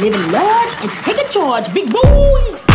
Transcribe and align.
living 0.00 0.32
large 0.32 0.74
and 0.80 0.90
taking 1.02 1.28
charge, 1.28 1.72
big 1.74 1.90
boys. 1.92 2.66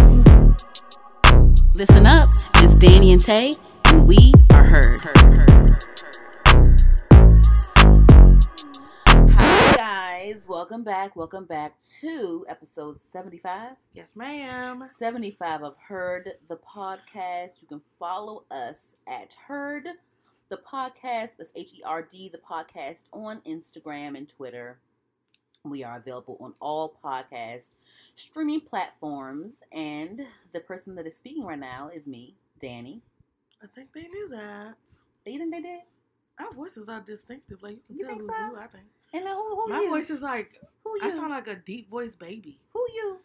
Listen 1.76 2.06
up, 2.06 2.26
it's 2.58 2.76
Danny 2.76 3.12
and 3.12 3.24
Tay, 3.24 3.54
and 3.86 4.08
we 4.08 4.34
are 4.54 4.64
heard. 4.64 5.00
Hi 9.32 9.76
guys, 9.76 10.46
welcome 10.48 10.84
back. 10.84 11.16
Welcome 11.16 11.46
back 11.46 11.76
to 12.02 12.46
episode 12.48 13.00
75. 13.00 13.72
Yes, 13.94 14.16
ma'am. 14.16 14.84
75 14.84 15.64
of 15.64 15.76
Herd 15.88 16.34
the 16.48 16.58
podcast. 16.58 17.62
You 17.62 17.68
can 17.68 17.82
follow 17.98 18.44
us 18.52 18.96
at 19.08 19.36
Herd 19.48 19.88
the 20.50 20.58
podcast. 20.58 21.32
That's 21.38 21.52
H 21.56 21.74
E 21.74 21.82
R 21.84 22.04
D 22.04 22.30
the 22.30 22.38
podcast 22.38 23.06
on 23.12 23.42
Instagram 23.48 24.16
and 24.16 24.30
Twitter. 24.30 24.80
We 25.70 25.84
are 25.84 25.98
available 25.98 26.38
on 26.40 26.54
all 26.62 26.98
podcast 27.04 27.70
streaming 28.16 28.62
platforms. 28.62 29.64
And 29.72 30.22
the 30.54 30.60
person 30.62 30.96
that 30.96 31.06
is 31.08 31.16
speaking 31.16 31.46
right 31.46 31.60
now 31.60 31.90
is 31.94 32.08
me, 32.08 32.36
Danny. 32.60 33.02
I 33.64 33.68
think 33.68 33.94
they 33.94 34.04
knew 34.08 34.30
that. 34.30 34.76
You 35.26 35.40
think 35.40 35.52
they 35.52 35.62
did? 35.62 35.80
Our 36.40 36.54
voices 36.54 36.88
are 36.88 37.02
distinctive. 37.02 37.62
Like 37.62 37.78
you 37.78 37.82
can 37.88 37.98
You 37.98 38.06
tell 38.06 38.16
who's 38.18 38.28
so? 38.28 38.34
who. 38.56 38.58
I 38.58 38.68
think 38.68 38.84
And 39.14 39.26
uh, 39.28 39.34
who, 39.36 39.56
who 39.56 39.68
my 39.70 39.82
you? 39.82 39.90
voice 39.90 40.10
is 40.10 40.22
like 40.22 40.62
who 40.84 40.92
you? 41.02 41.08
I 41.08 41.10
sound 41.10 41.32
like 41.32 41.48
a 41.48 41.56
deep 41.56 41.90
voice 41.90 42.16
baby. 42.16 42.60
who 42.74 42.86
you? 42.94 43.18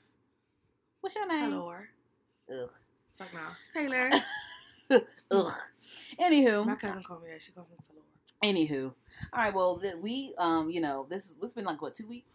What's 1.00 1.14
your 1.14 1.26
name? 1.28 1.50
Taylor. 1.50 1.88
Ugh. 2.50 2.70
Like 3.20 3.34
now 3.34 3.48
Taylor. 3.72 4.10
Ugh. 5.30 5.52
Anywho, 6.20 6.66
my 6.66 6.74
cousin 6.74 7.02
called 7.02 7.22
me 7.22 7.30
that. 7.30 7.42
She 7.42 7.52
called 7.52 7.68
me 7.70 7.76
Taylor. 7.86 8.02
Anywho, 8.42 8.92
all 9.32 9.38
right. 9.38 9.54
Well, 9.54 9.78
th- 9.78 9.94
we, 10.00 10.34
um, 10.38 10.70
you 10.70 10.80
know, 10.80 11.06
this 11.08 11.34
it's 11.42 11.54
been 11.54 11.64
like 11.64 11.80
what 11.80 11.94
two 11.94 12.08
weeks? 12.08 12.32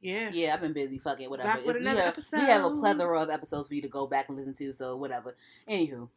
Yeah. 0.00 0.30
Yeah, 0.32 0.54
I've 0.54 0.60
been 0.60 0.72
busy. 0.72 0.98
Fuck 0.98 1.20
it, 1.20 1.28
whatever. 1.28 1.48
Back 1.48 1.66
with 1.66 1.76
It's- 1.76 1.80
another 1.80 2.14
we, 2.16 2.38
have, 2.38 2.42
we 2.46 2.52
have 2.52 2.64
a 2.64 2.76
plethora 2.76 3.20
of 3.22 3.30
episodes 3.30 3.66
for 3.68 3.74
you 3.74 3.82
to 3.82 3.88
go 3.88 4.06
back 4.06 4.28
and 4.28 4.38
listen 4.38 4.54
to. 4.54 4.72
So 4.72 4.96
whatever. 4.96 5.34
Anywho. 5.68 6.08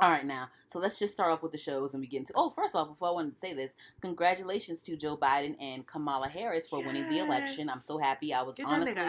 All 0.00 0.10
right, 0.10 0.24
now, 0.24 0.48
so 0.66 0.78
let's 0.78 0.98
just 0.98 1.12
start 1.12 1.30
off 1.30 1.42
with 1.42 1.52
the 1.52 1.58
shows 1.58 1.92
and 1.92 2.00
we 2.00 2.06
get 2.06 2.20
into. 2.20 2.32
Oh, 2.34 2.48
first 2.50 2.74
off, 2.74 2.88
before 2.88 3.08
I 3.08 3.10
wanted 3.12 3.34
to 3.34 3.38
say 3.40 3.52
this, 3.52 3.74
congratulations 4.00 4.80
to 4.82 4.96
Joe 4.96 5.18
Biden 5.18 5.54
and 5.60 5.86
Kamala 5.86 6.28
Harris 6.28 6.66
for 6.66 6.80
winning 6.82 7.08
the 7.10 7.18
election. 7.18 7.68
I'm 7.68 7.78
so 7.78 7.98
happy. 7.98 8.32
I 8.32 8.42
was 8.42 8.56
Get 8.56 8.66
honestly, 8.66 9.02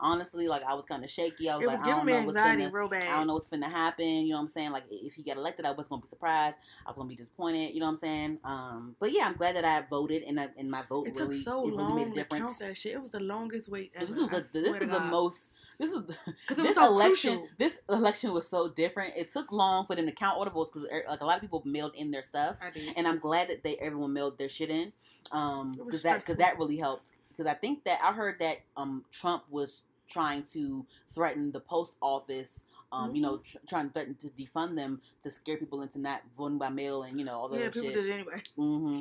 honestly, 0.00 0.48
like 0.48 0.64
I 0.64 0.74
was 0.74 0.84
kind 0.86 1.04
of 1.04 1.10
shaky. 1.10 1.48
I 1.48 1.56
was 1.56 1.66
like, 1.66 1.80
I 1.80 1.90
don't 1.90 2.06
know 2.06 2.24
what's 2.24 2.36
anxiety 2.36 2.64
finna, 2.64 2.72
real 2.72 2.88
bad. 2.88 3.04
I 3.04 3.16
don't 3.16 3.28
know 3.28 3.34
what's 3.34 3.48
finna 3.48 3.70
happen. 3.70 4.06
You 4.06 4.30
know 4.30 4.36
what 4.36 4.42
I'm 4.42 4.48
saying? 4.48 4.72
Like 4.72 4.84
if 4.90 5.14
he 5.14 5.22
got 5.22 5.36
elected, 5.36 5.66
I 5.66 5.70
was 5.70 5.86
gonna 5.86 6.02
be 6.02 6.08
surprised. 6.08 6.58
I 6.84 6.90
was 6.90 6.96
gonna 6.96 7.08
be 7.08 7.14
disappointed. 7.16 7.72
You 7.72 7.80
know 7.80 7.86
what 7.86 7.92
I'm 7.92 7.98
saying? 7.98 8.38
Um, 8.44 8.96
but 8.98 9.12
yeah, 9.12 9.26
I'm 9.26 9.34
glad 9.36 9.54
that 9.54 9.64
I 9.64 9.82
voted 9.88 10.24
and 10.24 10.40
I, 10.40 10.48
and 10.58 10.68
my 10.68 10.82
vote 10.82 11.06
It 11.06 11.14
really, 11.18 11.36
took 11.36 11.44
so 11.44 11.60
it 11.62 11.66
really 11.66 11.76
long 11.76 11.96
made 11.96 12.06
a 12.08 12.10
to 12.10 12.14
difference. 12.16 12.44
count 12.44 12.58
that 12.58 12.76
shit. 12.76 12.92
It 12.92 13.00
was 13.00 13.12
the 13.12 13.20
longest 13.20 13.68
wait 13.68 13.92
ever. 13.94 14.06
This 14.06 14.16
is 14.16 14.50
the, 14.50 14.60
this 14.60 14.80
is 14.80 14.88
the 14.88 15.00
most. 15.00 15.52
This 15.78 15.92
is 15.92 16.02
because 16.48 16.56
this 16.56 16.66
was 16.66 16.74
so 16.74 16.86
election. 16.86 17.38
crucial. 17.38 17.56
This 17.58 17.78
election 17.88 18.32
was 18.32 18.48
so 18.48 18.68
different. 18.68 19.14
It 19.16 19.30
took 19.30 19.50
long 19.52 19.86
for 19.86 19.94
them 19.94 20.06
to 20.06 20.12
count 20.12 20.36
all 20.36 20.44
the 20.44 20.50
votes 20.50 20.70
because 20.72 20.88
like 21.08 21.20
a 21.20 21.24
lot 21.24 21.36
of 21.36 21.40
people 21.40 21.62
mailed 21.64 21.94
in 21.94 22.10
their 22.10 22.22
stuff, 22.22 22.56
I 22.62 22.70
and 22.96 23.06
I'm 23.06 23.18
glad 23.18 23.48
that 23.48 23.62
they 23.62 23.76
everyone 23.76 24.12
mailed 24.12 24.38
their 24.38 24.48
shit 24.48 24.70
in. 24.70 24.92
Um, 25.32 25.78
because 25.84 26.02
that 26.02 26.20
because 26.20 26.36
that 26.36 26.58
really 26.58 26.76
helped. 26.76 27.12
Because 27.30 27.50
I 27.50 27.54
think 27.54 27.84
that 27.84 28.00
I 28.02 28.12
heard 28.12 28.38
that 28.40 28.58
um 28.76 29.04
Trump 29.10 29.44
was 29.50 29.82
trying 30.08 30.44
to 30.52 30.86
threaten 31.10 31.52
the 31.52 31.60
post 31.60 31.94
office. 32.00 32.64
Um, 32.92 33.16
you 33.16 33.22
know, 33.22 33.38
tr- 33.38 33.56
trying 33.68 33.88
to 33.88 33.92
threaten 33.92 34.14
to 34.16 34.28
defund 34.28 34.76
them 34.76 35.00
to 35.22 35.30
scare 35.30 35.56
people 35.56 35.82
into 35.82 35.98
not 35.98 36.20
voting 36.38 36.58
by 36.58 36.68
mail 36.68 37.02
and 37.02 37.18
you 37.18 37.24
know 37.24 37.32
all 37.32 37.48
that 37.48 37.56
shit. 37.56 37.64
yeah, 37.64 37.70
people 37.70 37.90
shit. 37.90 38.04
did 38.04 38.10
anyway. 38.12 38.42
Mm-hmm. 38.56 39.00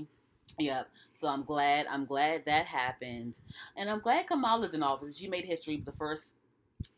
Yep. 0.57 0.89
So 1.13 1.27
I'm 1.27 1.43
glad. 1.43 1.85
I'm 1.87 2.05
glad 2.05 2.45
that 2.45 2.65
happened, 2.65 3.39
and 3.77 3.89
I'm 3.89 3.99
glad 3.99 4.25
Kamala's 4.27 4.73
in 4.73 4.81
office. 4.81 5.17
She 5.17 5.27
made 5.27 5.45
history, 5.45 5.77
the 5.77 5.91
first 5.91 6.33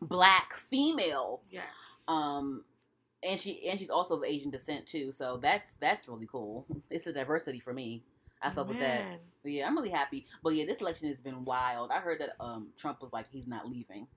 black 0.01 0.53
female. 0.53 1.41
Yes. 1.49 1.63
Um, 2.07 2.63
and 3.23 3.39
she 3.39 3.67
and 3.67 3.79
she's 3.79 3.89
also 3.89 4.15
of 4.17 4.23
Asian 4.23 4.51
descent 4.51 4.85
too. 4.85 5.11
So 5.11 5.37
that's 5.41 5.75
that's 5.75 6.07
really 6.07 6.27
cool. 6.31 6.65
It's 6.89 7.07
a 7.07 7.13
diversity 7.13 7.59
for 7.59 7.73
me. 7.73 8.03
I 8.41 8.51
fuck 8.51 8.67
with 8.67 8.79
that. 8.79 9.03
But 9.41 9.51
yeah, 9.51 9.67
I'm 9.67 9.75
really 9.75 9.89
happy. 9.89 10.27
But 10.43 10.51
yeah, 10.53 10.65
this 10.65 10.81
election 10.81 11.07
has 11.07 11.19
been 11.21 11.45
wild. 11.45 11.89
I 11.91 11.99
heard 11.99 12.19
that 12.19 12.35
um 12.39 12.69
Trump 12.77 13.01
was 13.01 13.11
like 13.11 13.27
he's 13.31 13.47
not 13.47 13.67
leaving. 13.67 14.07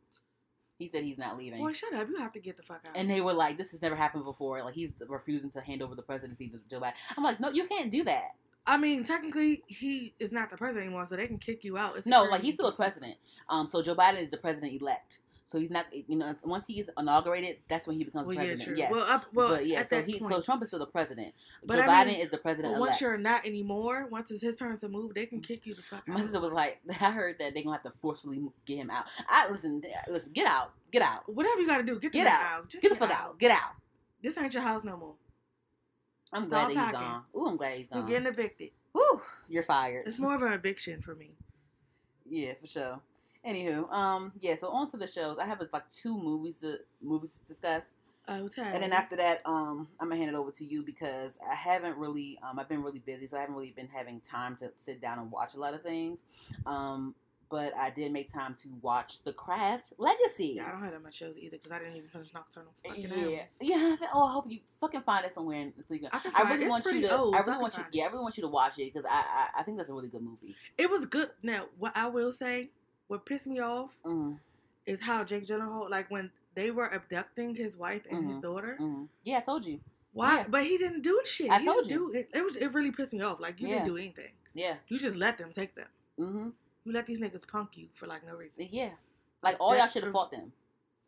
He 0.78 0.88
said 0.88 1.02
he's 1.02 1.18
not 1.18 1.36
leaving. 1.36 1.60
Boy, 1.60 1.72
shut 1.72 1.92
up. 1.92 2.08
You 2.08 2.18
have 2.18 2.32
to 2.34 2.40
get 2.40 2.56
the 2.56 2.62
fuck 2.62 2.84
out. 2.86 2.92
And 2.94 3.10
they 3.10 3.20
were 3.20 3.32
like, 3.32 3.58
"This 3.58 3.72
has 3.72 3.82
never 3.82 3.96
happened 3.96 4.24
before. 4.24 4.62
Like 4.62 4.74
he's 4.74 4.94
refusing 5.08 5.50
to 5.52 5.60
hand 5.60 5.82
over 5.82 5.94
the 5.94 6.02
presidency 6.02 6.48
to 6.50 6.60
Joe 6.70 6.80
Biden." 6.80 6.92
I'm 7.16 7.24
like, 7.24 7.40
"No, 7.40 7.50
you 7.50 7.66
can't 7.66 7.90
do 7.90 8.04
that." 8.04 8.36
I 8.64 8.76
mean, 8.76 9.02
technically, 9.02 9.62
he 9.66 10.14
is 10.18 10.30
not 10.30 10.50
the 10.50 10.56
president 10.58 10.86
anymore, 10.86 11.06
so 11.06 11.16
they 11.16 11.26
can 11.26 11.38
kick 11.38 11.64
you 11.64 11.78
out. 11.78 11.96
It's 11.96 12.06
No, 12.06 12.24
like 12.24 12.42
he's 12.42 12.54
still 12.54 12.68
a 12.68 12.72
president. 12.72 13.16
Um, 13.48 13.66
so 13.66 13.82
Joe 13.82 13.94
Biden 13.94 14.20
is 14.20 14.30
the 14.30 14.36
president 14.36 14.80
elect. 14.80 15.20
So 15.50 15.58
he's 15.58 15.70
not, 15.70 15.86
you 15.92 16.16
know, 16.16 16.34
once 16.44 16.66
he 16.66 16.78
is 16.78 16.90
inaugurated, 16.98 17.56
that's 17.68 17.86
when 17.86 17.96
he 17.96 18.04
becomes 18.04 18.26
president. 18.26 18.60
Yeah, 18.60 18.64
true. 18.66 18.76
Yes. 18.76 18.92
Well, 18.92 19.04
up, 19.04 19.24
well, 19.32 19.48
but 19.48 19.66
yeah, 19.66 19.80
at 19.80 19.88
so 19.88 20.02
he, 20.02 20.18
point, 20.18 20.30
so 20.30 20.42
Trump 20.42 20.60
is 20.60 20.68
still 20.68 20.80
the 20.80 20.86
president. 20.86 21.32
But 21.64 21.76
Joe 21.76 21.82
I 21.84 21.86
Biden 21.86 22.06
mean, 22.08 22.20
is 22.20 22.30
the 22.30 22.36
president 22.36 22.78
once 22.78 23.00
you're 23.00 23.16
not 23.16 23.46
anymore, 23.46 24.06
once 24.10 24.30
it's 24.30 24.42
his 24.42 24.56
turn 24.56 24.76
to 24.76 24.90
move, 24.90 25.14
they 25.14 25.24
can 25.24 25.40
kick 25.40 25.66
you 25.66 25.74
the 25.74 25.80
fuck 25.80 26.00
out. 26.00 26.08
My 26.08 26.20
sister 26.20 26.38
was 26.38 26.52
like, 26.52 26.80
I 27.00 27.10
heard 27.10 27.38
that 27.38 27.54
they're 27.54 27.62
gonna 27.62 27.76
have 27.76 27.82
to 27.84 27.98
forcefully 28.02 28.42
get 28.66 28.76
him 28.76 28.90
out. 28.90 29.06
I 29.26 29.50
listen, 29.50 29.82
listen, 30.10 30.32
get 30.34 30.46
out, 30.46 30.72
get 30.92 31.00
out, 31.00 31.22
Whatever 31.34 31.60
you 31.62 31.66
got 31.66 31.78
to 31.78 31.82
do, 31.82 31.98
get 31.98 32.12
the 32.12 32.18
Get 32.18 32.26
fuck 32.26 32.40
out. 32.40 32.58
out. 32.58 32.68
Just 32.68 32.82
get 32.82 32.90
the 32.90 32.96
fuck 32.96 33.10
out, 33.10 33.38
get 33.38 33.50
out. 33.50 33.72
This 34.22 34.36
ain't 34.36 34.52
your 34.52 34.62
house 34.62 34.84
no 34.84 34.98
more. 34.98 35.14
I'm 36.30 36.42
Stop 36.42 36.68
glad 36.68 36.76
that 36.76 36.84
he's 36.84 36.92
gone. 36.92 37.22
Ooh, 37.34 37.46
I'm 37.46 37.56
glad 37.56 37.78
he's 37.78 37.88
gone. 37.88 38.00
You're 38.00 38.08
getting 38.08 38.26
evicted. 38.28 38.70
Whew, 38.92 39.22
you're 39.48 39.62
fired. 39.62 40.06
It's 40.06 40.18
more 40.18 40.34
of 40.34 40.42
an 40.42 40.52
eviction 40.52 41.00
for 41.00 41.14
me. 41.14 41.30
Yeah, 42.30 42.52
for 42.60 42.66
sure. 42.66 43.00
Anywho, 43.48 43.90
um, 43.92 44.32
yeah. 44.40 44.56
So 44.56 44.68
on 44.68 44.90
to 44.90 44.96
the 44.98 45.06
shows. 45.06 45.38
I 45.40 45.46
have 45.46 45.62
like 45.72 45.90
two 45.90 46.20
movies 46.20 46.60
to 46.60 46.78
movies 47.00 47.38
to 47.40 47.52
discuss. 47.52 47.84
Okay. 48.28 48.60
And 48.62 48.82
then 48.82 48.92
after 48.92 49.16
that, 49.16 49.40
um, 49.46 49.88
I'm 49.98 50.10
gonna 50.10 50.20
hand 50.20 50.30
it 50.30 50.36
over 50.36 50.50
to 50.50 50.64
you 50.64 50.82
because 50.82 51.38
I 51.50 51.54
haven't 51.54 51.96
really, 51.96 52.38
um, 52.42 52.58
I've 52.58 52.68
been 52.68 52.82
really 52.82 52.98
busy, 52.98 53.26
so 53.26 53.38
I 53.38 53.40
haven't 53.40 53.54
really 53.54 53.70
been 53.70 53.88
having 53.88 54.20
time 54.20 54.54
to 54.56 54.70
sit 54.76 55.00
down 55.00 55.18
and 55.18 55.32
watch 55.32 55.54
a 55.54 55.58
lot 55.58 55.72
of 55.72 55.82
things. 55.82 56.24
Um, 56.66 57.14
but 57.50 57.74
I 57.76 57.90
did 57.90 58.12
make 58.12 58.30
time 58.30 58.54
to 58.62 58.68
watch 58.82 59.22
The 59.22 59.32
Craft 59.32 59.94
Legacy. 59.96 60.54
yeah, 60.56 60.68
I 60.68 60.72
don't 60.72 60.82
have 60.82 60.92
that 60.92 61.02
much 61.02 61.14
shows 61.14 61.36
either 61.38 61.56
because 61.56 61.72
I 61.72 61.78
didn't 61.78 61.96
even 61.96 62.08
finish 62.10 62.28
Nocturnal 62.34 62.72
fucking 62.86 63.10
yeah, 63.30 63.44
you 63.60 63.78
haven't. 63.78 64.10
Oh, 64.12 64.26
I 64.26 64.32
hope 64.32 64.44
you 64.48 64.58
fucking 64.80 65.02
find 65.02 65.24
it 65.24 65.32
somewhere. 65.32 65.60
And 65.60 65.72
so 65.86 65.94
you 65.94 66.00
can. 66.00 66.10
I 66.12 66.20
I 66.34 66.50
really 66.50 66.64
it's 66.64 66.70
want 66.70 66.84
you 66.84 67.00
to. 67.02 67.18
old, 67.18 67.34
I 67.34 67.40
so 67.40 67.44
I 67.44 67.46
really 67.52 67.62
want 67.62 67.78
you. 67.78 67.84
Yeah, 67.92 68.04
I 68.04 68.06
really 68.08 68.20
want 68.22 68.36
you 68.36 68.42
to 68.42 68.48
watch 68.48 68.78
it 68.78 68.92
because 68.92 69.06
I, 69.06 69.20
I 69.20 69.60
I 69.60 69.62
think 69.62 69.78
that's 69.78 69.88
a 69.88 69.94
really 69.94 70.08
good 70.08 70.22
movie. 70.22 70.54
It 70.76 70.90
was 70.90 71.06
good. 71.06 71.30
Now, 71.42 71.66
what 71.78 71.96
I 71.96 72.08
will 72.08 72.32
say, 72.32 72.70
what 73.08 73.26
pissed 73.26 73.46
me 73.46 73.58
off 73.60 73.90
Mm, 74.04 74.38
is 74.86 75.02
how 75.02 75.24
Jake 75.24 75.46
Gyllenhaal, 75.46 75.90
like 75.90 76.10
when 76.10 76.30
they 76.54 76.70
were 76.70 76.88
abducting 76.92 77.54
his 77.54 77.76
wife 77.76 78.02
and 78.10 78.28
his 78.28 78.38
Mhm. 78.38 78.42
daughter. 78.42 78.76
mm. 78.80 79.08
Yeah, 79.22 79.38
I 79.38 79.40
told 79.40 79.66
you. 79.66 79.80
Why? 80.12 80.38
Yeah. 80.38 80.46
But 80.48 80.64
he 80.64 80.78
didn't 80.78 81.02
do 81.02 81.20
shit. 81.24 81.50
I 81.50 81.58
He 81.60 81.66
told 81.66 81.84
didn't 81.84 81.98
Do, 81.98 82.12
it, 82.18 82.30
it 82.34 82.42
was. 82.42 82.56
It 82.56 82.72
really 82.72 82.90
pissed 82.90 83.12
me 83.12 83.20
off. 83.22 83.38
Like 83.40 83.60
you 83.60 83.68
Yeah. 83.68 83.74
didn't 83.76 83.88
do 83.88 83.96
anything. 83.98 84.32
Yeah. 84.54 84.76
You 84.88 84.98
just 84.98 85.16
let 85.16 85.38
them 85.38 85.52
take 85.52 85.74
them. 85.74 85.88
Mm-hmm. 86.18 86.48
You 86.84 86.92
let 86.92 87.06
these 87.06 87.20
niggas 87.20 87.46
punk 87.46 87.76
you 87.76 87.88
for 87.94 88.06
like 88.06 88.24
no 88.26 88.34
reason. 88.34 88.66
Yeah. 88.70 88.90
Like 89.42 89.56
all 89.60 89.76
y'all 89.76 89.86
should 89.86 90.02
have 90.04 90.12
fought 90.12 90.32
them, 90.32 90.52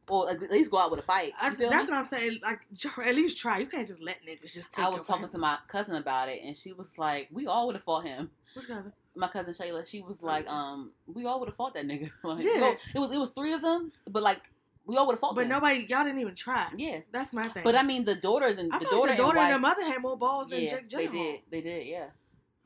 or 0.08 0.30
at 0.30 0.40
least 0.50 0.70
go 0.70 0.78
out 0.78 0.90
with 0.92 1.00
a 1.00 1.02
fight. 1.02 1.32
I, 1.40 1.50
feel 1.50 1.70
that's 1.70 1.88
me? 1.88 1.92
what 1.94 1.98
I'm 1.98 2.06
saying. 2.06 2.38
Like, 2.42 2.60
tr- 2.78 3.02
at 3.02 3.14
least 3.16 3.38
try. 3.38 3.58
You 3.58 3.66
can't 3.66 3.88
just 3.88 4.00
let 4.02 4.18
niggas 4.24 4.52
just 4.52 4.70
take. 4.72 4.84
I 4.84 4.88
was 4.88 5.06
talking 5.06 5.22
family. 5.22 5.32
to 5.32 5.38
my 5.38 5.58
cousin 5.66 5.96
about 5.96 6.28
it, 6.28 6.42
and 6.44 6.56
she 6.56 6.72
was 6.72 6.96
like, 6.98 7.28
"We 7.32 7.46
all 7.48 7.66
would 7.66 7.74
have 7.76 7.82
fought 7.84 8.04
him." 8.04 8.30
Which 8.54 8.66
cousin? 8.66 8.92
My 9.14 9.28
cousin 9.28 9.54
Shayla, 9.54 9.86
she 9.86 10.00
was 10.00 10.22
like, 10.22 10.46
"Um, 10.46 10.92
we 11.06 11.26
all 11.26 11.40
would 11.40 11.48
have 11.48 11.56
fought 11.56 11.74
that 11.74 11.86
nigga." 11.86 12.10
like, 12.22 12.44
Yeah. 12.44 12.74
it 12.94 12.98
was 12.98 13.12
it 13.12 13.18
was 13.18 13.30
three 13.30 13.52
of 13.52 13.62
them, 13.62 13.92
but 14.08 14.22
like 14.22 14.40
we 14.86 14.96
all 14.96 15.06
would 15.06 15.14
have 15.14 15.20
fought. 15.20 15.34
But 15.34 15.42
them. 15.42 15.50
nobody, 15.50 15.86
y'all 15.88 16.04
didn't 16.04 16.20
even 16.20 16.34
try. 16.34 16.68
Yeah, 16.76 17.00
That's 17.12 17.32
my 17.32 17.46
thing. 17.48 17.62
but 17.64 17.76
I 17.76 17.82
mean, 17.82 18.04
the 18.04 18.14
daughters 18.16 18.58
and 18.58 18.72
I 18.72 18.78
the 18.78 18.84
daughter, 18.86 19.00
like 19.08 19.16
the 19.16 19.22
daughter 19.22 19.38
and, 19.38 19.52
and, 19.52 19.54
the 19.54 19.58
mother 19.68 19.84
had 19.84 20.00
more 20.02 20.16
balls 20.16 20.48
than 20.48 20.62
yeah, 20.62 20.80
Jake 20.80 20.90
they 20.90 21.06
did, 21.06 21.40
they 21.50 21.60
did, 21.60 21.86
yeah, 21.86 22.06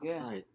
I 0.01 0.05
was 0.05 0.15
yeah. 0.15 0.25
like, 0.25 0.45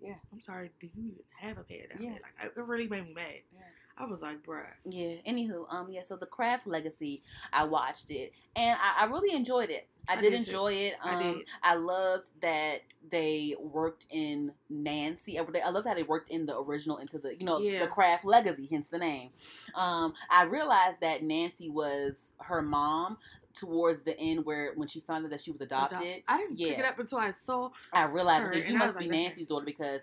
Yeah. 0.00 0.14
I'm 0.32 0.40
sorry, 0.40 0.70
do 0.80 0.88
you 0.94 1.02
even 1.04 1.18
have 1.38 1.58
a 1.58 1.62
pad 1.62 1.90
down 1.92 2.02
Yeah. 2.02 2.10
there? 2.10 2.20
Like, 2.42 2.56
it 2.56 2.60
really 2.60 2.88
made 2.88 3.04
me 3.06 3.14
mad. 3.14 3.40
Yeah. 3.52 3.60
I 4.00 4.06
was 4.06 4.22
like, 4.22 4.42
bruh. 4.42 4.64
Yeah. 4.88 5.16
Anywho, 5.28 5.66
um, 5.70 5.88
yeah. 5.90 6.02
So 6.02 6.16
the 6.16 6.26
Craft 6.26 6.66
Legacy, 6.66 7.22
I 7.52 7.64
watched 7.64 8.10
it, 8.10 8.32
and 8.56 8.78
I, 8.80 9.04
I 9.04 9.06
really 9.06 9.36
enjoyed 9.36 9.68
it. 9.70 9.88
I, 10.08 10.14
I 10.14 10.16
did, 10.16 10.30
did 10.30 10.38
enjoy 10.40 10.72
it. 10.72 10.94
Um, 11.02 11.16
I 11.16 11.22
did. 11.22 11.46
I 11.62 11.74
loved 11.74 12.30
that 12.40 12.82
they 13.10 13.54
worked 13.60 14.06
in 14.10 14.52
Nancy. 14.70 15.38
I 15.38 15.42
loved 15.42 15.86
how 15.86 15.94
they 15.94 16.02
worked 16.02 16.30
in 16.30 16.46
the 16.46 16.58
original 16.58 16.96
into 16.96 17.18
the 17.18 17.36
you 17.38 17.44
know 17.44 17.58
Yeah. 17.58 17.80
the 17.80 17.86
Craft 17.86 18.24
Legacy, 18.24 18.66
hence 18.70 18.88
the 18.88 18.98
name. 18.98 19.30
Um, 19.74 20.14
I 20.30 20.44
realized 20.44 21.00
that 21.00 21.22
Nancy 21.22 21.68
was 21.68 22.30
her 22.38 22.62
mom 22.62 23.18
towards 23.52 24.02
the 24.02 24.18
end, 24.18 24.46
where 24.46 24.72
when 24.76 24.88
she 24.88 25.00
found 25.00 25.24
out 25.24 25.30
that 25.30 25.42
she 25.42 25.50
was 25.50 25.60
adopted. 25.60 26.22
I 26.26 26.38
didn't 26.38 26.56
pick 26.56 26.78
it 26.78 26.84
up 26.84 26.98
until 26.98 27.18
I 27.18 27.32
saw. 27.32 27.70
I 27.92 28.04
realized 28.04 28.44
her, 28.46 28.54
you 28.54 28.78
must 28.78 28.96
was 28.96 29.04
be 29.04 29.10
Nancy's 29.10 29.46
daughter 29.48 29.66
because 29.66 30.00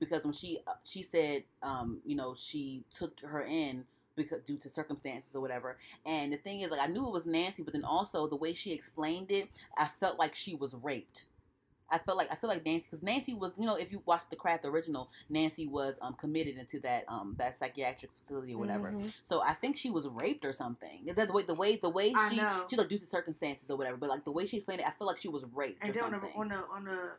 because 0.00 0.24
when 0.24 0.32
she 0.32 0.58
uh, 0.66 0.72
she 0.84 1.02
said 1.02 1.44
um 1.62 1.98
you 2.04 2.16
know 2.16 2.34
she 2.36 2.82
took 2.90 3.20
her 3.20 3.44
in 3.44 3.84
because 4.16 4.42
due 4.42 4.56
to 4.58 4.68
circumstances 4.68 5.30
or 5.34 5.40
whatever. 5.40 5.78
And 6.04 6.32
the 6.32 6.36
thing 6.36 6.60
is 6.60 6.70
like 6.70 6.80
I 6.80 6.86
knew 6.88 7.06
it 7.06 7.12
was 7.12 7.26
Nancy, 7.26 7.62
but 7.62 7.72
then 7.72 7.84
also 7.84 8.26
the 8.26 8.36
way 8.36 8.52
she 8.54 8.72
explained 8.72 9.30
it, 9.30 9.48
I 9.78 9.88
felt 10.00 10.18
like 10.18 10.34
she 10.34 10.54
was 10.54 10.74
raped. 10.74 11.26
I 11.92 11.98
felt 11.98 12.16
like 12.18 12.30
I 12.30 12.36
feel 12.36 12.48
like 12.48 12.64
Nancy 12.64 12.86
because 12.88 13.02
Nancy 13.02 13.34
was 13.34 13.54
you 13.58 13.66
know 13.66 13.74
if 13.76 13.90
you 13.90 14.00
watch 14.06 14.22
the 14.30 14.36
Craft 14.36 14.64
original, 14.64 15.10
Nancy 15.28 15.66
was 15.66 15.98
um 16.02 16.14
committed 16.14 16.56
into 16.56 16.78
that 16.80 17.04
um 17.08 17.34
that 17.38 17.56
psychiatric 17.56 18.12
facility 18.12 18.54
or 18.54 18.58
whatever. 18.58 18.92
Mhm. 18.92 19.12
So 19.24 19.40
I 19.42 19.54
think 19.54 19.76
she 19.76 19.90
was 19.90 20.06
raped 20.08 20.44
or 20.44 20.52
something. 20.52 21.00
The, 21.06 21.26
the 21.26 21.32
way 21.32 21.42
the 21.42 21.54
way 21.54 21.76
the 21.76 21.88
way 21.88 22.12
she 22.28 22.36
she 22.68 22.76
like 22.76 22.88
due 22.88 22.98
to 22.98 23.06
circumstances 23.06 23.70
or 23.70 23.76
whatever, 23.76 23.96
but 23.96 24.08
like 24.08 24.24
the 24.24 24.30
way 24.30 24.46
she 24.46 24.58
explained 24.58 24.82
it, 24.82 24.86
I 24.86 24.92
feel 24.92 25.06
like 25.08 25.16
she 25.18 25.28
was 25.28 25.44
raped 25.52 25.82
And 25.82 25.90
or 25.90 25.94
then 25.94 26.04
on 26.04 26.10
the, 26.12 26.18
something. 26.20 26.40
on 26.40 26.48
the 26.48 26.56
on 26.76 26.84
the, 26.84 27.12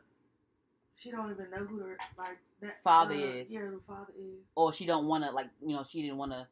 she 0.95 1.11
don't 1.11 1.31
even 1.31 1.49
know 1.49 1.65
who 1.65 1.79
her 1.79 1.97
like 2.17 2.37
that 2.61 2.81
Father 2.83 3.13
uh, 3.15 3.17
is. 3.17 3.49
Yeah, 3.51 3.61
who 3.61 3.71
the 3.71 3.81
father 3.87 4.13
is. 4.17 4.39
or 4.55 4.73
she 4.73 4.85
don't 4.85 5.07
want 5.07 5.23
to 5.23 5.31
like 5.31 5.49
you 5.65 5.75
know 5.75 5.83
she 5.87 6.01
didn't 6.01 6.17
want 6.17 6.31
to 6.31 6.47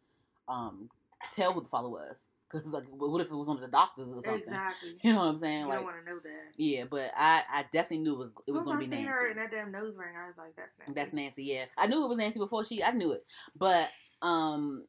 um 0.48 0.90
tell 1.36 1.54
who 1.54 1.62
the 1.62 1.68
father 1.68 1.90
was 1.90 2.28
because 2.52 2.72
like 2.74 2.86
what 2.90 3.22
if 3.22 3.28
it 3.32 3.36
was 3.36 3.48
one 3.48 3.58
of 3.58 3.62
the 3.62 3.68
doctors 3.68 4.08
or 4.10 4.22
something? 4.24 4.42
Exactly. 4.42 4.98
You 5.04 5.14
know 5.14 5.20
what 5.20 5.26
I'm 5.28 5.38
saying? 5.38 5.62
You 5.62 5.68
like 5.68 5.78
don't 5.78 5.86
want 5.86 6.06
to 6.06 6.12
know 6.12 6.20
that. 6.20 6.44
yeah, 6.58 6.86
but 6.90 7.12
I 7.16 7.44
I 7.52 7.66
definitely 7.72 8.00
knew 8.00 8.14
it 8.14 8.20
was 8.20 8.32
it 8.48 8.52
was 8.54 8.64
going 8.64 8.80
to 8.80 8.86
be 8.88 8.96
I 8.96 8.98
seen 8.98 9.06
Nancy. 9.06 9.20
her 9.20 9.28
in 9.32 9.38
that 9.38 9.52
damn 9.52 9.72
nose 9.72 9.96
ring, 9.98 10.16
I 10.18 10.28
was 10.28 10.36
like, 10.38 10.56
that's 10.56 10.72
Nancy. 10.80 10.94
That's 10.96 11.14
Nancy. 11.14 11.44
Yeah, 11.44 11.66
I 11.78 11.88
knew 11.88 12.04
it 12.04 12.08
was 12.10 12.18
Nancy 12.18 12.40
before 12.40 12.66
she. 12.66 12.84
I 12.84 12.92
knew 12.92 13.12
it, 13.12 13.26
but 13.56 13.90
um, 14.22 14.86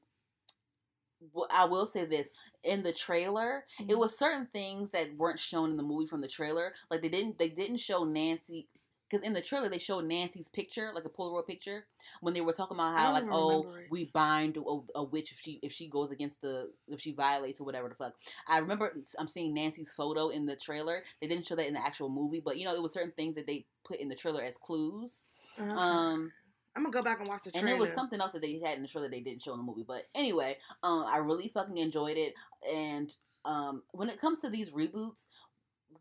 I 1.50 1.66
will 1.66 1.86
say 1.86 2.04
this: 2.06 2.30
in 2.64 2.82
the 2.82 2.92
trailer, 2.92 3.64
it 3.78 3.88
Mhm. 3.88 3.98
was 3.98 4.16
certain 4.18 4.46
things 4.46 4.90
that 4.92 5.14
weren't 5.16 5.38
shown 5.38 5.70
in 5.70 5.76
the 5.76 5.82
movie 5.82 6.06
from 6.06 6.22
the 6.22 6.28
trailer. 6.28 6.74
Like 6.90 7.02
they 7.02 7.08
didn't 7.10 7.38
they 7.38 7.48
didn't 7.50 7.78
show 7.78 8.04
Nancy. 8.04 8.68
Because 9.10 9.26
in 9.26 9.32
the 9.32 9.40
trailer 9.40 9.68
they 9.68 9.78
showed 9.78 10.04
Nancy's 10.04 10.48
picture, 10.48 10.92
like 10.94 11.04
a 11.04 11.08
Polaroid 11.08 11.46
picture, 11.46 11.86
when 12.20 12.32
they 12.32 12.40
were 12.40 12.52
talking 12.52 12.76
about 12.76 12.96
how 12.96 13.12
like 13.12 13.24
oh 13.30 13.74
it. 13.74 13.88
we 13.90 14.06
bind 14.06 14.56
a, 14.56 14.98
a 14.98 15.02
witch 15.02 15.32
if 15.32 15.40
she 15.40 15.58
if 15.62 15.72
she 15.72 15.88
goes 15.88 16.10
against 16.10 16.40
the 16.40 16.70
if 16.88 17.00
she 17.00 17.12
violates 17.12 17.60
or 17.60 17.64
whatever 17.64 17.88
the 17.88 17.94
fuck. 17.94 18.14
I 18.46 18.58
remember 18.58 18.92
I'm 19.18 19.28
seeing 19.28 19.54
Nancy's 19.54 19.92
photo 19.92 20.28
in 20.28 20.46
the 20.46 20.56
trailer. 20.56 21.02
They 21.20 21.26
didn't 21.26 21.46
show 21.46 21.56
that 21.56 21.66
in 21.66 21.74
the 21.74 21.84
actual 21.84 22.08
movie, 22.08 22.40
but 22.44 22.56
you 22.56 22.64
know 22.64 22.74
it 22.74 22.82
was 22.82 22.92
certain 22.92 23.12
things 23.12 23.34
that 23.36 23.46
they 23.46 23.66
put 23.84 24.00
in 24.00 24.08
the 24.08 24.14
trailer 24.14 24.42
as 24.42 24.56
clues. 24.56 25.26
Okay. 25.58 25.70
Um, 25.70 26.32
I'm 26.76 26.84
gonna 26.84 26.92
go 26.92 27.02
back 27.02 27.18
and 27.18 27.28
watch 27.28 27.42
the 27.44 27.50
trailer. 27.50 27.66
and 27.66 27.68
there 27.68 27.80
was 27.80 27.92
something 27.92 28.20
else 28.20 28.32
that 28.32 28.42
they 28.42 28.60
had 28.64 28.76
in 28.76 28.82
the 28.82 28.88
trailer 28.88 29.08
they 29.08 29.20
didn't 29.20 29.42
show 29.42 29.52
in 29.52 29.58
the 29.58 29.64
movie. 29.64 29.84
But 29.86 30.04
anyway, 30.14 30.56
um, 30.82 31.04
I 31.06 31.16
really 31.16 31.48
fucking 31.48 31.78
enjoyed 31.78 32.16
it. 32.16 32.34
And 32.72 33.14
um, 33.44 33.82
when 33.92 34.08
it 34.08 34.20
comes 34.20 34.40
to 34.40 34.50
these 34.50 34.70
reboots, 34.72 35.26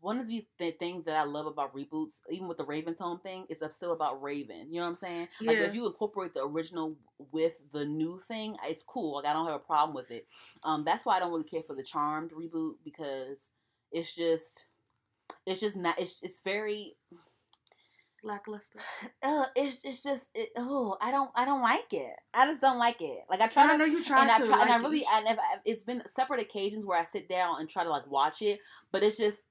one 0.00 0.18
of 0.18 0.28
the 0.28 0.46
th- 0.58 0.78
things 0.78 1.04
that 1.04 1.16
I 1.16 1.24
love 1.24 1.46
about 1.46 1.74
reboots, 1.74 2.20
even 2.30 2.48
with 2.48 2.58
the 2.58 2.64
Raven's 2.64 3.00
Home 3.00 3.18
thing, 3.20 3.44
is 3.48 3.62
I'm 3.62 3.70
still 3.72 3.92
about 3.92 4.22
Raven. 4.22 4.68
You 4.70 4.80
know 4.80 4.86
what 4.86 4.90
I'm 4.90 4.96
saying? 4.96 5.28
Like 5.42 5.58
Yeah. 5.58 5.64
if 5.64 5.74
you 5.74 5.86
incorporate 5.86 6.34
the 6.34 6.44
original 6.44 6.96
with 7.32 7.60
the 7.72 7.84
new 7.84 8.18
thing, 8.18 8.56
it's 8.64 8.82
cool. 8.82 9.16
Like 9.16 9.26
I 9.26 9.32
don't 9.32 9.46
have 9.46 9.56
a 9.56 9.58
problem 9.58 9.94
with 9.94 10.10
it. 10.10 10.26
Um, 10.64 10.84
that's 10.84 11.04
why 11.04 11.16
I 11.16 11.20
don't 11.20 11.30
really 11.32 11.44
care 11.44 11.62
for 11.62 11.74
the 11.74 11.82
Charmed 11.82 12.30
reboot 12.32 12.74
because 12.84 13.50
it's 13.92 14.14
just, 14.14 14.66
it's 15.46 15.60
just 15.60 15.76
not. 15.76 15.98
It's 15.98 16.22
it's 16.22 16.40
very 16.40 16.96
lackluster. 18.22 18.78
uh, 19.22 19.46
it's 19.56 19.84
it's 19.84 20.02
just 20.02 20.26
it, 20.34 20.50
oh 20.56 20.96
I 21.00 21.10
don't 21.10 21.30
I 21.34 21.44
don't 21.44 21.62
like 21.62 21.92
it. 21.92 22.12
I 22.34 22.46
just 22.46 22.60
don't 22.60 22.78
like 22.78 23.00
it. 23.00 23.20
Like 23.28 23.40
I 23.40 23.48
try 23.48 23.62
And 23.62 23.72
I 23.72 23.74
to 23.74 23.78
know 23.78 23.84
you 23.86 24.04
tried 24.04 24.22
and 24.22 24.30
I 24.30 24.38
to. 24.40 24.46
try 24.46 24.62
and 24.62 24.70
I 24.70 24.76
really 24.76 25.04
I 25.10 25.22
never 25.22 25.40
it's 25.64 25.84
been 25.84 26.02
separate 26.06 26.40
occasions 26.40 26.86
where 26.86 26.98
I 26.98 27.04
sit 27.04 27.28
down 27.28 27.60
and 27.60 27.68
try 27.68 27.84
to 27.84 27.90
like 27.90 28.06
watch 28.10 28.42
it, 28.42 28.60
but 28.92 29.02
it's 29.02 29.16
just 29.18 29.42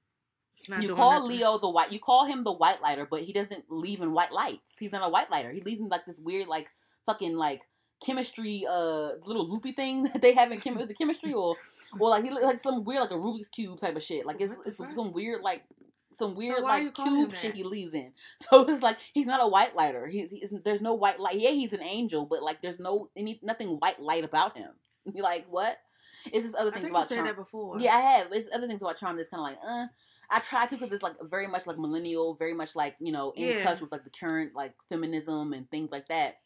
you 0.80 0.94
call 0.94 1.20
nothing. 1.20 1.38
Leo 1.38 1.58
the 1.58 1.68
white 1.68 1.92
you 1.92 1.98
call 1.98 2.26
him 2.26 2.44
the 2.44 2.52
white 2.52 2.82
lighter, 2.82 3.06
but 3.10 3.22
he 3.22 3.32
doesn't 3.32 3.64
leave 3.68 4.00
in 4.00 4.12
white 4.12 4.32
lights. 4.32 4.74
He's 4.78 4.92
not 4.92 5.06
a 5.06 5.08
white 5.08 5.30
lighter. 5.30 5.50
He 5.52 5.60
leaves 5.60 5.80
in 5.80 5.88
like 5.88 6.06
this 6.06 6.20
weird 6.20 6.48
like 6.48 6.68
fucking 7.06 7.36
like 7.36 7.62
chemistry 8.04 8.64
uh 8.68 9.10
little 9.26 9.48
loopy 9.48 9.72
thing 9.72 10.04
that 10.12 10.22
they 10.22 10.32
have 10.34 10.50
in 10.50 10.60
chem 10.60 10.78
is 10.78 10.90
it 10.90 10.96
chemistry 10.96 11.34
or 11.34 11.54
or 11.98 12.08
like 12.10 12.24
he 12.24 12.30
like 12.30 12.58
some 12.58 12.84
weird 12.84 13.02
like 13.02 13.10
a 13.10 13.14
Rubik's 13.14 13.48
cube 13.48 13.80
type 13.80 13.96
of 13.96 14.02
shit. 14.02 14.26
Like 14.26 14.40
it's 14.40 14.54
it's 14.66 14.78
some 14.78 15.12
weird 15.12 15.42
like 15.42 15.62
some 16.14 16.34
weird 16.34 16.58
you 16.58 16.64
like 16.64 16.94
cube 16.94 17.34
shit 17.34 17.54
he 17.54 17.64
leaves 17.64 17.94
in. 17.94 18.12
So 18.40 18.68
it's 18.68 18.82
like 18.82 18.98
he's 19.12 19.26
not 19.26 19.42
a 19.42 19.48
white 19.48 19.74
lighter. 19.74 20.06
He's, 20.06 20.30
he's 20.30 20.52
there's 20.64 20.82
no 20.82 20.94
white 20.94 21.18
light. 21.18 21.40
Yeah, 21.40 21.50
he's 21.50 21.72
an 21.72 21.82
angel, 21.82 22.26
but 22.26 22.42
like 22.42 22.62
there's 22.62 22.78
no 22.78 23.10
any 23.16 23.40
nothing 23.42 23.78
white 23.78 24.00
light 24.00 24.24
about 24.24 24.56
him. 24.56 24.70
You're 25.04 25.24
like 25.32 25.46
what? 25.48 25.78
It's 26.26 26.44
just 26.44 26.54
other 26.56 26.70
I 26.70 26.74
things 26.74 26.84
think 26.84 26.92
you 26.92 26.98
about 26.98 27.08
said 27.08 27.14
Charm. 27.16 27.26
that 27.28 27.36
before. 27.36 27.80
Yeah, 27.80 27.96
I 27.96 28.00
have. 28.00 28.26
It's 28.32 28.48
other 28.52 28.66
things 28.66 28.82
about 28.82 28.98
Charm 28.98 29.16
that's 29.16 29.28
kind 29.28 29.40
of 29.40 29.44
like, 29.44 29.58
uh. 29.66 29.86
I 30.30 30.40
try 30.40 30.66
to 30.66 30.76
because 30.76 30.92
it's 30.92 31.02
like 31.02 31.16
very 31.22 31.46
much 31.46 31.66
like 31.66 31.78
millennial, 31.78 32.34
very 32.34 32.54
much 32.54 32.76
like 32.76 32.96
you 33.00 33.12
know 33.12 33.32
in 33.32 33.48
Yeah. 33.48 33.62
touch 33.62 33.80
with 33.80 33.92
like 33.92 34.04
the 34.04 34.10
current 34.10 34.54
like 34.54 34.74
feminism 34.88 35.52
and 35.52 35.70
things 35.70 35.90
like 35.90 36.08
that. 36.08 36.36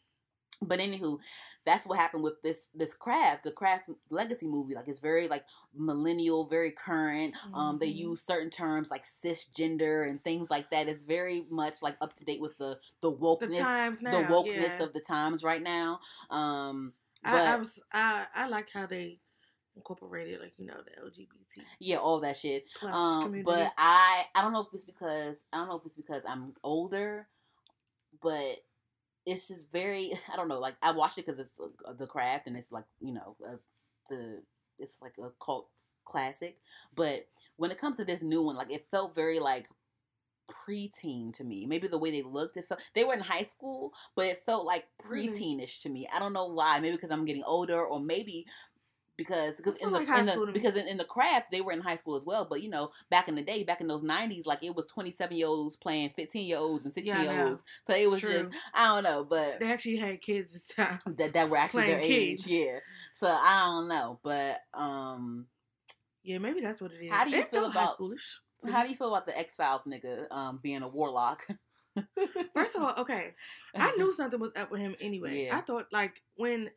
But 0.61 0.79
anywho, 0.79 1.19
that's 1.65 1.85
what 1.85 1.99
happened 1.99 2.23
with 2.23 2.41
this 2.41 2.69
this 2.73 2.93
craft, 2.93 3.43
the 3.43 3.51
craft 3.51 3.89
legacy 4.09 4.47
movie. 4.47 4.73
Like 4.73 4.87
it's 4.87 4.99
very 4.99 5.27
like 5.27 5.43
millennial, 5.75 6.47
very 6.47 6.71
current. 6.71 7.35
Um, 7.53 7.77
they 7.77 7.89
Mhm. 7.89 7.95
use 7.97 8.21
certain 8.21 8.49
terms 8.49 8.89
like 8.89 9.03
cisgender 9.03 10.09
and 10.09 10.23
things 10.23 10.49
like 10.49 10.69
that. 10.71 10.87
It's 10.87 11.03
very 11.03 11.45
much 11.49 11.81
like 11.81 11.97
up 12.01 12.13
to 12.15 12.25
date 12.25 12.39
with 12.41 12.57
the 12.57 12.79
the 13.01 13.11
wokeness, 13.11 13.59
times 13.63 13.99
the 13.99 14.21
now, 14.21 14.29
wokeness 14.29 14.79
yeah. 14.79 14.83
of 14.83 14.93
the 14.93 15.01
times 15.01 15.43
right 15.43 15.61
now. 15.61 15.99
Um, 16.29 16.93
but 17.21 17.45
I, 17.45 17.53
I 17.53 17.55
was 17.57 17.79
I 17.91 18.25
I 18.33 18.47
like 18.47 18.69
how 18.71 18.85
they 18.85 19.19
incorporated 19.75 20.39
like 20.39 20.53
you 20.57 20.65
know 20.65 20.77
the 20.85 21.01
LGBT 21.01 21.63
yeah, 21.79 21.97
all 21.97 22.19
that 22.21 22.37
shit. 22.37 22.65
Um, 22.81 23.41
but 23.43 23.73
I 23.77 24.25
I 24.33 24.41
don't 24.41 24.53
know 24.53 24.61
if 24.61 24.73
it's 24.73 24.83
because 24.85 25.43
I 25.51 25.57
don't 25.57 25.67
know 25.69 25.77
if 25.77 25.85
it's 25.85 25.95
because 25.95 26.23
I'm 26.25 26.53
older, 26.63 27.27
but 28.21 28.63
it's 29.25 29.47
just 29.47 29.71
very 29.71 30.13
I 30.33 30.35
don't 30.35 30.47
know. 30.47 30.59
Like 30.59 30.75
I 30.81 30.91
watched 30.91 31.17
it 31.17 31.25
because 31.25 31.39
it's 31.39 31.51
the- 31.51 31.93
the 31.97 32.07
craft 32.07 32.47
and 32.47 32.55
it's 32.57 32.71
like 32.71 32.85
you 32.99 33.13
know 33.13 33.35
uh, 33.47 33.55
the 34.09 34.41
it's 34.79 34.95
like 35.01 35.13
a 35.17 35.29
cult 35.43 35.69
classic. 36.05 36.57
But 36.95 37.27
when 37.57 37.71
it 37.71 37.79
comes 37.79 37.97
to 37.97 38.05
this 38.05 38.21
new 38.21 38.41
one, 38.41 38.55
like 38.55 38.71
it 38.71 38.87
felt 38.91 39.15
very 39.15 39.39
like 39.39 39.67
preteen 40.67 41.33
to 41.33 41.43
me. 41.43 41.65
Maybe 41.65 41.87
the 41.87 41.97
way 41.97 42.11
they 42.11 42.21
looked, 42.21 42.57
it 42.57 42.67
felt 42.67 42.81
they 42.93 43.03
were 43.03 43.13
in 43.13 43.19
high 43.19 43.43
school, 43.43 43.93
but 44.15 44.25
it 44.27 44.43
felt 44.45 44.65
like 44.65 44.85
Really? 45.03 45.29
preteenish 45.29 45.81
to 45.81 45.89
me. 45.89 46.07
I 46.13 46.19
don't 46.19 46.33
know 46.33 46.47
why. 46.47 46.79
Maybe 46.79 46.95
because 46.95 47.11
I'm 47.11 47.25
getting 47.25 47.43
older, 47.43 47.83
or 47.83 47.99
maybe 47.99 48.45
because 49.17 49.55
because 49.57 49.75
in 49.77 49.91
the, 49.91 49.99
like 49.99 50.07
high 50.07 50.19
in 50.19 50.25
the 50.25 50.49
because 50.53 50.75
in, 50.75 50.87
in 50.87 50.97
the 50.97 51.03
craft 51.03 51.51
they 51.51 51.61
were 51.61 51.71
in 51.71 51.81
high 51.81 51.95
school 51.95 52.15
as 52.15 52.25
well. 52.25 52.45
But 52.45 52.61
you 52.63 52.69
know, 52.69 52.91
back 53.09 53.27
in 53.27 53.35
the 53.35 53.41
day, 53.41 53.63
back 53.63 53.81
in 53.81 53.87
those 53.87 54.03
'90s, 54.03 54.45
like 54.45 54.63
it 54.63 54.75
was 54.75 54.85
27 54.87 55.35
year 55.37 55.47
olds 55.47 55.77
playing 55.77 56.11
15 56.15 56.47
year 56.47 56.57
olds 56.57 56.85
and 56.85 56.93
16 56.93 57.21
year 57.23 57.45
olds. 57.47 57.63
So 57.87 57.95
it 57.95 58.09
was 58.09 58.21
True. 58.21 58.31
just 58.33 58.49
I 58.73 58.87
don't 58.87 59.03
know, 59.03 59.23
but 59.23 59.59
they 59.59 59.71
actually 59.71 59.97
had 59.97 60.21
kids 60.21 60.53
this 60.53 60.67
time. 60.67 60.99
that 61.17 61.33
that 61.33 61.49
were 61.49 61.57
actually 61.57 61.87
their 61.87 61.99
playing 61.99 62.11
age, 62.31 62.47
yeah. 62.47 62.79
So 63.13 63.27
I 63.27 63.65
don't 63.65 63.87
know, 63.87 64.19
but 64.23 64.61
um, 64.73 65.45
Yeah, 66.23 66.39
maybe 66.39 66.61
that's 66.61 66.81
what 66.81 66.91
it 66.91 67.03
is. 67.05 67.11
How 67.11 67.23
do 67.25 67.31
you 67.31 67.37
It 67.39 67.49
feel 67.49 67.65
about- 67.71 67.97
how 68.71 68.83
do 68.83 68.89
you 68.89 68.95
feel 68.95 69.09
about 69.13 69.25
the 69.25 69.37
X 69.37 69.55
Files 69.55 69.83
nigga 69.85 70.31
um 70.31 70.59
being 70.63 70.81
a 70.81 70.87
warlock? 70.87 71.45
First 72.53 72.75
of 72.75 72.81
all, 72.83 72.93
okay, 72.99 73.33
I 73.75 73.91
knew 73.97 74.11
something 74.13 74.39
was 74.39 74.51
up 74.55 74.71
with 74.71 74.81
him 74.81 74.95
anyway. 74.99 75.45
Yeah. 75.45 75.57
I 75.57 75.61
thought 75.61 75.87
like 75.91 76.21
when, 76.35 76.69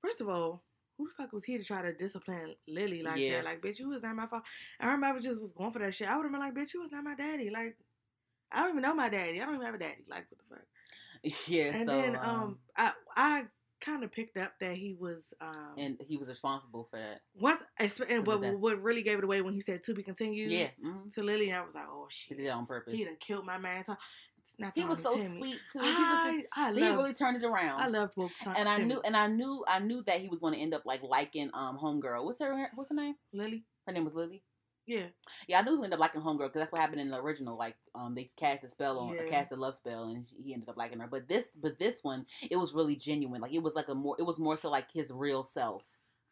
first 0.00 0.20
of 0.20 0.28
all, 0.28 0.62
who 1.04 1.08
the 1.08 1.22
fuck 1.22 1.32
was 1.32 1.44
he 1.44 1.58
to 1.58 1.64
try 1.64 1.82
to 1.82 1.92
discipline 1.92 2.54
Lily 2.66 3.02
like 3.02 3.18
Yeah. 3.18 3.36
that? 3.36 3.44
Like, 3.44 3.60
bitch, 3.60 3.78
you 3.78 3.88
was 3.88 4.02
not 4.02 4.16
my 4.16 4.26
fault. 4.26 4.42
I 4.80 4.90
remember 4.90 5.20
just 5.20 5.40
was 5.40 5.52
going 5.52 5.70
for 5.72 5.78
that 5.80 5.94
shit. 5.94 6.08
I 6.08 6.16
would 6.16 6.22
have 6.24 6.32
been 6.32 6.40
like, 6.40 6.54
bitch, 6.54 6.74
you 6.74 6.80
was 6.80 6.92
not 6.92 7.04
my 7.04 7.14
daddy. 7.14 7.50
Like, 7.50 7.76
I 8.50 8.60
don't 8.60 8.70
even 8.70 8.82
know 8.82 8.94
my 8.94 9.08
daddy. 9.08 9.40
I 9.40 9.44
don't 9.44 9.54
even 9.54 9.66
have 9.66 9.74
a 9.74 9.78
daddy. 9.78 10.04
Like, 10.08 10.26
what 10.30 10.38
the 10.38 10.54
fuck? 10.54 10.64
yeah. 11.48 11.74
and 11.74 11.88
so, 11.88 11.96
then 12.00 12.16
um, 12.16 12.58
I 12.76 12.92
I 13.16 13.44
kind 13.80 14.02
of 14.02 14.10
picked 14.10 14.36
up 14.38 14.52
that 14.60 14.74
he 14.76 14.94
was 14.98 15.34
um 15.42 15.74
and 15.76 15.98
he 16.00 16.16
was 16.16 16.28
responsible 16.28 16.88
for 16.90 16.98
that. 16.98 17.20
once 17.38 17.60
and 18.08 18.26
what 18.26 18.40
what 18.58 18.82
really 18.82 19.02
gave 19.02 19.18
it 19.18 19.24
away 19.24 19.42
when 19.42 19.52
he 19.52 19.60
said 19.60 19.82
to 19.84 19.94
be 19.94 20.02
continued. 20.02 20.50
Yeah, 20.50 20.68
mhm. 20.82 21.12
To 21.14 21.22
Lily, 21.22 21.52
I 21.52 21.62
was 21.62 21.74
like, 21.74 21.86
oh 21.88 22.06
shit, 22.08 22.36
he 22.36 22.42
did 22.42 22.48
it 22.48 22.52
on 22.52 22.66
purpose. 22.66 22.96
he 22.96 23.04
done 23.04 23.16
killed 23.20 23.44
my 23.44 23.58
man. 23.58 23.80
It's 23.80 23.88
not 24.58 24.72
He 24.74 24.84
was 24.84 25.00
so 25.02 25.16
Timmy. 25.16 25.28
sweet 25.38 25.60
too. 25.72 25.80
He 25.80 25.86
was 25.86 26.22
just, 26.22 26.44
I, 26.56 26.68
I 26.68 26.72
he 26.72 26.80
loved, 26.80 26.96
really 26.98 27.14
turned 27.14 27.42
it 27.42 27.46
around. 27.46 27.80
I 27.80 27.86
love 27.88 28.10
both 28.16 28.32
Tom, 28.42 28.54
and 28.56 28.68
I 28.68 28.76
Timmy. 28.76 28.88
knew, 28.94 29.00
and 29.04 29.16
I 29.16 29.26
knew, 29.26 29.64
I 29.66 29.78
knew 29.80 30.02
that 30.06 30.20
he 30.20 30.28
was 30.28 30.38
going 30.40 30.54
to 30.54 30.60
end 30.60 30.74
up 30.74 30.84
like 30.84 31.02
liking 31.02 31.50
um 31.54 31.78
homegirl. 31.78 32.24
What's 32.24 32.40
her, 32.40 32.70
what's 32.74 32.90
her 32.90 32.96
name? 32.96 33.14
Lily. 33.32 33.64
Her 33.86 33.92
name 33.92 34.04
was 34.04 34.14
Lily. 34.14 34.42
Yeah, 34.86 35.06
Yeah, 35.48 35.60
I 35.60 35.62
knew 35.62 35.70
he 35.70 35.76
was 35.76 35.78
going 35.80 35.90
to 35.90 35.94
end 35.94 35.94
up 35.94 36.00
liking 36.00 36.20
homegirl 36.20 36.48
because 36.48 36.60
that's 36.60 36.72
what 36.72 36.80
happened 36.82 37.00
in 37.00 37.10
the 37.10 37.16
original. 37.18 37.56
Like, 37.56 37.74
um, 37.94 38.14
they 38.14 38.28
cast 38.36 38.64
a 38.64 38.68
spell 38.68 38.98
on, 38.98 39.14
Yeah. 39.14 39.22
cast 39.24 39.50
a 39.50 39.56
love 39.56 39.76
spell, 39.76 40.04
and 40.04 40.26
he 40.42 40.52
ended 40.52 40.68
up 40.68 40.76
liking 40.76 41.00
her. 41.00 41.06
But 41.06 41.26
this, 41.26 41.48
but 41.58 41.78
this 41.78 42.00
one, 42.02 42.26
it 42.50 42.56
was 42.56 42.74
really 42.74 42.94
genuine. 42.94 43.40
Like, 43.40 43.54
it 43.54 43.62
was 43.62 43.74
like 43.74 43.88
a 43.88 43.94
more, 43.94 44.14
it 44.18 44.24
was 44.24 44.38
more 44.38 44.58
so 44.58 44.70
like 44.70 44.92
his 44.92 45.10
real 45.10 45.42
self. 45.42 45.82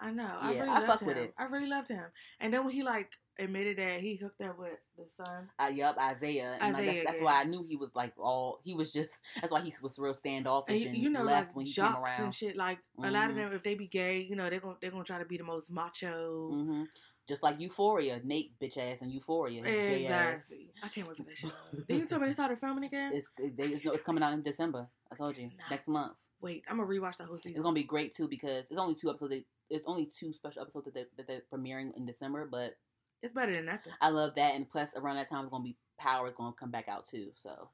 I 0.03 0.11
know. 0.11 0.37
I 0.41 0.53
Yeah, 0.53 0.61
really 0.61 0.71
I 0.71 0.75
loved 0.75 0.87
fuck 0.87 1.01
him. 1.03 1.09
with 1.09 1.17
it. 1.17 1.35
I 1.39 1.45
really 1.45 1.69
loved 1.69 1.89
him. 1.89 2.05
And 2.41 2.53
then 2.53 2.65
when 2.65 2.75
he 2.75 2.83
like 2.83 3.11
admitted 3.39 3.79
that 3.79 4.01
he 4.01 4.17
hooked 4.17 4.41
up 4.43 4.59
with 4.59 4.79
the 4.99 5.05
son, 5.17 5.49
Uh, 5.59 5.69
yup, 5.73 5.97
Isaiah, 5.99 6.59
and 6.61 6.73
like, 6.75 6.83
Isaiah, 6.83 7.05
that's, 7.05 7.19
that's 7.19 7.25
why 7.25 7.41
I 7.41 7.45
knew 7.45 7.65
he 7.69 7.77
was 7.77 7.91
like 7.95 8.13
all. 8.19 8.61
He 8.65 8.75
was 8.75 8.93
just. 8.93 9.21
That's 9.41 9.53
why 9.53 9.61
he 9.61 9.73
was 9.81 9.99
real 9.99 10.13
standoffish 10.15 10.83
and 10.85 10.95
and, 10.95 11.03
you, 11.03 11.09
know, 11.11 11.23
left 11.23 11.49
like 11.49 11.57
when 11.57 11.67
he 11.67 11.73
came 11.73 11.85
around. 11.85 12.23
and 12.25 12.35
shit. 12.35 12.57
Like 12.57 12.79
a 13.03 13.11
lot 13.11 13.31
of 13.31 13.37
Mhm. 13.37 13.39
them, 13.39 13.53
if 13.55 13.63
they 13.63 13.75
be 13.75 13.87
gay, 13.87 14.21
you 14.21 14.37
know, 14.37 14.51
they're 14.51 14.61
gonna 14.61 14.77
they're 14.81 14.91
gonna 14.91 15.05
try 15.05 15.19
to 15.19 15.25
be 15.25 15.39
the 15.39 15.45
most 15.45 15.71
macho. 15.71 16.51
Mm-hmm. 16.53 16.83
Just 17.29 17.43
like 17.45 17.61
Euphoria, 17.61 18.21
Nate 18.25 18.59
bitch 18.61 18.77
ass 18.77 19.01
and 19.03 19.13
Euphoria, 19.13 19.63
his 19.65 19.73
gay 19.75 20.07
ass. 20.09 20.51
Exactly. 20.51 20.71
I 20.83 20.89
can't 20.89 21.07
wait 21.09 21.17
for 21.17 21.23
that 21.23 21.37
show. 21.37 21.51
Did 21.89 21.99
you 22.01 22.05
tell 22.07 22.19
me 22.19 22.27
they 22.27 22.33
started 22.33 22.59
filming 22.59 22.85
again? 22.85 23.13
It's 23.15 23.31
they, 23.39 23.65
it's, 23.67 23.85
no, 23.85 23.93
it's 23.93 24.03
coming 24.03 24.23
out 24.25 24.33
in 24.33 24.43
December. 24.43 24.89
I 25.11 25.15
told 25.15 25.37
you 25.39 25.45
not. 25.45 25.71
next 25.71 25.89
month. 25.89 26.15
Wait, 26.41 26.65
I'm 26.69 26.79
gonna 26.79 26.89
rewatch 26.89 27.19
the 27.19 27.25
whole 27.25 27.39
season. 27.39 27.53
It's 27.53 27.63
gonna 27.63 27.75
be 27.75 27.85
great 27.85 28.13
too 28.13 28.27
because 28.27 28.69
it's 28.69 28.79
only 28.79 28.97
two 28.97 29.09
episodes. 29.11 29.31
They, 29.31 29.45
it's 29.73 29.85
only 29.87 30.07
two 30.07 30.33
special 30.33 30.63
episodes 30.63 30.85
that, 30.85 30.95
they, 30.95 31.07
that 31.17 31.27
they're 31.27 31.43
premiering 31.53 31.97
in 31.97 32.07
December, 32.07 32.47
but 32.51 32.77
It's 33.23 33.33
better 33.35 33.53
than 33.55 33.67
nothing. 33.67 33.93
I 34.01 34.11
love 34.11 34.35
that, 34.37 34.55
and 34.55 34.69
plus 34.69 34.91
around 34.97 35.17
that 35.17 35.29
time 35.29 35.45
it's 35.45 35.51
gonna 35.51 35.65
be 35.65 35.77
Power 35.99 36.29
is 36.29 36.35
gonna 36.37 36.53
come 36.59 36.71
back 36.71 36.89
out 36.89 37.07
too, 37.07 37.31
so 37.35 37.71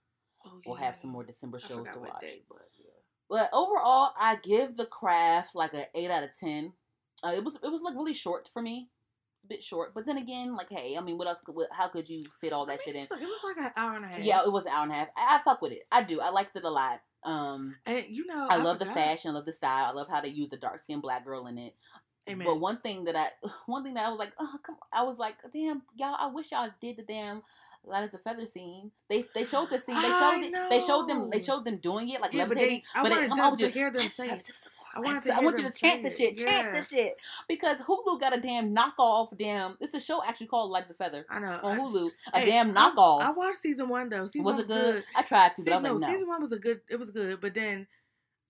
Oh, 0.46 0.60
we'll 0.66 0.76
have 0.76 0.96
some 0.96 1.10
more 1.10 1.24
December 1.24 1.58
shows 1.58 1.88
to 1.92 1.98
watch. 1.98 2.20
day, 2.20 2.42
but 2.48 2.68
yeah. 2.78 2.84
But 3.28 3.50
overall, 3.52 4.12
I 4.18 4.36
give 4.42 4.76
the 4.76 4.86
craft 4.86 5.54
like 5.54 5.74
an 5.74 5.86
eight 5.94 6.10
out 6.10 6.22
of 6.22 6.30
ten. 6.38 6.72
Uh, 7.22 7.32
it 7.34 7.42
was 7.44 7.56
it 7.62 7.70
was 7.70 7.82
like 7.82 7.94
really 7.94 8.14
short 8.14 8.48
for 8.52 8.62
me, 8.62 8.88
a 9.44 9.48
bit 9.48 9.62
short. 9.62 9.94
But 9.94 10.06
then 10.06 10.16
again, 10.16 10.54
like 10.54 10.68
hey, 10.70 10.96
I 10.96 11.00
mean, 11.00 11.18
what 11.18 11.26
else? 11.26 11.40
Could, 11.44 11.56
what, 11.56 11.68
how 11.72 11.88
could 11.88 12.08
you 12.08 12.24
fit 12.40 12.52
all 12.52 12.66
that 12.66 12.78
I 12.80 12.84
shit 12.84 12.94
in? 12.94 13.02
It 13.02 13.10
was, 13.10 13.18
like, 13.18 13.22
it 13.22 13.26
was 13.26 13.40
like 13.44 13.56
an 13.66 13.72
hour 13.76 13.96
and 13.96 14.04
a 14.04 14.08
half. 14.08 14.20
Yeah, 14.20 14.44
it 14.44 14.52
was 14.52 14.64
an 14.66 14.72
hour 14.72 14.82
and 14.84 14.92
a 14.92 14.94
half. 14.94 15.08
I, 15.16 15.36
I 15.36 15.42
fuck 15.42 15.60
with 15.60 15.72
it. 15.72 15.82
I 15.90 16.02
do. 16.04 16.20
I 16.20 16.30
liked 16.30 16.54
it 16.56 16.64
a 16.64 16.70
lot. 16.70 17.00
Um, 17.24 17.76
and 17.86 18.04
you 18.08 18.26
know, 18.26 18.46
I 18.48 18.56
love 18.56 18.78
the 18.78 18.86
fashion. 18.86 19.30
I 19.32 19.34
love 19.34 19.46
the 19.46 19.52
style. 19.52 19.86
I 19.86 19.92
love 19.92 20.08
how 20.08 20.20
they 20.20 20.28
use 20.28 20.48
the 20.50 20.56
dark 20.56 20.80
skinned 20.80 21.02
black 21.02 21.24
girl 21.24 21.46
in 21.46 21.58
it. 21.58 21.74
Amen. 22.30 22.46
But 22.46 22.60
one 22.60 22.78
thing 22.80 23.04
that 23.04 23.16
I, 23.16 23.28
one 23.66 23.82
thing 23.84 23.94
that 23.94 24.06
I 24.06 24.10
was 24.10 24.18
like, 24.18 24.32
oh 24.38 24.56
come, 24.62 24.76
on. 24.76 25.00
I 25.00 25.02
was 25.04 25.18
like, 25.18 25.36
damn, 25.52 25.82
y'all, 25.96 26.16
I 26.18 26.26
wish 26.28 26.52
y'all 26.52 26.70
did 26.80 26.96
the 26.96 27.02
damn 27.02 27.42
light 27.84 28.04
as 28.04 28.14
a 28.14 28.18
feather 28.18 28.44
scene. 28.46 28.90
They 29.08 29.24
they 29.34 29.44
showed 29.44 29.70
the 29.70 29.78
scene. 29.78 30.00
They 30.00 30.08
I 30.08 30.32
showed 30.32 30.44
it. 30.44 30.70
They 30.70 30.80
showed 30.80 31.08
them. 31.08 31.30
They 31.30 31.40
showed 31.40 31.64
them 31.64 31.78
doing 31.78 32.08
it 32.10 32.20
like 32.20 32.32
yeah, 32.32 32.44
but 32.46 32.56
levitating. 32.56 32.82
they, 32.94 33.00
I 33.00 33.02
but 33.02 33.12
it- 33.12 33.14
wanted 33.14 33.30
I'm- 33.30 33.36
them 33.36 33.40
I 33.40 33.48
want 33.48 33.60
to 33.60 33.70
hear 33.70 33.90
them 33.90 34.08
say 34.08 34.38
have 34.94 35.04
it. 35.04 35.04
some 35.04 35.12
more. 35.12 35.16
I 35.16 35.20
to 35.20 35.32
I 35.34 35.44
want 35.44 35.58
you 35.58 35.64
to 35.68 35.72
chant 35.72 36.02
the 36.02 36.10
shit. 36.10 36.32
it. 36.38 36.44
Chant 36.44 36.72
the 36.72 36.82
shit 36.82 37.16
because 37.48 37.78
Hulu 37.78 38.20
got 38.20 38.36
a 38.36 38.40
damn 38.40 38.74
knockoff. 38.74 39.36
Damn, 39.38 39.76
it's 39.80 39.94
a 39.94 40.00
show 40.00 40.22
actually 40.26 40.46
called 40.48 40.70
Light 40.70 40.84
as 40.84 40.90
a 40.90 40.94
Feather 40.94 41.26
I 41.30 41.38
know. 41.38 41.60
on 41.62 41.78
Hulu. 41.78 42.10
A 42.32 42.38
hey, 42.40 42.46
damn 42.46 42.74
knockoff. 42.74 43.20
I, 43.22 43.32
watched 43.32 43.58
season 43.58 43.88
one 43.88 44.08
though. 44.08 44.26
Season 44.26 44.44
was 44.44 44.54
one 44.54 44.64
it 44.64 44.68
good? 44.68 44.94
good. 44.96 45.04
I 45.16 45.22
tried 45.22 45.54
to, 45.54 45.62
but 45.62 45.66
Season, 45.66 45.82
was 45.82 45.82
no, 45.82 45.92
like, 45.94 46.00
no. 46.00 46.08
season 46.12 46.28
one 46.28 46.40
was 46.40 46.52
a 46.52 46.58
good. 46.58 46.80
It 46.88 46.96
was 46.96 47.10
good, 47.10 47.40
but 47.40 47.54
then, 47.54 47.86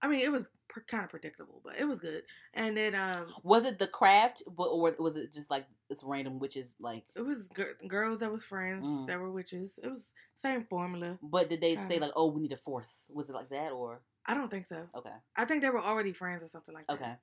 I 0.03 0.09
mean, 0.09 0.21
it 0.21 0.31
was 0.33 0.45
pr- 0.69 0.81
kind 0.87 1.05
of 1.05 1.11
predictable, 1.11 1.61
but 1.65 1.75
it 1.79 1.85
was 1.87 1.99
good. 1.99 2.23
And 2.55 2.77
then, 2.77 2.95
um, 2.95 3.27
Was 3.43 3.65
it 3.65 3.79
the 3.79 3.87
craft, 3.89 4.43
but- 4.57 4.65
or 4.69 4.95
was 4.99 5.17
it 5.17 5.33
just 5.33 5.51
like 5.51 5.67
this 5.89 6.03
random 6.05 6.39
witches? 6.39 6.75
Like, 6.81 7.05
it 7.17 7.23
was 7.23 7.49
gir- 7.49 7.77
girls 7.87 8.21
that 8.21 8.31
was 8.33 8.45
friends 8.45 8.85
Mm. 8.85 9.07
that 9.07 9.19
were 9.19 9.31
witches. 9.31 9.79
It 9.83 9.89
was 9.89 10.13
same 10.35 10.65
formula. 10.71 11.19
but 11.23 11.51
did 11.51 11.61
they 11.61 11.75
say 11.77 11.95
Kinda. 11.95 12.07
like, 12.07 12.13
oh, 12.15 12.27
we 12.31 12.43
need 12.43 12.53
a 12.53 12.57
fourth? 12.57 13.07
Was 13.11 13.29
it 13.29 13.33
like 13.35 13.49
that 13.49 13.73
or 13.73 14.03
I 14.29 14.35
don't 14.35 14.51
think 14.51 14.67
so. 14.67 14.87
okay, 14.95 15.15
I 15.37 15.45
think 15.47 15.63
they 15.63 15.71
were 15.71 15.81
already 15.83 16.13
friends 16.13 16.45
or 16.45 16.49
something 16.49 16.75
like 16.75 16.87
that. 16.87 16.95
okay? 16.95 17.15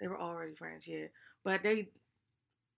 They 0.00 0.08
were 0.08 0.20
already 0.20 0.54
friends, 0.54 0.86
yeah. 0.86 1.06
But 1.44 1.62
they, 1.62 1.90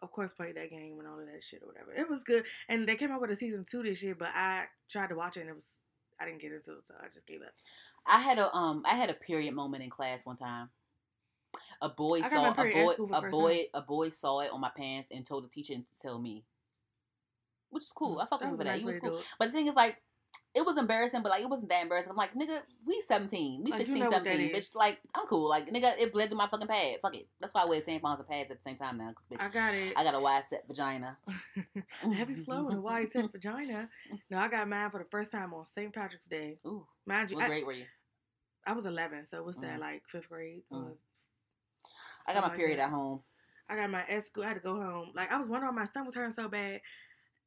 of 0.03 0.13
course, 0.13 0.35
played 0.35 0.57
that 0.57 0.71
game 0.71 0.99
and 0.99 1.09
all 1.09 1.19
of 1.19 1.27
that 1.27 1.43
shit 1.43 1.63
or 1.63 1.69
whatever. 1.69 1.93
It 1.93 2.09
was 2.09 2.23
good, 2.23 2.45
and 2.69 2.87
they 2.87 2.97
came 2.97 3.11
out 3.11 3.21
with 3.23 3.31
a 3.31 3.37
season 3.37 3.65
two 3.69 3.83
this 3.83 4.03
year. 4.03 4.15
But 4.15 4.29
I 4.35 4.67
tried 4.91 5.09
to 5.09 5.15
watch 5.17 5.37
it, 5.37 5.41
and 5.41 5.49
it 5.51 5.55
was 5.55 5.77
I 6.21 6.27
didn't 6.27 6.43
get 6.43 6.53
into 6.53 6.73
it, 6.73 6.87
so 6.87 6.95
I 7.01 7.07
just 7.13 7.27
gave 7.27 7.41
up. 7.43 7.53
I 8.07 8.21
had 8.21 8.39
a 8.39 8.55
um, 8.55 8.83
I 8.87 8.95
had 8.95 9.11
a 9.11 9.15
period 9.15 9.55
moment 9.55 9.83
in 9.83 9.91
class 9.91 10.25
one 10.27 10.37
time. 10.37 10.69
A 11.81 11.89
boy 11.89 12.21
I 12.23 12.29
saw 12.29 12.51
a 12.51 12.55
boy 12.55 12.93
school 12.93 13.09
for 13.09 13.21
the 13.21 13.27
a 13.27 13.31
boy 13.31 13.65
a 13.75 13.81
boy 13.83 14.11
saw 14.11 14.41
it 14.41 14.51
on 14.51 14.61
my 14.61 14.71
pants 14.77 15.09
and 15.11 15.25
told 15.27 15.45
the 15.45 15.49
teacher 15.49 15.75
to 15.75 16.01
tell 16.01 16.19
me, 16.19 16.45
which 17.71 17.85
is 17.85 17.93
cool. 17.93 18.19
I 18.19 18.27
with 18.31 18.41
Mm, 18.43 18.51
was 18.51 18.59
for 18.59 18.63
a 18.63 18.65
that. 18.65 18.71
nice 18.73 18.81
He 18.81 18.87
was 18.87 18.99
cool. 19.01 19.23
But 19.39 19.47
the 19.47 19.53
thing 19.53 19.67
is, 19.67 19.75
like, 19.75 20.03
it 20.55 20.65
was 20.65 20.79
embarrassing, 20.79 21.23
but 21.23 21.31
like, 21.31 21.43
it 21.43 21.49
wasn't 21.51 21.69
that 21.71 21.83
embarrassing. 21.83 22.11
I'm 22.11 22.17
like, 22.17 22.35
nigga, 22.35 22.61
we 22.87 23.03
17, 23.07 23.63
we 23.65 23.71
Like, 23.73 23.81
you 23.81 23.87
16, 23.87 24.05
know 24.05 24.11
17. 24.11 24.55
Bitch, 24.55 24.75
like, 24.75 24.99
I'm 25.15 25.27
cool. 25.27 25.49
Like, 25.49 25.69
nigga, 25.71 25.99
it 25.99 26.13
bled 26.13 26.29
through 26.31 26.39
my 26.39 26.47
fucking 26.49 26.67
pad. 26.67 26.97
Fuck 27.03 27.15
it. 27.17 27.27
That's 27.41 27.53
why 27.53 27.63
I 27.63 27.65
wear 27.67 27.81
tampons 27.83 28.19
and 28.19 28.29
pads 28.29 28.51
at 28.51 28.59
the 28.63 28.71
same 28.71 28.77
time 28.77 28.99
now. 28.99 29.11
bitch, 29.31 29.41
I 29.41 29.49
got 29.49 29.75
it. 29.75 29.93
I 29.97 30.03
got 30.05 30.15
a 30.15 30.21
wide 30.21 30.45
set 30.47 30.65
vagina. 30.67 31.19
Heavy 32.15 32.37
flow 32.37 32.69
and 32.69 32.79
a 32.79 32.81
wide 32.81 33.13
set 33.13 33.31
vagina. 33.31 33.89
No, 34.31 34.39
I 34.39 34.49
got 34.49 34.69
mine 34.69 34.91
for 34.91 34.99
the 34.99 35.05
first 35.05 35.31
time 35.31 35.53
on 35.55 35.67
St. 35.67 35.93
Patrick's 35.93 36.27
Day. 36.27 36.59
Ooh, 36.67 36.87
Mind 37.07 37.31
you, 37.31 37.37
what 37.37 37.45
I, 37.45 37.49
grade 37.49 37.67
were 37.67 37.73
you? 37.73 37.85
I 38.67 38.73
was 38.73 38.87
11, 38.87 39.27
so 39.27 39.43
what's 39.45 39.59
that 39.59 39.77
Mm. 39.79 39.81
like 39.81 40.03
fifth 40.09 40.29
grade? 40.29 40.63
Mm. 40.73 40.77
or 40.85 40.93
I 42.27 42.33
got 42.33 42.43
my 42.43 42.49
like 42.49 42.57
period 42.59 42.79
that. 42.79 42.85
at 42.85 42.91
home. 42.91 43.21
I 43.69 43.77
got 43.77 43.91
my 43.91 44.03
at 44.09 44.25
school. 44.27 44.45
I 44.45 44.49
had 44.49 44.55
to 44.55 44.61
go 44.61 44.81
home. 44.81 45.13
Like 45.15 45.31
I 45.31 45.39
was 45.39 45.49
wondering 45.49 45.75
why 45.75 45.83
my 45.83 45.87
stomach 45.87 46.09
was 46.09 46.15
hurting 46.17 46.33
so 46.33 46.49
bad, 46.49 46.81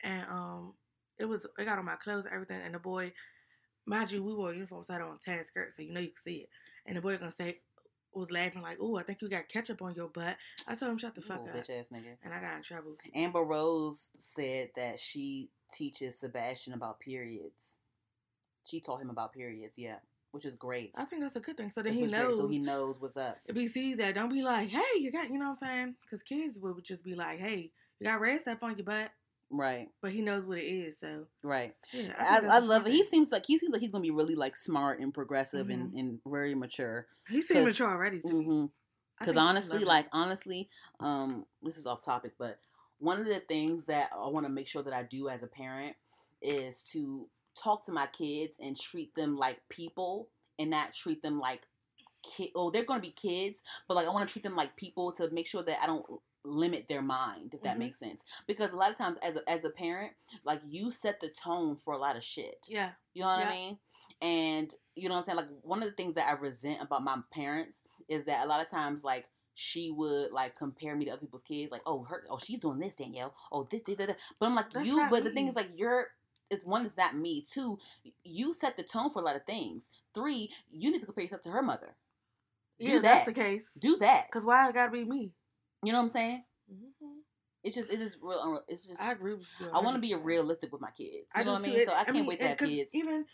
and 0.04 0.24
um, 0.30 0.74
it 1.20 1.26
was 1.26 1.46
it 1.58 1.66
got 1.66 1.78
on 1.78 1.86
my 1.86 1.96
clothes 1.96 2.26
and 2.26 2.34
everything. 2.34 2.62
And 2.64 2.74
the 2.74 2.80
boy, 2.80 3.14
mind 3.86 4.12
you, 4.12 4.24
we 4.24 4.34
wore 4.34 4.54
uniforms, 4.54 4.88
so 4.88 4.94
I 4.94 4.98
had 4.98 5.06
on 5.06 5.18
tan 5.24 5.44
skirt, 5.46 5.76
so 5.76 5.82
you 5.82 5.92
know 5.94 6.00
you 6.00 6.08
can 6.08 6.18
see 6.24 6.38
it. 6.38 6.50
And 6.86 6.98
the 6.98 7.02
boy 7.02 7.18
gonna 7.18 7.32
say 7.32 7.60
was 8.14 8.32
laughing 8.32 8.62
like, 8.62 8.78
"Oh, 8.82 8.96
I 8.98 9.04
think 9.04 9.22
you 9.22 9.30
got 9.30 9.50
ketchup 9.50 9.82
on 9.82 9.94
your 9.94 10.08
butt." 10.08 10.38
I 10.68 10.76
told 10.76 10.92
him 10.92 10.98
shut 10.98 11.16
the 11.16 11.22
fuck 11.22 11.42
Ooh, 11.42 11.50
up, 11.50 11.56
bitch 11.56 11.70
ass 11.70 11.88
nigga. 11.94 12.16
and 12.24 12.34
I 12.34 12.40
got 12.42 12.58
in 12.58 12.64
trouble. 12.64 12.98
Amber 13.14 13.44
Rose 13.44 14.10
said 14.18 14.70
that 14.76 15.00
she 15.00 15.50
teaches 15.72 16.20
Sebastian 16.20 16.74
about 16.74 17.00
periods. 17.00 17.78
She 18.66 18.80
taught 18.80 19.02
him 19.02 19.10
about 19.10 19.34
periods, 19.34 19.78
yeah, 19.78 19.98
which 20.32 20.46
is 20.46 20.56
great. 20.56 20.92
I 20.96 21.06
think 21.06 21.22
that's 21.22 21.36
a 21.36 21.40
good 21.40 21.58
thing. 21.58 21.70
So 21.72 21.82
then 21.82 21.94
he 21.94 22.02
was 22.04 22.12
great, 22.12 22.22
knows. 22.22 22.38
so 22.38 22.48
he 22.48 22.60
knows 22.60 22.98
what's 23.00 23.18
up. 23.18 23.38
if 23.46 23.56
he 23.56 23.68
sees 23.68 23.98
that, 23.98 24.16
don't 24.16 24.30
be 24.34 24.42
like, 24.42 24.70
"Hey, 24.70 25.00
you 25.00 25.12
got," 25.12 25.30
you 25.30 25.38
know 25.38 25.50
what 25.52 25.62
I'm 25.64 25.68
saying? 25.68 25.96
Because 26.02 26.24
kids 26.24 26.60
would 26.60 26.84
just 26.84 27.04
be 27.04 27.16
like, 27.16 27.40
"Hey, 27.40 27.72
you 28.00 28.06
got 28.08 28.22
red 28.22 28.42
stuff 28.42 28.60
on 28.64 28.76
your 28.78 28.86
butt," 28.86 29.12
Right, 29.52 29.90
but 30.02 30.12
he 30.12 30.22
knows 30.22 30.46
what 30.46 30.60
it 30.60 30.66
is. 30.66 31.00
So 31.00 31.26
right. 31.44 31.74
yeah, 31.92 32.14
I, 32.20 32.40
I 32.46 32.58
a 32.60 32.62
love 32.62 32.86
it. 32.86 32.94
He 32.94 33.04
seems 33.04 33.32
like 33.32 33.46
he 33.48 33.58
seems 33.58 33.72
like 33.74 33.82
he's 33.82 33.90
gonna 33.92 34.04
be 34.04 34.12
really 34.12 34.36
like 34.36 34.56
smart 34.56 35.00
and 35.00 35.14
progressive 35.14 35.70
and, 35.70 35.88
Mm-hmm. 35.88 35.98
and 35.98 36.20
very 36.28 36.54
mature. 36.56 37.08
he 37.28 37.42
'cause- 37.42 37.66
mature 37.66 37.90
already 37.90 38.22
to 38.22 38.34
me. 38.34 38.46
hmm 38.46 38.66
I 39.20 39.26
Because 39.26 39.38
honestly, 39.38 39.82
it. 39.82 39.88
like 39.88 40.08
honestly, 40.14 40.70
um, 41.00 41.46
this 41.64 41.78
is 41.78 41.88
off 41.88 42.06
topic, 42.06 42.34
but 42.38 42.60
one 43.00 43.20
of 43.20 43.26
the 43.26 43.40
things 43.40 43.86
that 43.86 44.12
I 44.14 44.28
want 44.28 44.46
to 44.46 44.52
make 44.52 44.68
sure 44.68 44.84
that 44.84 44.94
I 44.94 45.04
do 45.04 45.30
as 45.30 45.42
a 45.44 45.48
parent 45.48 45.96
is 46.42 46.84
to 46.92 47.28
talk 47.62 47.84
to 47.86 47.92
my 47.92 48.08
kids 48.08 48.58
and 48.62 48.80
treat 48.80 49.14
them 49.16 49.36
like 49.36 49.60
people 49.70 50.30
and 50.60 50.70
not 50.70 50.94
treat 50.94 51.22
them 51.22 51.40
like 51.40 51.64
kid. 52.24 52.52
Oh, 52.56 52.70
they're 52.70 52.86
going 52.86 53.02
to 53.02 53.06
be 53.08 53.12
kids, 53.14 53.64
but 53.88 53.96
like 53.96 54.08
I 54.08 54.12
want 54.12 54.28
to 54.28 54.32
treat 54.32 54.44
them 54.44 54.56
like 54.56 54.76
people 54.78 55.12
to 55.14 55.30
make 55.32 55.48
sure 55.48 55.64
that 55.64 55.82
I 55.82 55.86
don't 55.88 56.06
limit 56.44 56.88
their 56.88 57.02
mind, 57.02 57.54
if 57.54 57.62
that 57.64 57.76
Mhm. 57.76 57.80
makes 57.80 58.00
sense. 58.00 58.24
Because 58.48 58.72
a 58.72 58.76
lot 58.76 58.92
of 58.92 58.98
times, 58.98 59.18
as 59.22 59.36
a, 59.36 59.50
as 59.50 59.64
a 59.64 59.70
parent, 59.70 60.14
like 60.44 60.62
you 60.66 60.92
set 60.92 61.20
the 61.20 61.30
tone 61.30 61.76
for 61.76 61.94
a 61.94 61.98
lot 61.98 62.16
of 62.16 62.24
shit. 62.24 62.66
yeah, 62.68 62.94
You 63.14 63.24
know 63.24 63.30
what 63.30 63.40
Yeah. 63.40 63.48
I 63.48 63.52
mean? 63.52 63.80
And 64.22 64.76
you 64.96 65.08
know 65.10 65.16
what 65.16 65.20
I'm 65.20 65.26
saying? 65.26 65.38
Like 65.38 65.50
one 65.64 65.82
of 65.84 65.90
the 65.90 65.96
things 65.96 66.16
that 66.16 66.28
I 66.28 66.34
resent 66.34 66.82
about 66.82 67.04
my 67.04 67.22
parents 67.32 67.84
is 68.08 68.26
that 68.26 68.44
a 68.44 68.48
lot 68.48 68.62
of 68.62 68.70
times 68.70 69.04
like 69.04 69.30
she 69.56 69.92
would 69.92 70.32
like 70.32 70.56
compare 70.58 70.96
me 70.96 71.06
to 71.06 71.12
other 71.12 71.20
people's 71.22 71.44
kids, 71.44 71.72
like, 71.72 71.82
oh 71.86 72.04
her 72.04 72.26
oh 72.30 72.38
she's 72.40 72.60
doing 72.60 72.80
this, 72.80 72.96
Danielle. 72.96 73.34
Oh 73.52 73.68
this, 73.70 73.82
this, 73.82 73.98
this. 73.98 74.16
But 74.40 74.46
I'm 74.48 74.56
like, 74.56 74.72
That's 74.72 74.86
you 74.86 75.06
but 75.10 75.24
the 75.24 75.30
thing 75.32 75.48
is 75.48 75.56
like 75.56 75.70
you're 75.76 76.08
it's 76.50 76.64
one 76.66 76.86
is 76.86 76.98
not 76.98 77.16
me. 77.16 77.46
Two, 77.50 77.78
you 78.24 78.54
set 78.54 78.76
the 78.76 78.84
tone 78.84 79.10
for 79.12 79.22
a 79.22 79.26
lot 79.26 79.36
of 79.36 79.46
things. 79.46 79.92
Three, 80.16 80.52
you 80.72 80.92
need 80.92 81.00
to 81.00 81.06
compare 81.06 81.24
yourself 81.24 81.44
to 81.44 81.52
her 81.52 81.62
mother. 81.62 81.96
Do 82.80 82.86
yeah, 82.88 83.00
that's 83.00 83.26
the 83.26 83.34
case. 83.34 83.74
Do 83.74 83.98
that. 83.98 84.32
Cause 84.32 84.46
why 84.46 84.68
it 84.70 84.74
gotta 84.74 84.92
be 84.92 85.04
me? 85.06 85.34
You 85.84 85.92
know 85.92 86.00
what 86.00 86.04
I'm 86.06 86.10
saying? 86.10 86.44
Mhm. 86.72 87.22
It's 87.64 87.76
just 87.76 87.90
it's 87.92 88.02
just 88.02 88.18
real 88.22 88.42
unreal- 88.42 88.66
it's 88.68 88.88
just 88.88 89.02
I 89.02 89.12
agree 89.12 89.34
with 89.34 89.48
you. 89.60 89.70
I 89.72 89.80
want 89.82 89.96
to 89.96 90.02
be 90.02 90.16
realistic 90.16 90.72
with 90.72 90.82
my 90.82 90.92
kids. 90.92 91.28
You 91.36 91.42
I 91.42 91.44
know 91.44 91.54
what 91.54 91.62
I 91.62 91.66
mean? 91.66 91.76
It- 91.80 91.88
So 91.90 91.94
I 91.94 92.04
can't 92.06 92.16
mean, 92.18 92.26
wait 92.26 92.40
to 92.40 92.48
have 92.48 92.58
kids. 92.58 92.92
Even 92.94 93.26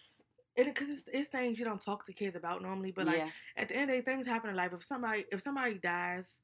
because 0.56 0.90
it's, 0.90 1.04
it's 1.12 1.28
things 1.28 1.60
you 1.60 1.66
don't 1.66 1.82
talk 1.82 2.06
to 2.06 2.14
kids 2.14 2.36
about 2.36 2.62
normally, 2.62 2.92
but 2.92 3.06
like 3.06 3.18
yeah. 3.18 3.30
at 3.58 3.68
the 3.68 3.76
end 3.76 3.92
of 3.92 3.98
the 3.98 4.02
day, 4.02 4.06
things 4.06 4.26
happen 4.26 4.50
in 4.50 4.56
life. 4.56 4.74
If 4.74 4.84
somebody 4.84 5.26
if 5.32 5.42
somebody 5.42 5.76
dies 5.76 6.40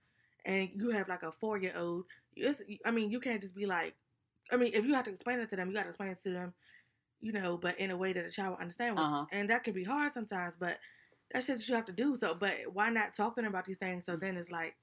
and 0.45 0.69
you 0.75 0.89
have 0.91 1.07
like 1.07 1.23
a 1.23 1.31
four 1.31 1.57
year 1.57 1.73
old, 1.75 2.05
it's 2.35 2.61
I 2.85 2.91
mean 2.91 3.09
you 3.09 3.19
can't 3.19 3.41
just 3.41 3.55
be 3.55 3.65
like, 3.65 3.95
I 4.51 4.57
mean 4.57 4.73
if 4.73 4.85
you 4.85 4.93
have 4.93 5.05
to 5.05 5.11
explain 5.11 5.39
it 5.39 5.49
to 5.49 5.55
them, 5.55 5.69
you 5.69 5.73
got 5.75 5.83
to 5.83 5.89
explain 5.89 6.09
it 6.09 6.21
to 6.23 6.29
them, 6.29 6.53
you 7.19 7.31
know, 7.31 7.57
but 7.57 7.79
in 7.79 7.89
a 7.89 7.97
way 7.97 8.13
that 8.13 8.25
a 8.25 8.31
child 8.31 8.51
will 8.51 8.61
understand. 8.61 8.99
Uh-huh. 8.99 9.25
And 9.31 9.49
that 9.49 9.63
can 9.63 9.73
be 9.73 9.83
hard 9.85 10.13
sometimes, 10.13 10.55
but 10.59 10.77
that's 11.31 11.47
shit 11.47 11.57
that 11.57 11.67
you 11.67 11.75
have 11.75 11.85
to 11.85 11.93
do. 11.93 12.15
So, 12.15 12.35
but 12.35 12.57
why 12.71 12.89
not 12.89 13.15
talk 13.15 13.35
to 13.35 13.41
them 13.41 13.49
about 13.49 13.65
these 13.65 13.77
things? 13.79 14.05
So 14.05 14.17
then 14.17 14.37
it's 14.37 14.51
like. 14.51 14.75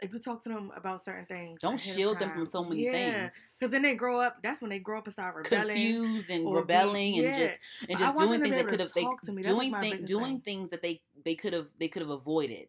If 0.00 0.12
you 0.12 0.18
talk 0.18 0.42
to 0.42 0.50
them 0.50 0.70
about 0.76 1.02
certain 1.02 1.24
things, 1.24 1.60
Don't 1.62 1.80
shield 1.80 2.18
them 2.18 2.30
from 2.32 2.46
so 2.46 2.62
many 2.62 2.84
yeah, 2.84 2.92
things. 2.92 3.42
Because 3.58 3.70
then 3.70 3.80
they 3.80 3.94
grow 3.94 4.20
up. 4.20 4.36
That's 4.42 4.60
when 4.60 4.68
they 4.68 4.78
grow 4.78 4.98
up 4.98 5.06
and 5.06 5.12
start 5.12 5.34
rebelling. 5.34 5.68
confused 5.68 6.30
and 6.30 6.52
rebelling 6.52 7.14
and 7.14 7.24
yeah. 7.24 7.38
just 7.38 7.58
and 7.88 7.98
just 7.98 8.16
doing 8.18 8.42
things 8.42 8.56
that 8.56 8.68
could 8.68 8.80
have 8.80 8.92
they. 8.92 9.42
Doing 9.42 9.70
my 9.70 9.80
things 9.80 10.08
doing 10.08 10.40
thing. 10.40 10.40
things 10.40 10.70
that 10.70 10.82
they 10.82 11.00
they 11.24 11.34
could 11.34 11.54
have 11.54 11.68
they 11.78 11.88
could 11.88 12.02
have 12.02 12.10
avoided. 12.10 12.68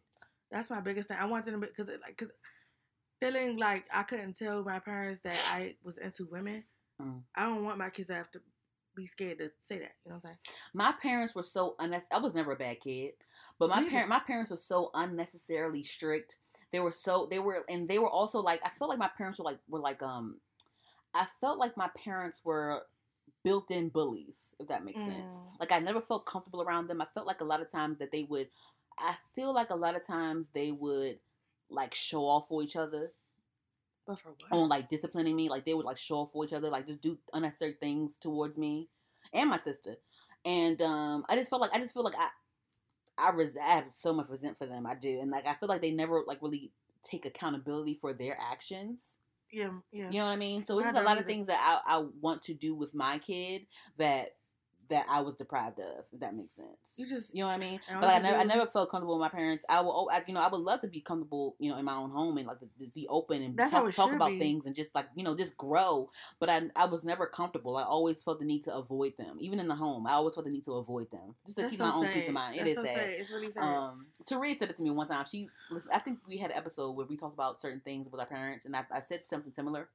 That's 0.51 0.69
my 0.69 0.79
biggest 0.79 1.09
thing. 1.09 1.17
I 1.19 1.25
want 1.25 1.45
them 1.45 1.59
to 1.59 1.67
because 1.67 1.89
like 2.01 2.17
cause 2.17 2.29
feeling 3.19 3.57
like 3.57 3.85
I 3.91 4.03
couldn't 4.03 4.37
tell 4.37 4.63
my 4.63 4.79
parents 4.79 5.21
that 5.21 5.37
I 5.51 5.75
was 5.83 5.97
into 5.97 6.25
women. 6.31 6.63
Mm. 7.01 7.21
I 7.35 7.45
don't 7.45 7.63
want 7.63 7.77
my 7.77 7.89
kids 7.89 8.07
to 8.07 8.15
have 8.15 8.31
to 8.31 8.41
be 8.95 9.07
scared 9.07 9.39
to 9.39 9.51
say 9.61 9.79
that. 9.79 9.93
You 10.05 10.11
know 10.11 10.15
what 10.15 10.15
I'm 10.15 10.21
saying? 10.21 10.37
My 10.73 10.93
parents 11.01 11.35
were 11.35 11.43
so 11.43 11.75
unnecessary. 11.79 12.19
I 12.19 12.23
was 12.23 12.33
never 12.33 12.53
a 12.53 12.57
bad 12.57 12.79
kid, 12.81 13.13
but 13.59 13.69
my 13.69 13.87
parent 13.87 14.09
my 14.09 14.19
parents 14.19 14.51
were 14.51 14.57
so 14.57 14.91
unnecessarily 14.93 15.83
strict. 15.83 16.35
They 16.71 16.79
were 16.79 16.91
so 16.91 17.27
they 17.29 17.39
were 17.39 17.63
and 17.69 17.87
they 17.87 17.99
were 17.99 18.09
also 18.09 18.39
like 18.39 18.61
I 18.63 18.71
felt 18.77 18.89
like 18.89 18.99
my 18.99 19.09
parents 19.17 19.39
were 19.39 19.45
like 19.45 19.59
were 19.69 19.79
like 19.79 20.01
um 20.03 20.37
I 21.13 21.25
felt 21.39 21.57
like 21.57 21.77
my 21.77 21.89
parents 21.95 22.41
were 22.43 22.83
built-in 23.43 23.89
bullies 23.89 24.53
if 24.59 24.67
that 24.67 24.83
makes 24.83 25.03
sense. 25.03 25.33
Mm. 25.33 25.59
Like 25.59 25.71
I 25.71 25.79
never 25.79 26.01
felt 26.01 26.25
comfortable 26.25 26.61
around 26.61 26.87
them. 26.87 27.01
I 27.01 27.07
felt 27.13 27.27
like 27.27 27.41
a 27.41 27.45
lot 27.45 27.61
of 27.61 27.71
times 27.71 27.99
that 27.99 28.11
they 28.11 28.23
would 28.23 28.47
I 28.99 29.15
feel 29.35 29.53
like 29.53 29.69
a 29.69 29.75
lot 29.75 29.95
of 29.95 30.05
times 30.05 30.49
they 30.53 30.71
would 30.71 31.19
like 31.69 31.93
show 31.93 32.25
off 32.25 32.47
for 32.47 32.63
each 32.63 32.75
other 32.75 33.11
But 34.05 34.19
for 34.19 34.29
what? 34.29 34.57
on 34.57 34.69
like 34.69 34.89
disciplining 34.89 35.35
me. 35.35 35.49
Like 35.49 35.65
they 35.65 35.73
would 35.73 35.85
like 35.85 35.97
show 35.97 36.17
off 36.17 36.31
for 36.31 36.43
each 36.45 36.53
other, 36.53 36.69
like 36.69 36.87
just 36.87 37.01
do 37.01 37.17
unnecessary 37.33 37.77
things 37.79 38.15
towards 38.19 38.57
me 38.57 38.89
and 39.33 39.49
my 39.49 39.59
sister. 39.59 39.95
And 40.45 40.81
um, 40.81 41.25
I 41.29 41.35
just 41.35 41.49
felt 41.49 41.61
like 41.61 41.73
I 41.73 41.79
just 41.79 41.93
feel 41.93 42.03
like 42.03 42.15
I 42.17 42.27
I, 43.17 43.31
res- 43.31 43.57
I 43.57 43.69
have 43.69 43.85
so 43.93 44.13
much 44.13 44.29
resent 44.29 44.57
for 44.57 44.65
them. 44.65 44.85
I 44.85 44.95
do, 44.95 45.19
and 45.19 45.31
like 45.31 45.45
I 45.47 45.53
feel 45.55 45.69
like 45.69 45.81
they 45.81 45.91
never 45.91 46.23
like 46.25 46.41
really 46.41 46.71
take 47.01 47.25
accountability 47.25 47.95
for 47.95 48.13
their 48.13 48.37
actions. 48.39 49.17
Yeah, 49.51 49.71
yeah. 49.91 50.09
You 50.09 50.19
know 50.19 50.25
what 50.25 50.31
I 50.31 50.35
mean? 50.37 50.65
So 50.65 50.77
it's 50.79 50.87
just 50.87 50.97
a 50.97 51.03
lot 51.03 51.17
of 51.17 51.25
things 51.25 51.47
that 51.47 51.81
I, 51.87 51.97
I 51.97 52.05
want 52.21 52.43
to 52.43 52.53
do 52.53 52.75
with 52.75 52.93
my 52.93 53.19
kid 53.19 53.65
that 53.97 54.35
that 54.89 55.05
I 55.09 55.21
was 55.21 55.35
deprived 55.35 55.79
of. 55.79 56.05
If 56.11 56.19
that 56.19 56.35
makes 56.35 56.55
sense. 56.55 56.95
You 56.97 57.07
just 57.07 57.33
You 57.33 57.41
know 57.41 57.47
what 57.47 57.55
I 57.55 57.57
mean? 57.57 57.79
And 57.89 58.01
But 58.01 58.09
I 58.09 58.13
all 58.13 58.17
you 58.17 58.23
never, 58.23 58.37
I 58.37 58.43
never 58.43 58.65
felt 58.67 58.89
comfortable 58.89 59.17
with 59.17 59.31
my 59.31 59.37
parents. 59.37 59.65
I 59.69 59.81
will, 59.81 60.09
I, 60.11 60.21
you 60.27 60.33
know, 60.33 60.39
I 60.39 60.47
would 60.47 60.61
love 60.61 60.81
to 60.81 60.87
be 60.87 61.01
comfortable, 61.01 61.55
you 61.59 61.69
know, 61.69 61.77
in 61.77 61.85
my 61.85 61.95
own 61.95 62.09
home 62.11 62.37
and 62.37 62.47
like 62.47 62.59
to, 62.59 62.65
to 62.65 62.91
be 62.93 63.07
open 63.07 63.41
and 63.41 63.57
That's 63.57 63.71
talk, 63.71 63.87
it 63.87 63.95
talk 63.95 64.11
about 64.11 64.29
be. 64.29 64.39
things 64.39 64.65
and 64.65 64.75
just 64.75 64.93
like 64.95 65.07
you 65.15 65.23
know 65.23 65.35
just 65.35 65.57
grow. 65.57 66.09
But 66.39 66.49
I, 66.49 66.63
I 66.75 66.85
was 66.85 67.03
never 67.03 67.25
comfortable. 67.25 67.77
I 67.77 67.83
always 67.83 68.21
felt 68.23 68.39
the 68.39 68.45
need 68.45 68.63
to 68.63 68.75
avoid 68.75 69.13
them, 69.17 69.37
even 69.39 69.59
in 69.59 69.67
the 69.67 69.75
home. 69.75 70.07
I 70.07 70.13
always 70.13 70.33
felt 70.33 70.45
the 70.45 70.51
need 70.51 70.65
to 70.65 70.73
avoid 70.73 71.11
them 71.11 71.35
just 71.45 71.57
to 71.57 71.63
that's 71.63 71.71
keep 71.71 71.79
so 71.79 71.87
my 71.87 71.93
own 71.93 72.07
peace 72.07 72.27
of 72.27 72.33
mind. 72.33 72.55
It 72.55 72.59
That's 72.59 72.69
is 72.71 72.75
so 72.77 72.83
sad. 72.85 73.09
It's 73.09 73.31
really 73.31 73.51
sad. 73.51 73.63
Um, 73.63 74.07
Therese 74.27 74.59
said 74.59 74.69
it 74.69 74.75
to 74.77 74.83
me 74.83 74.91
one 74.91 75.07
time. 75.07 75.25
She, 75.29 75.49
listen, 75.69 75.91
I 75.93 75.99
think 75.99 76.19
we 76.27 76.37
had 76.37 76.51
an 76.51 76.57
episode 76.57 76.91
where 76.91 77.05
we 77.05 77.17
talked 77.17 77.33
about 77.33 77.61
certain 77.61 77.81
things 77.81 78.07
with 78.11 78.19
our 78.19 78.27
parents, 78.27 78.65
and 78.65 78.75
I, 78.75 78.83
I 78.91 79.01
said 79.01 79.21
something 79.29 79.53
similar. 79.53 79.89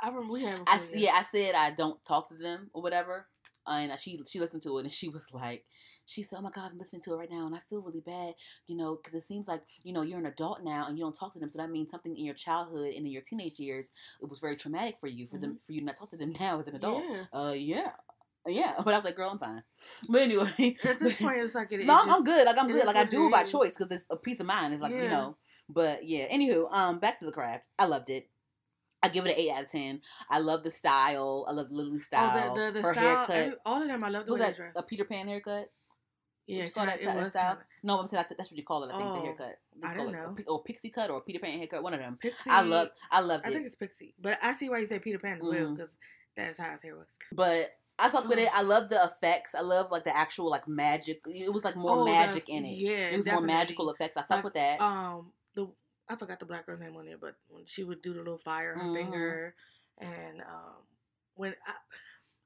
I 0.00 0.08
remember 0.08 0.32
we 0.32 0.44
had. 0.44 0.60
I 0.66 0.80
yeah, 0.94 1.12
I 1.12 1.22
said 1.24 1.54
I 1.54 1.72
don't 1.72 2.02
talk 2.04 2.30
to 2.30 2.34
them 2.34 2.70
or 2.72 2.82
whatever, 2.82 3.26
uh, 3.66 3.70
and 3.70 3.98
she 3.98 4.20
she 4.28 4.40
listened 4.40 4.62
to 4.62 4.78
it 4.78 4.84
and 4.84 4.92
she 5.00 5.08
was 5.08 5.26
like, 5.32 5.64
she 6.06 6.22
said, 6.22 6.36
"Oh 6.38 6.42
my 6.42 6.50
God, 6.50 6.70
I'm 6.72 6.78
listening 6.78 7.02
to 7.02 7.12
it 7.14 7.16
right 7.16 7.30
now, 7.30 7.46
and 7.46 7.54
I 7.54 7.60
feel 7.68 7.82
really 7.82 8.00
bad, 8.00 8.34
you 8.66 8.76
know, 8.76 8.96
because 8.96 9.14
it 9.14 9.26
seems 9.26 9.46
like 9.46 9.62
you 9.84 9.92
know 9.92 10.02
you're 10.02 10.18
an 10.18 10.26
adult 10.26 10.62
now 10.62 10.86
and 10.88 10.98
you 10.98 11.04
don't 11.04 11.16
talk 11.16 11.32
to 11.34 11.38
them, 11.38 11.50
so 11.50 11.58
that 11.58 11.70
means 11.70 11.90
something 11.90 12.16
in 12.16 12.24
your 12.24 12.34
childhood 12.34 12.94
and 12.94 13.06
in 13.06 13.12
your 13.12 13.22
teenage 13.22 13.58
years 13.58 13.90
it 14.20 14.28
was 14.28 14.40
very 14.40 14.56
traumatic 14.56 14.96
for 15.00 15.06
you 15.06 15.26
for 15.26 15.38
them 15.38 15.58
for 15.66 15.72
you 15.72 15.80
to 15.80 15.86
not 15.86 15.98
talk 15.98 16.10
to 16.10 16.16
them 16.16 16.34
now 16.40 16.60
as 16.60 16.66
an 16.66 16.76
adult. 16.76 17.04
Yeah. 17.08 17.24
Uh, 17.32 17.52
yeah, 17.52 17.90
yeah, 18.46 18.74
but 18.84 18.94
I 18.94 18.98
was 18.98 19.04
like, 19.04 19.16
girl, 19.16 19.30
I'm 19.30 19.38
fine. 19.38 19.62
But 20.08 20.22
anyway, 20.22 20.76
At 20.84 20.98
this 20.98 21.14
point, 21.16 21.38
it's 21.38 21.54
like 21.54 21.72
it. 21.72 21.84
no, 21.84 22.00
I'm, 22.00 22.10
I'm 22.10 22.24
good. 22.24 22.46
Like 22.46 22.58
I'm 22.58 22.68
good. 22.68 22.86
Like 22.86 22.96
I 22.96 23.04
do 23.04 23.30
by 23.30 23.44
choice 23.44 23.74
because 23.76 23.90
it's 23.90 24.04
a 24.10 24.16
peace 24.16 24.40
of 24.40 24.46
mind. 24.46 24.72
It's 24.74 24.82
like 24.82 24.92
you 24.92 25.08
know. 25.08 25.36
But 25.68 26.06
yeah. 26.06 26.26
Anywho, 26.34 26.72
um, 26.72 26.98
back 26.98 27.18
to 27.20 27.26
the 27.26 27.32
craft. 27.32 27.64
I 27.78 27.84
loved 27.84 28.10
it. 28.10 28.28
I 29.02 29.08
give 29.08 29.24
it 29.26 29.30
an 29.30 29.36
eight 29.38 29.50
out 29.50 29.64
of 29.64 29.70
ten. 29.70 30.02
I 30.28 30.38
love 30.40 30.62
the 30.62 30.70
style. 30.70 31.46
I 31.48 31.52
love 31.52 31.70
Lily's 31.70 32.06
style. 32.06 32.50
Oh, 32.50 32.54
the 32.54 32.66
the, 32.66 32.72
the 32.72 32.82
Her 32.82 32.92
style. 32.94 33.26
haircut. 33.26 33.58
all 33.64 33.80
of 33.82 33.88
them, 33.88 34.04
I 34.04 34.08
love 34.10 34.26
the 34.26 34.32
was 34.32 34.40
way 34.40 34.46
that 34.48 34.56
dress. 34.56 34.72
a 34.76 34.82
Peter 34.82 35.04
Pan 35.04 35.26
haircut? 35.28 35.70
yeah, 36.46 36.64
you 36.64 36.70
call 36.70 36.84
that 36.86 36.98
was 37.16 37.30
style? 37.30 37.54
kinda- 37.54 37.64
No, 37.82 37.98
I'm 38.00 38.08
saying 38.08 38.24
that's 38.36 38.50
what 38.50 38.58
you 38.58 38.64
call 38.64 38.84
it. 38.84 38.92
I 38.92 38.98
think 38.98 39.08
Oh, 39.10 39.14
the 39.16 39.20
haircut. 39.22 39.54
Just 39.80 39.86
I 39.86 39.96
didn't 39.96 40.12
know. 40.12 40.36
or 40.48 40.62
pixie 40.64 40.90
cut 40.90 41.08
or 41.10 41.18
a 41.18 41.20
Peter 41.20 41.38
Pan 41.38 41.56
haircut. 41.58 41.82
One 41.82 41.94
of 41.94 42.00
them. 42.00 42.18
Pixie. 42.20 42.50
I 42.50 42.62
love. 42.62 42.88
I 43.10 43.20
loved 43.20 43.46
I 43.46 43.50
think 43.52 43.66
it's 43.66 43.74
Pixie, 43.76 44.14
but 44.20 44.38
I 44.42 44.52
see 44.54 44.68
why 44.68 44.78
you 44.78 44.86
say 44.86 44.98
Peter 44.98 45.18
Pan 45.18 45.38
as 45.38 45.44
well 45.44 45.52
Mhm. 45.54 45.76
because 45.76 45.96
that 46.36 46.50
is 46.50 46.58
how 46.58 46.70
his 46.72 46.82
hair 46.82 46.96
was. 46.96 47.06
but 47.32 47.76
I 47.98 48.08
fuck 48.10 48.26
with 48.28 48.38
Oh. 48.38 48.42
it. 48.42 48.48
I 48.54 48.62
love 48.62 48.88
the 48.88 49.02
effects. 49.04 49.54
I 49.54 49.60
love 49.60 49.90
like 49.90 50.04
the 50.04 50.16
actual 50.16 50.50
like 50.50 50.66
magic. 50.66 51.20
It 51.26 51.52
was 51.52 51.64
like 51.64 51.76
more 51.76 51.98
Oh, 51.98 52.04
the- 52.04 52.10
magic 52.10 52.48
in 52.48 52.64
it. 52.64 52.70
yeah, 52.78 53.10
it 53.10 53.16
was 53.18 53.24
definitely. 53.26 53.46
more 53.46 53.56
magical 53.58 53.90
effects. 53.90 54.16
I 54.16 54.22
fuck 54.22 54.30
Like, 54.36 54.44
with 54.44 54.54
that. 54.54 54.80
Um, 54.80 55.32
the 55.54 55.70
I 56.10 56.16
forgot 56.16 56.40
the 56.40 56.46
black 56.46 56.66
girl's 56.66 56.80
name 56.80 56.96
on 56.96 57.06
there, 57.06 57.16
but 57.18 57.36
when 57.48 57.64
she 57.66 57.84
would 57.84 58.02
do 58.02 58.12
the 58.12 58.18
little 58.18 58.38
fire 58.38 58.74
on 58.74 58.80
her 58.80 58.86
Mhm. 58.88 58.94
finger, 58.94 59.54
and 59.98 60.40
um, 60.42 60.82
when 61.36 61.54
I 61.66 61.74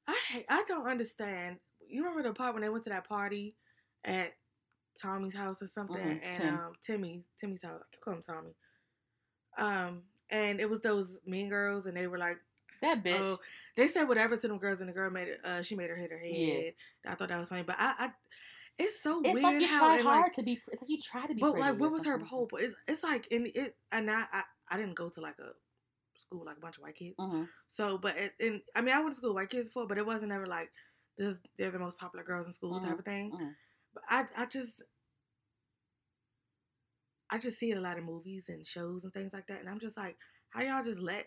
I 0.07 0.45
I 0.51 0.65
don't 0.69 0.87
understand. 0.87 1.59
You 1.87 2.03
remember 2.03 2.23
the 2.29 2.35
part 2.35 2.55
when 2.55 2.63
they 2.63 2.69
went 2.69 2.85
to 2.85 2.91
that 2.91 3.09
party 3.09 3.57
at 4.05 4.35
Tommy's 5.01 5.35
house 5.35 5.63
or 5.63 5.67
something, 5.67 5.97
Mhm, 6.03 6.21
and 6.23 6.37
Tim. 6.37 6.59
um, 6.59 6.73
Timmy 6.83 7.25
Timmy's 7.39 7.63
house. 7.63 7.81
I 7.83 7.87
can 7.93 8.01
call 8.03 8.15
him 8.15 8.23
Tommy. 8.23 8.55
Um, 9.57 10.03
and 10.31 10.61
it 10.61 10.69
was 10.69 10.81
those 10.81 11.21
mean 11.27 11.49
girls, 11.49 11.87
and 11.87 11.97
they 11.97 12.07
were 12.07 12.19
like, 12.19 12.39
that 12.81 13.03
bitch. 13.05 13.15
oh, 13.21 13.41
they 13.77 13.87
said 13.87 14.09
whatever 14.09 14.37
to 14.37 14.49
them 14.49 14.59
girls, 14.59 14.81
and 14.81 14.89
the 14.89 14.93
girl 14.93 15.11
made 15.11 15.29
it. 15.29 15.41
Uh, 15.45 15.63
she 15.63 15.75
made 15.77 15.91
her 15.91 15.97
hit 15.97 16.11
her 16.11 16.19
head. 16.19 16.31
Yeah. 16.33 16.71
I 17.07 17.15
thought 17.15 17.29
that 17.29 17.39
was 17.39 17.49
funny, 17.49 17.63
but 17.63 17.77
I, 17.79 17.95
I 17.99 18.13
it's 18.79 19.03
so 19.03 19.21
it's 19.23 19.35
weird 19.35 19.43
like 19.43 19.61
you 19.61 19.69
try 19.69 19.99
hard 19.99 20.25
like, 20.25 20.35
to 20.35 20.43
be. 20.43 20.61
It's 20.73 20.83
like 20.83 20.91
you 20.91 20.99
try 21.01 21.27
to 21.27 21.35
be. 21.35 21.41
but 21.41 21.59
like, 21.59 21.79
what 21.79 21.93
was 21.93 22.05
her 22.05 22.19
whole? 22.19 22.47
point? 22.47 22.65
It's 22.65 22.75
it's 22.89 23.03
like 23.03 23.27
in 23.29 23.51
it, 23.55 23.77
and 23.93 24.11
I, 24.11 24.25
I 24.33 24.43
I 24.71 24.77
didn't 24.77 24.95
go 24.95 25.09
to 25.11 25.21
like 25.21 25.39
a 25.39 25.51
school 26.19 26.45
like 26.45 26.57
a 26.57 26.61
bunch 26.61 26.77
of 26.77 26.83
white 26.83 26.97
kids. 26.97 27.17
Mhm. 27.19 27.49
So, 27.69 27.99
but 27.99 28.17
it, 28.17 28.33
and 28.41 28.61
I 28.75 28.81
mean, 28.83 28.95
I 28.95 28.99
went 28.99 29.13
to 29.13 29.17
school 29.17 29.31
with 29.31 29.37
white 29.43 29.51
kids 29.51 29.69
before, 29.69 29.87
but 29.87 29.99
it 29.99 30.07
wasn't 30.07 30.33
ever 30.33 30.47
like 30.47 30.71
this. 31.19 31.37
They're 31.59 31.71
the 31.71 31.79
most 31.79 31.99
popular 31.99 32.25
girls 32.25 32.47
in 32.47 32.53
school 32.53 32.81
type 32.81 32.93
Mhm, 32.93 32.99
of 32.99 33.05
thing. 33.05 33.31
mhm. 33.33 33.55
But 33.95 34.03
I 34.09 34.25
I 34.37 34.47
just 34.47 34.83
I 37.31 37.39
just 37.39 37.59
see 37.59 37.71
it 37.71 37.79
a 37.79 37.81
lot 37.81 37.99
in 37.99 38.05
movies 38.05 38.47
and 38.49 38.67
shows 38.67 39.05
and 39.05 39.13
things 39.13 39.33
like 39.33 39.47
that, 39.49 39.61
and 39.61 39.69
I'm 39.69 39.81
just 39.81 39.97
like, 39.97 40.17
how 40.51 40.63
y'all 40.63 40.85
just 40.85 41.01
let 41.01 41.27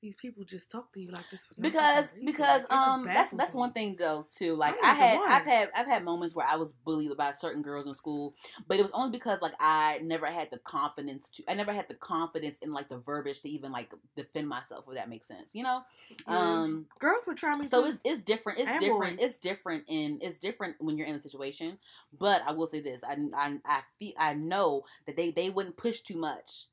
these 0.00 0.14
people 0.16 0.44
just 0.44 0.70
talk 0.70 0.92
to 0.94 1.00
you 1.00 1.10
like 1.10 1.28
this? 1.30 1.48
Because 1.60 2.12
because 2.24 2.62
Like, 2.70 2.78
um 2.80 3.04
that's 3.04 3.32
that's 3.32 3.54
one 3.54 3.72
thing 3.72 3.96
though 3.98 4.26
too 4.36 4.54
like 4.56 4.74
I'm 4.82 4.84
i 4.84 4.94
had 4.94 5.18
one. 5.18 5.30
i've 5.30 5.44
had 5.44 5.68
i've 5.76 5.86
had 5.86 6.04
moments 6.04 6.34
where 6.34 6.46
i 6.46 6.56
was 6.56 6.72
bullied 6.72 7.16
by 7.16 7.32
certain 7.32 7.62
girls 7.62 7.86
in 7.86 7.94
school 7.94 8.34
but 8.66 8.78
it 8.78 8.82
was 8.82 8.90
only 8.92 9.10
because 9.10 9.42
like 9.42 9.52
i 9.60 10.00
never 10.02 10.26
had 10.26 10.48
the 10.50 10.58
confidence 10.58 11.28
to 11.34 11.42
i 11.48 11.54
never 11.54 11.72
had 11.72 11.86
the 11.88 11.94
confidence 11.94 12.58
in 12.62 12.72
like 12.72 12.88
the 12.88 12.98
verbiage 12.98 13.40
to 13.42 13.48
even 13.50 13.72
like 13.72 13.90
defend 14.16 14.48
myself 14.48 14.84
if 14.88 14.94
that 14.94 15.08
makes 15.08 15.26
sense 15.28 15.54
you 15.54 15.62
know 15.62 15.82
Yeah. 16.28 16.38
um 16.64 16.86
girls 16.98 17.26
would 17.26 17.36
try 17.36 17.56
me. 17.56 17.68
so 17.68 17.84
it's 17.84 17.98
it's 18.04 18.22
different. 18.22 18.58
It's 18.58 18.70
And 18.70 18.80
different. 18.80 19.18
boys. 19.18 19.26
It's 19.30 19.38
different 19.38 19.84
in 19.88 20.18
it's 20.22 20.36
different 20.36 20.76
when 20.80 20.96
you're 20.96 21.06
in 21.06 21.16
a 21.16 21.20
situation. 21.20 21.78
But 22.18 22.42
I 22.46 22.52
will 22.52 22.66
say 22.66 22.80
this: 22.80 23.00
I 23.04 23.16
I 23.34 23.56
I 23.64 23.80
feel 23.98 24.12
I 24.18 24.34
know 24.34 24.84
that 25.06 25.16
they 25.16 25.30
they 25.30 25.50
wouldn't 25.50 25.76
push 25.76 26.00
too 26.00 26.16
much 26.16 26.66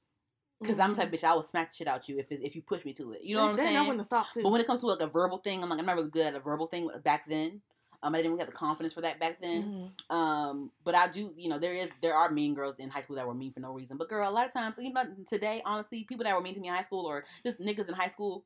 because 0.60 0.80
I'm 0.80 0.96
the 0.96 1.02
type 1.04 1.12
bitch 1.12 1.24
I 1.24 1.36
would 1.36 1.46
smack 1.46 1.72
the 1.72 1.78
shit 1.78 1.88
out 1.88 2.08
you 2.10 2.18
if 2.18 2.32
if 2.32 2.56
you 2.56 2.62
push 2.62 2.84
me 2.86 2.94
to 2.94 3.14
it. 3.14 3.22
You 3.24 3.36
know 3.36 3.44
what 3.44 3.50
I'm 3.52 3.56
then 3.58 3.66
saying? 3.68 3.78
I 3.78 3.82
wouldn't 3.88 4.06
stopped 4.06 4.34
too. 4.34 4.44
But 4.44 4.52
when 4.52 4.62
it 4.62 4.68
comes 4.68 4.82
to 4.82 4.88
like 4.88 5.02
a 5.02 5.08
verbal 5.08 5.38
thing, 5.38 5.64
I'm 5.64 5.70
like 5.70 5.80
I'm 5.80 5.86
not 5.86 5.96
really 5.96 6.10
good 6.10 6.26
at 6.26 6.36
a 6.36 6.40
verbal 6.40 6.68
thing 6.68 6.90
back 7.04 7.28
then. 7.30 7.62
Um, 8.04 8.14
I 8.14 8.20
didn't 8.20 8.34
really 8.34 8.42
have 8.44 8.50
the 8.52 8.56
confidence 8.56 8.94
for 8.94 9.02
that 9.02 9.20
back 9.20 9.42
then. 9.42 9.92
Mhm. 10.10 10.16
Um, 10.16 10.72
but 10.84 10.94
I 10.94 11.08
do, 11.08 11.34
you 11.36 11.50
know, 11.50 11.58
there 11.58 11.74
is 11.74 11.90
there 12.02 12.14
are 12.16 12.30
mean 12.32 12.54
girls 12.54 12.76
in 12.78 12.90
high 12.92 13.02
school 13.02 13.16
that 13.16 13.26
were 13.28 13.34
mean 13.34 13.52
for 13.52 13.60
no 13.60 13.74
reason. 13.74 13.98
But 13.98 14.08
girl, 14.10 14.30
a 14.30 14.32
lot 14.32 14.46
of 14.46 14.54
times, 14.54 14.78
you 14.80 14.94
know, 14.94 15.04
today, 15.28 15.62
honestly, 15.66 16.04
people 16.04 16.24
that 16.24 16.36
were 16.36 16.42
mean 16.42 16.54
to 16.54 16.60
me 16.60 16.68
in 16.68 16.74
high 16.76 16.84
school 16.84 17.06
or 17.06 17.26
just 17.44 17.60
niggas 17.60 17.88
in 17.88 17.96
high 17.96 18.08
school, 18.10 18.44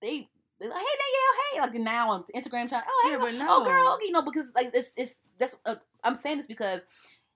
they 0.00 0.28
they're 0.58 0.70
like, 0.70 0.78
hey 0.78 0.84
Danielle, 0.84 1.70
hey, 1.74 1.78
like 1.78 1.84
now 1.84 2.10
on 2.12 2.24
Instagram, 2.34 2.68
trying, 2.68 2.82
oh 2.88 3.02
hey, 3.04 3.10
Yeah, 3.12 3.38
no- 3.38 3.46
but 3.46 3.60
oh 3.60 3.64
girl, 3.64 3.98
you 4.02 4.10
know, 4.12 4.22
because 4.22 4.50
like 4.54 4.70
it's 4.72 4.92
it's 4.96 5.20
that's 5.38 5.56
uh, 5.66 5.74
I'm 6.02 6.16
saying 6.16 6.38
this 6.38 6.46
because 6.46 6.86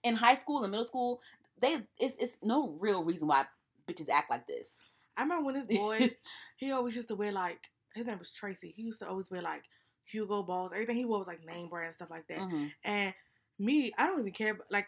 in 0.03 0.15
high 0.15 0.37
school 0.37 0.63
and 0.65 0.71
middle 0.71 0.87
school, 0.87 1.21
they 1.61 1.83
it's 1.99 2.17
it's 2.17 2.39
no 2.43 2.77
real 2.81 3.03
reason 3.05 3.29
why 3.29 3.45
bitches 3.89 4.09
act 4.09 4.31
like 4.31 4.47
this. 4.47 4.75
I 5.17 5.23
remember 5.23 5.45
when 5.47 5.55
this 5.55 5.67
boy, 5.79 6.11
he 6.57 6.71
always 6.73 6.95
used 6.95 7.09
to 7.09 7.17
wear 7.17 7.33
like 7.33 7.61
his 7.95 8.07
name 8.07 8.19
was 8.19 8.31
Tracy. 8.31 8.73
He 8.75 8.83
used 8.83 9.01
to 9.01 9.09
always 9.09 9.31
wear 9.31 9.43
like 9.43 9.65
Hugo 10.05 10.43
Boss. 10.43 10.73
Everything 10.73 10.97
he 10.97 11.05
wore 11.05 11.19
was 11.19 11.27
like 11.29 11.45
name 11.45 11.69
brand 11.69 11.87
and 11.87 11.95
stuff 11.95 12.11
like 12.11 12.27
that. 12.29 12.39
Mhm. 12.43 12.71
And 12.85 13.15
me, 13.59 13.93
I 13.99 14.07
don't 14.07 14.21
even 14.21 14.33
care. 14.33 14.59
Like, 14.71 14.87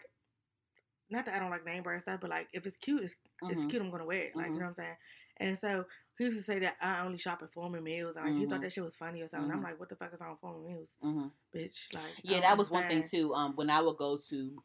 not 1.09 1.25
that 1.25 1.35
I 1.35 1.39
don't 1.39 1.49
like 1.51 1.65
name 1.65 1.83
brand 1.83 2.01
stuff, 2.01 2.21
but 2.21 2.29
like 2.29 2.47
if 2.53 2.65
it's 2.65 2.77
cute, 2.77 3.03
it's, 3.03 3.15
it's 3.49 3.61
Mhm. 3.65 3.69
cute. 3.69 3.81
I'm 3.81 3.91
gonna 3.91 4.05
wear 4.05 4.21
it. 4.21 4.35
Like 4.35 4.47
you 4.47 4.53
know 4.53 4.59
what 4.61 4.69
I'm 4.69 4.75
saying. 4.75 4.95
And 5.37 5.57
so 5.57 5.85
he 6.17 6.25
used 6.25 6.37
to 6.37 6.43
say 6.43 6.59
that 6.59 6.75
I 6.81 7.03
only 7.03 7.17
shop 7.17 7.41
at 7.41 7.51
Forman 7.51 7.83
Mills. 7.83 8.15
And 8.15 8.25
like, 8.25 8.35
he 8.37 8.45
thought 8.45 8.59
Mhm. 8.59 8.63
that 8.63 8.73
shit 8.73 8.83
was 8.83 8.95
funny 8.95 9.21
or 9.21 9.27
something. 9.27 9.51
I'm 9.51 9.59
Mhm. 9.59 9.63
like, 9.63 9.79
what 9.79 9.89
the 9.89 9.95
fuck 9.95 10.13
is 10.13 10.21
wrong 10.21 10.31
with 10.31 10.39
Forman 10.39 10.63
Mills, 10.71 10.97
Mhm. 11.03 11.31
bitch? 11.53 11.93
Like, 11.95 12.03
Yeah, 12.23 12.41
that 12.41 12.57
was 12.57 12.69
one 12.69 12.83
thing 12.87 13.07
too. 13.07 13.33
Um, 13.33 13.55
when 13.55 13.69
I 13.71 13.81
would 13.81 13.97
go 13.97 14.17
to, 14.29 14.63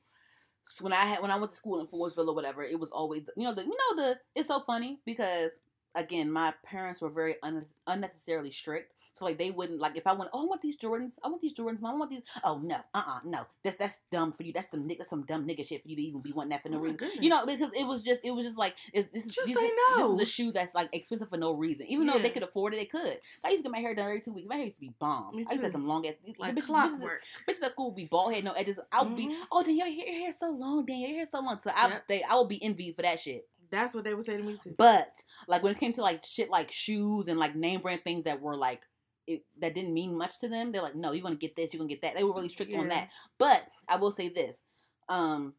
when 0.81 0.93
I 0.93 1.05
had 1.05 1.23
when 1.23 1.31
I 1.31 1.37
went 1.37 1.53
to 1.53 1.57
school 1.57 1.81
in 1.81 1.87
Forestville 1.87 2.29
or 2.29 2.35
whatever, 2.35 2.63
it 2.63 2.79
was 2.79 2.91
always 2.91 3.23
you 3.37 3.45
know 3.45 3.55
the 3.55 3.63
you 3.63 3.69
know 3.69 4.05
the 4.05 4.19
it's 4.35 4.49
so 4.49 4.61
funny 4.61 4.99
because 5.05 5.53
again 5.95 6.31
my 6.31 6.53
parents 6.65 7.01
were 7.01 7.11
very 7.11 7.37
un, 7.43 7.65
unnecessarily 7.87 8.51
strict. 8.51 8.93
So 9.17 9.25
like 9.25 9.39
they 9.39 9.51
wouldn't 9.51 9.81
like 9.81 9.97
if 9.97 10.07
I 10.07 10.13
went 10.13 10.31
oh 10.33 10.43
I 10.43 10.45
want 10.47 10.61
these 10.63 10.77
Jordans 10.79 11.15
I 11.25 11.29
want 11.29 11.41
these 11.43 11.55
Jordans 11.55 11.81
mom 11.81 11.95
I 11.95 11.99
want 11.99 12.11
these 12.11 12.23
oh 12.45 12.61
no 12.63 12.77
uh 12.95 13.03
uh 13.07 13.19
no 13.25 13.47
that's 13.65 13.77
that's 13.77 14.01
dumb 14.13 14.33
for 14.33 14.43
you 14.43 14.53
that's 14.53 14.69
the 14.69 14.79
that's 14.99 15.09
some 15.11 15.23
dumb 15.25 15.47
nigga 15.49 15.67
shit 15.67 15.83
for 15.83 15.89
you 15.89 15.97
to 15.97 16.03
even 16.03 16.21
be 16.21 16.33
wanting 16.33 16.51
that 16.51 16.63
for 16.63 16.69
no 16.69 16.77
Oh 16.79 16.81
reason 16.83 16.99
you 17.21 17.31
know 17.31 17.45
because 17.47 17.71
it 17.75 17.87
was 17.87 18.05
just 18.05 18.21
it 18.25 18.31
was 18.33 18.45
just 18.45 18.59
like 18.59 18.75
it's, 18.93 19.09
this 19.09 19.25
is 19.27 19.33
Just 19.35 19.47
these 19.47 19.57
say 19.57 19.63
is- 19.65 19.71
this 19.71 19.99
no. 19.99 20.13
is 20.13 20.19
the 20.21 20.27
shoe 20.27 20.53
that's 20.53 20.75
like 20.75 20.89
expensive 20.93 21.29
for 21.31 21.39
no 21.39 21.53
reason 21.53 21.87
even 21.89 22.07
though 22.07 22.19
they 22.19 22.31
could 22.31 22.43
afford 22.43 22.75
it 22.75 22.77
they 22.77 22.85
could 22.85 23.19
I 23.45 23.49
used 23.51 23.61
to 23.61 23.63
get 23.65 23.73
my 23.73 23.79
hair 23.81 23.95
done 23.95 24.07
every 24.07 24.21
two 24.21 24.33
weeks 24.33 24.49
my 24.49 24.57
hair 24.57 24.65
used 24.65 24.77
to 24.77 24.81
be 24.83 24.93
bomb 24.99 25.35
I 25.35 25.39
used 25.39 25.51
to 25.51 25.61
have 25.63 25.73
some 25.73 25.89
long 25.89 26.07
ass 26.07 26.15
like 26.39 26.55
bitches, 26.55 26.67
clockwork. 26.67 27.23
bitches 27.49 27.63
at 27.63 27.71
school 27.73 27.87
would 27.87 27.97
be 27.97 28.05
bald 28.07 28.35
head, 28.35 28.45
no 28.45 28.53
edges. 28.53 28.79
I 28.93 29.03
would 29.03 29.17
be, 29.17 29.27
Mhm. 29.29 29.37
oh, 29.51 29.63
then 29.63 29.77
your 29.77 29.87
hair, 29.87 30.07
your 30.07 30.21
hair's 30.25 30.39
so 30.39 30.51
long, 30.51 30.85
Dan, 30.85 30.99
your 30.99 31.11
hair's 31.11 31.31
so 31.31 31.41
long. 31.41 31.59
So 31.63 31.71
I, 31.75 31.89
Yep. 31.89 32.09
they, 32.09 32.23
I 32.23 32.35
would 32.37 32.49
be 32.49 32.63
envied 32.63 32.97
for 32.97 33.03
that 33.03 33.21
shit. 33.21 33.49
That's 33.71 33.95
what 33.95 34.05
they 34.05 34.15
would 34.15 34.25
say 34.25 34.37
to 34.37 34.43
me 34.43 34.57
too. 34.63 34.75
But 34.77 35.15
like 35.49 35.63
when 35.63 35.73
it 35.73 35.79
came 35.79 35.93
to 35.93 36.03
like 36.03 36.25
shit 36.25 36.51
like 36.51 36.71
shoes 36.71 37.29
and 37.29 37.39
like 37.39 37.55
name 37.57 37.81
brand 37.81 38.03
things 38.05 38.25
that 38.25 38.41
were 38.41 38.57
like 38.57 38.83
it, 39.27 39.45
that 39.61 39.75
didn't 39.75 39.95
mean 39.95 40.17
much 40.17 40.39
to 40.41 40.49
them, 40.49 40.73
they're 40.73 40.83
like, 40.83 40.95
no, 40.95 41.13
you're 41.13 41.23
gonna 41.23 41.35
get 41.37 41.57
this, 41.57 41.73
you're 41.73 41.79
gonna 41.81 41.89
get 41.89 42.03
that. 42.03 42.15
They 42.17 42.25
were 42.25 42.35
really 42.35 42.49
strict 42.49 42.73
on 42.75 42.89
that. 42.89 43.09
But 43.39 43.67
I 43.89 43.97
will 43.97 44.13
say 44.13 44.29
this, 44.29 44.61
um, 45.09 45.55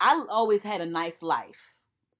I 0.00 0.24
always 0.30 0.62
had 0.62 0.80
a 0.80 0.86
nice 0.86 1.22
life. 1.22 1.74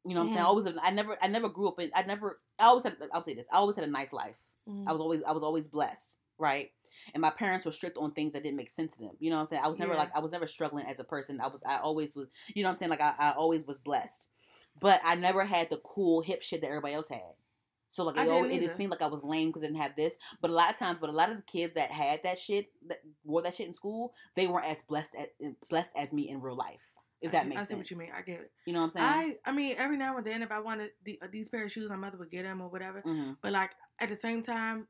You 0.05 0.15
know 0.15 0.21
what 0.21 0.29
I'm 0.31 0.35
saying? 0.35 0.41
I 0.41 0.45
Mhm. 0.45 0.49
always, 0.49 0.65
I 0.83 0.91
never, 0.91 1.19
I 1.21 1.27
never 1.29 1.49
grew 1.49 1.69
up 1.69 1.81
in. 1.81 1.91
I 1.95 2.03
never. 2.05 2.39
I 2.59 2.67
always 2.67 2.85
had. 2.85 2.97
I'll 3.13 3.23
say 3.23 3.35
this. 3.35 3.47
I 3.53 3.57
always 3.57 3.77
had 3.77 3.85
a 3.85 3.91
nice 3.91 4.13
life. 4.13 4.37
Mhm. 4.69 4.85
I 4.89 4.93
was 4.93 5.01
always 5.01 5.23
I 5.25 5.33
was 5.33 5.43
always 5.43 5.69
blessed, 5.69 6.17
right? 6.39 6.71
And 7.13 7.21
my 7.21 7.31
parents 7.31 7.67
were 7.67 7.73
strict 7.73 7.99
on 7.99 8.13
things 8.13 8.33
that 8.33 8.43
didn't 8.43 8.57
make 8.57 8.71
sense 8.71 8.93
to 8.95 9.01
them. 9.01 9.17
You 9.19 9.31
know 9.31 9.37
what 9.37 9.43
I'm 9.43 9.47
saying? 9.49 9.63
I 9.65 9.69
was 9.69 9.79
never 9.79 9.93
Yeah. 9.93 9.99
like 9.99 10.11
I 10.15 10.21
was 10.21 10.33
never 10.33 10.47
struggling 10.47 10.87
as 10.87 11.01
a 11.01 11.05
person. 11.05 11.41
I 11.41 11.49
was 11.49 11.63
I 11.67 11.79
always 11.79 12.17
was 12.17 12.29
you 12.55 12.63
know 12.63 12.69
what 12.69 12.73
I'm 12.75 12.79
saying? 12.79 12.91
Like 12.91 13.01
I, 13.01 13.15
I 13.19 13.33
always 13.33 13.67
was 13.67 13.81
blessed. 13.81 14.29
But 14.81 15.01
I 15.05 15.15
never 15.17 15.45
had 15.45 15.71
the 15.71 15.79
cool 15.79 16.21
hip 16.21 16.43
shit 16.43 16.61
that 16.61 16.69
everybody 16.69 16.95
else 16.95 17.09
had. 17.09 17.35
So 17.89 18.05
like 18.05 18.19
I 18.19 18.25
it, 18.25 18.29
always, 18.31 18.61
it 18.61 18.77
seemed 18.77 18.91
like 18.91 19.03
I 19.03 19.07
was 19.07 19.23
lame 19.23 19.49
because 19.49 19.63
I 19.63 19.67
didn't 19.67 19.81
have 19.81 19.97
this. 19.97 20.15
But 20.41 20.51
a 20.51 20.55
lot 20.55 20.71
of 20.71 20.79
times, 20.79 20.99
but 21.01 21.09
a 21.09 21.13
lot 21.13 21.31
of 21.31 21.37
the 21.37 21.43
kids 21.43 21.75
that 21.75 21.91
had 21.91 22.23
that 22.25 22.39
shit 22.39 22.71
that 22.89 22.99
wore 23.25 23.43
that 23.43 23.55
shit 23.55 23.69
in 23.69 23.75
school, 23.75 24.13
they 24.35 24.47
weren't 24.47 24.67
as 24.67 24.83
blessed 24.83 25.13
as 25.19 25.29
blessed 25.69 25.93
as 25.97 26.13
me 26.13 26.29
in 26.29 26.41
real 26.41 26.57
life. 26.57 26.81
If 27.23 27.33
that 27.33 27.45
get- 27.45 27.49
makes 27.49 27.61
I 27.61 27.63
see 27.63 27.69
sense. 27.69 27.79
what 27.79 27.91
you 27.93 27.97
mean. 27.97 28.13
I 28.15 28.21
get 28.23 28.41
it. 28.41 28.53
You 28.67 28.73
know 28.75 28.81
what 28.81 28.87
I'm 28.87 28.91
saying? 28.91 29.39
I 29.45 29.51
I 29.51 29.53
mean, 29.53 29.77
every 29.79 29.97
now 29.97 30.17
and 30.19 30.27
then, 30.27 30.43
if 30.43 30.51
I 30.51 30.59
wanted 30.59 30.91
the, 31.05 31.19
uh, 31.23 31.29
these 31.31 31.49
pair 31.49 31.65
of 31.65 31.73
shoes, 31.73 31.89
my 31.89 31.97
mother 31.97 32.19
would 32.19 32.31
get 32.31 32.43
them 32.43 32.61
or 32.61 32.69
whatever. 32.69 33.01
hmm 33.01 33.33
But 33.41 33.53
like 33.53 33.71
at 34.01 34.09
the 34.11 34.17
same 34.17 34.43
time, 34.43 34.89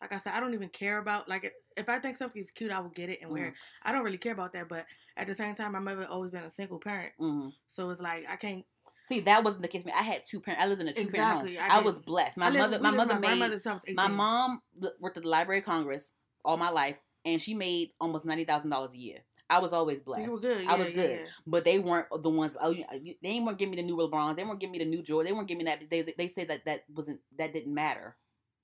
like 0.00 0.12
I 0.12 0.18
said, 0.18 0.32
I 0.34 0.40
don't 0.40 0.54
even 0.54 0.68
care 0.70 0.98
about 0.98 1.28
like 1.28 1.44
if, 1.44 1.52
if 1.76 1.88
I 1.88 1.98
think 1.98 2.16
something's 2.16 2.50
cute, 2.50 2.70
I 2.72 2.80
will 2.80 2.90
get 2.90 3.10
it 3.10 3.20
and 3.22 3.30
wear 3.30 3.46
Mhm. 3.46 3.48
it. 3.48 3.54
I 3.82 3.92
don't 3.92 4.04
really 4.04 4.18
care 4.18 4.32
about 4.32 4.52
that. 4.54 4.68
But 4.68 4.86
at 5.16 5.26
the 5.26 5.34
same 5.34 5.54
time, 5.54 5.72
my 5.72 5.78
mother 5.80 6.06
always 6.06 6.30
been 6.30 6.44
a 6.44 6.50
single 6.50 6.78
parent, 6.78 7.12
hmm 7.18 7.48
so 7.66 7.90
it's 7.90 8.00
like 8.00 8.24
I 8.28 8.36
can't. 8.36 8.64
See, 9.08 9.20
that 9.20 9.44
wasn't 9.44 9.62
the 9.62 9.68
case. 9.68 9.82
for 9.82 9.88
me. 9.88 9.94
I 9.98 10.02
had 10.02 10.22
two 10.26 10.40
parents. 10.40 10.64
I 10.64 10.66
lived 10.68 10.80
in 10.80 10.88
a 10.88 10.92
two 10.92 11.06
parent 11.08 11.48
home. 11.50 11.56
I, 11.60 11.78
I 11.78 11.80
was 11.82 11.98
blessed. 11.98 12.38
My 12.38 12.48
lived- 12.48 12.58
mother, 12.58 12.78
my 12.80 12.90
mother 12.90 13.14
made. 13.18 13.28
my 13.30 13.34
mother 13.34 13.58
till 13.58 13.72
I 13.72 13.74
was 13.74 13.82
18. 13.86 13.96
My 13.96 14.08
mom 14.08 14.62
worked 15.00 15.16
at 15.18 15.22
the 15.24 15.28
Library 15.28 15.58
of 15.60 15.66
Congress 15.66 16.10
all 16.44 16.56
my 16.56 16.70
life, 16.70 16.96
and 17.24 17.40
she 17.40 17.54
made 17.54 17.90
almost 18.00 18.24
ninety 18.24 18.44
thousand 18.44 18.70
dollars 18.70 18.92
a 18.94 18.98
year. 18.98 19.18
I 19.50 19.58
was 19.58 19.74
always 19.74 19.98
So 19.98 20.04
blessed. 20.06 20.22
you 20.24 20.30
were 20.32 20.40
good. 20.40 20.66
I 20.66 20.76
was 20.76 20.88
yeah, 20.88 20.94
good. 20.94 21.10
yeah, 21.10 21.16
yeah. 21.16 21.26
But 21.46 21.64
they 21.66 21.78
weren't 21.78 22.06
the 22.22 22.30
ones. 22.30 22.56
Oh, 22.60 22.70
you, 22.70 22.84
you- 23.02 23.14
they 23.22 23.38
weren't 23.40 23.58
giving 23.58 23.72
me 23.72 23.76
the 23.76 23.82
new 23.86 23.96
LeBrons. 23.96 24.36
They 24.36 24.44
weren't 24.44 24.58
giving 24.58 24.72
me 24.72 24.78
the 24.78 24.84
new 24.86 25.02
Jordan. 25.02 25.30
They 25.30 25.36
weren't 25.36 25.48
giving 25.48 25.64
me 25.66 25.70
that. 25.70 25.82
They 25.90 26.02
they 26.16 26.28
said 26.28 26.48
that 26.48 26.64
that 26.64 26.84
wasn't 26.94 27.20
that 27.38 27.52
didn't 27.52 27.74
matter. 27.74 28.16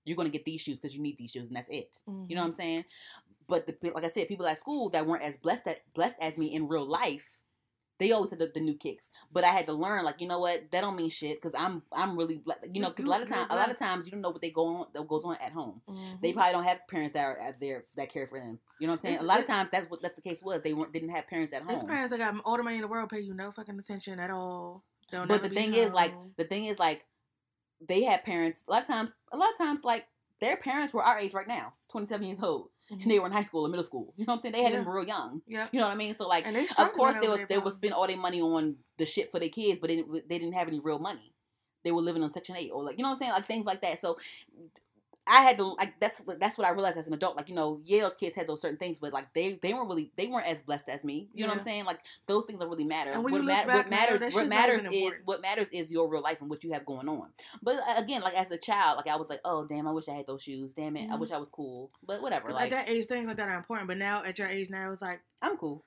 You're 0.07 0.17
gonna 0.17 0.31
get 0.31 0.47
these 0.47 0.63
shoes 0.63 0.81
because 0.81 0.97
you 0.97 1.03
need 1.03 1.19
these 1.19 1.33
shoes, 1.33 1.49
and 1.49 1.57
that's 1.57 1.69
it. 1.69 1.99
You 2.07 2.13
Mm-hmm. 2.13 2.35
know 2.35 2.41
what 2.41 2.47
I'm 2.47 2.53
saying? 2.53 2.85
But 3.47 3.67
the, 3.67 3.91
like 3.91 4.05
I 4.05 4.09
said, 4.09 4.29
people 4.29 4.47
at 4.47 4.59
school 4.61 4.89
that 4.91 5.07
weren't 5.07 5.23
as 5.23 5.37
blessed 5.37 5.67
that 5.67 5.81
blessed 5.95 6.17
as 6.21 6.39
me 6.39 6.55
in 6.55 6.67
real 6.69 6.87
life, 6.89 7.27
they 8.01 8.11
always 8.11 8.31
had 8.31 8.41
the, 8.41 8.51
the 8.53 8.61
new 8.61 8.75
kicks. 8.75 9.11
But 9.33 9.45
I 9.45 9.49
had 9.49 9.67
to 9.67 9.73
learn, 9.73 10.05
like 10.05 10.21
you 10.21 10.27
know 10.27 10.41
what, 10.41 10.71
that 10.73 10.81
don't 10.81 10.97
mean 10.97 11.11
shit 11.11 11.37
because 11.41 11.55
I'm 11.57 11.83
I'm 11.93 12.17
really 12.19 12.43
you 12.73 12.81
know 12.81 12.89
because 12.89 13.05
a 13.05 13.09
lot 13.09 13.23
of 13.23 13.29
times 13.29 13.47
a 13.51 13.55
lot 13.55 13.71
of 13.71 13.79
times 13.79 14.07
you 14.07 14.11
don't 14.13 14.23
know 14.23 14.31
what 14.31 14.41
they 14.43 14.51
go 14.51 14.67
on 14.67 14.87
that 14.95 15.07
goes 15.07 15.25
on 15.25 15.37
at 15.37 15.53
home. 15.53 15.81
Mhm. 15.89 16.21
They 16.21 16.33
probably 16.33 16.53
don't 16.53 16.65
have 16.65 16.81
parents 16.89 17.13
that 17.15 17.23
are 17.25 17.39
at 17.39 17.61
there 17.61 17.85
that 17.97 18.13
care 18.13 18.27
for 18.27 18.41
them. 18.41 18.59
You 18.81 18.89
know 18.89 18.95
what 18.95 18.99
I'm 19.01 19.03
saying? 19.03 19.15
It's- 19.17 19.25
a 19.25 19.27
lot 19.29 19.39
of 19.41 19.47
times 19.47 19.69
that's 19.71 19.89
what 19.89 20.03
that's 20.03 20.17
the 20.17 20.23
case 20.23 20.43
was. 20.43 20.63
They 20.63 20.73
weren't 20.73 20.93
didn't 20.93 21.11
have 21.11 21.29
parents 21.29 21.53
at 21.53 21.61
home. 21.63 21.69
There's 21.69 21.85
parents 21.85 22.11
that 22.11 22.19
got 22.19 22.35
all 22.45 22.57
the 22.57 22.63
money 22.65 22.77
in 22.77 22.83
the 22.83 22.89
world 22.89 23.11
pay 23.11 23.21
you 23.21 23.35
no 23.35 23.53
fucking 23.53 23.79
attention 23.79 24.19
at 24.19 24.31
all. 24.31 24.83
Don't 25.13 25.29
But 25.29 25.43
the 25.43 25.49
thing 25.49 25.75
is, 25.75 25.93
like, 25.93 26.15
the 26.37 26.45
thing 26.45 26.67
is, 26.67 26.79
like, 26.79 27.05
they 27.81 28.05
had 28.05 28.25
parents. 28.25 28.65
A 28.69 28.71
lot 28.71 28.83
of 28.83 28.87
times, 28.87 29.17
a 29.33 29.37
lot 29.37 29.51
of 29.53 29.59
times, 29.59 29.85
like, 29.85 30.07
their 30.41 30.57
parents 30.57 30.95
were 30.95 31.03
our 31.03 31.19
age 31.19 31.35
right 31.35 31.49
now, 31.49 31.73
27 31.91 32.27
years 32.27 32.41
old, 32.43 32.69
Mhm. 32.91 33.03
and 33.03 33.11
they 33.11 33.19
were 33.19 33.27
in 33.27 33.33
high 33.33 33.45
school 33.45 33.65
or 33.67 33.69
middle 33.69 33.85
school. 33.85 34.13
You 34.17 34.25
know 34.27 34.33
what 34.33 34.37
I'm 34.39 34.41
saying? 34.43 34.53
They 34.53 34.63
had 34.63 34.73
them 34.75 34.89
real 34.89 35.07
young. 35.07 35.43
yeah. 35.47 35.69
You 35.73 35.81
know 35.81 35.87
what 35.87 35.93
I 35.93 35.97
mean? 35.97 36.15
So, 36.15 36.27
like, 36.29 36.45
of 36.79 36.93
course, 36.93 37.15
they 37.21 37.29
was 37.29 37.41
they 37.49 37.59
would 37.65 37.75
spend 37.75 37.95
all 37.95 38.07
their 38.07 38.17
money 38.17 38.41
on 38.41 38.77
the 38.99 39.07
shit 39.07 39.31
for 39.31 39.39
their 39.39 39.49
kids, 39.49 39.79
but 39.81 39.89
they 39.89 39.97
didn't 39.97 40.29
they 40.29 40.39
didn't 40.39 40.55
have 40.55 40.69
any 40.69 40.81
real 40.81 40.99
money. 40.99 41.33
They 41.85 41.93
were 41.93 42.03
living 42.03 42.23
on 42.23 42.33
Section 42.33 42.57
Eight 42.57 42.71
or 42.73 42.83
like 42.83 42.99
you 42.99 43.03
know 43.03 43.09
what 43.11 43.15
I'm 43.15 43.19
saying, 43.21 43.33
like 43.33 43.47
things 43.47 43.67
like 43.67 43.81
that. 43.83 44.01
So. 44.01 44.19
I 45.31 45.43
had 45.43 45.59
to 45.59 45.65
like 45.65 46.01
that's 46.01 46.21
what 46.23 46.41
that's 46.41 46.59
what 46.59 46.67
I 46.67 46.71
realized 46.73 46.99
as 46.99 47.07
an 47.07 47.15
adult. 47.15 47.37
Like 47.37 47.49
you 47.49 47.55
know, 47.55 47.81
yeah, 47.85 48.03
those 48.03 48.17
kids 48.17 48.35
had 48.35 48.49
those 48.49 48.61
certain 48.61 48.79
things, 48.79 48.99
but 48.99 49.13
like 49.13 49.33
they 49.33 49.61
they 49.63 49.73
weren't 49.73 49.89
really 49.89 50.11
they 50.17 50.27
weren't 50.27 50.47
as 50.49 50.61
blessed 50.63 50.89
as 50.89 51.05
me. 51.05 51.29
You 51.33 51.45
know 51.45 51.51
what 51.53 51.59
I'm 51.59 51.65
saying? 51.65 51.85
Like 51.85 52.01
those 52.27 52.47
things 52.47 52.59
don't 52.59 52.69
really 52.69 52.85
matter. 52.85 53.13
What, 53.21 53.47
back 53.47 53.67
what 53.69 53.89
matters 53.89 54.21
that 54.21 54.33
what 54.33 54.49
matters 54.49 54.85
is 54.91 55.23
what 55.25 55.41
matters 55.41 55.69
is 55.73 55.93
your 55.93 56.09
real 56.11 56.21
life 56.21 56.41
and 56.41 56.51
what 56.51 56.65
you 56.65 56.73
have 56.73 56.85
going 56.85 57.09
on. 57.09 57.29
But 57.63 57.77
uh, 57.77 57.95
again, 58.03 58.23
like 58.23 58.35
as 58.35 58.51
a 58.51 58.59
child, 58.59 58.97
like 58.97 59.07
I 59.07 59.15
was 59.17 59.31
like, 59.31 59.41
oh 59.45 59.65
damn, 59.67 59.87
I 59.87 59.93
wish 59.93 60.09
I 60.09 60.15
had 60.15 60.27
those 60.27 60.43
shoes. 60.43 60.75
Damn 60.75 60.97
it, 60.97 61.09
I 61.09 61.15
Mhm. 61.15 61.21
wish 61.21 61.31
I 61.31 61.39
was 61.39 61.49
cool. 61.49 61.93
But 62.05 62.23
whatever. 62.23 62.51
like 62.51 62.73
at 62.73 62.87
that 62.87 62.89
age, 62.89 63.07
things 63.07 63.29
like 63.29 63.37
that 63.37 63.49
are 63.49 63.57
important. 63.57 63.87
But 63.87 63.99
now, 63.99 64.25
at 64.25 64.37
your 64.37 64.49
age 64.49 64.69
now, 64.69 64.91
it's 64.91 65.01
like 65.01 65.21
I'm 65.41 65.57
cool. 65.57 65.85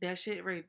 that 0.00 0.18
shit. 0.20 0.44
Right? 0.44 0.66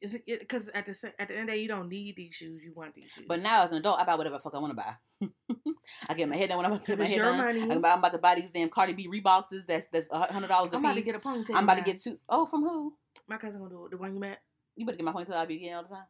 Is 0.00 0.14
it? 0.14 0.24
Because 0.26 0.68
at 0.70 0.86
the 0.86 1.12
at 1.18 1.28
the 1.28 1.34
end 1.34 1.42
of 1.42 1.46
the 1.48 1.52
day, 1.52 1.62
you 1.62 1.68
don't 1.68 1.88
need 1.88 2.16
these 2.16 2.34
shoes. 2.34 2.62
You 2.64 2.72
want 2.74 2.94
these 2.94 3.10
shoes. 3.10 3.26
But 3.28 3.42
now 3.42 3.64
as 3.64 3.72
an 3.72 3.78
adult, 3.78 4.00
I 4.00 4.04
buy 4.04 4.14
whatever 4.14 4.36
the 4.36 4.40
fuck 4.40 4.54
I 4.54 4.58
want 4.58 4.70
to 4.70 4.76
buy. 4.76 4.94
I 6.08 6.14
get 6.14 6.28
my 6.28 6.36
head 6.36 6.48
done 6.48 6.58
when 6.58 6.66
I'm 6.66 6.72
about 6.72 6.84
to 6.84 6.96
get 6.96 6.98
my 6.98 7.04
head 7.04 7.18
done. 7.18 7.36
money. 7.36 7.62
I'm 7.62 7.70
about, 7.72 7.92
I'm 7.92 7.98
about 7.98 8.12
to 8.12 8.18
buy 8.18 8.34
these 8.36 8.50
damn 8.50 8.70
Cardi 8.70 8.94
B 8.94 9.08
Reeboks. 9.08 9.66
That's 9.66 9.86
that's 9.92 10.08
a 10.10 10.32
hundred 10.32 10.48
dollars 10.48 10.72
a 10.72 10.76
I'm 10.76 10.84
about 10.84 10.94
to 10.94 11.02
get 11.02 11.14
a 11.14 11.18
ponytail. 11.18 11.54
I'm 11.54 11.64
about 11.64 11.78
to 11.78 11.84
get 11.84 12.02
two. 12.02 12.18
Oh, 12.28 12.46
from 12.46 12.62
who? 12.62 12.94
My 13.28 13.36
cousin 13.36 13.58
gonna 13.58 13.70
do 13.70 13.84
it. 13.86 13.90
The 13.90 13.98
one 13.98 14.14
you 14.14 14.20
met. 14.20 14.40
You 14.76 14.86
better 14.86 14.96
get 14.96 15.04
my 15.04 15.12
ponytail 15.12 15.34
I 15.34 15.44
be 15.44 15.58
getting 15.58 15.74
all 15.74 15.82
the 15.82 15.88
time, 15.88 16.06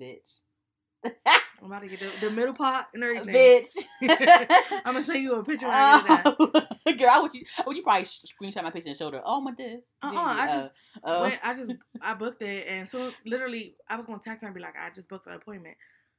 bitch. 0.00 1.40
I'm 1.64 1.72
about 1.72 1.80
to 1.80 1.88
get 1.88 2.00
the, 2.00 2.28
the 2.28 2.30
middle 2.30 2.52
part 2.52 2.88
and 2.92 3.02
everything. 3.02 3.34
bitch. 3.34 3.74
I'm 4.84 4.92
gonna 4.92 5.02
send 5.02 5.22
you 5.22 5.36
a 5.36 5.42
picture 5.42 5.66
when 5.66 5.74
I 5.74 6.02
get. 6.02 6.22
Oh, 6.26 6.92
girl, 6.98 7.08
I 7.10 7.20
would 7.22 7.32
you, 7.32 7.42
I 7.58 7.62
would 7.66 7.76
you 7.78 7.82
probably 7.82 8.04
screenshot 8.04 8.62
my 8.62 8.70
picture 8.70 8.90
and 8.90 8.98
show 8.98 9.10
her. 9.10 9.22
Oh 9.24 9.40
my 9.40 9.52
this. 9.52 9.82
Uh-uh, 10.02 10.12
Yeah, 10.12 10.20
I 10.20 10.46
uh, 10.46 10.52
just 10.52 10.74
uh, 11.02 11.20
Wait, 11.22 11.38
I 11.42 11.54
just 11.54 11.72
I 12.02 12.12
booked 12.12 12.42
it, 12.42 12.66
and 12.68 12.86
so 12.86 13.12
literally 13.24 13.76
I 13.88 13.96
was 13.96 14.04
gonna 14.04 14.20
text 14.22 14.42
her 14.42 14.46
and 14.46 14.54
be 14.54 14.60
like, 14.60 14.74
I 14.78 14.90
just 14.94 15.08
booked 15.08 15.26
an 15.26 15.32
appointment. 15.32 15.78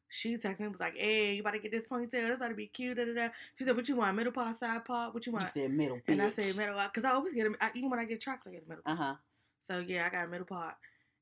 She 0.10 0.36
texted 0.38 0.62
me 0.62 0.68
was 0.68 0.80
like, 0.80 0.98
Hey, 0.98 1.36
you 1.36 1.42
about 1.42 1.54
to 1.54 1.60
get 1.60 1.72
this 1.72 1.86
ponytail? 1.86 2.10
This 2.10 2.38
about 2.38 2.50
to 2.50 2.56
be 2.56 2.66
cute. 2.66 2.98
Da, 2.98 3.06
da, 3.06 3.14
da. 3.14 3.30
She 3.56 3.66
said, 3.66 3.76
What 3.76 3.88
you 3.88 3.98
want? 3.98 4.16
Middle 4.16 4.34
part, 4.34 4.56
side 4.56 4.84
part? 4.84 5.14
What 5.14 5.28
you 5.28 5.32
want?" 5.32 5.44
you 5.44 5.50
said 5.50 5.72
middle. 5.72 6.00
and 6.08 6.24
I 6.24 6.30
said 6.30 6.58
middle 6.58 6.82
because 6.86 7.06
I 7.06 7.12
always 7.12 7.34
get 7.34 7.46
a 7.46 7.52
I, 7.62 7.70
even 7.76 7.92
when 7.92 8.00
I 8.00 8.06
get 8.06 8.20
tracks, 8.20 8.48
I 8.48 8.52
get 8.52 8.64
a 8.66 8.70
middle. 8.70 8.84
Uh 8.84 8.96
huh. 8.96 9.16
So 9.62 9.78
yeah, 9.78 10.08
I 10.08 10.10
got 10.10 10.26
a 10.26 10.28
middle 10.28 10.48
part, 10.48 10.74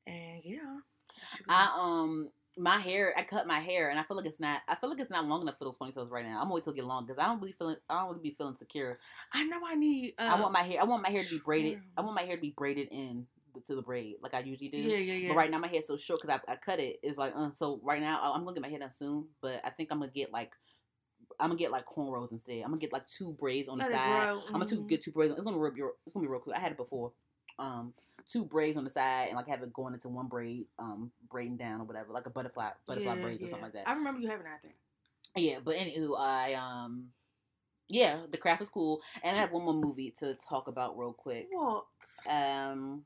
and 0.07 0.39
yeah. 0.45 0.77
I 1.49 1.71
um 1.77 2.29
my 2.57 2.77
hair 2.77 3.13
I 3.17 3.23
cut 3.23 3.47
my 3.47 3.59
hair 3.59 3.89
and 3.89 3.99
I 3.99 4.03
feel 4.03 4.15
like 4.15 4.25
it's 4.25 4.39
not 4.39 4.61
I 4.67 4.75
feel 4.75 4.89
like 4.89 4.99
it's 4.99 5.09
not 5.09 5.25
long 5.25 5.41
enough 5.41 5.57
for 5.57 5.65
those 5.65 5.77
ponytails 5.77 6.11
right 6.11 6.25
now. 6.25 6.37
I'm 6.37 6.43
gonna 6.43 6.55
wait 6.55 6.63
till 6.63 6.73
it 6.73 6.77
get 6.77 6.85
long 6.85 7.05
because 7.05 7.19
I 7.19 7.25
don't 7.25 7.39
really 7.39 7.53
feeling 7.53 7.77
I 7.89 8.01
don't 8.01 8.09
really 8.09 8.29
be 8.29 8.35
feeling 8.35 8.55
secure. 8.57 8.99
I 9.33 9.43
know 9.45 9.59
I 9.65 9.75
need. 9.75 10.13
Uh, 10.19 10.23
I 10.23 10.39
want 10.39 10.53
my 10.53 10.61
hair 10.61 10.81
I 10.81 10.83
want 10.83 11.03
my 11.03 11.09
hair 11.09 11.23
to 11.23 11.29
be 11.29 11.39
braided. 11.43 11.79
I 11.97 12.01
want 12.01 12.15
my 12.15 12.21
hair 12.21 12.35
to 12.35 12.41
be 12.41 12.53
braided 12.55 12.89
in 12.91 13.25
to 13.65 13.75
the 13.75 13.81
braid 13.81 14.15
like 14.21 14.33
I 14.33 14.39
usually 14.39 14.69
do. 14.69 14.77
Yeah, 14.77 14.97
yeah, 14.97 15.13
yeah. 15.13 15.27
But 15.29 15.35
right 15.35 15.49
now 15.49 15.57
my 15.57 15.67
hair's 15.67 15.87
so 15.87 15.95
short 15.95 16.21
because 16.21 16.39
I, 16.47 16.51
I 16.51 16.55
cut 16.55 16.79
it. 16.79 16.99
It's 17.03 17.17
like 17.17 17.33
uh, 17.35 17.51
so 17.51 17.79
right 17.83 18.01
now 18.01 18.19
I'm 18.33 18.43
gonna 18.43 18.53
get 18.53 18.61
my 18.61 18.69
hair 18.69 18.79
done 18.79 18.93
soon. 18.93 19.27
But 19.41 19.61
I 19.63 19.69
think 19.69 19.89
I'm 19.91 19.99
gonna 19.99 20.11
get 20.11 20.31
like 20.31 20.53
I'm 21.39 21.49
gonna 21.49 21.59
get 21.59 21.71
like 21.71 21.85
cornrows 21.85 22.31
instead. 22.31 22.61
I'm 22.61 22.69
gonna 22.69 22.77
get 22.77 22.93
like 22.93 23.07
two 23.07 23.33
braids 23.33 23.67
on 23.69 23.77
the 23.79 23.85
Let 23.85 23.93
side. 23.93 24.29
I'm 24.47 24.53
gonna 24.53 24.65
two, 24.65 24.83
Mhm. 24.83 24.89
get 24.89 25.01
two 25.01 25.11
braids. 25.11 25.33
It's 25.33 25.43
gonna 25.43 25.57
be 25.57 25.61
real. 25.61 25.91
It's 26.05 26.13
gonna 26.13 26.23
be 26.25 26.29
real 26.29 26.39
cool. 26.39 26.53
I 26.53 26.59
had 26.59 26.71
it 26.71 26.77
before. 26.77 27.13
Um, 27.59 27.93
two 28.27 28.45
braids 28.45 28.77
on 28.77 28.83
the 28.83 28.89
side 28.89 29.27
and 29.27 29.35
like 29.35 29.47
have 29.47 29.61
it 29.61 29.73
going 29.73 29.93
into 29.93 30.09
one 30.09 30.27
braid, 30.27 30.65
um, 30.79 31.11
braiding 31.29 31.57
down 31.57 31.81
or 31.81 31.83
whatever, 31.85 32.11
like 32.13 32.25
a 32.25 32.29
butterfly, 32.29 32.69
butterfly 32.87 33.15
Yeah, 33.15 33.21
braids 33.21 33.43
or 33.43 33.47
something 33.47 33.63
like 33.65 33.73
that. 33.73 33.87
I 33.89 33.93
remember 33.93 34.19
you 34.21 34.29
having 34.29 34.45
that 34.45 34.61
thing. 34.61 34.73
yeah, 35.35 35.59
but 35.63 35.75
anywho, 35.75 36.17
I 36.19 36.53
um, 36.53 37.09
yeah, 37.89 38.21
the 38.31 38.37
craft 38.37 38.61
is 38.61 38.69
cool, 38.69 39.01
and 39.23 39.35
I 39.35 39.39
have 39.39 39.51
one 39.51 39.63
more 39.65 39.73
movie 39.73 40.13
to 40.19 40.35
talk 40.35 40.67
about 40.67 40.97
real 40.97 41.13
quick. 41.13 41.47
What? 41.51 41.85
Um, 42.27 43.03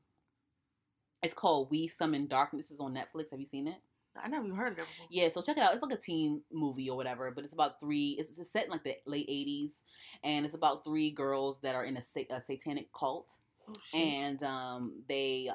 it's 1.22 1.34
called 1.34 1.70
We 1.70 1.88
Summon 1.88 2.26
Darkness. 2.26 2.70
It's 2.70 2.80
on 2.80 2.94
Netflix. 2.94 3.30
Have 3.30 3.40
you 3.40 3.46
seen 3.46 3.66
it? 3.68 3.76
I 4.20 4.28
never 4.28 4.46
even 4.46 4.56
heard 4.56 4.72
of 4.72 4.78
it 4.78 4.86
before. 4.88 5.06
Yeah, 5.10 5.28
so 5.30 5.42
check 5.42 5.56
it 5.56 5.62
out. 5.62 5.72
It's 5.74 5.82
like 5.82 5.92
a 5.92 6.00
teen 6.00 6.42
movie 6.52 6.90
or 6.90 6.96
whatever, 6.96 7.30
but 7.30 7.44
it's 7.44 7.52
about 7.52 7.80
three. 7.80 8.16
It's, 8.18 8.36
it's 8.38 8.50
set 8.50 8.64
in 8.64 8.70
like 8.70 8.84
the 8.84 8.96
late 9.06 9.28
'80s, 9.28 9.82
and 10.24 10.44
it's 10.44 10.54
about 10.54 10.84
three 10.84 11.10
girls 11.10 11.60
that 11.60 11.74
are 11.74 11.84
in 11.84 11.96
a, 11.96 12.02
sa- 12.02 12.20
a 12.30 12.42
satanic 12.42 12.88
cult, 12.92 13.34
Oh, 13.68 13.74
and 13.92 14.42
um, 14.42 15.02
they, 15.08 15.50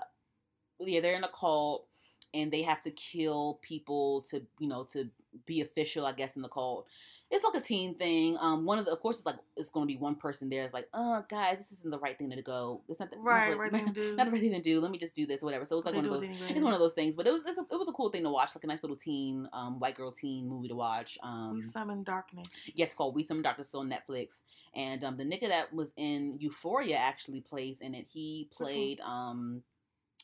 yeah, 0.80 1.02
they're 1.02 1.16
in 1.16 1.24
a 1.24 1.30
cult, 1.30 1.88
and 2.34 2.52
they 2.52 2.64
have 2.64 2.82
to 2.84 2.92
kill 2.92 3.60
people 3.62 4.26
to, 4.30 4.42
you 4.60 4.68
know, 4.68 4.84
to 4.94 5.10
be 5.46 5.62
official, 5.62 6.06
I 6.06 6.14
guess, 6.14 6.36
in 6.36 6.42
the 6.42 6.50
cult. 6.50 6.88
It's 7.34 7.44
like 7.44 7.56
a 7.56 7.66
teen 7.66 7.96
thing. 7.96 8.38
Um, 8.40 8.64
one 8.64 8.78
of 8.78 8.86
the, 8.86 8.92
of 8.92 9.00
course, 9.00 9.18
it's 9.18 9.26
like 9.26 9.38
it's 9.58 9.72
going 9.72 9.88
to 9.88 9.92
be 9.92 9.98
one 9.98 10.14
person 10.14 10.50
there. 10.50 10.64
It's 10.66 10.74
like, 10.74 10.88
oh, 10.94 11.26
guys, 11.28 11.58
this 11.58 11.72
isn't 11.72 11.90
the 11.90 11.98
right 11.98 12.16
thing 12.16 12.30
to 12.30 12.42
go. 12.44 12.82
It's 12.88 13.00
not 13.00 13.10
the 13.10 13.18
right, 13.18 13.50
not, 13.50 13.58
right 13.58 13.72
thing 13.72 13.88
to 13.88 13.92
do. 13.92 14.16
not 14.18 14.26
the 14.28 14.32
right 14.32 14.40
thing 14.40 14.52
to 14.52 14.62
do. 14.62 14.80
Let 14.80 14.92
me 14.92 15.00
just 15.00 15.16
do 15.16 15.26
this, 15.26 15.42
or 15.42 15.48
whatever. 15.48 15.66
So 15.66 15.78
it's 15.78 15.86
like 15.86 15.96
They 15.96 15.98
one 15.98 16.06
of 16.06 16.12
those. 16.12 16.26
anyway. 16.26 16.48
It's 16.50 16.64
one 16.64 16.74
of 16.74 16.80
those 16.80 16.94
things, 16.94 17.16
but 17.16 17.26
it 17.26 17.32
was 17.34 17.44
it's 17.44 17.58
a, 17.58 17.62
it 17.62 17.76
was 17.76 17.88
a 17.90 17.94
cool 17.94 18.12
thing 18.12 18.22
to 18.22 18.30
watch, 18.30 18.52
like 18.54 18.64
a 18.64 18.68
nice 18.68 18.84
little 18.84 18.96
teen, 18.96 19.50
um, 19.52 19.80
white 19.80 19.98
girl 19.98 20.12
teen 20.12 20.48
movie 20.48 20.68
to 20.68 20.76
watch. 20.76 21.18
Um, 21.24 21.56
we 21.56 21.64
summon 21.64 22.04
darkness. 22.04 22.48
yes, 22.76 22.94
called 22.94 23.16
We 23.16 23.24
Doctor 23.24 23.64
Still 23.64 23.80
on 23.80 23.90
Netflix, 23.90 24.42
and 24.76 25.04
um, 25.04 25.18
the 25.18 25.24
nigga 25.24 25.50
that 25.50 25.74
was 25.74 25.92
in 25.98 26.38
Euphoria 26.40 26.98
actually 26.98 27.42
plays 27.42 27.82
in 27.82 27.96
it. 27.96 28.06
He 28.14 28.48
played 28.56 29.00
um, 29.00 29.64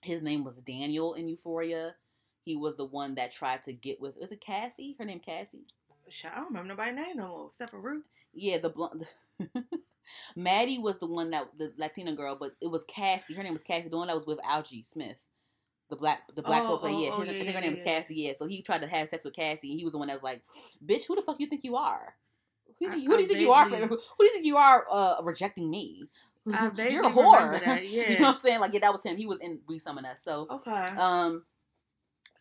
his 0.04 0.22
name 0.22 0.43
was 0.43 0.62
Daniel 0.62 1.15
in 1.15 1.28
Euphoria. 1.28 1.95
He 2.43 2.56
was 2.56 2.78
the 2.78 2.86
one 2.86 3.15
that 3.15 3.32
tried 3.32 3.63
to 3.63 3.74
get 3.74 4.00
with. 4.00 4.15
Is 4.22 4.32
it 4.32 4.41
Cassie? 4.41 4.95
Her 5.00 5.06
name 5.06 5.19
Cassie. 5.19 5.65
I 6.26 6.36
don't 6.36 6.45
remember 6.48 6.69
nobody's 6.69 6.95
name 6.95 7.17
no 7.17 7.28
more 7.28 7.48
except 7.50 7.72
for 7.72 7.80
Ruth. 7.80 8.04
Yeah, 8.34 8.58
the 8.60 8.69
blonde. 8.69 9.06
Maddie 10.36 10.80
was 10.80 10.98
the 10.98 11.08
one 11.08 11.30
that 11.32 11.50
the 11.58 11.74
Latina 11.78 12.13
girl, 12.15 12.36
but 12.39 12.56
it 12.62 12.67
was 12.67 12.84
Cassie. 12.88 13.34
Her 13.36 13.43
name 13.43 13.54
was 13.54 13.62
Cassie, 13.63 13.89
the 13.89 13.98
one 13.98 14.08
that 14.08 14.15
was 14.15 14.26
with 14.26 14.39
Algee 14.39 14.86
Smith, 14.86 15.17
the 15.89 15.95
black 15.95 16.22
the 16.36 16.41
black 16.41 16.63
Oh, 16.65 16.78
player. 16.78 16.93
oh, 16.95 17.00
Yeah, 17.04 17.10
oh, 17.13 17.17
her- 17.19 17.26
yeah, 17.26 17.32
I 17.32 17.34
think 17.34 17.45
yeah, 17.45 17.52
her 17.54 17.62
name 17.62 17.72
was. 17.72 17.82
Cassie. 17.82 18.15
Yeah, 18.15 18.32
so 18.38 18.48
he 18.48 18.62
tried 18.62 18.82
to 18.82 18.88
have 18.88 19.10
sex 19.10 19.24
with 19.24 19.36
Cassie, 19.36 19.72
and 19.72 19.80
he 19.80 19.86
was 19.86 19.91
the 19.91 19.98
one 20.00 20.08
that 20.08 20.15
was 20.15 20.24
like, 20.24 20.41
"Bitch, 20.86 21.06
who 21.08 21.15
the 21.15 21.22
fuck 21.22 21.39
you 21.39 21.48
think 21.48 21.63
you 21.63 21.76
are? 21.76 22.15
Who, 22.80 22.91
do 22.91 23.00
you- 23.00 23.10
who 23.10 23.17
do 23.17 23.22
you 23.24 23.28
think 23.28 23.39
you 23.41 23.52
are? 23.52 23.67
For, 23.69 23.76
who 23.78 23.88
do 23.88 24.26
you 24.26 24.32
think 24.34 24.45
you 24.45 24.58
are 24.58 24.86
uh, 24.89 25.15
rejecting 25.24 25.69
me? 25.69 26.08
You're 26.45 26.56
a 27.06 27.12
whore. 27.12 27.60
that, 27.63 27.86
you 27.88 28.08
know 28.08 28.15
what 28.15 28.22
I'm 28.30 28.36
saying? 28.38 28.60
Like, 28.62 28.74
yeah, 28.74 28.80
that 28.80 28.91
was 28.91 29.04
him. 29.04 29.17
He 29.17 29.28
was 29.28 29.39
in 29.41 29.60
We 29.67 29.78
Summon 29.78 30.06
Us. 30.06 30.24
So, 30.24 30.48
Okay. 30.50 30.72
um, 30.72 31.43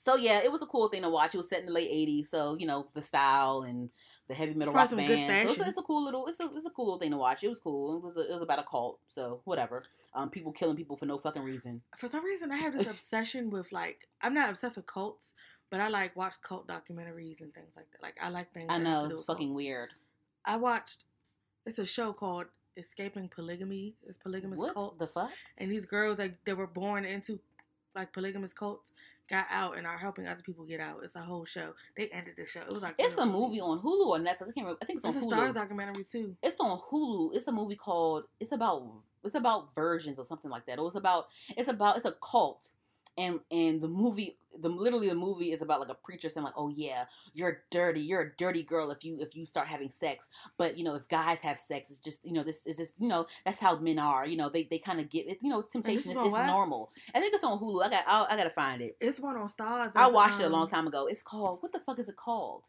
so 0.00 0.14
yeah, 0.14 0.38
it 0.44 0.52
was 0.52 0.62
a 0.62 0.66
cool 0.66 0.88
thing 0.88 1.02
to 1.02 1.08
watch. 1.10 1.34
It 1.34 1.38
was 1.38 1.48
set 1.48 1.58
in 1.60 1.66
the 1.66 1.72
late 1.72 1.90
'80s, 1.90 2.26
so 2.26 2.56
you 2.56 2.66
know 2.66 2.86
the 2.94 3.02
style 3.02 3.62
and 3.68 3.90
the 4.28 4.34
heavy 4.34 4.54
metal 4.54 4.72
rock 4.74 4.88
probably 4.88 5.06
some 5.06 5.16
good 5.16 5.26
band. 5.26 5.48
So 5.48 5.52
it's, 5.54 5.60
a- 5.62 5.68
it's 5.70 5.78
a 5.78 5.82
cool 5.82 6.04
little, 6.04 6.26
it's 6.28 6.38
a, 6.38 6.48
it's 6.54 6.66
a 6.66 6.70
cool 6.70 6.84
little 6.86 6.98
thing 7.00 7.10
to 7.10 7.16
watch. 7.16 7.42
It 7.42 7.48
was 7.48 7.58
cool. 7.58 7.96
It 7.96 8.02
was, 8.04 8.16
a, 8.16 8.20
it 8.30 8.34
was 8.34 8.42
about 8.42 8.58
a 8.60 8.62
cult, 8.70 9.00
so 9.08 9.40
whatever. 9.44 9.84
Um, 10.14 10.30
people 10.30 10.52
killing 10.52 10.76
people 10.76 10.96
for 10.96 11.06
no 11.06 11.18
fucking 11.18 11.42
reason. 11.42 11.82
For 11.98 12.08
some 12.08 12.24
reason, 12.24 12.52
I 12.52 12.56
have 12.58 12.76
this 12.76 12.86
obsession 12.86 13.50
with 13.50 13.72
like 13.72 14.06
I'm 14.22 14.34
not 14.34 14.50
obsessed 14.50 14.76
with 14.76 14.86
cults, 14.86 15.34
but 15.70 15.80
I 15.80 15.88
like 15.88 16.14
watch 16.14 16.34
cult 16.42 16.68
documentaries 16.68 17.40
and 17.40 17.52
things 17.52 17.72
like 17.76 17.86
that. 17.92 18.02
Like 18.02 18.16
I 18.22 18.28
like 18.28 18.52
things. 18.52 18.66
I 18.70 18.78
know 18.78 19.06
it's 19.06 19.22
fucking 19.24 19.48
cults. 19.48 19.56
weird. 19.56 19.90
I 20.44 20.56
watched. 20.56 21.04
It's 21.66 21.78
a 21.78 21.84
show 21.86 22.12
called 22.12 22.46
Escaping 22.76 23.28
Polygamy. 23.34 23.94
It's 24.06 24.16
polygamous 24.16 24.58
What 24.58 24.74
cults. 24.74 24.98
the 24.98 25.06
fuck? 25.06 25.30
And 25.58 25.70
these 25.72 25.84
girls 25.84 26.18
like 26.18 26.36
they 26.44 26.54
were 26.54 26.66
born 26.68 27.04
into 27.04 27.40
like 27.94 28.12
polygamous 28.12 28.52
cults 28.52 28.92
got 29.28 29.46
out 29.50 29.76
and 29.76 29.86
are 29.86 29.98
helping 29.98 30.26
other 30.26 30.42
people 30.42 30.64
get 30.64 30.80
out. 30.80 31.00
It's 31.02 31.16
a 31.16 31.20
whole 31.20 31.44
show. 31.44 31.74
They 31.96 32.08
ended 32.08 32.34
the 32.36 32.46
show. 32.46 32.60
It 32.60 32.72
was 32.72 32.82
like 32.82 32.94
It's 32.98 33.16
a 33.18 33.26
movie 33.26 33.60
on 33.60 33.80
Hulu 33.80 34.06
or 34.06 34.18
Netflix. 34.18 34.24
I 34.24 34.36
can't 34.36 34.56
remember. 34.56 34.78
I 34.82 34.84
think 34.86 34.98
it's 34.98 35.04
on 35.04 35.12
Hulu. 35.12 35.16
It's 35.16 35.26
a 35.26 35.28
Hulu. 35.28 35.48
Starz 35.50 35.54
documentary 35.54 36.04
too. 36.10 36.36
it's 36.42 36.60
on 36.60 36.80
Hulu. 36.90 37.34
It's 37.34 37.46
a 37.48 37.52
movie 37.52 37.76
called. 37.76 38.24
It's 38.40 38.52
about. 38.52 38.84
It's 39.24 39.34
about 39.34 39.74
versions 39.74 40.18
or 40.18 40.24
something 40.24 40.50
like 40.50 40.66
that. 40.66 40.78
It 40.78 40.82
was 40.82 40.96
about. 40.96 41.26
It's 41.56 41.68
about. 41.68 41.96
It's 41.96 42.06
a 42.06 42.12
cult, 42.12 42.68
and 43.18 43.40
and 43.50 43.80
the 43.80 43.88
movie. 43.88 44.38
The 44.60 44.68
literally 44.68 45.08
the 45.08 45.14
movie 45.14 45.52
is 45.52 45.62
about 45.62 45.78
like 45.78 45.90
a 45.90 45.94
preacher 45.94 46.28
saying 46.28 46.44
like, 46.44 46.54
oh 46.56 46.68
yeah, 46.68 47.04
you're 47.32 47.62
dirty. 47.70 48.00
You're 48.00 48.22
a 48.22 48.36
dirty 48.36 48.64
girl 48.64 48.90
if 48.90 49.04
you 49.04 49.18
if 49.20 49.36
you 49.36 49.46
start 49.46 49.68
having 49.68 49.90
sex. 49.90 50.26
But 50.56 50.76
you 50.76 50.82
know 50.82 50.96
if 50.96 51.06
guys 51.06 51.40
have 51.42 51.58
sex, 51.60 51.90
it's 51.90 52.00
just 52.00 52.24
you 52.24 52.32
know 52.32 52.42
this 52.42 52.62
is 52.66 52.78
just 52.78 52.94
you 52.98 53.06
know 53.06 53.26
that's 53.44 53.60
how 53.60 53.78
men 53.78 54.00
are. 54.00 54.26
You 54.26 54.36
know 54.36 54.48
they 54.48 54.64
they 54.64 54.78
kind 54.78 54.98
of 54.98 55.10
get 55.10 55.28
it. 55.28 55.38
You 55.42 55.50
know 55.50 55.60
it's 55.60 55.72
temptation. 55.72 56.10
is 56.10 56.16
It's, 56.16 56.26
it's 56.26 56.46
normal. 56.46 56.90
I 57.14 57.20
think 57.20 57.34
it's 57.34 57.44
on 57.44 57.58
Hulu. 57.58 57.84
I 57.84 57.90
got. 57.90 58.04
I, 58.08 58.26
I 58.30 58.36
gotta 58.36 58.50
find 58.50 58.82
it. 58.82 58.96
It's 59.00 59.20
one 59.20 59.36
on 59.36 59.48
Starz. 59.48 59.92
I 59.94 60.08
watched 60.08 60.40
it 60.40 60.44
a 60.44 60.46
um, 60.46 60.52
long 60.52 60.68
time 60.68 60.86
ago. 60.86 61.06
It's 61.06 61.22
called. 61.22 61.58
What 61.60 61.72
the 61.72 61.80
fuck 61.80 61.98
is 61.98 62.08
it 62.08 62.16
called? 62.16 62.66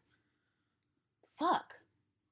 Fuck. 1.39 1.73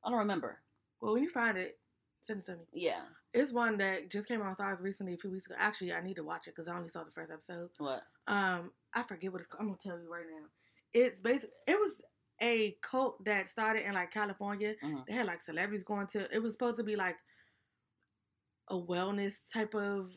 I 0.04 0.10
don't 0.10 0.20
remember. 0.20 0.60
Well, 1.02 1.14
when 1.14 1.24
you 1.24 1.30
find 1.30 1.58
it, 1.58 1.80
send 2.22 2.40
it 2.40 2.46
to 2.48 2.52
me. 2.54 2.66
Yeah. 2.74 3.02
It's 3.34 3.52
one 3.52 3.78
that 3.78 4.10
just 4.10 4.28
came 4.28 4.42
on 4.42 4.56
Starz 4.56 4.82
recently, 4.82 5.14
a 5.14 5.18
few 5.18 5.30
weeks 5.32 5.46
ago. 5.46 5.56
Actually, 5.58 5.94
I 5.94 6.02
need 6.02 6.16
to 6.16 6.24
watch 6.24 6.48
it 6.48 6.56
because 6.56 6.68
I 6.68 6.76
only 6.76 6.90
saw 6.90 7.04
the 7.04 7.12
first 7.12 7.32
episode. 7.32 7.70
What? 7.78 8.02
Um, 8.28 8.72
I 8.94 9.04
forget 9.04 9.32
what 9.32 9.42
it's 9.42 9.48
called. 9.48 9.62
I'm 9.62 9.68
gonna 9.68 9.78
tell 9.82 10.00
you 10.00 10.12
right 10.12 10.26
now. 10.30 10.48
It's 10.94 11.22
basically 11.22 11.50
it 11.68 11.80
was 11.80 12.02
a 12.42 12.78
cult 12.82 13.24
that 13.26 13.48
started 13.48 13.86
in 13.86 13.94
like 13.94 14.12
California. 14.12 14.76
Mhm. 14.84 15.06
They 15.08 15.14
had 15.14 15.28
like 15.28 15.42
celebrities 15.42 15.84
going 15.84 16.08
to. 16.08 16.34
It 16.34 16.40
was 16.42 16.54
supposed 16.54 16.78
to 16.78 16.84
be 16.84 16.96
like 16.96 17.18
a 18.70 18.76
wellness 18.76 19.40
type 19.52 19.74
of 19.76 20.12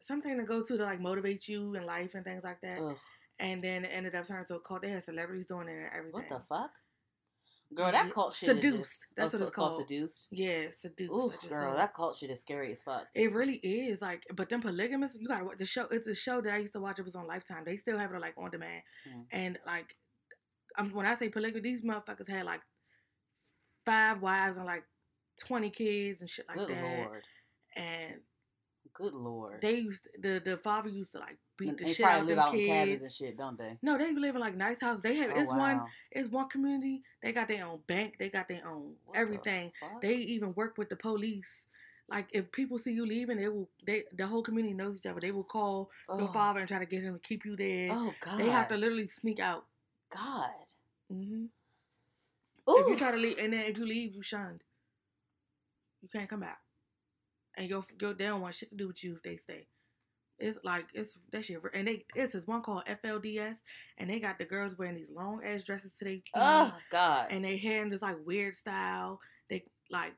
something 0.00 0.36
to 0.38 0.44
go 0.44 0.62
to 0.62 0.76
to 0.76 0.82
like 0.84 1.00
motivate 1.00 1.48
you 1.48 1.74
in 1.74 1.84
life 1.84 2.14
and 2.14 2.24
things 2.24 2.44
like 2.44 2.60
that. 2.62 2.78
Ugh. 2.80 2.96
And 3.40 3.62
then 3.62 3.84
it 3.84 3.88
ended 3.92 4.14
up 4.14 4.26
turning 4.26 4.46
to 4.46 4.56
a 4.56 4.60
cult. 4.60 4.82
They 4.82 4.90
had 4.90 5.04
celebrities 5.04 5.46
doing 5.46 5.68
it 5.68 5.72
and 5.72 5.90
everything. 5.92 6.12
What 6.12 6.28
the 6.28 6.40
fuck? 6.40 6.70
Girl, 7.74 7.92
that 7.92 8.10
cult 8.12 8.34
shit. 8.34 8.48
is 8.48 8.54
Seduced. 8.56 8.78
just- 8.78 9.06
That's 9.16 9.32
what 9.34 9.42
it's 9.42 9.50
called. 9.50 9.76
Seduced. 9.76 10.28
Yeah, 10.30 10.68
seduced. 10.72 11.12
Ooh, 11.12 11.32
girl, 11.48 11.76
that 11.76 11.94
cult 11.94 12.16
shit 12.16 12.30
is 12.30 12.40
scary 12.40 12.72
as 12.72 12.82
fuck. 12.82 13.06
It 13.14 13.32
really 13.32 13.56
is 13.56 14.00
like, 14.00 14.24
but 14.34 14.48
then 14.48 14.62
polygamous, 14.62 15.16
you 15.20 15.28
gotta 15.28 15.44
watch 15.44 15.58
the 15.58 15.66
show. 15.66 15.86
It's 15.90 16.06
a 16.06 16.14
show 16.14 16.40
that 16.40 16.52
I 16.54 16.58
used 16.58 16.72
to 16.72 16.80
watch. 16.80 16.98
It 16.98 17.04
was 17.04 17.14
on 17.14 17.26
Lifetime. 17.26 17.64
They 17.66 17.76
still 17.76 17.98
have 17.98 18.12
it 18.14 18.20
like 18.20 18.34
on 18.38 18.50
demand, 18.50 18.82
Mm. 19.06 19.26
and 19.32 19.58
like, 19.66 19.94
um, 20.78 20.92
when 20.92 21.04
I 21.06 21.14
say 21.14 21.28
polygamy, 21.28 21.60
these 21.60 21.82
motherfuckers 21.82 22.28
had 22.28 22.46
like 22.46 22.62
five 23.84 24.20
wives 24.22 24.56
and 24.56 24.66
like 24.66 24.84
twenty 25.38 25.70
kids 25.70 26.20
and 26.22 26.30
shit 26.30 26.46
like 26.48 26.56
Good 26.58 26.70
that. 26.70 26.82
lord. 27.06 27.22
And 27.76 28.20
Good 28.98 29.14
lord. 29.14 29.60
they 29.60 29.76
used 29.76 30.08
the 30.20 30.42
the 30.44 30.56
father 30.56 30.88
used 30.88 31.12
to 31.12 31.20
like 31.20 31.38
beat 31.56 31.68
And 31.68 31.78
the 31.78 31.84
they 31.84 31.94
shit 31.94 32.04
probably 32.04 32.20
out 32.20 32.26
live 32.26 32.36
them 32.36 32.46
out 32.46 32.54
in 32.54 32.66
cabins 32.66 33.02
and 33.02 33.12
shit, 33.12 33.38
don't 33.38 33.58
they? 33.58 33.78
No, 33.80 33.96
they 33.96 34.12
live 34.12 34.34
in 34.34 34.40
like 34.40 34.56
nice 34.56 34.80
houses. 34.80 35.02
They 35.02 35.14
have 35.16 35.30
Oh, 35.34 35.40
it's 35.40 35.52
one 35.52 35.82
it's 36.10 36.28
one 36.28 36.48
community. 36.48 37.02
They 37.22 37.32
got 37.32 37.48
their 37.48 37.64
own 37.64 37.80
bank. 37.86 38.16
They 38.18 38.28
got 38.28 38.48
their 38.48 38.66
own 38.66 38.94
What 39.06 39.16
everything. 39.18 39.72
fuck? 39.80 40.02
They 40.02 40.14
even 40.16 40.52
work 40.54 40.78
with 40.78 40.88
the 40.88 40.96
police. 40.96 41.66
Like 42.08 42.26
if 42.32 42.50
people 42.52 42.78
see 42.78 42.92
you 42.92 43.06
leaving, 43.06 43.36
they 43.36 43.48
will. 43.48 43.68
They 43.86 44.04
the 44.16 44.26
whole 44.26 44.42
community 44.42 44.74
knows 44.74 44.96
each 44.96 45.06
other. 45.06 45.20
They 45.20 45.30
will 45.30 45.44
call 45.44 45.90
your 46.08 46.28
oh, 46.28 46.32
father 46.32 46.60
and 46.60 46.68
try 46.68 46.78
to 46.78 46.86
get 46.86 47.02
him 47.02 47.14
to 47.14 47.20
keep 47.20 47.44
you 47.44 47.54
there. 47.54 47.90
Oh 47.92 48.12
god. 48.20 48.38
they 48.38 48.48
have 48.48 48.68
to 48.68 48.76
literally 48.76 49.08
sneak 49.08 49.38
out. 49.40 49.64
God. 50.10 50.50
hmm 51.10 51.44
Ooh. 52.68 52.78
If 52.78 52.88
you 52.88 52.96
try 52.96 53.12
to 53.12 53.16
leave, 53.16 53.38
and 53.38 53.52
then 53.52 53.60
if 53.60 53.78
you 53.78 53.86
leave, 53.86 54.14
you 54.14 54.22
shunned. 54.22 54.62
You 56.02 56.08
can't 56.08 56.28
come 56.28 56.40
back, 56.40 56.58
and 57.58 57.68
your 57.68 57.84
your 58.00 58.14
they 58.14 58.24
don't 58.26 58.40
want 58.40 58.54
shit 58.54 58.70
to 58.70 58.76
do 58.76 58.86
with 58.88 59.04
you 59.04 59.16
if 59.16 59.22
they 59.22 59.36
stay. 59.36 59.66
It's 60.38 60.58
like 60.62 60.86
it's 60.94 61.18
that 61.32 61.44
shit, 61.44 61.60
and 61.74 61.88
they 61.88 62.04
it's 62.14 62.32
this 62.32 62.46
one 62.46 62.62
called 62.62 62.84
FLDS, 62.86 63.56
and 63.98 64.08
they 64.08 64.20
got 64.20 64.38
the 64.38 64.44
girls 64.44 64.78
wearing 64.78 64.94
these 64.94 65.10
long 65.10 65.42
ass 65.44 65.64
dresses 65.64 65.92
today. 65.98 66.22
oh 66.34 66.72
God. 66.90 67.26
and 67.30 67.44
they 67.44 67.56
hair 67.56 67.82
in 67.82 67.90
this 67.90 68.02
like 68.02 68.16
weird 68.24 68.54
style. 68.54 69.18
They 69.50 69.64
like 69.90 70.14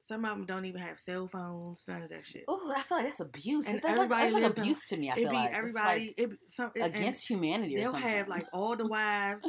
some 0.00 0.24
of 0.24 0.30
them 0.30 0.46
don't 0.46 0.64
even 0.64 0.80
have 0.80 0.98
cell 0.98 1.28
phones, 1.28 1.84
none 1.86 2.02
of 2.02 2.10
that 2.10 2.26
shit. 2.26 2.44
Oh, 2.48 2.72
I 2.76 2.80
feel 2.82 2.98
like 2.98 3.06
that's 3.06 3.20
abuse. 3.20 3.66
And 3.66 3.76
that's 3.76 3.84
like, 3.84 3.94
everybody 3.94 4.22
that's 4.22 4.34
like 4.34 4.42
lives 4.42 4.56
in- 4.56 4.62
abuse 4.62 4.86
to 4.88 4.96
me. 4.96 5.10
I 5.10 5.14
feel 5.14 5.30
be 5.30 5.36
like 5.36 5.52
everybody. 5.54 6.00
like 6.00 6.14
it 6.16 6.30
be 6.30 6.36
some 6.48 6.70
it- 6.74 6.82
against 6.82 7.28
humanity 7.28 7.76
or 7.76 7.84
something. 7.84 8.02
they'll 8.02 8.10
have 8.10 8.28
like 8.28 8.46
all 8.52 8.76
the 8.76 8.86
wives 8.88 9.44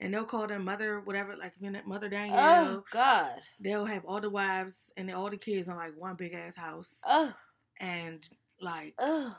and 0.00 0.12
they'll 0.14 0.24
call 0.24 0.46
them 0.46 0.64
mother 0.64 1.00
whatever 1.00 1.36
like 1.36 1.54
mother 1.86 2.08
danielle 2.08 2.38
Oh 2.68 2.84
God. 2.92 3.32
they'll 3.60 3.84
have 3.84 4.04
all 4.04 4.20
the 4.20 4.30
wives 4.30 4.74
and 4.96 5.10
all 5.12 5.28
the 5.30 5.36
kids 5.36 5.68
on 5.68 5.76
like 5.76 5.92
one 5.96 6.14
big 6.16 6.34
ass 6.34 6.56
house 6.56 6.98
Oh. 7.06 7.32
and 7.80 8.28
like 8.60 8.94
Oh. 8.98 9.36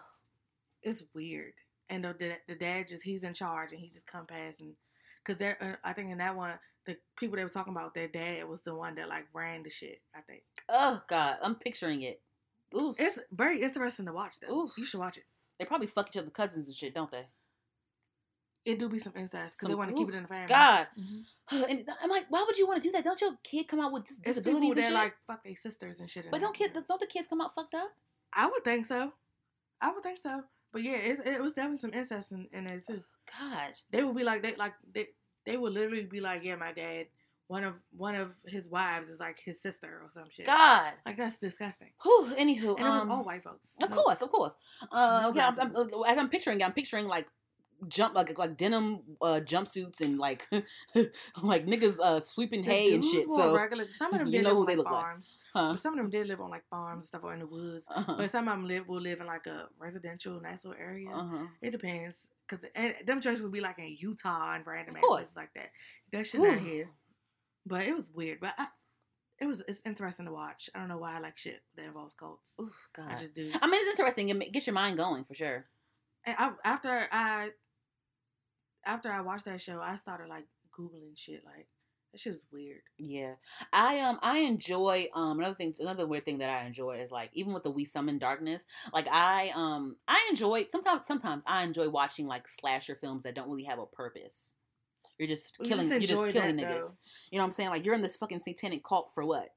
it's 0.84 1.04
weird 1.14 1.54
and 1.90 2.04
the, 2.04 2.38
the, 2.48 2.56
dad 2.56 2.88
just 2.90 3.04
he's 3.04 3.24
in 3.24 3.34
charge 3.34 3.72
and 3.72 3.80
he 3.82 3.90
just 3.90 4.06
come 4.08 4.26
past 4.26 4.60
and 4.60 4.74
because 5.24 5.38
they're 5.40 5.58
uh, 5.62 5.76
i 5.88 5.94
think 5.94 6.12
in 6.12 6.18
that 6.20 6.36
one 6.36 6.54
the 6.86 6.96
people 7.18 7.36
they 7.36 7.44
were 7.44 7.50
talking 7.50 7.74
about 7.74 7.94
their 7.94 8.08
dad 8.08 8.48
was 8.48 8.62
the 8.62 8.74
one 8.74 8.96
that 8.96 9.10
like 9.10 9.26
ran 9.34 9.64
the 9.64 9.70
shit 9.70 10.02
i 10.16 10.22
think 10.22 10.44
Oh 10.70 11.02
God. 11.10 11.38
I'm 11.42 11.56
picturing 11.56 12.04
it. 12.04 12.22
Ooh. 12.76 12.94
it's 13.00 13.18
very 13.32 13.62
interesting 13.62 14.06
to 14.06 14.14
watch 14.14 14.36
though 14.40 14.54
Oof. 14.66 14.72
you 14.78 14.86
should 14.86 15.00
watch 15.00 15.18
it 15.18 15.24
They 15.58 15.66
probably 15.66 15.88
fuck 15.88 16.08
each 16.10 16.18
other 16.18 16.30
cousins 16.30 16.68
and 16.68 16.76
shit, 16.78 16.94
don't 16.94 17.12
they? 17.12 17.26
It 18.66 18.78
do 18.80 18.90
be 18.90 19.00
some 19.00 19.14
incest 19.16 19.56
because 19.56 19.70
they 19.70 19.76
want 19.76 19.90
to 19.90 19.96
keep 19.96 20.10
it 20.10 20.16
in 20.16 20.24
the 20.24 20.28
family 20.28 20.48
God. 20.50 20.88
Mhm. 21.00 21.24
And 21.70 21.90
I'm 22.04 22.10
like, 22.10 22.26
why 22.30 22.44
would 22.46 22.58
you 22.58 22.68
want 22.68 22.82
to 22.82 22.88
do 22.88 22.92
that? 22.94 23.04
Don't 23.04 23.20
your 23.22 23.36
kid 23.44 23.68
come 23.68 23.80
out 23.80 23.92
with 23.92 24.06
dis- 24.06 24.18
it's 24.24 24.40
people 24.40 24.60
disabilities 24.60 24.70
and 24.72 24.78
that 24.78 24.84
shit? 24.88 24.94
like 24.94 25.16
fuck 25.28 25.44
their 25.44 25.56
sisters 25.56 26.00
and 26.00 26.10
shit 26.10 26.26
but 26.30 26.42
don't 26.42 26.56
kids, 26.56 26.74
don't 26.88 27.00
the 27.00 27.08
kids 27.08 27.28
come 27.28 27.42
out 27.42 27.56
fucked 27.56 27.74
up? 27.76 27.92
I 28.34 28.46
would 28.48 28.64
think 28.64 28.86
so. 28.86 29.14
I 29.82 29.92
would 29.92 30.04
think 30.04 30.20
so. 30.22 30.44
But 30.72 30.84
yeah, 30.84 30.98
it's, 30.98 31.26
it 31.26 31.42
was 31.42 31.54
definitely 31.54 31.80
some 31.80 31.94
incest 31.94 32.32
in, 32.32 32.48
in 32.52 32.66
there 32.66 32.80
too. 32.86 33.02
Gosh, 33.40 33.82
They 33.92 34.04
would 34.04 34.16
be 34.16 34.24
like 34.24 34.42
they 34.44 34.56
like 34.56 34.74
they 34.94 35.08
they 35.46 35.58
would 35.58 35.74
literally 35.74 36.04
be 36.04 36.20
like, 36.20 36.44
yeah, 36.44 36.56
my 36.58 36.74
dad, 36.74 37.08
one 37.48 37.64
of 37.64 37.74
one 37.96 38.14
of 38.16 38.36
his 38.46 38.68
wives 38.68 39.10
is 39.10 39.20
like 39.20 39.40
his 39.40 39.60
sister 39.62 40.02
or 40.04 40.10
some 40.10 40.30
shit. 40.30 40.46
God. 40.46 40.94
Like 41.06 41.18
that's 41.18 41.38
disgusting. 41.40 41.90
Whew, 42.04 42.36
anywho, 42.38 42.78
And 42.78 42.86
it 42.88 42.90
was 42.90 43.02
um, 43.02 43.12
all 43.12 43.24
white 43.24 43.44
folks. 43.44 43.70
Of 43.82 43.90
No- 43.90 43.96
course, 43.96 44.22
of 44.22 44.30
course. 44.30 44.56
Uh, 44.92 45.22
No 45.24 45.34
yeah, 45.34 45.52
I'm, 45.58 45.76
I'm, 45.76 45.90
as 46.08 46.18
I'm 46.18 46.30
picturing, 46.30 46.62
I'm 46.64 46.74
picturing 46.74 47.08
like 47.08 47.28
jump 47.88 48.16
like 48.16 48.38
like 48.38 48.58
denim 48.58 49.00
uh, 49.22 49.40
jumpsuits 49.44 50.02
and 50.02 50.18
like 50.20 50.48
like 51.42 51.66
niggas 51.66 51.98
uh, 52.00 52.20
sweeping 52.22 52.64
The 52.64 52.70
hay 52.72 52.94
and 52.94 53.04
shit. 53.04 53.26
So, 53.26 53.56
regular. 53.56 53.86
Some 53.92 54.14
of 54.14 54.20
them 54.20 54.32
did 54.32 54.44
live 54.44 54.58
on 54.58 54.66
like 54.66 54.78
look 54.78 54.86
like. 54.86 54.94
farms. 54.94 55.38
huh? 55.54 55.76
Some 55.76 55.94
of 55.94 56.00
them 56.00 56.10
did 56.10 56.28
live 56.28 56.42
on 56.42 56.50
like 56.50 56.68
farms 56.70 57.04
and 57.04 57.08
stuff 57.08 57.22
or 57.24 57.34
in 57.34 57.40
the 57.40 57.48
woods. 57.48 57.88
Uh-huh. 57.90 58.16
But 58.18 58.30
some 58.30 58.48
of 58.48 58.54
them 58.54 58.68
live 58.68 58.88
will 58.88 59.02
live 59.02 59.22
in 59.22 59.28
like 59.28 59.48
a 59.48 59.68
residential, 59.80 60.40
nice 60.42 60.66
little 60.66 60.80
area. 60.82 61.10
Uh-huh. 61.10 61.46
It 61.62 61.72
depends. 61.72 62.28
Cause 62.48 62.66
and 62.76 62.96
them 63.06 63.22
churches 63.22 63.44
would 63.44 63.52
be 63.54 63.62
like 63.62 63.78
in 63.80 63.96
Utah 64.00 64.54
and 64.54 64.66
random 64.66 64.96
places 64.96 65.36
like 65.36 65.54
that. 65.54 65.70
That 66.12 66.26
shit 66.26 66.42
not 66.42 66.60
here. 66.60 66.90
But 67.66 67.86
it 67.86 67.96
was 67.96 68.10
weird. 68.14 68.40
But 68.42 68.56
I, 68.58 68.68
it 69.40 69.46
was 69.46 69.62
it's 69.68 69.82
interesting 69.86 70.26
to 70.26 70.32
watch. 70.32 70.70
I 70.74 70.80
don't 70.80 70.88
know 70.90 70.98
why 70.98 71.16
I 71.16 71.20
like 71.20 71.38
shit 71.38 71.62
that 71.76 71.86
involves 71.86 72.16
cults. 72.16 72.56
Oof, 72.60 72.74
God. 72.96 73.06
I 73.10 73.16
just 73.20 73.36
do. 73.36 73.52
I 73.62 73.68
mean, 73.68 73.80
it's 73.82 73.92
interesting. 74.00 74.30
It 74.30 74.52
gets 74.52 74.66
your 74.68 74.74
mind 74.74 74.98
going 74.98 75.24
for 75.24 75.36
sure. 75.36 75.66
And 76.26 76.36
I, 76.38 76.52
after 76.66 77.08
I 77.12 77.50
after 78.90 79.12
I 79.12 79.22
watched 79.22 79.46
that 79.46 79.62
show, 79.62 79.80
I 79.82 79.96
started 79.96 80.28
like 80.28 80.46
googling 80.78 81.16
shit. 81.16 81.44
Like 81.46 81.68
that 82.12 82.20
shit 82.20 82.34
was 82.34 82.42
weird. 82.52 82.82
Yeah, 82.98 83.36
I 83.72 84.00
um 84.00 84.20
I 84.22 84.40
enjoy 84.40 85.08
um 85.14 85.40
another 85.40 85.56
thing 85.56 85.76
another 85.80 86.08
weird 86.08 86.26
thing 86.26 86.40
that 86.40 86.50
I 86.50 86.66
enjoy 86.66 87.00
is 87.00 87.12
like 87.12 87.30
even 87.34 87.54
with 87.54 87.64
the 87.64 87.72
We 87.72 87.86
Summon 87.86 88.18
Darkness 88.18 88.66
like 88.92 89.08
I 89.08 89.52
um 89.56 89.98
I 90.08 90.28
enjoy 90.30 90.66
sometimes 90.72 91.06
sometimes 91.06 91.44
I 91.46 91.64
enjoy 91.64 91.90
watching 91.90 92.28
like 92.28 92.48
slasher 92.48 92.96
films 92.96 93.24
that 93.24 93.36
don't 93.36 93.50
really 93.50 93.66
have 93.66 93.80
a 93.80 93.86
purpose. 93.86 94.56
You're 95.20 95.28
just 95.28 95.58
killing 95.60 95.90
just 95.90 96.02
you're 96.02 96.24
just 96.24 96.34
killing 96.34 96.56
that, 96.58 96.66
niggas. 96.66 96.80
though. 96.82 96.98
You 97.30 97.38
know 97.38 97.44
what 97.44 97.48
I'm 97.48 97.52
saying? 97.52 97.70
Like 97.70 97.86
you're 97.86 97.96
in 97.96 98.02
this 98.02 98.16
fucking 98.16 98.40
satanic 98.40 98.84
cult 98.84 99.12
for 99.14 99.26
what? 99.26 99.50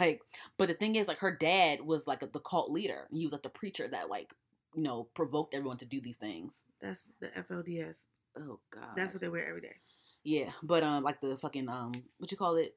Like, 0.00 0.20
but 0.58 0.66
the 0.66 0.74
thing 0.74 0.96
is, 0.96 1.06
like 1.06 1.18
her 1.18 1.30
dad 1.30 1.80
was 1.80 2.08
like 2.08 2.18
the 2.18 2.40
cult 2.40 2.72
leader. 2.72 3.06
He 3.12 3.22
was 3.22 3.30
like 3.30 3.44
the 3.44 3.48
preacher 3.48 3.86
that 3.86 4.10
like 4.10 4.32
you 4.74 4.82
know 4.82 5.06
provoked 5.14 5.54
everyone 5.54 5.76
to 5.76 5.84
do 5.84 6.00
these 6.00 6.16
things. 6.16 6.64
That's 6.80 7.08
the 7.20 7.28
FLDS. 7.28 7.98
Oh 8.38 8.58
god, 8.72 8.90
That's 8.96 9.14
what 9.14 9.20
they 9.20 9.28
wear 9.28 9.48
every 9.48 9.60
day. 9.62 9.76
yeah. 10.24 10.50
But 10.62 10.82
um, 10.82 11.02
like 11.04 11.20
the 11.20 11.36
fucking 11.38 11.68
um, 11.68 11.92
what 12.18 12.30
you 12.30 12.36
call 12.36 12.56
it, 12.56 12.74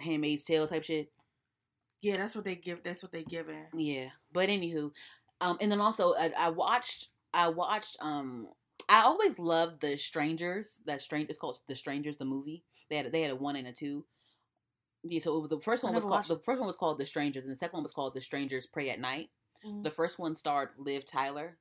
Handmaid's 0.00 0.44
Tale 0.44 0.66
type 0.66 0.84
shit. 0.84 1.10
Yeah, 2.02 2.16
that's 2.16 2.34
what 2.34 2.44
they 2.44 2.54
give. 2.56 2.82
That's 2.82 3.02
what 3.02 3.12
they 3.12 3.24
giving. 3.24 3.66
Yeah, 3.74 4.08
but 4.32 4.48
anywho, 4.48 4.90
um, 5.40 5.58
and 5.60 5.70
then 5.70 5.80
also 5.80 6.14
I, 6.14 6.32
I 6.38 6.48
watched, 6.48 7.08
I 7.34 7.48
watched, 7.48 7.96
um, 8.00 8.48
I 8.88 9.02
always 9.02 9.38
loved 9.38 9.80
the 9.82 9.96
Strangers. 9.98 10.80
That 10.86 11.02
strange, 11.02 11.28
it's 11.28 11.38
called 11.38 11.58
The 11.68 11.76
Strangers, 11.76 12.16
the 12.16 12.24
movie. 12.24 12.64
They 12.88 12.96
had 12.96 13.12
they 13.12 13.22
had 13.22 13.30
a 13.32 13.36
one 13.36 13.56
and 13.56 13.68
a 13.68 13.72
two. 13.72 14.04
Yeah, 15.02 15.20
so 15.20 15.46
the 15.46 15.60
first 15.60 15.82
one 15.82 15.94
was 15.94 16.04
called 16.04 16.26
the 16.28 16.38
first 16.44 16.58
one 16.58 16.66
was 16.66 16.76
called 16.76 16.98
The 16.98 17.06
Strangers, 17.06 17.44
and 17.44 17.52
the 17.52 17.56
second 17.56 17.76
one 17.78 17.82
was 17.82 17.92
called 17.92 18.14
The 18.14 18.20
Strangers 18.20 18.66
Prey 18.66 18.90
at 18.90 19.00
Night. 19.00 19.30
Mm. 19.66 19.82
The 19.82 19.90
first 19.90 20.18
one 20.18 20.34
starred 20.34 20.70
Liv 20.78 21.04
Tyler, 21.04 21.58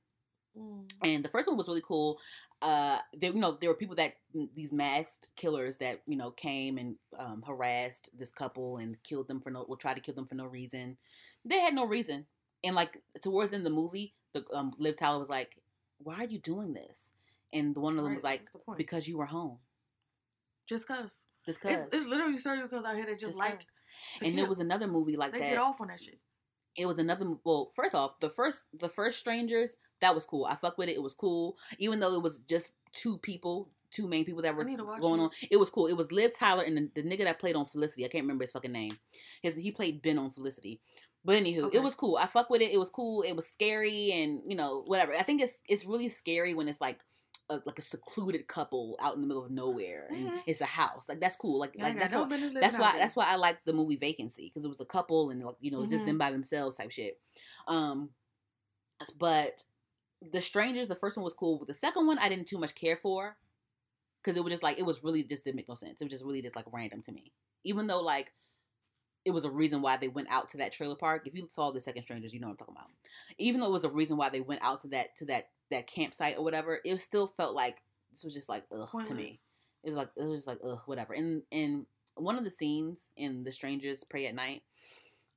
Mm. 0.60 0.84
and 1.04 1.24
the 1.26 1.30
first 1.30 1.48
one 1.48 1.58
was 1.58 1.67
really 1.67 1.82
cool. 1.86 2.19
Uh, 2.62 3.00
there, 3.13 3.32
you 3.32 3.39
know, 3.39 3.58
there 3.62 3.69
were 3.69 3.76
people 3.76 3.95
that 3.95 4.15
these 4.56 4.74
masked 4.74 5.30
killers 5.38 5.78
that 5.78 6.02
you 6.06 6.17
know 6.17 6.32
came 6.32 6.78
and 6.78 6.95
um, 7.17 7.41
harassed 7.48 8.10
this 8.17 8.32
couple 8.32 8.78
and 8.78 9.02
killed 9.04 9.28
them 9.30 9.39
for 9.39 9.50
no, 9.50 9.62
or 9.62 9.78
tried 9.78 9.93
to 9.93 10.02
kill 10.02 10.13
them 10.15 10.26
for 10.28 10.36
no 10.36 10.45
reason. 10.45 10.98
They 11.45 11.60
had 11.60 11.74
no 11.74 11.86
reason, 11.86 12.26
and 12.63 12.76
like 12.76 13.02
towards 13.22 13.52
the 13.52 13.56
end 13.58 13.65
of 13.65 13.72
the 13.72 13.76
movie, 13.82 14.13
the 14.34 14.43
um, 14.54 14.74
Liv 14.78 14.98
Tyler 14.98 15.19
was 15.19 15.30
like, 15.30 15.56
"Why 16.00 16.15
are 16.15 16.26
you 16.26 16.39
doing 16.39 16.74
this?" 16.74 17.13
and 17.54 17.76
one 17.78 17.93
of 17.93 18.04
them 18.04 18.08
Right, 18.08 18.13
was 18.15 18.24
like, 18.24 18.50
the 18.67 18.74
"Because 18.76 19.08
you 19.08 19.17
were 19.17 19.26
home, 19.26 19.60
just 20.67 20.88
cause. 20.88 21.15
just 21.45 21.62
cause." 21.62 21.72
It's, 21.72 21.89
it's 21.95 22.06
literally 22.08 22.38
serial 22.38 22.67
killers 22.67 22.86
out 22.86 22.95
here 22.95 23.06
that 23.06 23.13
just, 23.19 23.32
Just 23.32 23.38
like. 23.39 23.65
and 24.22 24.38
there 24.38 24.45
was 24.48 24.60
another 24.60 24.88
movie 24.88 25.15
like 25.17 25.32
they 25.32 25.39
that. 25.39 25.50
get 25.52 25.58
off 25.58 25.82
on 25.82 25.88
that 25.88 26.00
shit. 26.02 26.19
it 26.76 26.86
was 26.86 27.00
another 27.00 27.36
well 27.43 27.72
first 27.76 27.95
off 27.95 28.19
the 28.19 28.30
first 28.30 28.65
the 28.78 28.89
first 28.89 29.17
strangers 29.19 29.76
that 30.01 30.15
was 30.15 30.25
cool. 30.25 30.45
I 30.45 30.55
fuck 30.55 30.77
with 30.77 30.89
it. 30.89 30.95
It 30.95 31.03
was 31.03 31.15
cool. 31.15 31.57
Even 31.77 31.99
though 31.99 32.13
it 32.13 32.21
was 32.21 32.39
just 32.39 32.73
two 32.93 33.17
people 33.17 33.69
two 33.91 34.07
main 34.07 34.23
people 34.23 34.43
that 34.43 34.55
were 34.55 34.63
need 34.63 34.77
to 34.77 34.85
watch 34.85 35.01
going 35.01 35.19
it. 35.19 35.23
on 35.23 35.29
it 35.49 35.57
was 35.57 35.71
cool. 35.71 35.88
It 35.88 35.97
was 35.97 36.12
liv 36.12 36.31
tyler 36.38 36.62
and 36.63 36.77
the, 36.77 37.01
the 37.01 37.09
nigga 37.09 37.23
that 37.23 37.39
played 37.39 37.55
on 37.55 37.65
felicity. 37.65 38.05
I 38.05 38.07
can't 38.07 38.23
remember 38.23 38.43
his 38.43 38.51
fucking 38.51 38.71
name. 38.71 38.91
His 39.41 39.55
he 39.55 39.71
played 39.71 40.03
ben 40.03 40.19
on 40.19 40.29
felicity. 40.29 40.79
But 41.25 41.41
anywho 41.43 41.63
Okay. 41.63 41.77
it 41.77 41.83
was 41.83 41.95
cool. 41.95 42.15
I 42.15 42.27
fuck 42.27 42.49
with 42.51 42.62
it. 42.62 42.71
It 42.71 42.77
was 42.79 42.91
cool. 42.91 43.23
It 43.23 43.35
was 43.35 43.47
scary 43.47 44.12
and 44.12 44.41
you 44.45 44.55
know 44.55 44.83
whatever. 44.85 45.15
I 45.15 45.23
think 45.23 45.41
it's 45.41 45.53
it's 45.67 45.85
really 45.85 46.07
scary 46.07 46.53
when 46.53 46.67
it's 46.67 46.79
like 46.79 46.99
a, 47.49 47.59
like 47.65 47.79
a 47.79 47.81
secluded 47.81 48.47
couple 48.47 48.95
out 49.01 49.15
in 49.15 49.21
the 49.21 49.27
middle 49.27 49.43
of 49.43 49.49
nowhere 49.49 50.05
and 50.12 50.29
Mhm. 50.29 50.43
it's 50.45 50.62
a 50.62 50.65
house. 50.65 51.09
Like 51.09 51.19
that's 51.19 51.35
cool. 51.35 51.57
Like 51.59 51.73
Yeah, 51.75 51.85
like 51.85 51.99
that's 51.99 52.13
what 52.13 52.29
that's 52.29 52.77
why 52.77 52.91
there. 52.91 52.99
that's 53.01 53.15
why 53.15 53.25
I 53.25 53.38
like 53.38 53.57
the 53.65 53.73
movie 53.73 53.95
Vacancy 53.95 54.45
because 54.53 54.63
it 54.65 54.69
was 54.69 54.79
a 54.81 54.85
couple 54.85 55.31
and 55.31 55.43
like 55.43 55.55
you 55.62 55.71
know 55.71 55.81
it's 55.81 55.89
just 55.91 56.05
them 56.05 56.19
by 56.19 56.31
themselves 56.31 56.77
type 56.77 56.91
shit. 56.91 57.19
Um, 57.67 58.12
but 59.17 59.63
the 60.32 60.41
Strangers, 60.41 60.88
the 60.88 60.95
first 60.95 61.17
one 61.17 61.23
was 61.23 61.34
cool. 61.34 61.60
But 61.60 61.67
the 61.67 61.73
second 61.73 62.08
one, 62.08 62.19
I 62.19 62.29
didn't 62.29 62.47
too 62.47 62.58
much 62.58 62.75
care 62.75 62.97
for 62.97 63.38
because 64.21 64.38
it 64.38 64.43
was 64.43 64.51
just 64.51 64.63
like 64.63 64.79
it 64.79 64.86
was 64.86 65.03
really 65.03 65.23
just 65.23 65.43
didn't 65.43 65.55
make 65.55 65.69
no 65.69 65.75
sense. 65.75 66.01
It 66.01 66.05
was 66.05 66.12
just 66.12 66.25
really 66.25 66.41
just 66.41 66.55
like 66.55 66.65
random 66.71 67.01
to 67.03 67.12
me. 67.12 67.32
Even 67.63 67.88
though 67.88 68.01
like 68.01 68.32
it 69.25 69.32
was 69.32 69.45
a 69.45 69.51
reason 69.51 69.82
why 69.82 69.97
they 69.97 70.08
went 70.08 70.29
out 70.29 70.49
to 70.49 70.58
that 70.58 70.71
trailer 70.71 70.95
park. 70.95 71.27
If 71.27 71.36
you 71.36 71.47
saw 71.49 71.71
the 71.71 71.82
second 71.82 72.03
Strangers, 72.03 72.34
you 72.34 72.39
know 72.39 72.47
what 72.47 72.53
I'm 72.53 72.58
talking 72.58 72.75
about. 72.77 72.89
Even 73.38 73.62
though 73.62 73.67
it 73.67 73.73
was 73.73 73.84
a 73.84 73.89
reason 73.89 74.17
why 74.17 74.29
they 74.29 74.41
went 74.41 74.62
out 74.63 74.82
to 74.82 74.88
that 74.89 75.15
to 75.17 75.25
that 75.25 75.49
that 75.71 75.88
campsite 75.88 76.38
or 76.38 76.43
whatever, 76.43 76.79
it 76.84 77.01
still 77.01 77.27
felt 77.27 77.55
like 77.55 77.77
this 78.12 78.23
was 78.23 78.34
just 78.34 78.49
like 78.49 78.63
ugh 78.71 79.05
to 79.05 79.13
me 79.13 79.39
it 79.84 79.89
was 79.89 79.97
like 79.97 80.10
it 80.15 80.23
was 80.23 80.39
just 80.39 80.47
like 80.47 80.60
ugh, 80.65 80.82
whatever. 80.86 81.13
And 81.13 81.43
and 81.51 81.86
one 82.15 82.38
of 82.38 82.43
the 82.43 82.51
scenes 82.51 83.10
in 83.15 83.43
The 83.43 83.51
Strangers 83.51 84.03
Prey 84.03 84.27
at 84.27 84.36
Night, 84.36 84.63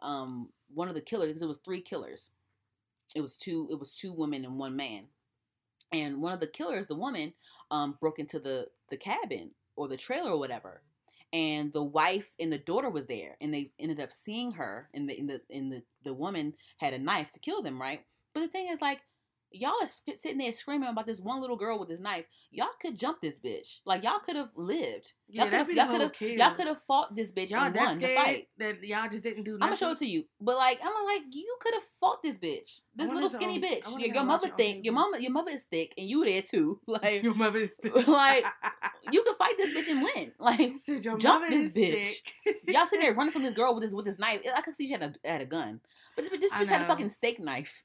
um, 0.00 0.48
one 0.74 0.88
of 0.88 0.94
the 0.94 1.00
killers 1.00 1.28
because 1.28 1.42
it 1.42 1.48
was 1.48 1.58
three 1.58 1.80
killers. 1.80 2.30
It 3.14 3.20
was 3.20 3.36
two. 3.36 3.68
It 3.70 3.78
was 3.78 3.94
two 3.94 4.12
women 4.12 4.44
and 4.44 4.58
one 4.58 4.76
man. 4.76 5.04
And 5.92 6.22
one 6.22 6.32
of 6.32 6.40
the 6.40 6.46
killers, 6.46 6.86
the 6.86 6.94
woman, 6.94 7.34
um, 7.70 7.96
broke 8.00 8.18
into 8.18 8.38
the 8.38 8.68
the 8.90 8.96
cabin 8.96 9.50
or 9.76 9.88
the 9.88 9.96
trailer 9.96 10.32
or 10.32 10.38
whatever. 10.38 10.82
And 11.34 11.72
the 11.72 11.82
wife 11.82 12.34
and 12.38 12.52
the 12.52 12.58
daughter 12.58 12.90
was 12.90 13.06
there, 13.06 13.36
and 13.40 13.52
they 13.52 13.72
ended 13.78 14.00
up 14.00 14.12
seeing 14.12 14.52
her. 14.52 14.88
And 14.94 15.08
the 15.08 15.18
in 15.18 15.26
the 15.26 15.40
in 15.48 15.70
the 15.70 15.82
the 16.04 16.14
woman 16.14 16.54
had 16.78 16.94
a 16.94 16.98
knife 16.98 17.32
to 17.32 17.40
kill 17.40 17.62
them, 17.62 17.80
right? 17.80 18.04
But 18.34 18.40
the 18.40 18.48
thing 18.48 18.68
is, 18.70 18.80
like, 18.80 19.00
y'all 19.54 19.74
are 19.80 19.86
spit, 19.86 20.20
sitting 20.20 20.38
there 20.38 20.52
screaming 20.52 20.88
about 20.88 21.06
this 21.06 21.20
one 21.20 21.40
little 21.40 21.56
girl 21.56 21.78
with 21.78 21.88
this 21.88 22.00
knife. 22.00 22.24
Y'all 22.50 22.68
could 22.80 22.98
jump 22.98 23.20
this 23.20 23.38
bitch. 23.38 23.80
Like 23.84 24.02
y'all 24.02 24.18
could 24.18 24.36
have 24.36 24.50
lived. 24.54 25.12
Yeah, 25.28 25.44
Y'all 25.44 25.44
could 25.44 25.52
that'd 25.52 25.58
have 25.58 25.68
be 25.68 25.74
y'all 25.74 25.86
could 25.86 26.00
have 26.00 26.38
y'all 26.38 26.54
could 26.54 26.66
have 26.66 26.80
fought 26.82 27.16
this 27.16 27.32
bitch 27.32 27.50
Y'all 27.50 27.64
and 27.64 27.74
won 27.76 27.98
the 27.98 28.14
fight. 28.14 28.48
that 28.58 28.84
y'all 28.84 29.08
just 29.08 29.22
didn't 29.24 29.44
do 29.44 29.52
Nothing. 29.52 29.62
I'm 29.62 29.68
gonna 29.70 29.76
show 29.76 29.90
it 29.92 29.98
to 29.98 30.06
you, 30.06 30.24
but 30.40 30.56
like 30.56 30.78
I'm 30.84 30.92
like 31.06 31.22
you 31.32 31.56
could 31.60 31.74
have 31.74 31.82
fought 32.00 32.22
this 32.22 32.38
bitch, 32.38 32.80
this 32.94 33.10
little 33.10 33.28
skinny 33.30 33.56
on- 33.56 33.64
I 33.64 33.68
bitch. 33.68 33.98
Your, 33.98 34.14
your 34.14 34.24
mother 34.24 34.50
thick, 34.56 34.80
your 34.84 34.94
mama, 34.94 35.18
your 35.18 35.32
mother 35.32 35.50
is 35.50 35.64
thick, 35.64 35.94
and 35.96 36.08
you 36.08 36.24
there 36.24 36.42
too. 36.42 36.80
Like 36.86 37.22
Your 37.22 37.34
mother 37.34 37.58
is 37.60 37.72
thick. 37.82 37.92
Like, 38.06 38.44
you 39.12 39.22
could 39.22 39.36
fight 39.36 39.54
this 39.56 39.74
bitch 39.74 39.90
and 39.90 40.02
win. 40.02 40.32
Like 40.38 40.72
said 40.84 41.04
your 41.04 41.16
jump 41.16 41.48
this 41.48 41.72
bitch. 41.72 42.16
y'all 42.68 42.86
sitting 42.86 43.04
there 43.04 43.14
running 43.14 43.32
from 43.32 43.42
this 43.42 43.54
girl 43.54 43.74
with 43.74 43.82
this 43.82 43.94
with 43.94 44.04
this 44.04 44.18
knife. 44.18 44.40
I 44.54 44.60
could 44.60 44.76
see 44.76 44.86
she 44.86 44.92
had 44.92 45.02
a 45.02 45.14
had 45.24 45.40
a 45.40 45.46
gun, 45.46 45.80
but 46.16 46.24
this 46.30 46.52
bitch 46.52 46.68
had 46.68 46.82
a 46.82 46.86
fucking 46.86 47.10
steak 47.10 47.40
knife. 47.40 47.82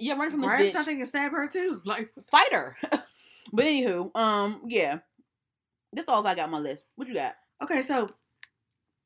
You're 0.00 0.16
running 0.16 0.30
from 0.32 0.40
this 0.40 0.48
Grab 0.50 0.60
bitch. 0.62 0.72
something 0.72 0.98
and 1.00 1.08
stab 1.08 1.32
her 1.32 1.46
too. 1.48 1.80
Like 1.84 2.10
Fight 2.20 2.52
her. 2.52 2.76
but 3.52 3.64
anywho, 3.64 4.14
um, 4.16 4.62
yeah, 4.66 4.98
that's 5.92 6.08
all 6.08 6.26
I 6.26 6.34
got 6.34 6.44
on 6.44 6.50
my 6.50 6.58
list. 6.58 6.82
What 6.96 7.08
you 7.08 7.14
got? 7.14 7.34
okay, 7.62 7.82
so 7.82 8.10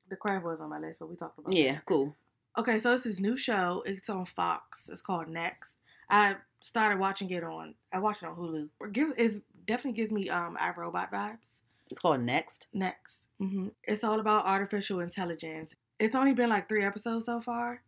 the 0.09 0.17
crab 0.17 0.43
was 0.45 0.61
on 0.61 0.71
my 0.71 0.79
list, 0.79 0.99
but 1.01 1.09
we 1.11 1.17
talked 1.17 1.39
about 1.39 1.51
that. 1.51 1.57
Yeah, 1.57 1.79
cool. 1.87 2.15
Okay, 2.57 2.79
so 2.79 2.93
it's 2.93 3.05
this 3.05 3.19
new 3.19 3.37
show. 3.37 3.83
It's 3.85 4.09
on 4.09 4.27
Fox. 4.27 4.89
It's 4.89 5.03
called 5.03 5.29
Next. 5.29 5.77
I 6.09 6.37
started 6.61 6.99
watching 7.01 7.29
it 7.31 7.43
on. 7.43 7.75
I 7.93 7.99
watched 7.99 8.23
it 8.23 8.27
on 8.27 8.37
Hulu. 8.37 8.69
It 8.83 8.93
gives 8.93 9.13
it 9.17 9.43
definitely 9.67 9.97
gives 10.01 10.13
me 10.13 10.29
um 10.29 10.57
iRobot 10.61 11.11
vibes. 11.11 11.63
It's 11.91 11.99
called 11.99 12.21
Next. 12.21 12.67
Next, 12.73 13.29
Mm-hmm. 13.43 13.69
it's 13.85 14.05
all 14.05 14.21
about 14.21 14.47
artificial 14.47 15.01
intelligence. 15.01 15.75
It's 15.99 16.15
only 16.17 16.33
been 16.33 16.49
like 16.51 16.69
three 16.69 16.85
episodes 16.85 17.27
so 17.27 17.41
far. 17.41 17.83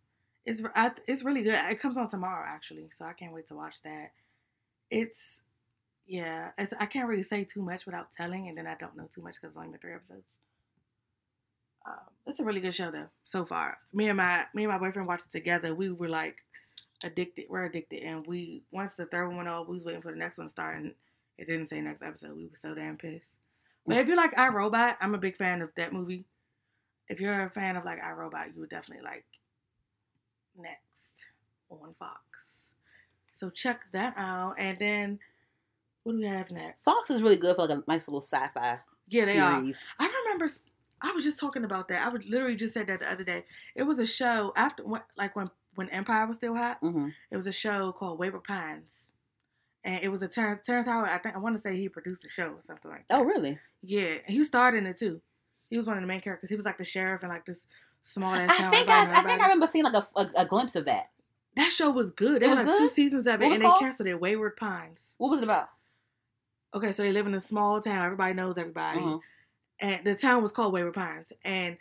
It's 0.46 0.62
I, 0.76 0.92
it's 1.08 1.24
really 1.24 1.42
good. 1.42 1.58
It 1.70 1.80
comes 1.80 1.98
on 1.98 2.08
tomorrow 2.08 2.46
actually, 2.48 2.88
so 2.96 3.04
I 3.04 3.12
can't 3.12 3.32
wait 3.32 3.48
to 3.48 3.54
watch 3.54 3.82
that. 3.84 4.12
It's 4.90 5.42
yeah. 6.06 6.50
It's, 6.56 6.72
I 6.78 6.86
can't 6.86 7.08
really 7.08 7.24
say 7.24 7.44
too 7.44 7.62
much 7.62 7.84
without 7.84 8.12
telling, 8.12 8.48
and 8.48 8.56
then 8.56 8.66
I 8.66 8.76
don't 8.76 8.96
know 8.96 9.08
too 9.12 9.22
much 9.22 9.34
because 9.34 9.50
it's 9.50 9.56
only 9.58 9.70
been 9.70 9.80
three 9.80 9.94
episodes. 9.94 10.24
Um, 11.84 11.94
it's 12.26 12.40
a 12.40 12.44
really 12.44 12.60
good 12.60 12.74
show 12.74 12.90
though 12.90 13.08
so 13.24 13.44
far. 13.44 13.76
Me 13.92 14.08
and 14.08 14.16
my 14.16 14.44
me 14.54 14.64
and 14.64 14.72
my 14.72 14.78
boyfriend 14.78 15.08
watched 15.08 15.26
it 15.26 15.32
together. 15.32 15.74
We 15.74 15.90
were 15.90 16.08
like 16.08 16.36
addicted. 17.02 17.46
We're 17.50 17.64
addicted, 17.64 18.04
and 18.04 18.24
we 18.24 18.62
once 18.70 18.94
the 18.96 19.06
third 19.06 19.26
one 19.26 19.38
went 19.38 19.48
off, 19.48 19.66
we 19.66 19.74
was 19.74 19.84
waiting 19.84 20.02
for 20.02 20.12
the 20.12 20.18
next 20.18 20.38
one 20.38 20.46
to 20.46 20.50
start, 20.50 20.78
and 20.78 20.94
it 21.38 21.48
didn't 21.48 21.66
say 21.66 21.80
next 21.80 22.02
episode. 22.02 22.36
We 22.36 22.46
were 22.46 22.56
so 22.56 22.72
damn 22.72 22.96
pissed. 22.96 23.36
But 23.84 23.98
if 23.98 24.08
you 24.08 24.16
like 24.16 24.34
iRobot, 24.34 24.96
I'm 25.00 25.14
a 25.14 25.18
big 25.18 25.36
fan 25.36 25.60
of 25.60 25.70
that 25.76 25.92
movie. 25.92 26.24
If 27.08 27.20
you're 27.20 27.46
a 27.46 27.50
fan 27.50 27.76
of 27.76 27.84
like 27.84 28.02
iRobot, 28.02 28.54
you 28.54 28.60
would 28.60 28.70
definitely 28.70 29.04
like 29.04 29.24
Next 30.58 31.26
on 31.70 31.94
Fox. 31.98 32.74
So 33.32 33.50
check 33.50 33.84
that 33.92 34.14
out, 34.16 34.54
and 34.58 34.78
then 34.78 35.18
what 36.02 36.12
do 36.12 36.18
we 36.18 36.26
have 36.26 36.50
next? 36.50 36.82
Fox 36.82 37.10
is 37.10 37.22
really 37.22 37.36
good 37.36 37.56
for 37.56 37.66
like 37.66 37.78
a 37.78 37.82
nice 37.86 38.08
little 38.08 38.22
sci-fi 38.22 38.78
yeah, 39.08 39.24
they 39.24 39.38
are. 39.38 39.60
series. 39.60 39.86
I 39.98 40.22
remember. 40.24 40.52
I 41.02 41.12
was 41.12 41.24
just 41.24 41.38
talking 41.38 41.64
about 41.64 41.88
that. 41.88 42.04
I 42.04 42.08
would 42.08 42.24
literally 42.24 42.56
just 42.56 42.74
said 42.74 42.86
that 42.86 43.00
the 43.00 43.10
other 43.10 43.24
day. 43.24 43.44
It 43.74 43.82
was 43.82 43.98
a 43.98 44.06
show 44.06 44.52
after, 44.56 44.82
like 45.16 45.36
when 45.36 45.50
when 45.74 45.88
Empire 45.90 46.26
was 46.26 46.38
still 46.38 46.56
hot. 46.56 46.80
Mm-hmm. 46.82 47.08
It 47.30 47.36
was 47.36 47.46
a 47.46 47.52
show 47.52 47.92
called 47.92 48.18
Wayward 48.18 48.44
Pines, 48.44 49.10
and 49.84 50.02
it 50.02 50.08
was 50.08 50.22
a 50.22 50.28
Terrence, 50.28 50.66
Terrence 50.66 50.86
Howard. 50.86 51.10
I 51.10 51.18
think 51.18 51.36
I 51.36 51.38
want 51.38 51.56
to 51.56 51.62
say 51.62 51.76
he 51.76 51.88
produced 51.88 52.22
the 52.22 52.28
show 52.28 52.46
or 52.46 52.62
something 52.66 52.90
like 52.90 53.06
that. 53.08 53.18
Oh, 53.18 53.22
really? 53.22 53.58
Yeah, 53.82 54.18
he 54.26 54.42
starred 54.44 54.74
in 54.74 54.86
it 54.86 54.98
too. 54.98 55.20
He 55.70 55.76
was 55.76 55.86
one 55.86 55.96
of 55.96 56.02
the 56.02 56.08
main 56.08 56.20
characters. 56.20 56.48
He 56.50 56.56
was 56.56 56.64
like 56.64 56.78
the 56.78 56.84
sheriff 56.84 57.22
and 57.22 57.30
like 57.30 57.44
this 57.44 57.60
small 58.06 58.32
ass 58.34 58.50
I 58.50 58.70
think 58.70 58.88
Everybody 58.88 59.10
I, 59.12 59.20
I 59.20 59.22
think 59.24 59.40
I 59.40 59.44
remember 59.44 59.66
seeing 59.66 59.84
like 59.84 59.94
a, 59.94 60.06
a, 60.16 60.30
a 60.38 60.44
glimpse 60.46 60.76
of 60.76 60.84
that. 60.84 61.10
that 61.56 61.72
show 61.72 61.90
was 61.90 62.10
good. 62.10 62.40
There 62.42 62.48
It 62.48 62.52
was 62.52 62.58
was 62.60 62.66
like 62.68 62.76
two 62.78 62.88
seasons 62.88 63.26
of 63.26 63.42
it, 63.42 63.52
and 63.52 63.60
they 63.60 63.70
canceled 63.78 64.08
it. 64.08 64.20
Wayward 64.20 64.56
Pines. 64.56 65.14
What 65.18 65.30
was 65.30 65.40
it 65.40 65.44
about? 65.44 65.68
Okay, 66.74 66.92
so 66.92 67.02
they 67.02 67.12
live 67.12 67.26
in 67.26 67.34
a 67.34 67.40
small 67.40 67.80
town. 67.80 68.04
Everybody 68.04 68.34
knows 68.34 68.58
everybody, 68.58 69.00
Mhm. 69.00 69.20
and 69.80 70.04
the 70.06 70.14
town 70.14 70.42
was 70.42 70.52
called 70.52 70.72
Wayward 70.72 70.94
Pines. 70.94 71.32
And 71.44 71.78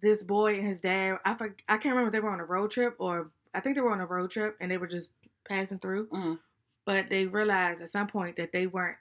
this 0.00 0.24
boy 0.24 0.54
and 0.56 0.66
his 0.66 0.80
dad, 0.80 1.18
I 1.24 1.32
I 1.32 1.76
can't 1.78 1.84
remember 1.96 2.06
if 2.08 2.12
they 2.12 2.20
were 2.20 2.30
on 2.30 2.40
a 2.40 2.44
road 2.44 2.70
trip 2.70 2.96
or 2.98 3.30
I 3.54 3.60
think 3.60 3.74
they 3.76 3.80
were 3.80 3.92
on 3.92 4.00
a 4.00 4.06
road 4.06 4.30
trip 4.30 4.56
and 4.60 4.70
they 4.70 4.78
were 4.78 4.86
just 4.86 5.10
passing 5.48 5.78
through. 5.78 6.08
Mhm. 6.08 6.38
But 6.84 7.08
they 7.10 7.26
realized 7.26 7.82
at 7.82 7.90
some 7.90 8.06
point 8.06 8.36
that 8.36 8.52
they 8.52 8.66
weren't. 8.66 8.96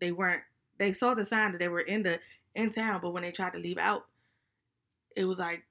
They 0.00 0.12
weren't. 0.12 0.42
They 0.78 0.92
saw 0.92 1.14
the 1.14 1.24
sign 1.24 1.52
that 1.52 1.58
they 1.58 1.68
were 1.68 1.80
in 1.80 2.02
the 2.02 2.20
in 2.54 2.72
town, 2.72 3.00
but 3.02 3.10
when 3.10 3.22
they 3.22 3.32
tried 3.32 3.52
to 3.52 3.58
leave 3.58 3.78
out, 3.78 4.06
it 5.16 5.24
was 5.24 5.38
like 5.38 5.64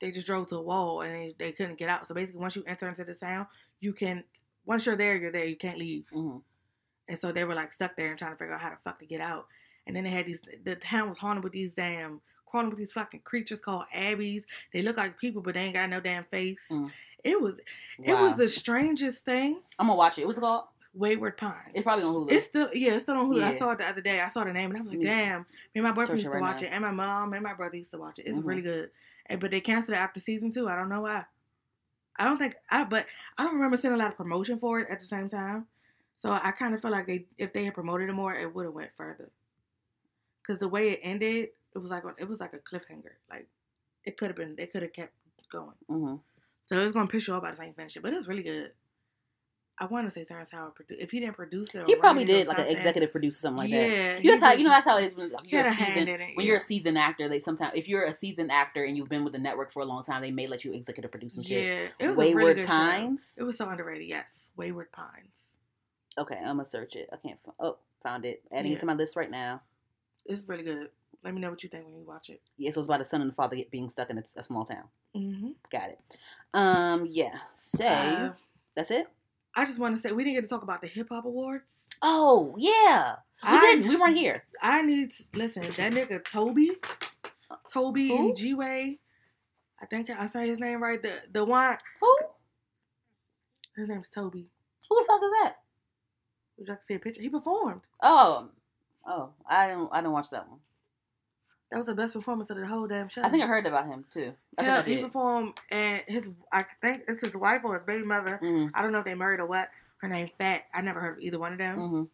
they 0.00 0.10
just 0.10 0.26
drove 0.26 0.48
to 0.48 0.56
a 0.56 0.62
wall 0.62 1.02
and 1.02 1.14
they, 1.14 1.34
they 1.38 1.52
couldn't 1.52 1.78
get 1.78 1.88
out. 1.88 2.06
So 2.08 2.14
basically, 2.14 2.40
once 2.40 2.56
you 2.56 2.64
enter 2.66 2.88
into 2.88 3.04
the 3.04 3.14
town, 3.14 3.46
you 3.80 3.92
can. 3.92 4.24
Once 4.66 4.86
you're 4.86 4.96
there, 4.96 5.16
you're 5.16 5.32
there. 5.32 5.46
You 5.46 5.56
can't 5.56 5.78
leave. 5.78 6.04
Mhm. 6.12 6.42
And 7.08 7.18
so 7.18 7.32
they 7.32 7.44
were 7.44 7.54
like 7.54 7.72
stuck 7.72 7.96
there 7.96 8.10
and 8.10 8.18
trying 8.18 8.32
to 8.32 8.36
figure 8.38 8.54
out 8.54 8.60
how 8.60 8.70
the 8.70 8.76
fuck 8.84 8.98
to 9.00 9.06
get 9.06 9.20
out. 9.20 9.46
And 9.86 9.96
then 9.96 10.04
they 10.04 10.10
had 10.10 10.26
these. 10.26 10.40
The 10.64 10.76
town 10.76 11.08
was 11.08 11.18
haunted 11.18 11.42
with 11.42 11.52
these 11.52 11.72
damn 11.72 12.20
crawling 12.46 12.70
with 12.70 12.78
these 12.78 12.92
fucking 12.92 13.20
creatures 13.20 13.58
called 13.60 13.84
Abbies. 13.94 14.44
They 14.72 14.82
look 14.82 14.96
like 14.96 15.18
people, 15.18 15.40
but 15.42 15.54
they 15.54 15.60
ain't 15.60 15.74
got 15.74 15.88
no 15.90 16.00
damn 16.00 16.24
face. 16.24 16.66
Mm. 16.70 16.90
It 17.24 17.40
was. 17.40 17.60
It 18.02 18.14
was 18.14 18.36
the 18.36 18.48
strangest 18.48 19.24
thing. 19.24 19.60
I'm 19.78 19.86
gonna 19.86 19.96
watch 19.96 20.18
it. 20.18 20.26
What's 20.26 20.38
it 20.38 20.42
called? 20.42 20.64
Wayward 20.92 21.36
Pines. 21.36 21.72
It's 21.74 21.84
probably 21.84 22.04
on 22.04 22.14
Hulu. 22.14 22.32
It's 22.32 22.46
still 22.46 22.68
yeah, 22.74 22.94
it's 22.94 23.04
still 23.04 23.16
on 23.16 23.30
Hulu. 23.30 23.42
I 23.42 23.52
saw 23.52 23.70
it 23.70 23.78
the 23.78 23.88
other 23.88 24.00
day. 24.00 24.20
I 24.20 24.28
saw 24.28 24.44
the 24.44 24.52
name 24.52 24.70
and 24.70 24.78
I 24.78 24.80
was 24.82 24.90
like, 24.90 25.00
damn. 25.00 25.40
Me 25.40 25.46
and 25.76 25.84
my 25.84 25.90
boyfriend 25.92 26.08
Search 26.08 26.14
used 26.18 26.26
it 26.26 26.30
to 26.30 26.34
right 26.34 26.40
watch 26.52 26.62
now. 26.62 26.68
it, 26.68 26.72
and 26.72 26.84
my 26.84 26.90
mom 26.90 27.32
and 27.32 27.42
my 27.42 27.54
brother 27.54 27.76
used 27.76 27.92
to 27.92 27.98
watch 27.98 28.18
it. 28.18 28.26
It's 28.26 28.40
Mhm. 28.40 28.46
really 28.46 28.62
good. 28.62 28.90
And, 29.26 29.40
but 29.40 29.50
they 29.52 29.60
canceled 29.60 29.96
it 29.96 30.00
after 30.00 30.18
season 30.20 30.50
two. 30.50 30.68
I 30.68 30.74
don't 30.74 30.88
know 30.88 31.02
why. 31.02 31.24
I 32.18 32.24
don't 32.24 32.38
think 32.38 32.56
I, 32.68 32.84
but 32.84 33.06
I 33.38 33.44
don't 33.44 33.54
remember 33.54 33.76
seeing 33.76 33.94
a 33.94 33.96
lot 33.96 34.10
of 34.10 34.16
promotion 34.16 34.58
for 34.58 34.80
it 34.80 34.88
at 34.90 35.00
the 35.00 35.06
same 35.06 35.28
time. 35.28 35.66
So 36.18 36.30
I 36.30 36.50
kind 36.50 36.74
of 36.74 36.82
feel 36.82 36.90
like 36.90 37.06
they, 37.06 37.26
if 37.38 37.52
they 37.52 37.64
had 37.64 37.72
promoted 37.74 38.08
it 38.10 38.12
more, 38.12 38.34
it 38.34 38.52
would 38.54 38.66
have 38.66 38.74
went 38.74 38.90
further. 38.96 39.30
Because 40.42 40.58
the 40.58 40.68
way 40.68 40.90
it 40.90 41.00
ended, 41.02 41.50
it 41.74 41.78
was 41.78 41.90
like 41.90 42.02
it 42.18 42.28
was 42.28 42.40
like 42.40 42.52
a 42.52 42.58
cliffhanger. 42.58 43.14
Like 43.30 43.46
it 44.04 44.18
could 44.18 44.28
have 44.28 44.36
been, 44.36 44.56
they 44.56 44.66
could 44.66 44.82
have 44.82 44.92
kept 44.92 45.14
going. 45.50 45.76
hmm 45.88 46.16
So 46.66 46.78
it 46.78 46.82
was 46.82 46.92
gonna 46.92 47.06
piss 47.08 47.28
you 47.28 47.34
off 47.34 47.42
by 47.42 47.52
the 47.52 47.56
same 47.56 47.74
finish 47.74 47.96
it, 47.96 48.02
but 48.02 48.12
it 48.12 48.16
was 48.16 48.28
really 48.28 48.42
good. 48.42 48.72
I 49.80 49.86
want 49.86 50.06
to 50.06 50.10
say 50.10 50.24
Terrence 50.24 50.50
Howard 50.50 50.74
produced. 50.74 51.00
If 51.00 51.10
he 51.10 51.20
didn't 51.20 51.36
produce 51.36 51.74
it, 51.74 51.84
He 51.86 51.94
probably 51.96 52.24
it 52.24 52.26
did 52.26 52.46
like 52.46 52.58
an 52.58 52.66
executive 52.68 53.10
producer, 53.10 53.38
something 53.38 53.56
like 53.56 53.70
that. 53.70 53.90
yeah, 53.90 54.18
You 54.18 54.24
know, 54.24 54.30
that's 54.38 54.42
how, 54.44 54.52
you 54.52 54.64
know 54.64 54.70
that's 54.70 54.84
how 54.86 54.98
it 54.98 55.04
is 55.04 55.16
when 55.16 55.30
like, 55.30 55.50
you're 55.50 55.64
a 55.64 55.72
seasoned 55.72 56.08
it, 56.10 56.20
when 56.20 56.30
yeah. 56.36 56.42
you're 56.42 56.56
a 56.58 56.60
seasoned 56.60 56.98
actor. 56.98 57.28
They 57.28 57.38
sometimes 57.38 57.72
if 57.74 57.88
you're 57.88 58.04
a 58.04 58.12
seasoned 58.12 58.52
actor 58.52 58.84
and 58.84 58.94
you've 58.94 59.08
been 59.08 59.24
with 59.24 59.32
the 59.32 59.38
network 59.38 59.72
for 59.72 59.80
a 59.80 59.86
long 59.86 60.02
time, 60.02 60.20
they 60.20 60.30
may 60.30 60.46
let 60.46 60.66
you 60.66 60.74
executive 60.74 61.10
produce 61.10 61.34
some 61.34 61.44
shit. 61.44 61.64
Yeah, 61.64 61.88
it 61.98 62.08
was 62.08 62.16
Wayward 62.18 62.34
a 62.42 62.44
really 62.44 62.54
good 62.56 62.66
Pines. 62.68 63.34
Show. 63.38 63.42
It 63.42 63.46
was 63.46 63.56
so 63.56 63.70
underrated. 63.70 64.06
Yes, 64.06 64.50
Wayward 64.54 64.92
Pines. 64.92 65.56
Okay, 66.18 66.36
I'm 66.36 66.56
gonna 66.58 66.66
search 66.66 66.94
it. 66.94 67.08
I 67.10 67.16
can't. 67.16 67.38
F- 67.46 67.54
oh, 67.58 67.78
found 68.02 68.26
it. 68.26 68.42
Adding 68.52 68.72
it 68.72 68.80
to 68.80 68.86
my 68.86 68.92
list 68.94 69.16
right 69.16 69.30
now. 69.30 69.62
It's 70.26 70.46
really 70.46 70.64
good. 70.64 70.88
Let 71.24 71.32
me 71.34 71.40
know 71.40 71.48
what 71.50 71.62
you 71.62 71.70
think 71.70 71.86
when 71.86 71.96
you 71.96 72.04
watch 72.04 72.28
it. 72.28 72.42
Yeah, 72.58 72.70
so 72.72 72.80
it's 72.80 72.86
about 72.88 73.00
a 73.00 73.04
son 73.04 73.22
and 73.22 73.30
a 73.30 73.34
father 73.34 73.56
being 73.70 73.88
stuck 73.88 74.10
in 74.10 74.18
a, 74.18 74.24
a 74.36 74.42
small 74.42 74.64
town. 74.64 74.84
Mm-hmm. 75.16 75.50
Got 75.72 75.90
it. 75.90 75.98
Um, 76.52 77.06
yeah. 77.10 77.38
Say 77.54 77.86
Uh, 77.86 78.30
that's 78.76 78.90
it. 78.90 79.06
I 79.54 79.64
just 79.64 79.78
want 79.78 79.96
to 79.96 80.00
say 80.02 80.12
we 80.12 80.22
didn't 80.24 80.36
get 80.36 80.44
to 80.44 80.48
talk 80.50 80.62
about 80.62 80.80
the 80.80 80.86
hip 80.86 81.08
hop 81.10 81.24
awards. 81.24 81.88
Oh 82.02 82.54
yeah, 82.58 83.16
we 83.42 83.48
I- 83.48 83.60
didn't. 83.60 83.88
We 83.88 83.96
weren't 83.96 84.16
here. 84.16 84.44
I 84.62 84.82
need 84.82 85.10
to 85.12 85.24
listen. 85.34 85.62
That 85.62 85.92
nigga 85.92 86.24
Toby, 86.24 86.72
Toby 87.72 88.08
Who? 88.08 88.28
and 88.28 88.36
G 88.36 88.54
Way. 88.54 88.98
I 89.82 89.86
think 89.86 90.10
I 90.10 90.26
say 90.26 90.46
his 90.48 90.58
name 90.60 90.82
right. 90.82 91.02
The 91.02 91.22
the 91.32 91.44
one 91.44 91.76
Who? 92.00 92.16
his 93.76 93.88
name's 93.88 94.10
Toby. 94.10 94.48
Who 94.88 94.96
the 94.98 95.04
fuck 95.06 95.20
is 95.22 95.30
that? 95.42 95.54
Would 96.58 96.66
you 96.68 96.72
like 96.72 96.80
to 96.80 96.86
see 96.86 96.94
a 96.94 96.98
picture? 96.98 97.22
He 97.22 97.28
performed. 97.28 97.82
Oh, 98.02 98.50
oh, 99.06 99.30
I 99.48 99.68
didn't. 99.68 99.88
I 99.92 99.96
didn't 99.98 100.12
watch 100.12 100.28
that 100.30 100.48
one. 100.48 100.58
That 101.70 101.76
was 101.76 101.86
the 101.86 101.94
best 101.94 102.14
performance 102.14 102.50
of 102.50 102.56
the 102.56 102.66
whole 102.66 102.86
damn 102.88 103.08
show. 103.08 103.22
I 103.22 103.28
think 103.28 103.44
I 103.44 103.46
heard 103.46 103.66
about 103.66 103.86
him 103.86 104.04
too. 104.10 104.34
I 104.58 104.62
Yeah, 104.62 104.82
he 104.82 104.96
performed, 105.02 105.54
and 105.70 106.02
his 106.08 106.28
I 106.52 106.64
think 106.82 107.04
it's 107.06 107.20
his 107.24 107.34
wife 107.34 107.60
or 107.64 107.74
his 107.78 107.86
baby 107.86 108.04
mother. 108.04 108.40
Mhm, 108.42 108.72
I 108.74 108.82
don't 108.82 108.90
know 108.92 108.98
if 108.98 109.04
they 109.04 109.14
married 109.14 109.40
or 109.40 109.46
what. 109.46 109.70
Her 109.98 110.08
name 110.08 110.30
Fat. 110.38 110.64
I 110.74 110.80
never 110.80 110.98
heard 110.98 111.18
of 111.18 111.22
either 111.22 111.38
one 111.38 111.52
of 111.52 111.58
them. 111.58 111.78
mhm. 111.78 112.08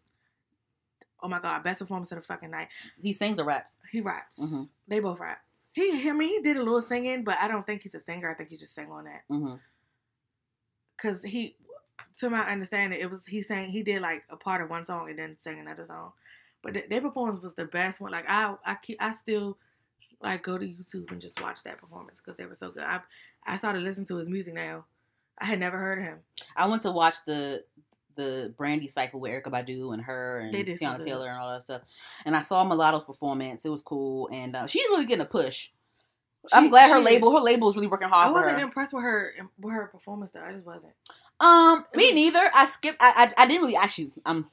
Oh 1.23 1.29
my 1.29 1.41
god, 1.41 1.65
best 1.65 1.81
performance 1.81 2.13
of 2.13 2.17
the 2.19 2.23
fucking 2.23 2.51
night. 2.51 2.69
He 3.01 3.13
sings 3.15 3.39
or 3.39 3.45
raps. 3.45 3.77
He 3.91 4.01
raps. 4.03 4.39
Mhm. 4.39 4.69
They 4.87 5.01
both 5.01 5.19
rap. 5.19 5.39
He, 5.73 6.09
I 6.09 6.13
mean, 6.13 6.29
he 6.29 6.41
did 6.43 6.57
a 6.57 6.63
little 6.63 6.81
singing, 6.83 7.25
but 7.25 7.39
I 7.41 7.49
don't 7.49 7.65
think 7.67 7.83
he's 7.83 7.95
a 7.95 8.01
singer. 8.01 8.31
I 8.31 8.35
think 8.35 8.51
he 8.51 8.57
just 8.57 8.75
sang 8.75 8.91
on 8.91 9.05
that 9.05 9.23
hmm 9.29 9.55
because 10.97 11.23
he, 11.23 11.57
to 12.19 12.31
my 12.31 12.41
understanding, 12.51 12.99
it 13.01 13.11
was 13.11 13.25
he 13.27 13.43
sang 13.43 13.71
he 13.71 13.83
did 13.83 14.01
like 14.01 14.25
a 14.31 14.37
part 14.37 14.63
of 14.63 14.71
one 14.71 14.85
song 14.87 15.09
and 15.11 15.19
then 15.19 15.37
sang 15.41 15.59
another 15.61 15.85
song. 15.87 16.13
But 16.67 16.75
th- 16.75 16.89
their 16.89 17.01
performance 17.01 17.43
was 17.43 17.55
the 17.55 17.65
best 17.65 18.01
one. 18.01 18.13
Like 18.13 18.29
I, 18.29 18.55
I 18.65 18.75
keep, 18.75 19.01
I 19.01 19.13
still 19.13 19.57
like 20.21 20.43
go 20.43 20.59
to 20.59 20.67
YouTube 20.67 21.11
and 21.13 21.21
just 21.21 21.41
watch 21.41 21.63
that 21.65 21.79
performance 21.79 22.21
because 22.21 22.37
they 22.37 22.47
were 22.47 22.55
so 22.55 22.71
good. 22.71 22.83
I, 22.83 23.01
I 23.47 23.57
started 23.57 23.83
listening 23.83 24.07
to 24.09 24.17
his 24.17 24.29
music 24.29 24.55
now. 24.55 24.85
I 25.39 25.45
had 25.45 25.61
never 25.61 25.79
heard 25.79 25.99
of 25.99 26.05
him. 26.05 26.19
I 26.57 26.67
went 26.67 26.83
to 26.83 26.91
watch 26.91 27.17
the 27.27 27.63
the 28.17 28.55
Brandy 28.57 28.89
cycle 28.89 29.21
with 29.21 29.31
Erykah 29.31 29.53
Badu 29.53 29.93
and 29.93 30.03
her 30.03 30.41
and 30.41 30.55
Teyana. 30.55 31.05
Taylor 31.05 31.29
and 31.29 31.39
all 31.39 31.53
that 31.53 31.63
stuff. 31.63 31.83
And 32.25 32.35
I 32.35 32.43
saw 32.43 32.65
Mulatto's 32.65 33.05
performance. 33.05 33.65
It 33.65 33.69
was 33.69 33.83
cool, 33.83 34.29
and 34.33 34.57
uh, 34.57 34.67
she's 34.67 34.85
really 34.89 35.05
getting 35.05 35.23
a 35.23 35.29
push. 35.29 35.69
I'm 36.53 36.71
glad 36.71 36.91
her 36.91 37.01
label 37.01 37.29
is. 37.29 37.35
her 37.35 37.41
label 37.41 37.69
is 37.69 37.77
really 37.77 37.89
working 37.89 38.09
hard 38.09 38.29
I 38.29 38.31
wasn't 38.31 38.61
impressed 38.61 38.95
with 38.95 39.03
her 39.03 39.35
with 39.61 39.75
her 39.75 39.87
performance 39.87 40.31
though. 40.31 40.43
I 40.43 40.53
just 40.53 40.65
wasn't. 40.65 40.93
Um, 41.39 41.85
me 41.95 42.13
neither. 42.13 42.51
I 42.55 42.67
skipped. 42.67 42.99
I, 43.01 43.33
I 43.37 43.43
I 43.43 43.47
didn't 43.47 43.63
really 43.63 43.77
actually. 43.77 44.13
Um, 44.25 44.49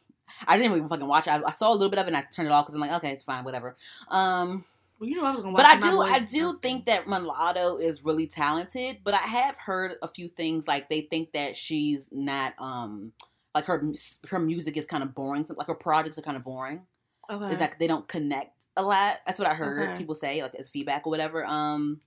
I 0.47 0.57
didn't 0.57 0.75
even 0.75 0.89
fucking 0.89 1.07
watch 1.07 1.27
it. 1.27 1.31
I, 1.31 1.41
I 1.45 1.51
saw 1.51 1.71
a 1.71 1.73
little 1.73 1.89
bit 1.89 1.99
of 1.99 2.05
it 2.05 2.09
and 2.09 2.17
I 2.17 2.23
turned 2.33 2.47
it 2.47 2.51
off 2.51 2.65
because 2.65 2.75
I'm 2.75 2.81
like, 2.81 2.91
okay, 2.93 3.11
it's 3.11 3.23
fine, 3.23 3.43
whatever. 3.43 3.75
Um, 4.09 4.65
Well, 4.99 5.09
you 5.09 5.15
know 5.15 5.25
I 5.25 5.31
was 5.31 5.41
gonna 5.41 5.53
watch. 5.53 5.63
but 5.63 5.65
I 5.65 5.79
do 5.79 6.01
I 6.01 6.19
do 6.19 6.59
think 6.61 6.85
that 6.85 7.07
Mulatto 7.07 7.77
is 7.77 8.03
really 8.05 8.27
talented. 8.27 8.99
But 9.03 9.13
I 9.13 9.17
have 9.19 9.57
heard 9.57 9.93
a 10.01 10.07
few 10.07 10.27
things 10.27 10.67
like 10.67 10.89
they 10.89 11.01
think 11.01 11.33
that 11.33 11.57
she's 11.57 12.09
not 12.11 12.53
um 12.59 13.11
like 13.55 13.65
her 13.65 13.83
her 14.29 14.39
music 14.39 14.77
is 14.77 14.85
kind 14.85 15.03
of 15.03 15.13
boring. 15.13 15.45
Like 15.55 15.67
her 15.67 15.75
projects 15.75 16.17
are 16.17 16.23
kind 16.23 16.37
of 16.37 16.43
boring. 16.43 16.81
okay. 17.29 17.51
Is 17.53 17.59
that 17.59 17.77
they 17.79 17.87
don't 17.87 18.07
connect 18.07 18.65
a 18.75 18.83
lot. 18.83 19.17
That's 19.25 19.39
what 19.39 19.47
I 19.47 19.53
heard 19.53 19.89
Okay. 19.89 19.97
people 19.97 20.15
say, 20.15 20.41
like 20.41 20.55
as 20.55 20.69
feedback 20.69 21.05
or 21.05 21.09
whatever. 21.11 21.45
Um, 21.45 22.01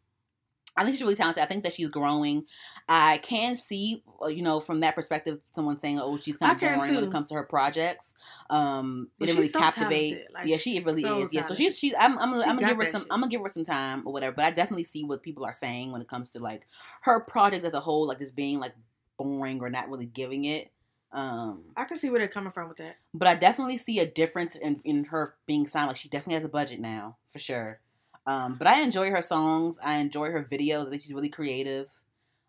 I 0.77 0.85
think 0.85 0.95
she's 0.97 1.03
really 1.03 1.15
talented. 1.17 1.43
I 1.43 1.47
think 1.47 1.63
that 1.65 1.73
she's 1.73 1.89
growing. 1.89 2.45
I 2.89 3.19
can 3.19 3.57
see, 3.57 4.03
uh, 4.23 4.27
you 4.27 4.43
know, 4.43 4.61
from 4.61 4.81
that 4.81 4.95
perspective, 4.95 5.41
someone 5.55 5.81
saying, 5.81 5.99
"Oh, 5.99 6.17
she's 6.17 6.37
kind 6.37 6.53
of 6.53 6.61
boring 6.61 6.95
when 6.95 7.05
it 7.05 7.11
comes 7.11 7.27
to 7.29 7.35
her 7.35 7.45
projects." 7.45 8.13
Um, 8.51 9.09
But 9.19 9.25
it 9.25 9.27
didn't 9.33 9.39
really 9.39 9.53
so 9.53 9.59
captivate. 9.59 10.27
Like, 10.33 10.47
yeah, 10.47 10.57
she 10.57 10.79
really 10.81 11.03
so 11.03 11.23
is. 11.23 11.33
Yeah, 11.33 11.47
so 11.47 11.55
she's 11.55 11.79
she's. 11.79 11.95
I'm 11.99 12.19
I'm, 12.19 12.35
She 12.41 12.49
I'm 12.49 12.57
gonna 12.57 12.69
give 12.69 12.77
her 12.77 12.85
some. 12.91 13.01
shit. 13.03 13.09
I'm 13.11 13.21
gonna 13.21 13.31
give 13.31 13.41
her 13.41 13.49
some 13.51 13.65
time 13.65 14.03
or 14.07 14.13
whatever. 14.13 14.37
But 14.37 14.45
I 14.45 14.51
definitely 14.51 14.85
see 14.85 15.05
what 15.05 15.23
people 15.23 15.45
are 15.45 15.55
saying 15.55 15.93
when 15.93 16.01
it 16.03 16.09
comes 16.09 16.31
to 16.31 16.39
like 16.41 16.67
her 17.03 17.21
projects 17.21 17.65
as 17.65 17.73
a 17.75 17.81
whole, 17.81 18.07
like 18.07 18.19
this 18.19 18.31
being 18.31 18.61
like 18.61 18.75
boring 19.17 19.61
or 19.63 19.71
not 19.71 19.89
really 19.89 20.07
giving 20.07 20.45
it. 20.45 20.71
Um, 21.13 21.63
I 21.77 21.85
can 21.85 21.99
see 21.99 22.11
where 22.11 22.19
they're 22.19 22.29
coming 22.29 22.53
from 22.53 22.69
with 22.69 22.79
that. 22.79 22.97
but 23.15 23.27
I 23.29 23.35
definitely 23.37 23.79
see 23.79 24.01
a 24.01 24.07
difference 24.07 24.55
in, 24.57 24.81
in 24.85 25.05
her 25.05 25.35
being 25.47 25.67
signed. 25.67 25.89
Like 25.89 25.97
she 25.97 26.09
definitely 26.09 26.35
has 26.35 26.45
a 26.45 26.49
budget 26.49 26.81
now, 26.81 27.17
for 27.33 27.39
sure. 27.39 27.81
Um, 28.27 28.57
but 28.57 28.67
I 28.67 28.81
enjoy 28.81 29.11
her 29.11 29.23
songs. 29.23 29.79
I 29.83 29.97
enjoy 29.99 30.31
her 30.31 30.43
videos. 30.45 30.87
I 30.87 30.91
think 30.91 31.03
she's 31.03 31.13
really 31.13 31.29
creative. 31.29 31.89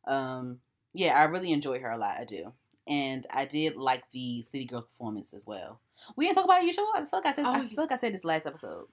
Um, 0.07 0.59
yeah, 0.93 1.13
I 1.19 1.23
really 1.25 1.51
enjoy 1.51 1.79
her 1.79 1.89
a 1.91 1.97
lot. 1.97 2.17
I 2.19 2.23
do, 2.25 2.51
and 2.87 3.27
I 3.31 3.45
did 3.45 3.75
like 3.75 4.03
the 4.11 4.41
City 4.43 4.65
Girls 4.65 4.85
performance 4.85 5.33
as 5.33 5.45
well. 5.45 5.79
We 6.15 6.25
didn't 6.25 6.35
talk 6.37 6.45
about 6.45 6.61
it. 6.63 6.65
You 6.67 6.73
sure? 6.73 6.95
I 6.95 7.01
feel 7.01 7.09
like 7.13 7.25
I 7.27 7.33
said. 7.33 7.45
Oh, 7.45 7.51
I 7.53 7.67
feel 7.67 7.83
like 7.83 7.91
I 7.91 7.97
said 7.97 8.13
this 8.13 8.23
last 8.23 8.45
episode. 8.47 8.87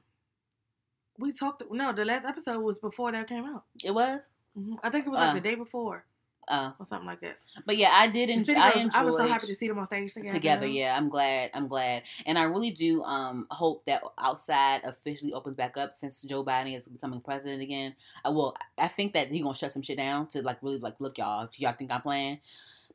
We 1.19 1.33
talked. 1.33 1.63
No, 1.71 1.93
the 1.93 2.05
last 2.05 2.27
episode 2.27 2.61
was 2.61 2.79
before 2.79 3.13
that 3.13 3.29
came 3.29 3.45
out. 3.45 3.65
It 3.85 3.95
was. 3.95 4.31
hmm 4.55 4.75
I 4.83 4.91
think 4.91 5.07
it 5.07 5.11
was 5.11 5.21
like 5.21 5.31
Uh. 5.31 5.35
the 5.35 5.41
day 5.41 5.55
before 5.55 6.05
Uh, 6.49 6.73
or 6.79 6.85
something 6.85 7.07
like 7.07 7.21
that. 7.21 7.39
but 7.65 7.77
yeah, 7.77 7.91
I 7.93 8.07
did 8.09 8.29
enjoy. 8.31 8.55
I 8.55 8.73
Girls. 8.73 8.91
I 8.95 9.05
was 9.05 9.17
so 9.17 9.27
happy 9.27 9.47
to 9.47 9.55
see 9.55 9.69
them 9.69 9.79
on 9.79 9.87
stage 9.87 10.13
together. 10.13 10.35
together 10.35 10.67
yeah 10.67 10.97
i'm 10.97 11.09
glad 11.09 11.51
i'm 11.55 11.69
glad 11.69 12.03
and 12.27 12.39
i 12.39 12.43
really 12.43 12.71
do 12.71 13.03
um 13.05 13.47
hope 13.51 13.85
that 13.87 14.03
outside 14.19 14.83
officially 14.85 15.33
opens 15.33 15.57
back 15.57 15.77
up 15.77 15.93
since 15.93 16.23
joe 16.23 16.45
biden 16.45 16.77
is 16.77 16.87
becoming 16.89 17.21
president 17.21 17.63
again 17.63 17.95
i 18.25 18.29
will 18.29 18.55
i 18.79 18.89
think 18.89 19.13
that 19.15 19.29
he's 19.29 19.43
gonna 19.43 19.55
shut 19.55 19.73
some 19.73 19.83
shit 19.83 19.97
down 19.97 20.27
to 20.29 20.43
like 20.43 20.59
really 20.63 20.79
like 20.79 20.95
look 21.01 21.17
y'all 21.19 21.47
do 21.47 21.63
y'all 21.63 21.73
think 21.73 21.91
i'm 21.91 22.03
playing 22.03 22.39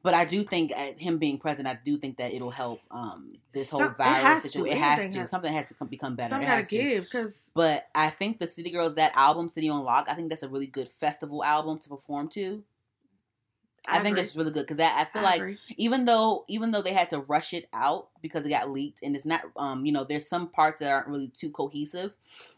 but 0.02 0.14
I 0.14 0.24
do 0.24 0.44
think 0.46 0.72
at 0.72 0.98
him 0.98 1.18
being 1.18 1.40
president, 1.40 1.68
I 1.68 1.78
do 1.84 1.98
think 1.98 2.18
that 2.20 2.34
it'll 2.34 2.52
help 2.52 2.80
um, 2.90 3.34
this 3.54 3.70
whole 3.70 3.82
Some- 3.82 3.92
it 3.92 3.98
virus 3.98 4.24
has 4.24 4.44
to. 4.44 4.50
situation. 4.50 4.78
It 4.78 4.82
has 4.82 5.10
to. 5.14 5.20
has- 5.20 5.30
Something 5.30 5.54
has 5.54 5.68
to 5.68 5.74
come, 5.74 5.88
become 5.90 6.16
better. 6.16 6.30
Some 6.30 6.42
It 6.42 6.46
gotta 6.46 6.64
give 6.64 7.04
because 7.04 7.50
But 7.54 7.90
I 7.94 8.10
think 8.10 8.40
the 8.40 8.48
City 8.48 8.70
Girls 8.70 8.96
that 8.96 9.12
album, 9.16 9.50
City 9.50 9.68
on 9.68 9.84
Lock, 9.84 10.06
I 10.08 10.14
think 10.14 10.30
that's 10.30 10.44
a 10.44 10.48
really 10.48 10.68
good 10.68 10.88
festival 10.88 11.44
album 11.44 11.80
to 11.80 11.90
perform 11.90 12.30
to. 12.30 12.64
I, 13.88 14.00
think 14.02 14.18
it's 14.18 14.36
really 14.36 14.52
good 14.52 14.68
because 14.68 14.80
I 14.80 15.06
feel 15.06 15.22
like 15.24 15.58
even 15.78 16.06
though 16.06 16.46
even 16.48 16.72
though 16.72 16.82
they 16.82 16.94
had 16.94 17.10
to 17.10 17.20
rush 17.22 17.54
it 17.54 17.68
out 17.74 18.10
because 18.22 18.46
it 18.46 18.50
got 18.50 18.70
leaked 18.70 19.02
and 19.04 19.16
it's 19.16 19.26
not 19.26 19.42
um 19.56 19.86
you 19.86 19.92
know 19.92 20.04
there's 20.04 20.28
some 20.28 20.50
parts 20.50 20.80
that 20.80 20.92
aren't 20.92 21.08
really 21.08 21.32
too 21.36 21.50
cohesive 21.50 22.14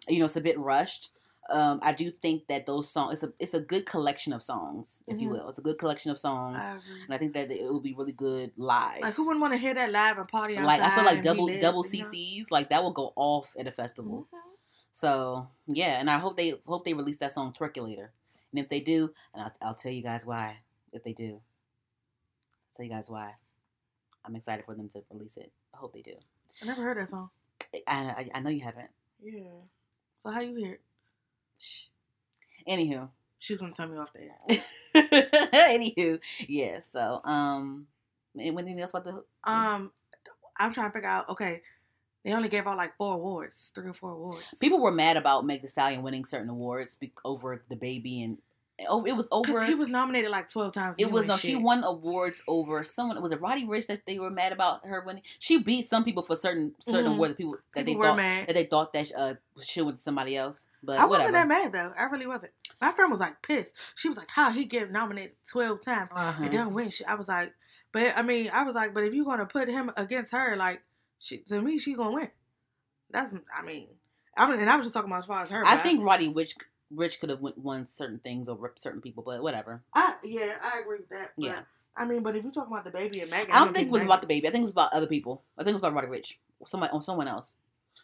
you 0.07 0.19
know 0.19 0.25
it's 0.25 0.35
a 0.35 0.41
bit 0.41 0.57
rushed 0.59 1.11
um 1.51 1.79
i 1.83 1.91
do 1.91 2.11
think 2.11 2.47
that 2.47 2.65
those 2.65 2.89
songs 2.91 3.13
it's 3.13 3.23
a 3.23 3.33
it's 3.39 3.53
a 3.53 3.61
good 3.61 3.85
collection 3.85 4.33
of 4.33 4.43
songs 4.43 4.99
if 5.07 5.19
you 5.19 5.27
Mhm. 5.27 5.31
will 5.31 5.49
it's 5.49 5.59
a 5.59 5.61
good 5.61 5.77
collection 5.77 6.11
of 6.11 6.19
songs 6.19 6.63
I 6.63 6.77
and 7.05 7.13
i 7.13 7.17
think 7.17 7.33
that 7.33 7.51
it 7.51 7.63
will 7.63 7.79
be 7.81 7.93
really 7.93 8.13
good 8.13 8.51
live 8.57 9.01
Like 9.01 9.15
who 9.15 9.25
wouldn't 9.25 9.41
want 9.41 9.53
to 9.53 9.57
hear 9.57 9.73
that 9.73 9.91
live 9.91 10.17
and 10.17 10.27
party 10.27 10.57
outside? 10.57 10.79
like 10.79 10.91
i 10.91 10.95
feel 10.95 11.03
like 11.05 11.21
double 11.21 11.45
lit, 11.45 11.61
double 11.61 11.85
you 11.91 11.99
know? 11.99 12.05
cc's 12.05 12.51
like 12.51 12.69
that 12.69 12.83
will 12.83 12.93
go 12.93 13.13
off 13.15 13.53
at 13.59 13.67
a 13.67 13.71
festival 13.71 14.27
Mhm. 14.31 14.39
so 14.91 15.47
yeah 15.67 15.99
and 15.99 16.09
i 16.09 16.17
hope 16.17 16.37
they 16.37 16.53
hope 16.65 16.85
they 16.85 16.93
release 16.93 17.17
that 17.17 17.31
song 17.31 17.53
twerkulator 17.57 18.09
and 18.51 18.59
if 18.59 18.69
they 18.69 18.79
do 18.79 19.13
and 19.33 19.43
i'll, 19.43 19.51
I'll 19.61 19.75
tell 19.75 19.91
you 19.91 20.03
guys 20.03 20.25
why 20.25 20.57
if 20.93 21.03
they 21.03 21.13
do 21.13 21.33
I'll 21.33 22.75
tell 22.75 22.85
you 22.85 22.91
guys 22.91 23.09
why 23.09 23.33
i'm 24.25 24.35
excited 24.35 24.65
for 24.65 24.75
them 24.75 24.89
to 24.89 25.01
release 25.11 25.37
it 25.37 25.51
i 25.73 25.77
hope 25.77 25.93
they 25.93 26.01
do 26.01 26.13
I 26.61 26.65
never 26.65 26.83
heard 26.83 26.97
that 26.97 27.09
song. 27.09 27.29
I, 27.73 27.81
I, 27.87 28.29
I 28.35 28.39
know 28.39 28.49
you 28.49 28.61
haven't. 28.61 28.89
Yeah. 29.21 29.41
So 30.19 30.29
how 30.29 30.41
you 30.41 30.55
hear 30.55 30.73
it? 30.73 30.81
Shh. 31.59 31.85
Anywho. 32.67 33.09
She's 33.39 33.57
gonna 33.57 33.73
tell 33.73 33.87
me 33.87 33.97
off 33.97 34.13
there. 34.13 34.61
Anywho. 35.53 36.19
Yeah, 36.47 36.81
so, 36.93 37.21
um, 37.23 37.87
anything 38.39 38.79
else 38.79 38.91
about 38.91 39.05
the. 39.05 39.49
Um, 39.49 39.91
I'm 40.57 40.73
trying 40.73 40.89
to 40.89 40.93
figure 40.93 41.09
out. 41.09 41.29
Okay, 41.29 41.61
they 42.23 42.33
only 42.33 42.49
gave 42.49 42.67
out 42.67 42.77
like 42.77 42.95
four 42.97 43.15
awards, 43.15 43.71
three 43.73 43.89
or 43.89 43.95
four 43.95 44.11
awards. 44.11 44.43
People 44.59 44.79
were 44.79 44.91
mad 44.91 45.17
about 45.17 45.43
Meg 45.43 45.63
Thee 45.63 45.67
Stallion 45.67 46.03
winning 46.03 46.25
certain 46.25 46.49
awards 46.49 46.99
over 47.25 47.63
DaBaby 47.71 48.23
and. 48.23 48.37
Oh, 48.89 49.03
it 49.05 49.13
was 49.13 49.27
over. 49.31 49.63
he 49.65 49.75
was 49.75 49.89
nominated 49.89 50.31
like 50.31 50.49
twelve 50.49 50.73
times. 50.73 50.97
It 50.99 51.11
was 51.11 51.27
no. 51.27 51.37
She 51.37 51.55
won 51.55 51.83
awards 51.83 52.41
over 52.47 52.83
someone. 52.83 53.21
Was 53.21 53.31
it 53.31 53.41
Roddy 53.41 53.65
Ricch 53.65 53.87
that 53.87 54.05
they 54.05 54.19
were 54.19 54.29
mad 54.29 54.51
about 54.51 54.85
her 54.85 55.03
winning? 55.05 55.23
She 55.39 55.57
beat 55.59 55.87
some 55.89 56.03
people 56.03 56.23
for 56.23 56.35
certain 56.35 56.73
certain 56.87 57.11
Mhm. 57.11 57.15
awards. 57.15 57.31
that 57.31 57.37
People 57.37 57.57
that 57.75 57.85
People 57.85 57.93
they 57.93 57.95
were 57.95 58.05
thought 58.13 58.17
mad. 58.17 58.47
that 58.47 58.53
they 58.53 58.65
thought 58.65 58.93
that 58.93 59.11
uh 59.17 59.33
she 59.61 59.81
went 59.81 59.97
to 59.97 60.03
somebody 60.03 60.35
else. 60.37 60.65
But 60.83 60.99
I 60.99 61.05
whatever. 61.05 61.31
wasn't 61.31 61.33
that 61.33 61.47
mad 61.47 61.71
though. 61.73 61.93
I 61.97 62.03
really 62.05 62.27
wasn't. 62.27 62.53
My 62.79 62.91
friend 62.91 63.11
was 63.11 63.19
like 63.19 63.41
pissed. 63.41 63.73
She 63.95 64.09
was 64.09 64.17
like, 64.17 64.29
"How 64.29 64.51
he 64.51 64.65
get 64.65 64.91
nominated 64.91 65.35
twelve 65.49 65.81
times 65.81 66.11
Uh-huh. 66.13 66.43
and 66.43 66.51
don't 66.51 66.73
win?" 66.73 66.89
She, 66.89 67.05
I 67.05 67.15
was 67.15 67.27
like, 67.27 67.53
"But 67.91 68.17
I 68.17 68.21
mean, 68.23 68.49
I 68.53 68.63
was 68.63 68.75
like, 68.75 68.93
but 68.93 69.03
if 69.03 69.13
you're 69.13 69.25
gonna 69.25 69.45
put 69.45 69.67
him 69.69 69.91
against 69.97 70.31
her, 70.31 70.55
like, 70.55 70.81
she 71.19 71.37
to 71.39 71.61
me, 71.61 71.77
she 71.77 71.93
gonna 71.95 72.11
win." 72.15 72.31
That's, 73.11 73.33
I 73.57 73.61
mean, 73.63 73.87
I 74.37 74.49
mean, 74.49 74.59
and 74.59 74.69
I 74.69 74.77
was 74.77 74.85
just 74.85 74.93
talking 74.93 75.11
about 75.11 75.19
as 75.23 75.25
far 75.27 75.41
as 75.41 75.49
her. 75.49 75.65
I 75.65 75.77
think 75.77 76.03
Roddy 76.03 76.33
Ricch 76.33 76.55
Ricch 76.95 77.19
could 77.19 77.29
have 77.29 77.41
won- 77.41 77.87
certain 77.87 78.19
things 78.19 78.49
over 78.49 78.73
certain 78.77 79.01
people, 79.01 79.23
but 79.23 79.41
whatever. 79.41 79.81
I, 79.93 80.15
yeah, 80.23 80.55
I 80.61 80.79
agree 80.79 80.97
with 80.99 81.09
that. 81.09 81.31
But, 81.37 81.45
Yeah. 81.45 81.59
I 81.95 82.05
mean, 82.05 82.23
but 82.23 82.35
if 82.35 82.43
you're 82.43 82.53
talking 82.53 82.73
about 82.73 82.91
DaBaby 82.91 83.21
and 83.21 83.29
Megan, 83.31 83.51
I 83.51 83.59
don't 83.65 83.73
think 83.73 83.87
it 83.87 83.91
was 83.91 84.03
about 84.03 84.21
DaBaby. 84.21 84.47
I 84.47 84.51
think 84.51 84.61
it 84.61 84.61
was 84.63 84.71
about 84.71 84.93
other 84.93 85.07
people. 85.07 85.43
I 85.57 85.63
think 85.63 85.71
it 85.71 85.73
was 85.73 85.79
about 85.81 85.93
Roddy 85.93 86.07
Ricch. 86.07 86.35
Somebody 86.65 86.91
on 86.93 87.01
someone 87.01 87.27
else. 87.27 87.57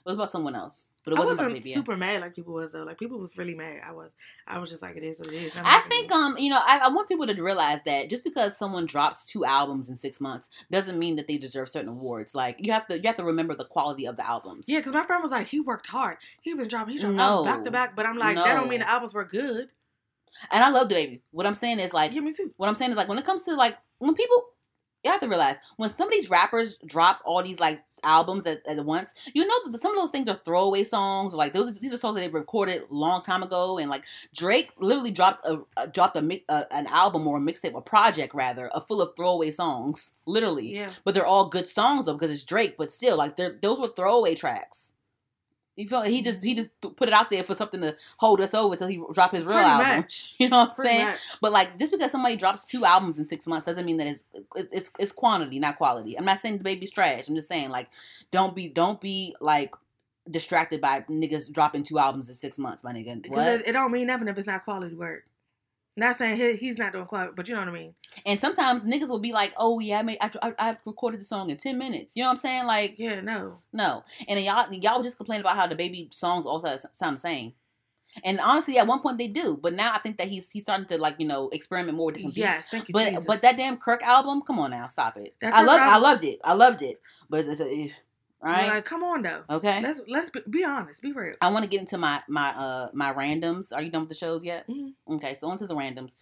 It 0.07 0.11
was 0.11 0.15
about 0.19 0.29
someone 0.29 0.55
else, 0.55 0.87
but 1.03 1.11
it 1.11 1.17
wasn't, 1.17 1.37
wasn't 1.39 1.57
about 1.57 1.73
super 1.73 1.97
mad 1.97 2.21
like 2.21 2.33
people 2.33 2.53
was 2.53 2.71
though. 2.71 2.83
Like 2.83 2.97
people 2.97 3.19
was 3.19 3.37
really 3.37 3.55
mad. 3.55 3.81
I 3.85 3.91
was. 3.91 4.09
I 4.47 4.57
was 4.57 4.69
just 4.69 4.81
like, 4.81 4.95
it 4.95 5.03
is 5.03 5.19
what 5.19 5.27
it 5.27 5.33
is. 5.33 5.51
I 5.57 5.81
think 5.89 6.09
um 6.13 6.37
you 6.37 6.49
know 6.49 6.61
I, 6.65 6.79
I 6.85 6.87
want 6.87 7.09
people 7.09 7.27
to 7.27 7.43
realize 7.43 7.79
that 7.85 8.09
just 8.09 8.23
because 8.23 8.57
someone 8.57 8.85
drops 8.85 9.25
two 9.25 9.43
albums 9.43 9.89
in 9.89 9.97
six 9.97 10.21
months 10.21 10.49
doesn't 10.71 10.97
mean 10.97 11.17
that 11.17 11.27
they 11.27 11.37
deserve 11.37 11.67
certain 11.67 11.89
awards. 11.89 12.33
Like 12.33 12.65
you 12.65 12.71
have 12.71 12.87
to 12.87 12.95
you 12.95 13.03
have 13.05 13.17
to 13.17 13.25
remember 13.25 13.53
the 13.53 13.65
quality 13.65 14.07
of 14.07 14.15
the 14.15 14.25
albums. 14.25 14.69
Yeah, 14.69 14.79
because 14.79 14.93
my 14.93 15.05
friend 15.05 15.21
was 15.21 15.31
like, 15.31 15.47
he 15.47 15.59
worked 15.59 15.87
hard. 15.87 16.19
He 16.41 16.53
been 16.53 16.69
dropping. 16.69 16.93
He 16.93 16.99
dropped 16.99 17.15
No. 17.15 17.23
albums 17.23 17.45
back 17.57 17.63
to 17.65 17.71
back. 17.71 17.95
But 17.97 18.05
I'm 18.05 18.17
like, 18.17 18.35
that 18.35 18.55
don't 18.55 18.69
mean 18.69 18.79
the 18.79 18.89
albums 18.89 19.13
were 19.13 19.25
good. 19.25 19.67
and 20.51 20.63
I 20.63 20.69
love 20.69 20.87
Baby. 20.87 21.21
What 21.31 21.45
I'm 21.45 21.53
saying 21.55 21.81
is 21.81 21.93
like 21.93 22.13
Yeah, 22.13 22.21
me 22.21 22.31
too. 22.31 22.53
what 22.55 22.69
I'm 22.69 22.75
saying 22.75 22.91
is 22.91 22.97
like 22.97 23.09
when 23.09 23.17
it 23.17 23.25
comes 23.25 23.43
to 23.43 23.55
like 23.55 23.77
when 23.99 24.15
people 24.15 24.45
you 25.03 25.11
have 25.11 25.19
to 25.21 25.27
realize 25.27 25.57
when 25.77 25.95
some 25.95 26.07
of 26.07 26.11
these 26.13 26.29
rappers 26.29 26.77
drop 26.85 27.21
all 27.23 27.41
these 27.43 27.59
like 27.59 27.81
albums 28.03 28.45
at, 28.45 28.65
at 28.67 28.83
once, 28.85 29.13
you 29.33 29.45
know 29.45 29.71
that 29.71 29.81
some 29.81 29.91
of 29.91 30.01
those 30.01 30.11
things 30.11 30.29
are 30.29 30.39
throwaway 30.45 30.83
songs. 30.83 31.33
Like 31.33 31.53
those, 31.53 31.73
these 31.75 31.93
are 31.93 31.97
songs 31.97 32.15
that 32.15 32.21
they 32.21 32.27
recorded 32.27 32.83
long 32.89 33.21
time 33.21 33.43
ago, 33.43 33.77
and 33.77 33.89
like 33.89 34.03
Drake 34.35 34.71
literally 34.79 35.11
dropped 35.11 35.45
a, 35.45 35.59
a 35.77 35.87
dropped 35.87 36.17
a, 36.17 36.41
a 36.49 36.65
an 36.71 36.87
album 36.87 37.27
or 37.27 37.37
a 37.37 37.41
mixtape, 37.41 37.77
a 37.77 37.81
project 37.81 38.33
rather, 38.33 38.69
a 38.73 38.81
full 38.81 39.01
of 39.01 39.15
throwaway 39.15 39.51
songs, 39.51 40.13
literally. 40.25 40.75
Yeah. 40.75 40.91
But 41.03 41.13
they're 41.13 41.25
all 41.25 41.49
good 41.49 41.69
songs 41.69 42.05
though 42.05 42.13
because 42.13 42.31
it's 42.31 42.43
Drake. 42.43 42.75
But 42.77 42.93
still, 42.93 43.17
like 43.17 43.37
they're 43.37 43.57
those 43.61 43.79
were 43.79 43.89
throwaway 43.89 44.35
tracks. 44.35 44.93
You 45.77 45.87
feel 45.87 46.01
he 46.01 46.23
just 46.23 46.43
he 46.43 46.55
just 46.55 46.69
put 46.81 47.07
it 47.07 47.13
out 47.13 47.29
there 47.29 47.43
for 47.43 47.53
something 47.55 47.79
to 47.81 47.95
hold 48.17 48.41
us 48.41 48.53
over 48.55 48.75
till 48.75 48.87
he 48.87 48.99
drop 49.13 49.31
his 49.31 49.43
real 49.45 49.53
Pretty 49.53 49.69
album. 49.69 49.97
much. 49.97 50.35
You 50.39 50.49
know 50.49 50.57
what 50.57 50.69
I'm 50.71 50.75
Pretty 50.75 50.89
saying? 50.89 51.05
much. 51.05 51.19
But 51.39 51.51
like, 51.53 51.77
just 51.77 51.91
because 51.91 52.11
somebody 52.11 52.35
drops 52.35 52.65
two 52.65 52.83
albums 52.83 53.19
in 53.19 53.27
six 53.27 53.45
months 53.47 53.67
doesn't 53.67 53.85
mean 53.85 53.97
that 53.97 54.07
it's 54.07 54.23
it's 54.55 54.69
it's, 54.73 54.91
it's 54.97 55.11
quantity, 55.11 55.59
not 55.59 55.77
quality. 55.77 56.17
I'm 56.17 56.25
not 56.25 56.39
saying 56.39 56.59
DaBaby's 56.59 56.91
trash. 56.91 57.27
I'm 57.27 57.35
just 57.35 57.47
saying 57.47 57.69
like, 57.69 57.89
don't 58.31 58.55
be 58.55 58.67
don't 58.67 58.99
be 58.99 59.35
like 59.39 59.75
distracted 60.29 60.81
by 60.81 61.01
niggas 61.01 61.51
dropping 61.51 61.83
two 61.83 61.99
albums 61.99 62.27
in 62.27 62.35
six 62.35 62.57
months, 62.57 62.83
my 62.83 62.91
nigga. 62.91 63.21
Because 63.21 63.59
it, 63.59 63.67
it 63.67 63.71
don't 63.73 63.91
mean 63.91 64.07
nothing 64.07 64.27
if 64.27 64.37
it's 64.37 64.47
not 64.47 64.65
quality 64.65 64.95
work. 64.95 65.25
Not 65.97 66.17
saying 66.17 66.37
he, 66.37 66.55
he's 66.55 66.77
not 66.77 66.93
doing 66.93 67.05
quality, 67.05 67.33
but 67.35 67.47
you 67.47 67.55
know 67.55 67.61
what 67.61 67.69
I 67.69 67.73
mean. 67.73 67.95
And 68.25 68.39
sometimes 68.39 68.85
niggas 68.85 69.09
will 69.09 69.19
be 69.19 69.33
like, 69.33 69.51
oh 69.57 69.79
yeah, 69.79 69.97
I 69.97 70.01
made 70.03 70.19
I, 70.21 70.29
I, 70.43 70.53
I 70.59 70.77
recorded 70.85 71.19
the 71.19 71.25
song 71.25 71.49
in 71.49 71.57
ten 71.57 71.77
minutes. 71.79 72.15
You 72.15 72.21
know 72.23 72.29
what 72.29 72.33
I'm 72.33 72.37
saying? 72.37 72.65
Like, 72.67 72.95
Yeah, 72.99 73.21
no. 73.21 73.59
no. 73.73 74.03
And 74.27 74.37
then 74.37 74.45
y'all 74.45 74.71
y'all 74.73 75.03
just 75.03 75.17
complain 75.17 75.41
about 75.41 75.55
how 75.55 75.67
DaBaby 75.67 76.13
songs 76.13 76.45
all 76.45 76.61
sound 76.61 76.79
sound 76.93 77.15
the 77.17 77.21
same. 77.21 77.53
And 78.23 78.39
honestly, 78.39 78.77
at 78.77 78.87
one 78.87 78.99
point 79.01 79.17
they 79.17 79.27
do, 79.27 79.57
but 79.61 79.73
now 79.73 79.91
I 79.93 79.97
think 79.97 80.17
that 80.17 80.27
he's 80.27 80.49
he's 80.49 80.63
starting 80.63 80.85
to 80.87 80.97
like 80.99 81.15
you 81.17 81.27
know 81.27 81.49
experiment 81.49 81.97
more 81.97 82.07
with 82.07 82.15
different 82.15 82.35
beats. 82.35 82.45
Yes, 82.45 82.67
thank 82.69 82.87
you, 82.87 82.93
But 82.93 83.09
Jesus. 83.09 83.25
but 83.25 83.41
that 83.41 83.57
damn 83.57 83.77
Kirk 83.77 84.03
album, 84.03 84.41
come 84.41 84.59
on 84.59 84.71
now, 84.71 84.87
stop 84.87 85.17
it. 85.17 85.35
That 85.41 85.53
I 85.53 85.63
love 85.63 85.79
I 85.81 85.97
loved 85.97 86.23
it. 86.23 86.39
I 86.43 86.53
loved 86.53 86.81
it. 86.83 87.01
But 87.29 87.41
it's, 87.41 87.59
it's 87.59 87.93
right? 88.51 88.67
like, 88.67 88.85
come 88.85 89.03
on 89.03 89.21
though. 89.21 89.43
okay. 89.49 89.81
Let's 89.81 90.01
let's 90.07 90.29
be, 90.29 90.41
be 90.49 90.63
honest, 90.63 91.01
be 91.01 91.11
real. 91.11 91.35
I 91.41 91.49
want 91.49 91.63
to 91.63 91.69
get 91.69 91.79
into 91.79 91.97
my 91.97 92.21
my 92.27 92.49
uh 92.49 92.89
my 92.93 93.13
randoms. 93.13 93.73
Are 93.73 93.81
you 93.81 93.91
done 93.91 94.01
with 94.01 94.09
the 94.09 94.15
shows 94.15 94.43
yet? 94.43 94.67
Mhm. 94.67 94.93
Okay, 95.11 95.35
so 95.35 95.49
on 95.49 95.57
to 95.59 95.67
the 95.67 95.75
randoms. 95.75 96.15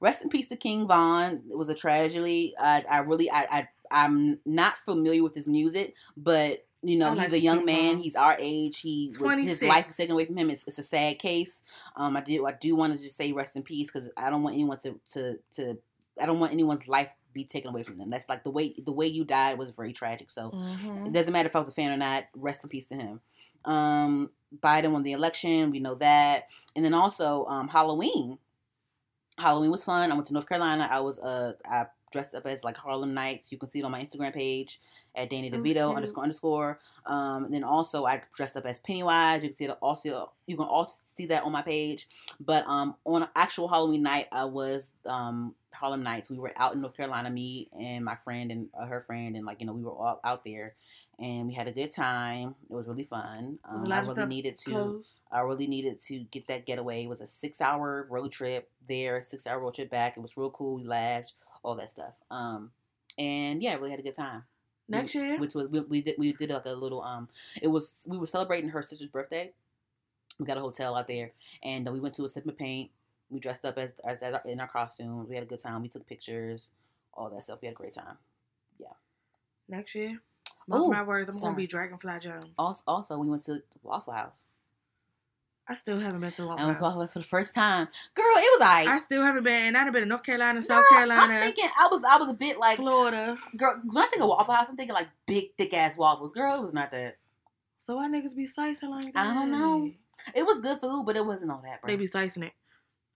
Rest 0.00 0.22
in 0.22 0.28
peace 0.28 0.48
to 0.48 0.56
King 0.56 0.86
Von. 0.86 1.42
It 1.50 1.56
was 1.56 1.68
a 1.68 1.74
tragedy. 1.74 2.54
I 2.58 2.84
I 2.88 2.98
really 2.98 3.30
I, 3.30 3.46
I 3.50 3.68
I'm 3.90 4.38
not 4.44 4.78
familiar 4.84 5.22
with 5.22 5.34
his 5.34 5.48
music, 5.48 5.94
but 6.16 6.64
you 6.82 6.96
know 6.96 7.06
I 7.06 7.10
he's 7.10 7.18
like 7.18 7.32
a 7.32 7.40
young 7.40 7.64
man. 7.64 7.98
He's 7.98 8.16
our 8.16 8.36
age. 8.38 8.80
He 8.80 9.10
was, 9.18 9.38
his 9.38 9.62
life 9.62 9.86
was 9.86 9.96
taken 9.96 10.12
away 10.12 10.26
from 10.26 10.36
him. 10.36 10.50
It's, 10.50 10.66
it's 10.66 10.78
a 10.78 10.82
sad 10.82 11.18
case. 11.18 11.62
Um, 11.96 12.16
I 12.16 12.20
do 12.20 12.46
I 12.46 12.52
do 12.52 12.76
want 12.76 12.94
to 12.94 13.02
just 13.02 13.16
say 13.16 13.32
rest 13.32 13.56
in 13.56 13.62
peace 13.62 13.90
because 13.90 14.10
I 14.16 14.28
don't 14.28 14.42
want 14.42 14.54
anyone 14.54 14.78
to 14.80 15.00
to 15.14 15.38
to 15.54 15.78
I 16.20 16.26
don't 16.26 16.40
want 16.40 16.52
anyone's 16.52 16.86
life 16.88 17.14
be 17.36 17.44
taken 17.44 17.70
away 17.70 17.82
from 17.82 17.98
them. 17.98 18.10
That's 18.10 18.28
like 18.28 18.42
the 18.42 18.50
way 18.50 18.74
the 18.84 18.92
way 18.92 19.06
you 19.06 19.24
died 19.24 19.58
was 19.58 19.70
very 19.70 19.92
tragic. 19.92 20.30
So 20.30 20.50
Mhm. 20.50 21.06
it 21.06 21.12
doesn't 21.12 21.32
matter 21.32 21.48
if 21.48 21.54
I 21.54 21.58
was 21.60 21.68
a 21.68 21.72
fan 21.72 21.92
or 21.92 21.96
not. 21.96 22.24
Rest 22.34 22.64
in 22.64 22.70
peace 22.70 22.86
to 22.88 22.94
him. 22.96 23.20
Um, 23.64 24.30
Biden 24.62 24.92
won 24.92 25.02
the 25.02 25.12
election. 25.12 25.70
We 25.70 25.80
know 25.80 25.94
that. 25.96 26.48
And 26.74 26.84
then 26.84 26.94
also 26.94 27.44
um, 27.46 27.68
Halloween. 27.68 28.38
Halloween 29.38 29.70
was 29.70 29.84
fun. 29.84 30.10
I 30.10 30.14
went 30.14 30.26
to 30.28 30.32
North 30.32 30.48
Carolina. 30.48 30.88
I 30.90 31.00
was 31.00 31.18
uh 31.18 31.52
I 31.68 31.86
dressed 32.12 32.34
up 32.34 32.46
as 32.46 32.64
like 32.64 32.76
Harlem 32.76 33.12
Nights. 33.12 33.52
You 33.52 33.58
can 33.58 33.68
see 33.68 33.80
it 33.80 33.84
on 33.84 33.90
my 33.90 34.02
Instagram 34.02 34.32
page 34.32 34.80
at 35.14 35.30
Danny 35.30 35.50
DeVito 35.50 35.74
cute. 35.74 35.96
underscore 35.96 36.22
underscore. 36.22 36.80
Um, 37.06 37.44
and 37.44 37.54
then 37.54 37.64
also 37.64 38.06
I 38.06 38.22
dressed 38.34 38.56
up 38.56 38.64
as 38.66 38.80
Pennywise. 38.80 39.42
You 39.42 39.50
can 39.50 39.56
see 39.56 39.64
it 39.66 39.76
also. 39.82 40.32
You 40.46 40.56
can 40.56 40.66
also 40.66 40.96
see 41.16 41.26
that 41.26 41.42
on 41.42 41.52
my 41.52 41.62
page. 41.62 42.08
But 42.40 42.64
um, 42.66 42.96
on 43.04 43.28
actual 43.34 43.68
Halloween 43.68 44.02
night, 44.02 44.28
I 44.32 44.44
was 44.44 44.90
um 45.04 45.54
Harlem 45.76 46.02
Nights. 46.02 46.30
We 46.30 46.38
were 46.38 46.52
out 46.56 46.74
in 46.74 46.80
North 46.80 46.96
Carolina, 46.96 47.30
me 47.30 47.68
and 47.78 48.04
my 48.04 48.16
friend 48.16 48.50
and 48.50 48.68
uh, 48.78 48.86
her 48.86 49.04
friend, 49.06 49.36
and 49.36 49.46
like 49.46 49.60
you 49.60 49.66
know 49.66 49.72
we 49.72 49.82
were 49.82 49.92
all 49.92 50.20
out 50.24 50.44
there, 50.44 50.74
and 51.18 51.46
we 51.46 51.54
had 51.54 51.68
a 51.68 51.72
good 51.72 51.92
time. 51.92 52.54
It 52.68 52.74
was 52.74 52.86
really 52.86 53.04
fun. 53.04 53.58
Um, 53.64 53.90
I 53.90 54.00
really 54.00 54.26
needed 54.26 54.58
to. 54.58 54.70
Clothes. 54.70 55.20
I 55.30 55.40
really 55.40 55.66
needed 55.66 56.00
to 56.02 56.18
get 56.30 56.48
that 56.48 56.66
getaway. 56.66 57.04
It 57.04 57.08
was 57.08 57.20
a 57.20 57.26
six 57.26 57.60
hour 57.60 58.06
road 58.10 58.32
trip 58.32 58.68
there, 58.88 59.22
six 59.22 59.46
hour 59.46 59.60
road 59.60 59.74
trip 59.74 59.90
back. 59.90 60.16
It 60.16 60.20
was 60.20 60.36
real 60.36 60.50
cool. 60.50 60.76
We 60.76 60.84
laughed, 60.84 61.32
all 61.62 61.74
that 61.76 61.90
stuff. 61.90 62.14
Um, 62.30 62.70
and 63.18 63.62
yeah, 63.62 63.74
really 63.74 63.90
had 63.90 64.00
a 64.00 64.04
good 64.04 64.14
time. 64.14 64.44
Next 64.88 65.14
year. 65.14 65.38
Which 65.38 65.54
was 65.54 65.68
we, 65.68 65.80
we 65.80 66.00
did 66.02 66.16
we 66.18 66.32
did 66.32 66.50
like 66.50 66.66
a 66.66 66.70
little 66.70 67.02
um. 67.02 67.28
It 67.60 67.68
was 67.68 68.06
we 68.06 68.18
were 68.18 68.26
celebrating 68.26 68.70
her 68.70 68.82
sister's 68.82 69.08
birthday. 69.08 69.52
We 70.38 70.46
got 70.46 70.58
a 70.58 70.60
hotel 70.60 70.94
out 70.94 71.08
there, 71.08 71.30
and 71.64 71.88
uh, 71.88 71.92
we 71.92 72.00
went 72.00 72.14
to 72.16 72.24
a 72.24 72.28
sip 72.28 72.46
of 72.46 72.58
paint. 72.58 72.90
We 73.30 73.40
dressed 73.40 73.64
up 73.64 73.76
as, 73.78 73.92
as 74.04 74.22
in 74.44 74.60
our 74.60 74.68
costumes. 74.68 75.28
We 75.28 75.34
had 75.34 75.44
a 75.44 75.48
good 75.48 75.60
time. 75.60 75.82
We 75.82 75.88
took 75.88 76.06
pictures, 76.06 76.70
all 77.12 77.28
that 77.30 77.42
stuff. 77.44 77.58
We 77.60 77.66
had 77.66 77.74
a 77.74 77.76
great 77.76 77.92
time. 77.94 78.16
Yeah. 78.78 78.88
Next 79.68 79.94
year. 79.94 80.20
Mark 80.68 80.82
Ooh, 80.82 80.90
my 80.90 81.02
words, 81.02 81.28
I'm 81.28 81.34
sorry. 81.34 81.44
gonna 81.50 81.56
be 81.56 81.66
Dragonfly 81.66 82.18
Jones. 82.20 82.46
Also, 82.58 82.82
also 82.86 83.18
we 83.18 83.28
went 83.28 83.44
to 83.44 83.62
Waffle 83.82 84.12
House. 84.12 84.44
I 85.68 85.74
still 85.74 85.98
haven't 85.98 86.20
been 86.20 86.32
to 86.32 86.46
Waffle 86.46 86.62
I 86.62 86.66
went 86.66 86.74
House. 86.74 86.78
to 86.78 86.84
Waffle 86.84 87.00
House 87.02 87.12
for 87.12 87.18
the 87.20 87.24
first 87.24 87.54
time. 87.54 87.88
Girl, 88.14 88.24
it 88.36 88.58
was 88.58 88.60
like 88.60 88.88
I 88.88 88.98
still 88.98 89.22
haven't 89.22 89.44
been, 89.44 89.68
and 89.68 89.76
I've 89.76 89.92
been 89.92 90.02
in 90.04 90.08
North 90.08 90.24
Carolina, 90.24 90.62
South 90.62 90.84
Carolina, 90.88 91.34
I'm 91.34 91.42
thinking 91.42 91.68
I 91.78 91.88
was 91.90 92.02
I 92.04 92.16
was 92.16 92.28
a 92.28 92.34
bit 92.34 92.58
like 92.58 92.76
Florida. 92.78 93.36
girl. 93.56 93.80
When 93.84 94.04
I 94.04 94.06
think 94.08 94.22
of 94.22 94.28
Waffle 94.28 94.54
House, 94.54 94.66
I'm 94.68 94.76
thinking 94.76 94.94
like 94.94 95.08
big 95.26 95.54
thick 95.56 95.72
ass 95.74 95.96
waffles. 95.96 96.32
Girl, 96.32 96.56
it 96.56 96.62
was 96.62 96.72
not 96.74 96.90
that. 96.92 97.16
So 97.80 97.96
why 97.96 98.08
niggas 98.08 98.34
be 98.34 98.46
slicing 98.48 98.90
like 98.90 99.12
that? 99.14 99.26
I 99.26 99.34
don't 99.34 99.52
know. 99.52 99.90
It 100.34 100.44
was 100.44 100.60
good 100.60 100.80
food, 100.80 101.04
but 101.06 101.14
it 101.16 101.24
wasn't 101.24 101.52
all 101.52 101.62
that, 101.62 101.80
bro. 101.80 101.88
They 101.88 101.96
be 101.96 102.08
slicing 102.08 102.42
it. 102.44 102.52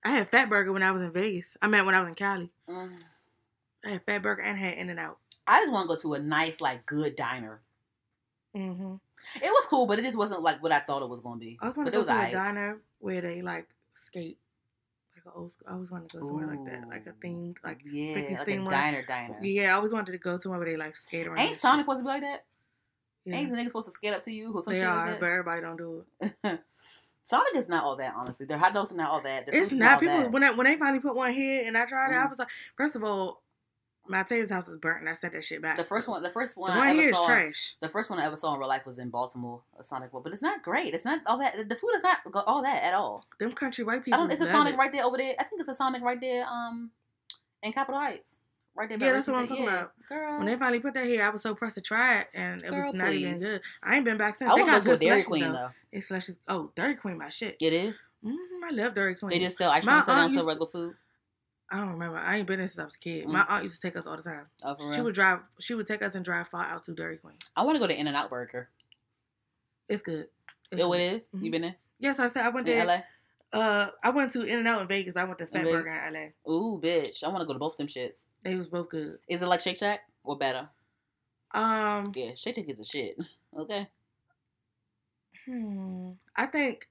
I 0.05 0.11
had 0.11 0.28
Fat 0.30 0.48
Burger 0.48 0.72
when 0.72 0.82
I 0.82 0.92
was 0.92 1.03
in 1.03 1.12
Vegas. 1.12 1.57
I 1.61 1.68
meant 1.68 1.86
when 1.86 1.94
I 1.94 2.01
was 2.01 2.09
in 2.09 2.14
Cali. 2.14 2.51
Mm. 2.68 2.90
I 3.84 3.90
had 3.90 4.03
Fat 4.05 4.22
Burger 4.22 4.42
and 4.42 4.59
had 4.59 4.74
In 4.74 4.90
and 4.90 4.98
Out. 4.98 5.18
I 5.46 5.61
just 5.61 5.72
want 5.72 5.88
to 5.88 5.94
go 5.94 6.01
to 6.01 6.14
a 6.14 6.18
nice 6.18 6.61
like 6.61 6.86
good 6.86 7.16
diner. 7.16 7.61
Mm-hmm. 8.57 8.94
It 9.36 9.51
was 9.51 9.66
cool, 9.68 9.86
but 9.86 9.98
it 9.98 10.03
just 10.03 10.16
wasn't 10.16 10.42
like 10.42 10.62
what 10.62 10.72
I 10.72 10.80
thought 10.80 11.03
it 11.03 11.09
was 11.09 11.20
going 11.20 11.38
to 11.38 11.44
be. 11.44 11.59
I 11.61 11.66
was 11.66 11.76
want 11.76 11.86
to 11.86 11.92
go 11.92 12.03
to 12.03 12.09
a 12.09 12.12
alright. 12.12 12.32
diner 12.32 12.78
where 12.98 13.20
they 13.20 13.42
like 13.42 13.68
skate, 13.94 14.38
like 15.14 15.32
a 15.32 15.36
old 15.36 15.53
school. 15.53 15.66
I 15.68 15.74
always 15.74 15.90
wanted 15.90 16.09
to 16.11 16.18
go 16.18 16.26
somewhere 16.26 16.46
like 16.46 16.64
that, 16.64 16.88
like 16.88 17.07
a 17.07 17.26
themed, 17.26 17.57
like 17.62 17.80
yeah, 17.84 18.14
freaking 18.14 18.30
like 18.30 18.38
steam 18.40 18.61
a 18.62 18.64
one. 18.64 18.72
diner 18.72 19.05
diner. 19.07 19.38
yeah. 19.42 19.70
I 19.70 19.72
always 19.72 19.92
wanted 19.92 20.12
to 20.12 20.18
go 20.18 20.38
to 20.38 20.48
one 20.48 20.59
where 20.59 20.68
they 20.68 20.76
like 20.76 20.96
skate 20.96 21.26
around. 21.26 21.38
Ain't 21.38 21.57
Sonic 21.57 21.80
shit. 21.80 21.84
supposed 21.84 21.98
to 21.98 22.05
be 22.05 22.09
like 22.09 22.22
that? 22.22 22.44
Yeah. 23.24 23.36
Ain't 23.36 23.51
the 23.51 23.59
nigga 23.59 23.66
supposed 23.66 23.88
to 23.88 23.92
skate 23.92 24.14
up 24.14 24.22
to 24.22 24.32
you 24.32 24.53
or 24.53 24.62
some 24.62 24.72
They 24.72 24.80
shit 24.80 24.88
are, 24.88 25.07
like 25.07 25.20
but 25.20 25.26
everybody 25.26 25.61
don't 25.61 25.76
do 25.76 26.05
it. 26.20 26.32
Sonic 27.23 27.55
is 27.57 27.68
not 27.68 27.85
all 27.85 27.97
that, 27.97 28.14
honestly. 28.16 28.47
Their 28.47 28.59
hot 28.59 28.75
dogs 28.75 28.93
are 28.93 28.97
not 28.97 29.11
all 29.11 29.21
that. 29.23 29.47
Their 29.47 29.55
It's 29.62 29.71
not 29.73 30.01
people 30.01 30.14
that. 30.23 30.33
when 30.33 30.43
I, 30.45 30.51
when 30.53 30.66
they 30.66 30.77
finally 30.77 31.01
put 31.01 31.14
one 31.14 31.33
here 31.33 31.62
and 31.66 31.77
I 31.77 31.85
tried 31.87 32.11
it. 32.12 32.16
I 32.16 32.25
Mm. 32.27 32.31
was 32.31 32.39
like, 32.39 32.49
first 32.77 32.97
of 32.97 33.05
all, 33.05 33.43
my 34.09 34.23
Taylor's 34.23 34.51
house 34.51 34.66
is 34.66 34.79
burnt 34.79 35.01
and 35.01 35.09
I 35.09 35.14
sent 35.14 35.35
that 35.35 35.45
shit 35.45 35.61
back. 35.62 35.77
The 35.77 35.85
first 35.85 36.07
So, 36.07 36.12
one, 36.12 36.23
the 36.23 36.31
first 36.31 36.55
the 36.55 36.62
one, 36.62 36.71
one 36.77 36.81
I 36.87 36.91
ever 36.91 37.01
here 37.01 37.11
is 37.11 37.16
saw, 37.16 37.27
trash. 37.27 37.77
the 37.81 37.89
first 37.89 38.11
one 38.11 38.18
I 38.18 38.25
ever 38.25 38.37
saw 38.37 38.55
in 38.55 38.59
real 38.59 38.68
life 38.68 38.87
was 38.87 38.99
in 38.99 39.11
Baltimore, 39.11 39.62
a 39.79 39.85
Sonic 39.85 40.12
one, 40.12 40.23
but 40.23 40.33
it's 40.33 40.43
not 40.43 40.62
great. 40.62 40.95
It's 40.95 41.05
not 41.05 41.21
all 41.27 41.39
that. 41.39 41.68
The 41.68 41.77
food 41.77 41.91
is 41.95 42.03
not 42.03 42.18
all 42.47 42.62
that 42.62 42.83
at 42.83 42.95
all. 42.95 43.25
Them 43.39 43.53
country 43.53 43.85
white 43.85 44.01
I 44.01 44.03
people. 44.05 44.21
don't. 44.21 44.33
It's 44.33 44.41
a 44.41 44.47
Sonic 44.47 44.75
it. 44.75 44.79
right 44.79 44.91
there 44.91 45.05
over 45.05 45.16
there. 45.18 45.35
I 45.39 45.45
think 45.45 45.61
it's 45.61 45.68
a 45.68 45.75
Sonic 45.75 46.03
right 46.03 46.21
there. 46.21 46.47
Um, 46.47 46.91
in 47.62 47.73
Capitol 47.75 48.01
Heights, 48.01 48.39
right 48.75 48.89
there. 48.89 48.99
Yeah, 48.99 49.12
that's 49.12 49.27
what 49.27 49.37
I'm 49.37 49.47
talking 49.47 49.64
Yeah. 49.64 49.71
about. 49.81 49.93
Girl. 50.09 50.39
When 50.39 50.47
they 50.47 50.57
finally 50.57 50.81
put 50.81 50.95
that 50.95 51.05
here, 51.07 51.23
I 51.23 51.29
was 51.31 51.43
so 51.43 51.55
pressed 51.55 51.77
to 51.77 51.81
try 51.81 52.21
it, 52.21 52.29
and 52.35 52.62
it 52.62 52.71
Girl, 52.71 52.87
was 52.87 52.95
not 52.95 53.12
even 53.12 53.39
good. 53.39 53.61
I 53.83 53.97
ain't 53.97 54.05
been 54.05 54.16
back 54.18 54.37
since. 54.37 54.51
I 54.51 54.57
they 54.57 54.62
got 54.64 54.83
go 54.85 54.91
to 54.91 54.91
a 54.91 54.99
good 54.99 55.05
Dairy 55.05 55.23
Queen 55.23 55.43
though. 55.45 55.53
though. 55.53 55.71
They 55.93 55.99
slushies. 55.99 56.37
Oh, 56.49 56.71
Dairy 56.75 56.95
Queen, 56.97 57.18
my 57.18 57.29
shit. 57.31 57.57
It 57.61 57.73
is. 57.73 57.97
Mm, 58.25 58.35
I 58.64 58.71
love 58.71 58.95
Dairy 58.95 59.14
Queen. 59.14 59.31
They 59.31 59.39
just 59.39 59.59
sell 59.59 59.71
ice 59.71 59.85
My 59.85 60.01
cream 60.03 60.16
of 60.18 60.33
sell 60.33 60.47
regular 60.47 60.71
food. 60.71 60.95
I 61.73 61.77
don't 61.79 61.91
remember. 61.91 62.18
I 62.18 62.39
ain't 62.39 62.47
been 62.49 62.59
there 62.59 62.66
since 62.68 62.81
I 62.81 62.85
was 62.85 62.95
a 62.97 62.99
kid. 62.99 63.27
Mm. 63.27 63.33
My 63.33 63.45
aunt 63.49 63.62
used 63.64 63.81
to 63.81 63.87
take 63.89 63.97
us 63.97 64.07
all 64.07 64.16
the 64.16 64.23
time. 64.23 64.47
Oh, 64.64 64.75
for 64.75 64.87
real? 64.89 64.95
She 64.97 65.01
would 65.03 65.14
drive. 65.14 65.41
She 65.61 65.75
would 65.75 65.87
take 65.87 66.03
us 66.03 66.14
and 66.16 66.25
drive 66.25 66.49
far 66.49 66.64
out 66.64 66.85
to 66.85 66.93
Dairy 66.93 67.16
Queen. 67.18 67.37
I 67.57 67.62
want 67.62 67.77
to 67.77 67.81
go 67.81 67.87
to 67.87 67.99
In 67.99 68.07
and 68.09 68.16
Out 68.16 68.29
Burger. 68.31 68.68
It's 69.89 70.03
good. 70.03 70.29
It's 70.73 70.83
it 70.83 70.87
good. 70.87 71.01
is. 71.01 71.29
Mhm. 71.35 71.43
You 71.45 71.51
been 71.51 71.62
there 71.62 71.77
Yes, 71.99 72.18
I 72.18 72.29
said 72.29 72.45
I 72.45 72.49
went 72.49 72.68
in 72.68 72.77
there. 72.79 72.87
LA? 72.87 73.03
Uh, 73.53 73.88
I 74.03 74.11
went 74.11 74.32
to 74.32 74.42
In 74.42 74.61
and 74.61 74.68
Out 74.68 74.80
in 74.80 74.88
Vegas, 74.88 75.14
but 75.14 75.20
I 75.20 75.24
went 75.24 75.38
to 75.38 75.46
Fat 75.46 75.64
Burger 75.64 75.90
in 75.90 76.14
LA. 76.14 76.53
Ooh, 76.53 76.80
bitch! 76.80 77.24
I 77.24 77.28
want 77.28 77.40
to 77.40 77.46
go 77.46 77.53
to 77.53 77.59
both 77.59 77.72
of 77.72 77.78
them 77.78 77.88
shits. 77.88 78.26
They 78.44 78.55
was 78.55 78.68
both 78.68 78.90
good. 78.90 79.18
Is 79.28 79.42
it 79.42 79.46
like 79.46 79.61
Shake 79.61 79.78
Shack 79.78 80.01
or 80.22 80.38
better? 80.38 80.68
Um, 81.53 82.12
Yeah, 82.14 82.34
Shake 82.36 82.57
Shack 82.57 82.68
is 82.68 82.78
a 82.78 82.84
shit. 82.84 83.18
Okay. 83.59 83.88
hmm, 85.44 86.11
I 86.36 86.46
think, 86.46 86.86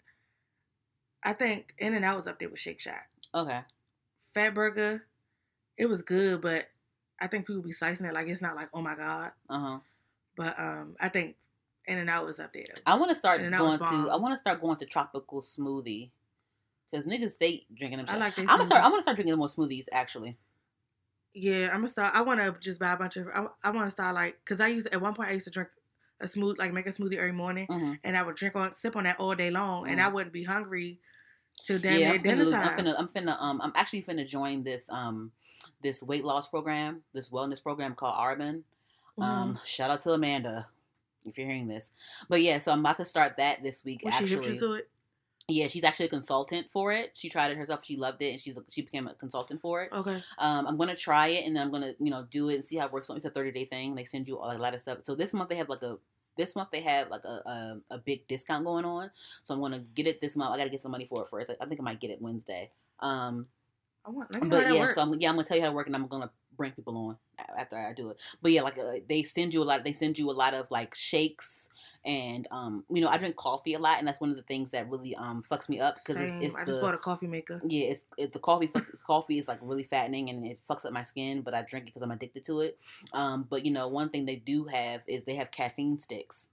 I 1.23 1.31
think 1.31 1.73
In 1.77 1.93
and 1.93 2.03
Out 2.03 2.17
was 2.17 2.27
up 2.27 2.39
there 2.39 2.49
with 2.49 2.59
Shake 2.59 2.81
Shack. 2.81 3.09
Okay. 3.33 3.61
Fat 4.33 4.53
Burger, 4.53 5.05
it 5.77 5.85
was 5.85 6.01
good, 6.01 6.41
but 6.41 6.65
I 7.21 7.27
think 7.27 7.47
people 7.47 7.61
be 7.61 7.71
slicing 7.71 8.05
it 8.05 8.13
like 8.13 8.27
it's 8.27 8.41
not 8.41 8.55
like 8.57 8.69
oh 8.73 8.81
my 8.81 8.95
god. 8.95 9.31
Uh 9.49 9.59
huh. 9.59 9.79
But 10.35 10.59
um, 10.59 10.95
I 10.99 11.07
think 11.09 11.35
In 11.87 11.97
and 11.97 12.09
Out 12.09 12.25
was 12.25 12.39
up 12.39 12.51
there. 12.51 12.65
Though. 12.75 12.81
I 12.85 12.95
want 12.95 13.09
to 13.09 13.15
start 13.15 13.39
And 13.39 13.53
that 13.53 13.63
was 13.63 13.77
going 13.77 14.05
to. 14.05 14.11
I 14.11 14.17
want 14.17 14.33
to 14.33 14.37
start 14.37 14.61
going 14.61 14.77
to 14.77 14.85
tropical 14.85 15.41
smoothie 15.41 16.09
because 16.91 17.05
niggas 17.05 17.37
they 17.37 17.65
drinking 17.73 17.97
them. 17.97 18.07
I 18.09 18.17
like. 18.17 18.37
I'm 18.37 18.45
gonna 18.45 18.65
start. 18.65 18.83
I'm 18.83 18.91
gonna 18.91 19.01
start 19.01 19.15
drinking 19.15 19.37
more 19.37 19.47
smoothies. 19.47 19.85
Actually, 19.91 20.37
Yeah, 21.33 21.67
I'm 21.67 21.77
gonna 21.77 21.87
start. 21.87 22.15
I 22.15 22.21
want 22.21 22.39
to 22.39 22.55
just 22.59 22.79
buy 22.79 22.93
a 22.93 22.97
bunch 22.97 23.17
of. 23.17 23.27
I, 23.33 23.45
I 23.63 23.71
want 23.71 23.87
to 23.87 23.91
start 23.91 24.15
like 24.15 24.39
because 24.43 24.59
I 24.59 24.67
used 24.67 24.87
at 24.87 25.01
one 25.01 25.13
point 25.13 25.29
I 25.29 25.33
used 25.33 25.45
to 25.45 25.51
drink 25.51 25.69
a 26.19 26.27
smooth 26.27 26.57
like 26.59 26.73
make 26.73 26.87
a 26.87 26.91
smoothie 26.91 27.17
every 27.17 27.31
morning, 27.31 27.67
hmm 27.69 27.93
and 28.03 28.17
I 28.17 28.23
would 28.23 28.35
drink 28.35 28.55
on 28.55 28.73
sip 28.73 28.95
on 28.95 29.03
that 29.03 29.19
all 29.19 29.35
day 29.35 29.51
long, 29.51 29.89
and 29.89 30.01
I 30.01 30.07
wouldn't 30.07 30.33
be 30.33 30.43
hungry 30.43 30.99
till 31.65 31.79
damn 31.79 31.99
yeah. 31.99 32.07
near 32.07 32.15
I'm 32.15 32.19
finna, 32.19 32.23
dinner 32.23 32.43
lose, 32.43 32.53
time. 32.53 32.67
I'm 32.67 32.85
finna. 32.85 32.95
I'm 32.97 33.07
finna. 33.07 33.41
Um. 33.41 33.61
I'm 33.61 33.73
actually 33.75 34.03
finna 34.03 34.27
join 34.27 34.63
this. 34.63 34.89
Um. 34.89 35.31
This 35.81 36.01
weight 36.01 36.23
loss 36.23 36.47
program. 36.47 37.03
This 37.13 37.29
wellness 37.29 37.61
program 37.61 37.95
called 37.95 38.15
Arbonne. 38.15 38.63
Mhm. 39.17 39.23
Um. 39.23 39.59
Shout 39.63 39.91
out 39.91 39.99
to 39.99 40.11
Amanda. 40.11 40.67
If 41.25 41.37
you're 41.37 41.47
hearing 41.47 41.67
this, 41.67 41.91
but 42.29 42.41
yeah, 42.41 42.59
so 42.59 42.71
I'm 42.71 42.79
about 42.79 42.97
to 42.97 43.05
start 43.05 43.37
that 43.37 43.61
this 43.61 43.83
week. 43.83 44.03
actually, 44.07 44.57
yeah, 45.53 45.67
she's 45.67 45.83
actually 45.83 46.07
a 46.07 46.09
consultant 46.09 46.67
for 46.71 46.91
it. 46.91 47.11
She 47.13 47.29
tried 47.29 47.51
it 47.51 47.57
herself. 47.57 47.81
She 47.83 47.95
loved 47.95 48.21
it, 48.21 48.31
and 48.31 48.41
she's 48.41 48.57
she 48.69 48.81
became 48.81 49.07
a 49.07 49.13
consultant 49.15 49.61
for 49.61 49.83
it. 49.83 49.91
okay. 49.91 50.23
Um, 50.37 50.67
I'm 50.67 50.77
gonna 50.77 50.95
try 50.95 51.27
it 51.27 51.45
and 51.45 51.55
then 51.55 51.63
I'm 51.63 51.71
gonna 51.71 51.93
you 51.99 52.09
know 52.09 52.25
do 52.29 52.49
it 52.49 52.55
and 52.55 52.65
see 52.65 52.77
how 52.77 52.85
it 52.85 52.91
works. 52.91 53.09
It's 53.09 53.25
a 53.25 53.29
30 53.29 53.51
day 53.51 53.65
thing. 53.65 53.95
They 53.95 54.05
send 54.05 54.27
you 54.27 54.37
a 54.37 54.57
lot 54.57 54.73
of 54.73 54.81
stuff. 54.81 54.99
So 55.03 55.15
this 55.15 55.33
month 55.33 55.49
they 55.49 55.57
have 55.57 55.69
like 55.69 55.81
a 55.81 55.97
this 56.37 56.55
month 56.55 56.69
they 56.71 56.81
have 56.81 57.09
like 57.09 57.25
a, 57.25 57.77
a 57.89 57.95
a 57.95 57.97
big 57.97 58.27
discount 58.27 58.65
going 58.65 58.85
on. 58.85 59.11
So 59.43 59.53
I'm 59.53 59.61
gonna 59.61 59.79
get 59.79 60.07
it 60.07 60.21
this 60.21 60.35
month. 60.35 60.53
I 60.53 60.57
gotta 60.57 60.69
get 60.69 60.81
some 60.81 60.91
money 60.91 61.05
for 61.05 61.23
it 61.23 61.29
first. 61.29 61.51
I, 61.51 61.55
I 61.61 61.67
think 61.67 61.79
I 61.79 61.83
might 61.83 61.99
get 61.99 62.11
it 62.11 62.21
Wednesday. 62.21 62.71
Um, 62.99 63.47
I 64.05 64.11
want. 64.11 64.33
Let 64.33 64.43
me 64.43 64.49
know 64.49 64.57
how 64.57 64.63
but 64.63 64.73
yeah, 64.75 64.93
so 64.93 65.01
I'm, 65.01 65.13
yeah, 65.19 65.29
I'm 65.29 65.35
gonna 65.35 65.47
tell 65.47 65.57
you 65.57 65.63
how 65.63 65.69
to 65.69 65.75
work 65.75 65.87
and 65.87 65.95
I'm 65.95 66.07
gonna 66.07 66.31
bring 66.55 66.71
people 66.71 66.97
on 66.97 67.17
after 67.57 67.77
I 67.77 67.93
do 67.93 68.09
it. 68.09 68.17
But 68.41 68.51
yeah, 68.51 68.61
like 68.61 68.77
uh, 68.77 68.99
they 69.07 69.23
send 69.23 69.53
you 69.53 69.63
a 69.63 69.65
lot. 69.65 69.83
They 69.83 69.93
send 69.93 70.19
you 70.19 70.29
a 70.29 70.33
lot 70.33 70.53
of 70.53 70.69
like 70.71 70.95
shakes. 70.95 71.69
And 72.09 72.47
um, 72.49 72.83
you 72.89 73.01
know, 73.01 73.07
I 73.07 73.19
drink 73.19 73.35
coffee 73.35 73.75
a 73.75 73.79
lot, 73.79 73.99
and 73.99 74.07
that's 74.07 74.19
one 74.19 74.31
of 74.31 74.35
the 74.35 74.41
things 74.41 74.71
that 74.71 74.89
really 74.89 75.15
um 75.15 75.43
fucks 75.47 75.69
me 75.69 75.79
up 75.79 75.97
because 75.97 76.19
it's, 76.19 76.31
it's 76.41 76.55
I 76.55 76.63
the 76.63 76.71
just 76.71 76.81
bought 76.81 76.95
a 76.95 76.97
coffee 76.97 77.27
maker. 77.27 77.61
yeah, 77.63 77.91
it's 77.91 78.01
it, 78.17 78.33
the 78.33 78.39
coffee. 78.39 78.65
fucks- 78.65 78.89
coffee 79.05 79.37
is 79.37 79.47
like 79.47 79.59
really 79.61 79.83
fattening 79.83 80.31
and 80.31 80.43
it 80.43 80.57
fucks 80.67 80.85
up 80.85 80.91
my 80.91 81.03
skin, 81.03 81.41
but 81.41 81.53
I 81.53 81.61
drink 81.61 81.83
it 81.83 81.85
because 81.89 82.01
I'm 82.01 82.09
addicted 82.09 82.45
to 82.45 82.61
it. 82.61 82.79
Um, 83.13 83.45
but 83.47 83.63
you 83.63 83.71
know, 83.71 83.89
one 83.89 84.09
thing 84.09 84.25
they 84.25 84.37
do 84.37 84.63
have 84.65 85.01
is 85.05 85.23
they 85.25 85.35
have 85.35 85.51
caffeine 85.51 85.99
sticks. 85.99 86.49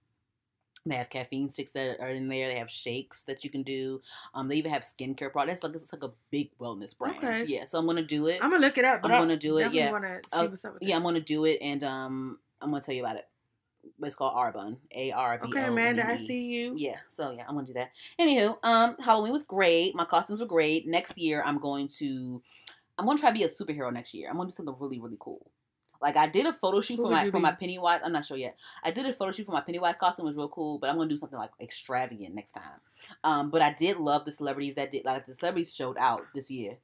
They 0.84 0.96
have 0.96 1.08
caffeine 1.08 1.48
sticks 1.48 1.70
that 1.70 2.00
are 2.00 2.10
in 2.10 2.28
there. 2.28 2.48
They 2.48 2.58
have 2.58 2.70
shakes 2.70 3.22
that 3.22 3.42
you 3.42 3.48
can 3.48 3.62
do. 3.62 4.02
Um, 4.34 4.48
they 4.48 4.56
even 4.56 4.72
have 4.72 4.82
skincare 4.82 5.32
products. 5.32 5.62
Like 5.62 5.74
it's 5.74 5.90
like 5.90 6.02
a 6.02 6.12
big 6.30 6.50
wellness 6.60 6.96
brand. 6.96 7.16
Okay. 7.16 7.46
Yeah, 7.46 7.64
so 7.64 7.78
I'm 7.78 7.86
gonna 7.86 8.02
do 8.02 8.26
it. 8.26 8.44
I'm 8.44 8.50
gonna 8.50 8.66
look 8.66 8.76
it 8.76 8.84
up. 8.84 9.00
But 9.00 9.10
I'm 9.10 9.22
gonna 9.22 9.38
do 9.38 9.56
it, 9.56 9.72
yeah. 9.72 9.90
Wanna 9.90 10.20
see 10.22 10.48
what's 10.48 10.66
up 10.66 10.74
with 10.74 10.82
yeah, 10.82 10.96
I'm 10.96 11.02
gonna 11.02 11.20
do 11.20 11.46
it, 11.46 11.58
and 11.62 11.82
um, 11.82 12.38
I'm 12.60 12.70
gonna 12.70 12.82
tell 12.82 12.94
you 12.94 13.02
about 13.02 13.16
it. 13.16 13.24
It's 14.02 14.14
called 14.14 14.34
Arbonne. 14.34 14.76
A 14.94 15.12
R 15.12 15.38
B 15.38 15.46
O. 15.46 15.50
Okay, 15.50 15.66
Amanda, 15.66 16.08
I 16.08 16.16
see 16.16 16.46
you. 16.46 16.74
Yeah, 16.76 16.96
so 17.14 17.30
yeah, 17.30 17.44
I'm 17.48 17.54
gonna 17.54 17.66
do 17.66 17.72
that. 17.74 17.90
Anywho, 18.20 18.56
um, 18.62 18.96
Halloween 18.98 19.32
was 19.32 19.44
great. 19.44 19.94
My 19.94 20.04
costumes 20.04 20.40
were 20.40 20.46
great. 20.46 20.86
Next 20.86 21.18
year, 21.18 21.42
I'm 21.44 21.58
going 21.58 21.88
to, 21.98 22.42
I'm 22.98 23.06
gonna 23.06 23.18
try 23.18 23.30
to 23.30 23.34
be 23.34 23.44
a 23.44 23.48
superhero 23.48 23.92
next 23.92 24.14
year. 24.14 24.28
I'm 24.30 24.36
gonna 24.36 24.50
do 24.50 24.54
something 24.54 24.74
really, 24.78 25.00
really 25.00 25.18
cool. 25.18 25.50
Like 26.00 26.16
I 26.16 26.28
did 26.28 26.46
a 26.46 26.52
photo 26.52 26.80
shoot 26.80 26.96
Who 26.96 27.04
for 27.04 27.10
my 27.10 27.30
for 27.30 27.40
my? 27.40 27.52
Pennywise. 27.52 28.00
I'm 28.04 28.12
not 28.12 28.26
sure 28.26 28.36
yet. 28.36 28.56
I 28.84 28.90
did 28.90 29.06
a 29.06 29.12
photo 29.12 29.32
shoot 29.32 29.46
for 29.46 29.52
my 29.52 29.62
Pennywise 29.62 29.96
costume. 29.98 30.26
It 30.26 30.28
was 30.28 30.36
real 30.36 30.48
cool, 30.48 30.78
but 30.78 30.90
I'm 30.90 30.96
gonna 30.96 31.08
do 31.08 31.16
something 31.16 31.38
like 31.38 31.52
extravagant 31.60 32.34
next 32.34 32.52
time. 32.52 32.80
Um, 33.24 33.50
but 33.50 33.62
I 33.62 33.72
did 33.72 33.96
love 33.96 34.24
the 34.24 34.32
celebrities 34.32 34.74
that 34.74 34.90
did 34.90 35.04
like 35.04 35.26
the 35.26 35.34
celebrities 35.34 35.74
showed 35.74 35.96
out 35.98 36.26
this 36.34 36.50
year. 36.50 36.76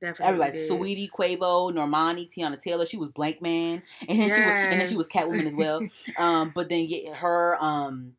Definitely. 0.00 0.26
Everybody, 0.26 0.52
did. 0.52 0.70
Saweetie, 0.70 1.10
Quavo, 1.10 1.72
Normani, 1.72 2.28
Teyana 2.32 2.60
Taylor. 2.60 2.86
She 2.86 2.96
was 2.96 3.08
Blank 3.08 3.42
Man, 3.42 3.82
and 4.08 4.18
then 4.18 4.28
she 4.28 4.40
was, 4.40 4.50
and 4.50 4.80
then 4.80 4.88
she 4.88 4.96
was 4.96 5.08
Catwoman 5.08 5.46
as 5.46 5.56
well. 5.56 5.80
Um, 6.16 6.52
but 6.54 6.68
then 6.68 6.86
yeah, 6.88 7.14
her 7.14 7.56
um, 7.62 8.14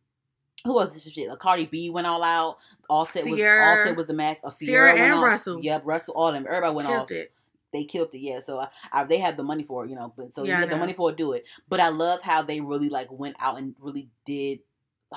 who 0.64 0.74
was 0.74 0.94
this 0.94 1.12
shit? 1.12 1.30
Like 1.30 1.40
Cardi 1.40 1.66
B 1.66 1.90
went 1.90 2.08
all 2.08 2.24
out. 2.24 2.58
Offset 2.90 3.26
Ciara. 3.26 3.72
was 3.72 3.80
Offset 3.80 3.96
was 3.96 4.08
the 4.08 4.14
mask. 4.14 4.42
Uh, 4.44 4.52
Ciara 4.52 4.94
went 4.94 5.00
and 5.06 5.14
off. 5.16 5.24
Russell. 5.24 5.60
Yep, 5.62 5.82
Russell. 5.86 6.14
All 6.16 6.28
of 6.28 6.34
them. 6.34 6.46
Everybody 6.48 6.76
went 6.76 6.88
Killed 6.88 7.02
off. 7.02 7.12
it. 7.12 7.32
They 7.72 7.84
killed 7.84 8.10
it. 8.14 8.20
Yeah. 8.20 8.40
So 8.40 8.60
I, 8.60 8.68
I, 8.92 9.04
they 9.04 9.20
have 9.20 9.38
the 9.38 9.44
money 9.44 9.64
for 9.64 9.86
it, 9.86 9.90
you 9.90 9.96
know. 9.96 10.14
But 10.16 10.36
so 10.36 10.44
Yeah, 10.44 10.56
you 10.56 10.62
have 10.62 10.70
the 10.70 10.78
money 10.78 10.94
for 10.94 11.12
it, 11.12 11.18
do 11.18 11.34
it. 11.34 11.46
But 11.68 11.80
I 11.80 11.90
love 11.90 12.22
how 12.22 12.42
they 12.42 12.62
really 12.62 12.90
like 12.90 13.12
went 13.12 13.36
out 13.40 13.58
and 13.58 13.76
really 13.80 14.10
did 14.26 14.60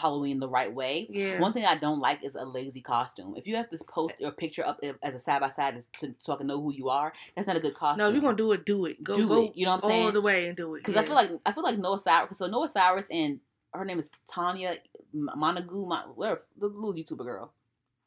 Halloween 0.01 0.41
the 0.41 0.49
right 0.49 0.73
way. 0.73 1.07
Yeah. 1.11 1.39
One 1.39 1.53
thing 1.53 1.65
I 1.67 1.77
don't 1.77 2.01
like 2.01 2.25
is 2.25 2.35
a 2.35 2.45
lazy 2.45 2.81
costume. 2.81 3.35
If 3.37 3.47
you 3.47 3.57
have 3.57 3.69
to 3.71 3.79
post 3.79 4.15
your 4.19 4.31
picture 4.31 4.67
up 4.67 4.81
as 5.03 5.15
a 5.15 5.19
side 5.19 5.41
by 5.41 5.51
side 5.51 5.83
to 5.99 6.15
so 6.21 6.33
I 6.33 6.37
can 6.37 6.47
know 6.47 6.61
who 6.63 6.73
you 6.73 6.89
are, 6.89 7.13
that's 7.37 7.47
not 7.47 7.57
a 7.57 7.61
good 7.61 7.75
costume. 7.75 7.99
no, 7.99 8.09
if 8.09 8.15
you're 8.15 8.23
gonna 8.23 8.37
do 8.37 8.53
it, 8.53 8.65
do 8.65 8.87
it. 8.87 9.03
Go 9.05 9.17
Do 9.17 9.29
go 9.29 9.45
it, 9.47 9.53
you 9.55 9.67
know 9.67 9.73
what 9.73 9.85
I'm 9.85 9.91
saying? 9.91 10.05
all 10.07 10.13
the 10.13 10.21
way 10.23 10.49
and 10.49 10.57
do 10.57 10.75
it. 10.75 10.79
because 10.79 10.95
yeah. 10.95 11.03
I 11.03 11.05
feel 11.05 11.15
like 11.15 11.31
I 11.45 11.53
feel 11.53 11.63
like 11.65 11.79
Noah 11.79 11.99
Cyrus. 11.99 12.39
So 12.39 12.47
Noah 12.47 12.69
Cyrus 12.69 13.07
and 13.11 13.41
her 13.75 13.85
name 13.85 13.99
is 13.99 14.11
Tanya 14.31 14.77
M- 15.15 15.29
Montague, 15.37 15.87
Mon- 15.87 16.09
whatever 16.15 16.43
the 16.59 16.67
little 16.69 16.95
YouTuber 16.95 17.25
girl. 17.25 17.53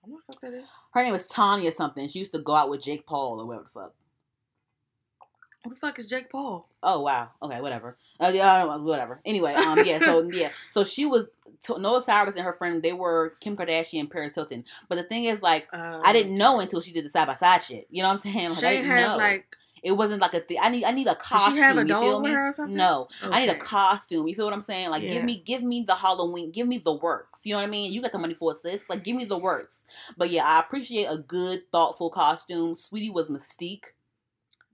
What 0.01 0.21
the 0.27 0.33
fuck 0.33 0.41
that 0.41 0.53
is? 0.53 0.65
Her 0.93 1.03
name 1.03 1.13
is 1.15 1.27
Tanya 1.27 1.71
something. 1.71 2.07
She 2.07 2.19
used 2.19 2.33
to 2.33 2.39
go 2.39 2.55
out 2.55 2.69
with 2.69 2.81
Jake 2.83 3.05
Paul 3.05 3.39
or 3.41 3.45
whatever 3.47 3.65
the 3.65 3.79
fuck. 3.79 3.93
Who 5.63 5.71
the 5.71 5.75
fuck 5.75 5.97
is 5.99 6.05
Jake 6.05 6.29
Paul? 6.31 6.67
Oh 6.83 7.01
wow. 7.01 7.29
Okay, 7.41 7.59
whatever. 7.59 7.97
Uh, 8.19 8.31
yeah, 8.33 8.75
whatever. 8.77 9.19
Anyway, 9.25 9.53
um, 9.53 9.83
yeah. 9.83 9.99
So 9.99 10.29
yeah, 10.33 10.49
so 10.71 10.83
she 10.83 11.05
was 11.07 11.27
Noah 11.69 12.01
Cyrus 12.01 12.35
and 12.35 12.45
her 12.45 12.53
friend. 12.53 12.81
They 12.83 12.93
were 12.93 13.33
Kim 13.39 13.55
Kardashian, 13.57 13.99
and 14.01 14.11
Paris 14.11 14.35
Hilton. 14.35 14.63
But 14.89 14.95
the 14.95 15.03
thing 15.03 15.25
is, 15.25 15.41
like, 15.41 15.67
Um, 15.73 16.01
I 16.05 16.13
didn't 16.13 16.37
know 16.37 16.59
until 16.59 16.81
she 16.81 16.91
did 16.93 17.05
the 17.05 17.09
side 17.09 17.27
by 17.27 17.33
side 17.35 17.63
shit. 17.63 17.87
You 17.89 18.01
know 18.03 18.09
what 18.09 18.25
I'm 18.25 18.31
saying? 18.33 18.49
Like, 18.49 18.59
She 18.59 18.65
I 18.67 18.73
didn't 18.73 18.85
have 18.91 19.09
know. 19.11 19.17
like. 19.17 19.45
it 19.83 19.91
wasn't 19.91 20.19
like 20.21 20.33
a 20.33 20.39
thing. 20.39 20.57
I 20.61 20.69
need 20.69 20.83
I 20.83 20.91
need 20.91 21.05
a 21.07 21.11
Did 21.11 21.19
costume. 21.19 21.53
she 21.55 21.59
have 21.59 21.77
a 21.77 21.81
you 21.81 21.87
feel 21.87 22.01
doll 22.13 22.21
with 22.23 22.33
her 22.33 22.47
or 22.47 22.51
something? 22.53 22.75
No, 22.75 23.07
I 23.23 23.39
need 23.41 23.49
a 23.49 23.55
costume. 23.57 24.27
You 24.27 24.33
feel 24.35 24.45
what 24.45 24.53
I'm 24.53 24.61
saying? 24.63 24.89
Like, 24.89 25.03
Yeah. 25.03 25.13
give 25.13 25.23
me, 25.23 25.43
give 25.45 25.61
me 25.63 25.83
the 25.87 25.93
Halloween, 25.95 26.51
give 26.51 26.67
me 26.67 26.77
the 26.79 26.93
works. 26.93 27.41
You 27.43 27.53
know 27.53 27.59
what 27.59 27.67
I 27.67 27.69
mean? 27.69 27.91
You 27.93 28.01
got 28.01 28.11
the 28.11 28.17
money 28.17 28.33
for 28.33 28.51
it, 28.51 28.57
sis. 28.57 28.81
Like, 28.89 29.03
give 29.03 29.15
me 29.15 29.25
the 29.25 29.37
works. 29.37 29.79
But 30.17 30.31
yeah, 30.31 30.43
I 30.45 30.59
appreciate 30.59 31.05
a 31.05 31.17
good, 31.19 31.71
thoughtful 31.71 32.09
costume. 32.09 32.73
Saweetie 32.75 33.13
was 33.13 33.29
Mystique, 33.29 33.83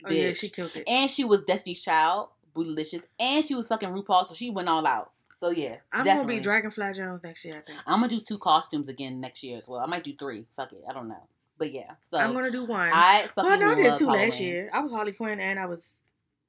Oh 0.06 0.12
yeah, 0.12 0.32
bitch. 0.32 0.38
she 0.38 0.50
killed 0.50 0.72
it. 0.76 0.86
and 0.88 1.12
she 1.12 1.24
was 1.26 1.44
Destiny's 1.44 1.82
Child, 1.82 2.30
Bootylicious, 2.56 3.04
and 3.20 3.44
she 3.46 3.54
was 3.54 3.68
fucking 3.68 3.90
RuPaul, 3.90 4.28
so 4.30 4.34
she 4.34 4.50
went 4.50 4.70
all 4.70 4.88
out. 4.88 5.12
So 5.42 5.50
yeah, 5.50 5.78
I'm 5.92 6.06
definitely. 6.06 6.34
gonna 6.34 6.40
be 6.40 6.44
Dragonfly 6.44 6.94
Jones 6.94 7.24
next 7.24 7.44
year. 7.44 7.56
I 7.58 7.62
think. 7.62 7.80
I'm 7.88 8.00
gonna 8.00 8.10
do 8.10 8.22
two 8.22 8.38
costumes 8.38 8.88
again 8.90 9.20
next 9.20 9.42
year 9.42 9.58
as 9.58 9.68
well. 9.68 9.80
I 9.80 9.88
might 9.88 10.04
do 10.04 10.14
three. 10.14 10.46
Fuck 10.56 10.72
it, 10.72 10.84
I 10.88 10.94
don't 10.94 11.08
know. 11.08 11.28
But 11.58 11.74
yeah, 11.74 11.94
so 12.12 12.20
I'm 12.20 12.32
gonna 12.34 12.52
do 12.52 12.64
one. 12.64 12.92
I 12.94 13.24
fucking 13.34 13.50
well, 13.50 13.60
no, 13.60 13.72
I 13.72 13.76
did 13.76 13.98
two 13.98 14.08
last 14.08 14.40
year. 14.40 14.70
I 14.72 14.82
was 14.82 14.92
Harley 14.92 15.14
Quinn 15.14 15.40
and 15.40 15.60
I 15.60 15.66
was 15.66 15.94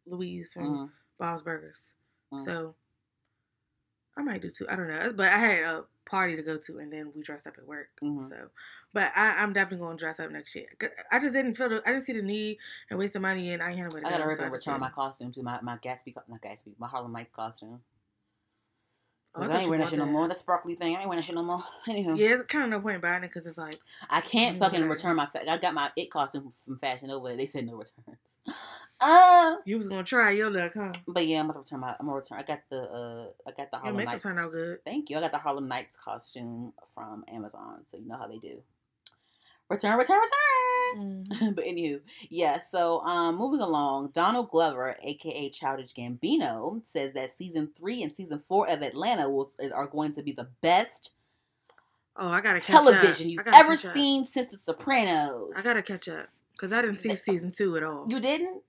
Louise 0.07 0.53
from 0.53 0.65
Mhm. 0.65 0.91
Bob's 1.19 1.41
Burgers. 1.41 1.95
Mhm. 2.35 2.45
So 2.45 2.75
I 4.15 4.23
might 4.23 4.43
do 4.43 4.51
two. 4.51 4.69
I 4.69 4.77
don't 4.77 4.89
know. 4.89 5.11
But 5.15 5.31
I 5.31 5.39
had 5.39 5.65
a 5.65 5.87
party 6.05 6.37
to 6.37 6.43
go 6.43 6.59
to, 6.59 6.77
and 6.77 6.93
then 6.93 7.15
we 7.15 7.23
dressed 7.23 7.47
up 7.47 7.57
at 7.57 7.67
work. 7.67 7.89
Mhm. 8.03 8.29
So, 8.29 8.51
but 8.93 9.11
I, 9.17 9.43
I'm 9.43 9.55
definitely 9.55 9.87
gonna 9.87 9.97
dress 9.97 10.21
up 10.21 10.31
next 10.31 10.55
year. 10.55 10.67
I 11.11 11.19
just 11.19 11.33
didn't 11.33 11.57
feel. 11.57 11.71
The, 11.71 11.83
I 11.87 11.93
didn't 11.93 12.05
see 12.05 12.13
the 12.13 12.21
need 12.21 12.59
and 12.91 12.99
waste 12.99 13.15
the 13.15 13.21
money, 13.21 13.55
and 13.55 13.63
I 13.63 13.71
ain't 13.71 13.79
had 13.79 13.89
nowhere 13.89 14.03
to 14.03 14.07
I 14.07 14.11
gotta 14.11 14.25
hurry 14.25 14.37
so 14.37 14.49
return 14.49 14.81
my 14.81 14.91
costume 14.91 15.33
to 15.33 15.43
my 15.43 15.63
my 15.63 15.79
Gatsby, 15.79 16.15
not 16.29 16.43
Gatsby, 16.43 16.75
my 16.79 16.89
Harlem 16.89 17.13
Nights 17.13 17.33
costume. 17.35 17.83
Cause 19.35 19.49
I 19.49 19.55
I, 19.55 19.59
ain't 19.61 19.71
wearing 19.71 19.81
that 19.83 19.91
shit 19.91 19.99
no 19.99 20.05
more. 20.05 20.29
That 20.29 20.37
sparkly 20.37 20.75
thing, 20.75 20.95
I 20.95 21.01
ain't 21.01 21.09
wearing 21.09 21.21
that 21.21 21.25
shit 21.25 21.35
no 21.35 21.43
more. 21.43 21.65
Anywho, 21.89 22.19
Yeah, 22.19 22.35
it's 22.35 22.43
kind 22.43 22.65
of 22.65 22.71
no 22.71 22.81
point 22.81 22.97
in 22.97 23.01
buying 23.01 23.25
it 23.25 23.29
because 23.29 23.47
it's 23.47 23.57
like 23.57 23.79
I 24.11 24.21
can't 24.21 24.59
fucking 24.59 24.87
return 24.89 25.17
my. 25.17 25.27
Fa- 25.27 25.51
I 25.51 25.57
got 25.59 25.73
my 25.73 25.91
it 25.97 26.11
costume 26.11 26.51
from 26.65 26.79
Fashion 26.79 27.09
Nova. 27.09 27.35
They 27.35 27.47
said 27.47 27.67
no 27.67 27.73
returns. 27.77 28.19
Uh, 29.01 29.57
you 29.65 29.79
was 29.79 29.89
gonna 29.89 30.05
try 30.05 30.33
your 30.33 30.51
luck, 30.51 30.73
huh? 30.75 30.93
but 31.09 31.27
yeah, 31.27 31.41
I'm 31.41 31.47
gonna 31.47 31.61
return 31.61 31.81
my. 31.81 31.97
I'm 31.99 32.07
gonna 32.07 32.19
return. 32.19 32.39
I 32.39 32.43
got 32.43 32.61
the. 32.71 32.83
uh 32.83 33.27
I 33.47 33.53
got 33.53 33.71
the 33.71 33.77
Your 33.79 33.81
Harlem 33.81 33.97
makeup 33.97 34.13
Nights. 34.13 34.23
turned 34.25 34.39
out 34.39 34.53
good. 34.53 34.85
Thank 34.85 35.09
you. 35.09 35.17
I 35.17 35.21
got 35.21 35.33
the 35.33 35.39
Harlem 35.39 35.67
Nights 35.67 35.97
costume 36.03 36.75
from 36.95 37.25
Amazon, 37.33 37.85
so 37.87 37.97
you 37.97 38.07
know 38.07 38.19
how 38.19 38.27
they 38.27 38.39
do. 38.39 38.61
Return, 39.71 39.97
return, 39.97 40.17
return. 40.19 40.29
Mm. 40.97 41.55
but 41.57 41.65
anywho, 41.65 42.01
yeah. 42.29 42.59
So, 42.61 43.01
um, 43.01 43.37
moving 43.37 43.61
along, 43.61 44.11
Donald 44.13 44.51
Glover, 44.51 44.97
aka 45.03 45.51
Childish 45.51 45.93
Gambino, 45.95 46.81
says 46.87 47.15
that 47.15 47.35
season 47.37 47.71
three 47.77 48.03
and 48.03 48.15
season 48.15 48.43
four 48.49 48.69
of 48.69 48.83
Atlanta 48.83 49.29
will 49.31 49.53
are 49.75 49.87
going 49.87 50.13
to 50.15 50.23
be 50.23 50.33
the 50.33 50.49
best 50.61 51.13
Oh, 52.17 52.29
I 52.29 52.41
gotta 52.41 52.61
catch 52.61 52.67
television 52.67 53.27
up. 53.27 53.33
you've 53.33 53.45
gotta 53.45 53.57
ever 53.57 53.77
catch 53.77 53.87
up. 53.87 53.95
seen 53.95 54.27
since 54.27 54.49
The 54.51 54.59
Sopranos. 54.59 55.53
I 55.57 55.63
gotta 55.63 55.83
catch 55.83 56.09
up 56.09 56.29
because 56.55 56.73
I 56.73 56.83
didn't 56.83 56.99
see 56.99 57.15
season 57.17 57.51
two 57.53 57.77
at 57.77 57.83
all. 57.83 58.07
You 58.09 58.21
didn't? 58.21 58.63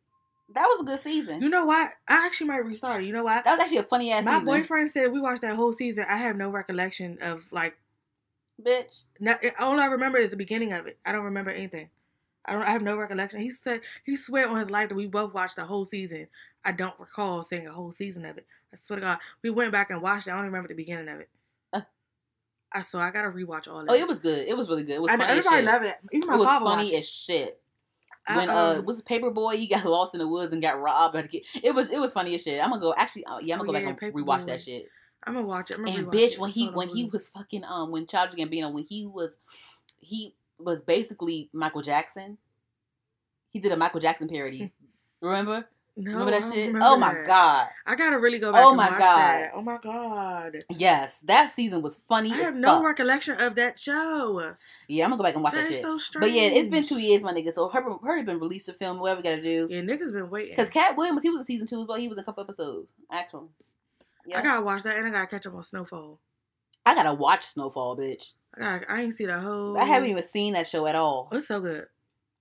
That 0.53 0.65
was 0.65 0.81
a 0.81 0.83
good 0.85 0.99
season. 0.99 1.41
You 1.41 1.49
know 1.49 1.65
what? 1.65 1.91
I 2.07 2.25
actually 2.25 2.47
might 2.47 2.63
restart 2.65 3.01
it. 3.01 3.07
You 3.07 3.13
know 3.13 3.23
what? 3.23 3.43
that 3.43 3.51
was 3.51 3.59
actually 3.61 3.79
a 3.79 3.83
funny 3.83 4.11
ass 4.11 4.23
My 4.23 4.33
season, 4.33 4.45
boyfriend 4.45 4.91
said 4.91 5.11
we 5.11 5.19
watched 5.19 5.41
that 5.41 5.55
whole 5.55 5.73
season. 5.73 6.05
I 6.07 6.17
have 6.17 6.37
no 6.37 6.49
recollection 6.49 7.17
of 7.21 7.51
like. 7.51 7.75
bitch. 8.61 9.03
Not, 9.19 9.39
all 9.59 9.79
I 9.79 9.87
remember 9.87 10.19
is 10.19 10.29
the 10.29 10.37
beginning 10.37 10.71
of 10.71 10.85
it. 10.85 10.97
I 11.05 11.11
don't 11.11 11.25
remember 11.25 11.51
anything. 11.51 11.89
I 12.45 12.53
don't. 12.53 12.63
I 12.63 12.71
have 12.71 12.81
no 12.81 12.97
recollection. 12.97 13.39
He 13.41 13.49
said 13.51 13.81
he 14.05 14.15
swear 14.15 14.47
on 14.49 14.57
his 14.59 14.69
life 14.69 14.89
that 14.89 14.95
we 14.95 15.07
both 15.07 15.33
watched 15.33 15.55
the 15.55 15.65
whole 15.65 15.85
season. 15.85 16.27
I 16.65 16.71
don't 16.71 16.97
recall 16.99 17.43
seeing 17.43 17.67
a 17.67 17.71
whole 17.73 17.91
season 17.91 18.25
of 18.25 18.37
it. 18.37 18.45
I 18.73 18.77
swear 18.77 18.99
to 18.99 19.05
God, 19.05 19.17
we 19.43 19.49
went 19.49 19.71
back 19.71 19.89
and 19.89 20.01
watched 20.01 20.27
it. 20.27 20.31
I 20.31 20.35
don't 20.35 20.45
remember 20.45 20.67
the 20.67 20.73
beginning 20.75 21.09
of 21.09 21.19
it. 21.21 21.29
Uh. 21.71 21.81
I 22.73 22.81
so 22.81 22.99
I 22.99 23.11
gotta 23.11 23.29
rewatch 23.29 23.67
all 23.67 23.79
of 23.81 23.87
Oh, 23.89 23.93
it. 23.93 24.01
it 24.01 24.07
was 24.07 24.19
good. 24.19 24.47
It 24.47 24.57
was 24.57 24.67
really 24.69 24.83
good. 24.83 24.95
It 24.95 25.01
was 25.01 25.11
I 25.11 25.17
funny 25.17 25.29
as 25.29 25.45
everybody 25.45 25.55
shit. 25.57 25.65
love 25.65 25.83
it. 25.83 25.95
Even 26.11 26.27
my 26.27 26.35
It 26.35 26.39
was 26.39 26.47
funny 26.47 26.95
as 26.95 27.09
shit. 27.09 27.59
I, 28.25 28.37
when 28.37 28.49
uh 28.49 28.75
um, 28.79 28.85
was 28.85 29.01
Paper 29.01 29.31
Boi 29.31 29.57
he 29.57 29.67
got 29.67 29.85
lost 29.85 30.13
in 30.13 30.19
the 30.19 30.27
woods 30.27 30.53
and 30.53 30.61
got 30.61 30.79
robbed. 30.81 31.17
It 31.61 31.75
was 31.75 31.91
it 31.91 31.99
was 31.99 32.13
funny 32.13 32.35
as 32.35 32.43
shit. 32.43 32.61
I'm 32.61 32.69
gonna 32.69 32.81
go 32.81 32.93
actually 32.97 33.25
uh, 33.25 33.39
yeah 33.39 33.55
I'm 33.55 33.61
Oh, 33.61 33.65
gonna 33.65 33.79
go 33.79 33.85
yeah, 33.85 33.91
back 33.93 34.01
and 34.03 34.13
rewatch 34.13 34.45
that 34.47 34.61
shit. 34.61 34.87
I'm 35.25 35.33
gonna 35.33 35.45
watch 35.45 35.71
it. 35.71 35.77
I'm 35.77 35.85
gonna 35.85 35.97
And 35.99 36.07
bitch, 36.07 36.33
it. 36.33 36.39
when 36.39 36.51
he 36.51 36.67
when 36.69 36.89
he 36.89 37.05
was 37.05 37.27
fucking 37.29 37.63
um 37.63 37.91
when 37.91 38.07
Childish 38.07 38.39
Gambino 38.39 38.71
when 38.71 38.83
he 38.83 39.05
was 39.05 39.37
he 39.99 40.35
was 40.63 40.81
basically 40.83 41.49
Michael 41.53 41.81
Jackson. 41.81 42.37
He 43.51 43.59
did 43.59 43.71
a 43.71 43.77
Michael 43.77 43.99
Jackson 43.99 44.27
parody. 44.27 44.71
Remember? 45.21 45.67
no, 45.95 46.11
Remember 46.11 46.31
that 46.31 46.43
shit? 46.51 46.67
remember 46.67 46.79
oh 46.87 46.97
my 46.97 47.13
that. 47.13 47.27
god. 47.27 47.67
I 47.85 47.95
gotta 47.95 48.17
really 48.19 48.39
go 48.39 48.51
back 48.51 48.63
Oh 48.65 48.69
and 48.69 48.77
my 48.77 48.89
watch 48.89 48.99
God. 48.99 49.17
that. 49.17 49.51
Oh 49.55 49.61
my 49.61 49.77
god. 49.81 50.51
Yes, 50.69 51.19
that 51.23 51.51
season 51.51 51.81
was 51.83 52.01
funny 52.07 52.31
I 52.33 52.37
have 52.37 52.55
no 52.55 52.77
fuck. 52.77 52.85
recollection 52.85 53.39
of 53.39 53.53
that 53.55 53.77
show. 53.79 54.55
Yeah, 54.87 55.05
I'm 55.05 55.11
gonna 55.11 55.17
go 55.19 55.23
back 55.23 55.35
and 55.35 55.43
watch 55.43 55.53
that, 55.53 55.61
That 55.61 55.69
is 55.71 55.77
shit. 55.77 55.83
so 55.85 55.97
strange. 55.99 56.21
but 56.23 56.31
yeah, 56.35 56.47
it's 56.49 56.67
been 56.67 56.83
two 56.83 56.97
years, 56.99 57.21
my 57.23 57.31
nigga. 57.31 57.53
So 57.53 57.69
her 57.69 57.81
her 58.03 58.23
been 58.23 58.39
released 58.39 58.67
a 58.69 58.73
film. 58.73 58.99
Whatever 58.99 59.19
we 59.21 59.23
gotta 59.29 59.41
do. 59.43 59.67
Yeah, 59.69 59.81
niggas 59.81 60.11
been 60.11 60.29
waiting. 60.31 60.53
Because 60.55 60.69
Katt 60.69 60.97
Williams, 60.97 61.21
he 61.23 61.29
was 61.29 61.41
in 61.41 61.43
season 61.45 61.67
two 61.67 61.81
as 61.81 61.87
well. 61.87 61.99
He 61.99 62.07
was 62.07 62.17
in 62.17 62.23
a 62.23 62.25
couple 62.25 62.43
episodes, 62.43 62.87
actually. 63.11 63.47
Yeah. 64.25 64.39
I 64.39 64.41
gotta 64.41 64.61
watch 64.61 64.83
that 64.83 64.97
and 64.97 65.07
I 65.07 65.11
gotta 65.11 65.27
catch 65.27 65.45
up 65.45 65.53
on 65.53 65.63
Snowfall. 65.63 66.19
I 66.85 66.95
gotta 66.95 67.13
watch 67.13 67.45
Snowfall, 67.45 67.97
bitch. 67.97 68.31
I 68.59 68.81
I 68.87 69.01
ain't 69.01 69.13
see 69.13 69.25
the 69.25 69.39
whole. 69.39 69.77
I 69.77 69.85
haven't 69.85 70.09
even 70.09 70.23
seen 70.23 70.53
that 70.53 70.67
show 70.67 70.85
at 70.87 70.95
all. 70.95 71.29
Oh, 71.31 71.37
it's 71.37 71.47
so 71.47 71.59
good. 71.59 71.85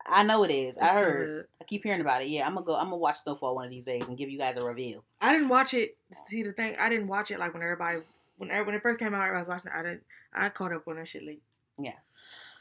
I 0.06 0.24
know 0.24 0.42
it 0.42 0.50
is. 0.50 0.76
It's 0.76 0.84
I 0.84 0.94
heard. 0.94 1.28
good. 1.28 1.44
I 1.60 1.64
keep 1.64 1.84
hearing 1.84 2.00
about 2.00 2.22
it. 2.22 2.28
Yeah, 2.28 2.46
I'm 2.46 2.54
gonna 2.54 2.66
go. 2.66 2.76
I'm 2.76 2.86
gonna 2.86 2.96
watch 2.96 3.18
Snowfall 3.20 3.54
one 3.54 3.64
of 3.64 3.70
these 3.70 3.84
days 3.84 4.04
and 4.06 4.18
give 4.18 4.30
you 4.30 4.38
guys 4.38 4.56
a 4.56 4.64
review. 4.64 5.02
I 5.20 5.32
didn't 5.32 5.48
watch 5.48 5.74
it. 5.74 5.96
See 6.26 6.42
the 6.42 6.52
thing, 6.52 6.76
I 6.78 6.88
didn't 6.88 7.08
watch 7.08 7.30
it 7.30 7.38
like 7.38 7.52
when 7.54 7.62
everybody 7.62 7.98
when 8.36 8.48
when 8.48 8.74
it 8.74 8.82
first 8.82 8.98
came 8.98 9.14
out. 9.14 9.22
Everybody 9.22 9.40
was 9.40 9.48
watching 9.48 9.70
it. 9.72 9.78
I 9.78 9.82
didn't. 9.82 10.02
I 10.34 10.48
caught 10.48 10.72
up 10.72 10.88
on 10.88 10.96
that 10.96 11.08
shit 11.08 11.24
late. 11.24 11.42
Yeah. 11.78 11.94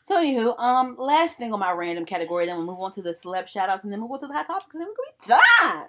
So 0.04 0.22
anywho, 0.22 0.60
um, 0.60 0.96
last 0.98 1.38
thing 1.38 1.54
on 1.54 1.60
my 1.60 1.72
random 1.72 2.06
category, 2.06 2.46
then 2.46 2.58
we'll 2.58 2.66
move 2.66 2.80
on 2.80 2.92
to 2.94 3.02
the 3.02 3.12
celeb 3.12 3.48
shout 3.48 3.70
outs 3.70 3.84
and 3.84 3.94
then 3.94 4.00
we'll 4.00 4.10
go 4.10 4.18
to 4.18 4.28
the 4.28 4.34
hot 4.34 4.48
topics 4.48 4.74
and 4.74 4.82
then 4.82 4.88
gonna 4.88 5.42
be 5.46 5.78
done. 5.78 5.88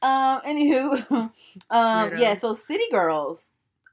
Um, 0.00 0.40
anywho, 0.46 1.10
um, 1.70 2.18
yeah, 2.18 2.34
so 2.34 2.54
City 2.54 2.84
Girls, 2.90 3.48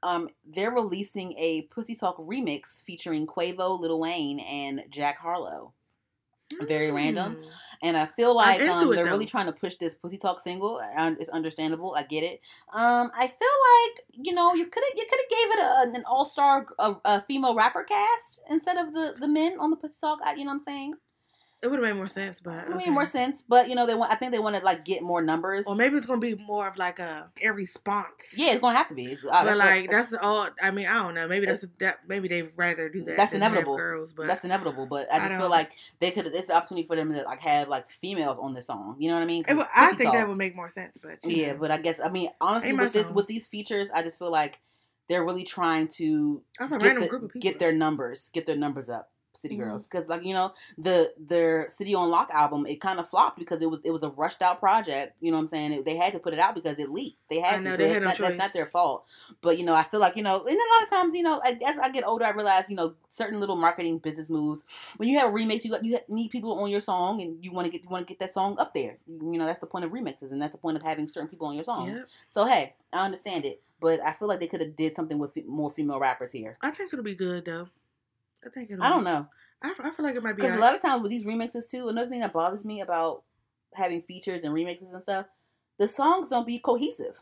um, 0.06 0.28
they're 0.54 0.70
releasing 0.70 1.32
a 1.38 1.62
Pussy 1.62 1.94
Talk 1.94 2.16
remix 2.18 2.82
featuring 2.86 3.26
Quavo, 3.26 3.78
Lil 3.78 3.98
Wayne, 3.98 4.40
and 4.40 4.82
Jack 4.90 5.18
Harlow. 5.18 5.72
Very 6.68 6.92
random. 6.92 7.36
Mm. 7.36 7.48
And 7.82 7.96
I 7.96 8.06
feel 8.06 8.34
like 8.34 8.60
um, 8.60 8.88
they're 8.88 9.04
though. 9.04 9.10
really 9.10 9.26
trying 9.26 9.46
to 9.46 9.52
push 9.52 9.76
this 9.76 9.96
Pussy 9.96 10.16
Talk 10.16 10.40
single. 10.40 10.80
And 10.96 11.16
it's 11.18 11.28
understandable. 11.28 11.94
I 11.96 12.04
get 12.04 12.22
it. 12.22 12.40
Um, 12.72 13.10
I 13.14 13.26
feel 13.26 13.56
like 13.96 14.04
you 14.12 14.32
know 14.32 14.54
you 14.54 14.66
could 14.66 14.82
have 14.88 14.96
you 14.96 15.04
could 15.10 15.20
have 15.20 15.38
gave 15.38 15.50
it 15.50 15.64
a, 15.64 15.98
an 15.98 16.04
all 16.06 16.26
star 16.26 16.66
female 17.26 17.56
rapper 17.56 17.82
cast 17.82 18.40
instead 18.48 18.76
of 18.76 18.94
the 18.94 19.14
the 19.18 19.28
men 19.28 19.56
on 19.58 19.70
the 19.70 19.76
Pussy 19.76 19.96
Talk. 20.00 20.20
You 20.36 20.44
know 20.44 20.52
what 20.52 20.58
I'm 20.58 20.62
saying? 20.62 20.94
It 21.62 21.68
would 21.68 21.78
have 21.80 21.88
made 21.88 21.96
more 21.96 22.06
sense, 22.06 22.38
but 22.40 22.64
It 22.64 22.68
made 22.68 22.82
okay. 22.82 22.90
more 22.90 23.06
sense. 23.06 23.42
But 23.48 23.68
you 23.68 23.74
know 23.74 23.86
they 23.86 23.94
want. 23.94 24.12
I 24.12 24.14
think 24.16 24.30
they 24.32 24.38
want 24.38 24.56
to 24.56 24.62
like 24.62 24.84
get 24.84 25.02
more 25.02 25.22
numbers. 25.22 25.64
Or 25.66 25.74
maybe 25.74 25.96
it's 25.96 26.04
gonna 26.06 26.20
be 26.20 26.34
more 26.34 26.68
of 26.68 26.76
like 26.76 26.98
a 26.98 27.30
a 27.42 27.48
response. 27.50 28.34
yeah, 28.36 28.52
it's 28.52 28.60
gonna 28.60 28.76
have 28.76 28.88
to 28.88 28.94
be. 28.94 29.06
It's, 29.06 29.24
uh, 29.24 29.42
but 29.42 29.56
like 29.56 29.90
that's 29.90 30.12
all. 30.12 30.48
I 30.62 30.70
mean, 30.70 30.86
I 30.86 30.94
don't 31.02 31.14
know. 31.14 31.26
Maybe 31.26 31.46
that's 31.46 31.66
that. 31.78 32.00
Maybe 32.06 32.28
they 32.28 32.42
rather 32.56 32.90
do 32.90 33.04
that. 33.04 33.16
That's 33.16 33.32
inevitable. 33.32 33.76
Girls, 33.76 34.12
but 34.12 34.26
that's 34.26 34.44
inevitable. 34.44 34.86
But 34.86 35.10
I 35.12 35.16
I 35.16 35.28
just 35.28 35.38
feel 35.40 35.48
like 35.50 35.70
they 35.98 36.10
could. 36.10 36.26
It's 36.26 36.48
the 36.48 36.54
opportunity 36.56 36.86
for 36.86 36.94
them 36.94 37.12
to 37.12 37.22
like 37.22 37.40
have 37.40 37.68
like 37.68 37.90
females 37.90 38.38
on 38.38 38.52
this 38.52 38.66
song. 38.66 38.96
You 38.98 39.08
know 39.08 39.14
what 39.16 39.22
I 39.22 39.26
mean? 39.26 39.44
would- 39.48 39.66
I 39.74 39.94
think 39.94 40.12
that 40.12 40.28
would 40.28 40.36
make 40.38 40.54
more 40.54 40.68
sense. 40.68 40.98
But 41.02 41.18
Yeah, 41.24 41.52
know. 41.52 41.58
but 41.58 41.70
I 41.70 41.78
guess 41.80 41.98
I 42.04 42.10
mean 42.10 42.28
honestly 42.40 42.74
with 42.74 42.92
this 42.92 43.06
song. 43.06 43.14
with 43.14 43.26
these 43.28 43.46
features, 43.46 43.90
I 43.90 44.02
just 44.02 44.18
feel 44.18 44.30
like 44.30 44.60
they're 45.08 45.24
really 45.24 45.44
trying 45.44 45.88
to 45.88 46.42
that's 46.58 46.70
a 46.72 46.78
get, 46.78 46.84
random 46.84 47.02
the- 47.04 47.08
group 47.08 47.22
of 47.22 47.30
people. 47.32 47.40
get 47.50 47.58
their 47.58 47.72
numbers, 47.72 48.30
get 48.34 48.44
their 48.46 48.56
numbers 48.56 48.90
up. 48.90 49.10
City 49.36 49.56
Mhm. 49.56 49.60
Girls, 49.60 49.84
because 49.84 50.06
like 50.08 50.24
you 50.24 50.34
know 50.34 50.52
the 50.78 51.12
their 51.18 51.68
City 51.70 51.94
on 51.94 52.10
Lock 52.10 52.30
album, 52.32 52.66
it 52.66 52.80
kind 52.80 52.98
of 52.98 53.08
flopped 53.08 53.38
because 53.38 53.62
it 53.62 53.70
was 53.70 53.80
it 53.84 53.90
was 53.90 54.02
a 54.02 54.10
rushed 54.10 54.42
out 54.42 54.60
project. 54.60 55.16
You 55.20 55.30
know 55.30 55.38
what 55.38 55.42
I'm 55.44 55.48
saying? 55.48 55.72
It, 55.72 55.84
they 55.84 55.96
had 55.96 56.12
to 56.12 56.18
put 56.18 56.32
it 56.32 56.38
out 56.38 56.54
because 56.54 56.78
it 56.78 56.90
leaked. 56.90 57.18
They 57.30 57.40
had 57.40 57.60
I 57.60 57.62
know, 57.62 57.70
to. 57.72 57.76
they 57.76 57.88
so 57.88 57.94
had 57.94 58.02
no 58.02 58.08
that's, 58.08 58.20
not, 58.20 58.28
that's 58.28 58.38
not 58.38 58.52
their 58.52 58.66
fault. 58.66 59.04
But 59.40 59.58
you 59.58 59.64
know, 59.64 59.74
I 59.74 59.84
feel 59.84 60.00
like 60.00 60.16
you 60.16 60.22
know, 60.22 60.44
and 60.44 60.56
a 60.56 60.74
lot 60.74 60.82
of 60.82 60.90
times, 60.90 61.14
you 61.14 61.22
know, 61.22 61.38
as 61.38 61.56
as 61.66 61.78
I 61.78 61.90
get 61.90 62.06
older, 62.06 62.24
I 62.24 62.30
realize 62.30 62.70
you 62.70 62.76
know 62.76 62.94
certain 63.10 63.40
little 63.40 63.56
marketing 63.56 63.98
business 63.98 64.28
moves. 64.28 64.64
When 64.98 65.08
you 65.08 65.18
have 65.18 65.30
a 65.30 65.32
remix, 65.32 65.64
you 65.64 65.70
got 65.70 65.84
you 65.84 65.98
need 66.08 66.30
people 66.30 66.52
on 66.58 66.70
your 66.70 66.80
song, 66.80 67.20
and 67.22 67.42
you 67.44 67.52
want 67.52 67.66
to 67.66 67.70
get 67.70 67.82
you 67.82 67.88
want 67.88 68.06
to 68.06 68.12
get 68.12 68.18
that 68.20 68.34
song 68.34 68.56
up 68.58 68.74
there. 68.74 68.98
You 69.06 69.38
know, 69.38 69.46
that's 69.46 69.60
the 69.60 69.66
point 69.66 69.84
of 69.84 69.92
remixes, 69.92 70.32
and 70.32 70.40
that's 70.40 70.52
the 70.52 70.58
point 70.58 70.76
of 70.76 70.82
having 70.82 71.08
certain 71.08 71.28
people 71.28 71.46
on 71.46 71.54
your 71.54 71.64
songs. 71.64 71.98
Yep. 71.98 72.08
So 72.30 72.46
hey, 72.46 72.74
I 72.92 73.04
understand 73.04 73.44
it, 73.44 73.62
but 73.80 74.00
I 74.00 74.12
feel 74.12 74.28
like 74.28 74.40
they 74.40 74.46
could 74.48 74.60
have 74.60 74.76
did 74.76 74.94
something 74.96 75.18
with 75.18 75.36
more 75.46 75.70
female 75.70 75.98
rappers 75.98 76.32
here. 76.32 76.58
I 76.62 76.70
think 76.70 76.92
it'll 76.92 77.04
be 77.04 77.14
good 77.14 77.44
though. 77.44 77.68
I 78.46 78.50
think 78.50 78.70
I 78.80 78.88
don't 78.88 79.04
know. 79.04 79.26
I, 79.62 79.72
I 79.78 79.90
feel 79.90 80.04
like 80.04 80.14
it 80.14 80.22
might 80.22 80.36
be. 80.36 80.42
Because 80.42 80.56
a 80.56 80.60
lot 80.60 80.74
of 80.74 80.82
times 80.82 81.02
with 81.02 81.10
these 81.10 81.26
remixes 81.26 81.68
too, 81.70 81.88
another 81.88 82.08
thing 82.08 82.20
that 82.20 82.32
bothers 82.32 82.64
me 82.64 82.80
about 82.80 83.22
having 83.74 84.02
features 84.02 84.42
and 84.44 84.54
remixes 84.54 84.92
and 84.92 85.02
stuff, 85.02 85.26
the 85.78 85.88
songs 85.88 86.30
don't 86.30 86.46
be 86.46 86.58
cohesive. 86.58 87.20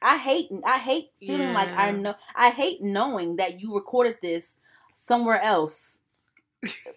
I 0.00 0.18
hate 0.18 0.48
I 0.64 0.78
hate 0.78 1.10
feeling 1.18 1.52
like 1.52 1.70
I 1.76 1.86
Yeah. 1.90 1.96
know 1.96 2.14
I 2.36 2.50
hate 2.50 2.82
knowing 2.82 3.36
that 3.36 3.60
you 3.60 3.74
recorded 3.74 4.18
this 4.22 4.56
somewhere 4.94 5.40
else. 5.42 6.00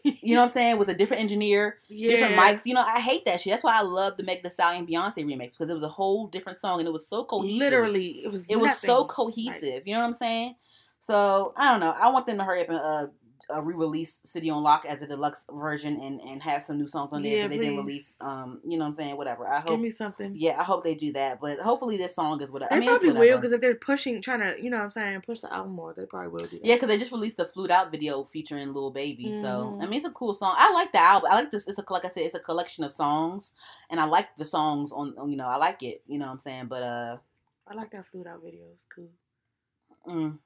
You 0.03 0.35
know 0.35 0.41
what 0.41 0.45
I'm 0.45 0.51
saying? 0.51 0.77
With 0.77 0.89
a 0.89 0.93
different 0.93 1.21
engineer, 1.21 1.77
different 1.89 2.35
mics. 2.35 2.61
You 2.65 2.73
know, 2.75 2.81
I 2.81 2.99
hate 2.99 3.25
that 3.25 3.41
shit. 3.41 3.51
That's 3.51 3.63
why 3.63 3.77
I 3.77 3.81
love 3.81 4.17
to 4.17 4.23
make 4.23 4.43
the 4.43 4.49
Meg 4.49 4.53
Stallion 4.53 4.87
Beyonce 4.87 5.17
remix 5.25 5.51
because 5.51 5.69
it 5.69 5.73
was 5.73 5.83
a 5.83 5.89
whole 5.89 6.27
different 6.27 6.59
song 6.61 6.79
and 6.79 6.87
it 6.87 6.91
was 6.91 7.07
so 7.07 7.23
cohesive. 7.23 7.57
Literally, 7.57 8.23
it 8.23 8.27
was. 8.31 8.47
It 8.49 8.59
was 8.59 8.77
so 8.79 9.05
cohesive. 9.05 9.83
you 9.85 9.93
know 9.93 9.99
what 10.01 10.07
I'm 10.07 10.13
saying? 10.13 10.55
So 11.01 11.53
I 11.57 11.71
don't 11.71 11.79
know. 11.79 11.91
I 11.99 12.09
want 12.09 12.27
them 12.27 12.37
to 12.37 12.43
hurry 12.43 12.61
up 12.61 12.69
and 12.69 12.77
uh, 12.77 13.07
uh 13.49 13.59
re-release 13.61 14.21
City 14.23 14.51
on 14.51 14.61
Lock 14.61 14.85
as 14.87 15.01
a 15.01 15.07
deluxe 15.07 15.45
version 15.51 15.99
and 15.99 16.21
and 16.21 16.41
have 16.43 16.63
some 16.63 16.77
new 16.77 16.87
songs 16.87 17.11
on 17.11 17.23
there. 17.23 17.37
Yeah, 17.37 17.43
but 17.45 17.51
they 17.51 17.57
didn't 17.57 17.77
release. 17.77 18.15
Um, 18.21 18.61
you 18.63 18.77
know 18.77 18.83
what 18.85 18.91
I'm 18.91 18.95
saying? 18.95 19.17
Whatever. 19.17 19.47
I 19.47 19.59
hope. 19.59 19.69
Give 19.69 19.79
me 19.79 19.89
something. 19.89 20.33
Yeah, 20.35 20.59
I 20.59 20.63
hope 20.63 20.83
they 20.83 20.93
do 20.93 21.11
that. 21.13 21.41
But 21.41 21.59
hopefully 21.59 21.97
this 21.97 22.13
song 22.13 22.39
is 22.41 22.51
whatever. 22.51 22.69
They 22.69 22.77
I 22.77 22.79
mean, 22.79 22.89
probably 22.89 23.13
will 23.13 23.37
because 23.37 23.51
if 23.51 23.61
they're 23.61 23.73
pushing, 23.75 24.21
trying 24.21 24.41
to, 24.41 24.63
you 24.63 24.69
know, 24.69 24.77
what 24.77 24.83
I'm 24.83 24.91
saying, 24.91 25.21
push 25.21 25.39
the 25.39 25.51
album 25.51 25.73
more, 25.73 25.93
they 25.95 26.05
probably 26.05 26.29
will 26.29 26.45
do 26.45 26.59
that. 26.59 26.65
Yeah, 26.65 26.75
because 26.75 26.89
they 26.89 26.99
just 26.99 27.11
released 27.11 27.37
the 27.37 27.45
Flewed 27.45 27.71
Out 27.71 27.91
video 27.91 28.23
featuring 28.23 28.71
Lil 28.71 28.91
Baby. 28.91 29.33
So 29.33 29.75
Mhm. 29.75 29.81
I 29.83 29.85
mean, 29.87 29.97
it's 29.97 30.05
a 30.05 30.11
cool 30.11 30.35
song. 30.35 30.53
I 30.55 30.71
like 30.71 30.91
the 30.91 30.99
album. 30.99 31.31
I 31.31 31.35
like 31.35 31.49
this. 31.51 31.67
It's 31.67 31.79
a 31.79 31.85
like 31.89 32.05
I 32.05 32.09
said, 32.09 32.23
it's 32.23 32.35
a 32.35 32.39
collection 32.39 32.83
of 32.83 32.93
songs, 32.93 33.55
and 33.89 33.99
I 33.99 34.05
like 34.05 34.29
the 34.37 34.45
songs 34.45 34.91
on. 34.93 35.15
on, 35.17 35.31
You 35.31 35.37
know, 35.37 35.47
I 35.47 35.57
like 35.57 35.81
it. 35.81 36.03
You 36.05 36.19
know 36.19 36.27
what 36.27 36.33
I'm 36.33 36.39
saying? 36.39 36.67
But 36.67 36.83
uh, 36.83 37.17
I 37.67 37.73
like 37.73 37.89
that 37.91 38.05
Flewed 38.11 38.27
Out 38.27 38.43
video. 38.43 38.65
It's 38.75 38.85
cool. 38.95 39.09
Mm. 40.07 40.37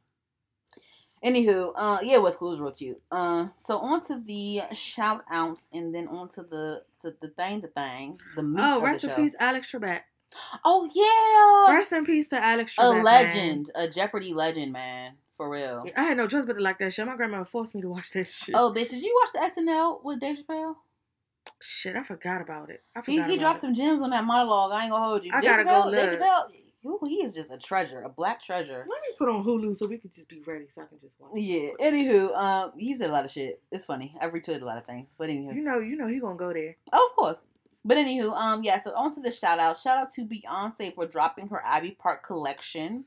Anywho, 1.25 1.71
uh, 1.75 1.97
yeah, 2.03 2.17
West 2.19 2.37
Cool 2.37 2.53
is 2.53 2.59
real 2.59 2.71
cute. 2.71 3.01
Uh, 3.11 3.47
so 3.57 3.79
on 3.79 4.05
to 4.05 4.21
the 4.25 4.61
shout 4.73 5.23
outs, 5.31 5.61
and 5.73 5.93
then 5.93 6.07
on 6.07 6.29
to 6.29 6.43
the 6.43 6.83
to 7.01 7.15
the 7.21 7.29
thing, 7.29 7.61
the 7.61 7.67
thing, 7.69 8.19
the 8.35 8.43
meat 8.43 8.61
Oh, 8.63 8.81
rest 8.81 9.03
in 9.03 9.09
show. 9.09 9.15
peace, 9.15 9.35
Alex 9.39 9.71
Trebek. 9.71 10.01
Oh 10.63 10.87
yeah, 10.93 11.73
Rest 11.75 11.91
in 11.93 12.05
peace 12.05 12.27
to 12.29 12.43
Alex 12.43 12.75
a 12.77 12.81
Trebek. 12.83 12.93
man. 12.93 13.03
legend, 13.03 13.71
a 13.73 13.87
Jeopardy 13.89 14.33
legend, 14.33 14.71
man, 14.73 15.13
for 15.37 15.49
real. 15.49 15.85
I 15.97 16.03
had 16.03 16.17
no 16.17 16.27
choice 16.27 16.45
but 16.45 16.53
to 16.53 16.61
like 16.61 16.77
that 16.79 16.93
shit. 16.93 17.07
My 17.07 17.15
grandma 17.15 17.43
forced 17.43 17.73
me 17.73 17.81
to 17.81 17.89
watch 17.89 18.11
that 18.11 18.27
shit. 18.29 18.53
Oh, 18.55 18.71
bitch, 18.75 18.91
did 18.91 19.01
you 19.01 19.19
watch 19.21 19.31
the 19.55 19.61
SNL 19.61 20.03
with 20.03 20.19
Dave 20.19 20.37
Chappelle? 20.47 20.75
shit, 21.61 21.95
I 21.95 22.03
forgot 22.03 22.41
about 22.41 22.69
it. 22.69 22.81
I 22.95 23.01
forgot 23.01 23.27
He, 23.27 23.33
he 23.33 23.39
dropped 23.39 23.59
it. 23.59 23.61
some 23.61 23.73
gems 23.73 24.01
on 24.01 24.09
that 24.11 24.25
monologue. 24.25 24.71
I 24.73 24.83
ain't 24.83 24.91
gonna 24.91 25.05
hold 25.05 25.23
you. 25.23 25.31
I 25.33 25.41
Dave 25.41 25.49
gotta 25.49 25.63
go 25.63 25.69
Chappelle, 25.71 25.91
Dave. 25.91 26.19
Chappelle, 26.19 26.43
ooh, 26.85 26.99
he 27.07 27.15
is 27.23 27.33
just 27.35 27.49
a 27.51 27.57
treasure, 27.57 28.01
a 28.01 28.09
black 28.09 28.41
treasure. 28.43 28.85
Let 28.87 29.01
me 29.01 29.15
put 29.17 29.29
on 29.29 29.43
Hulu 29.43 29.75
so 29.75 29.87
we 29.87 29.97
can 29.97 30.11
just 30.11 30.29
be 30.29 30.41
ready, 30.45 30.65
so 30.71 30.81
I 30.81 30.85
can 30.85 30.99
just 31.01 31.19
watch. 31.19 31.31
it. 31.35 31.41
Yeah. 31.41 31.85
Anywho, 31.87 32.35
um, 32.35 32.71
he 32.77 32.93
said 32.95 33.09
a 33.09 33.13
lot 33.13 33.25
of 33.25 33.31
shit. 33.31 33.61
It's 33.71 33.85
funny. 33.85 34.15
I've 34.21 34.31
retweeted 34.31 34.61
a 34.61 34.65
lot 34.65 34.77
of 34.77 34.85
things, 34.85 35.07
but 35.17 35.29
anywho. 35.29 35.55
You 35.55 35.61
know, 35.63 35.79
you 35.79 35.95
know, 35.97 36.07
he 36.07 36.19
gonna 36.19 36.35
go 36.37 36.53
there. 36.53 36.77
Oh, 36.93 37.09
of 37.11 37.15
course. 37.15 37.37
But 37.83 37.97
anywho, 37.97 38.33
um, 38.35 38.63
yeah. 38.63 38.81
So 38.81 38.93
on 38.95 39.13
to 39.15 39.21
the 39.21 39.31
shout 39.31 39.59
out. 39.59 39.77
Shout 39.77 39.97
out 39.97 40.11
to 40.13 40.25
Beyonce 40.25 40.93
for 40.95 41.05
dropping 41.05 41.49
her 41.49 41.65
Ivy 41.65 41.91
Park 41.91 42.25
collection 42.25 43.05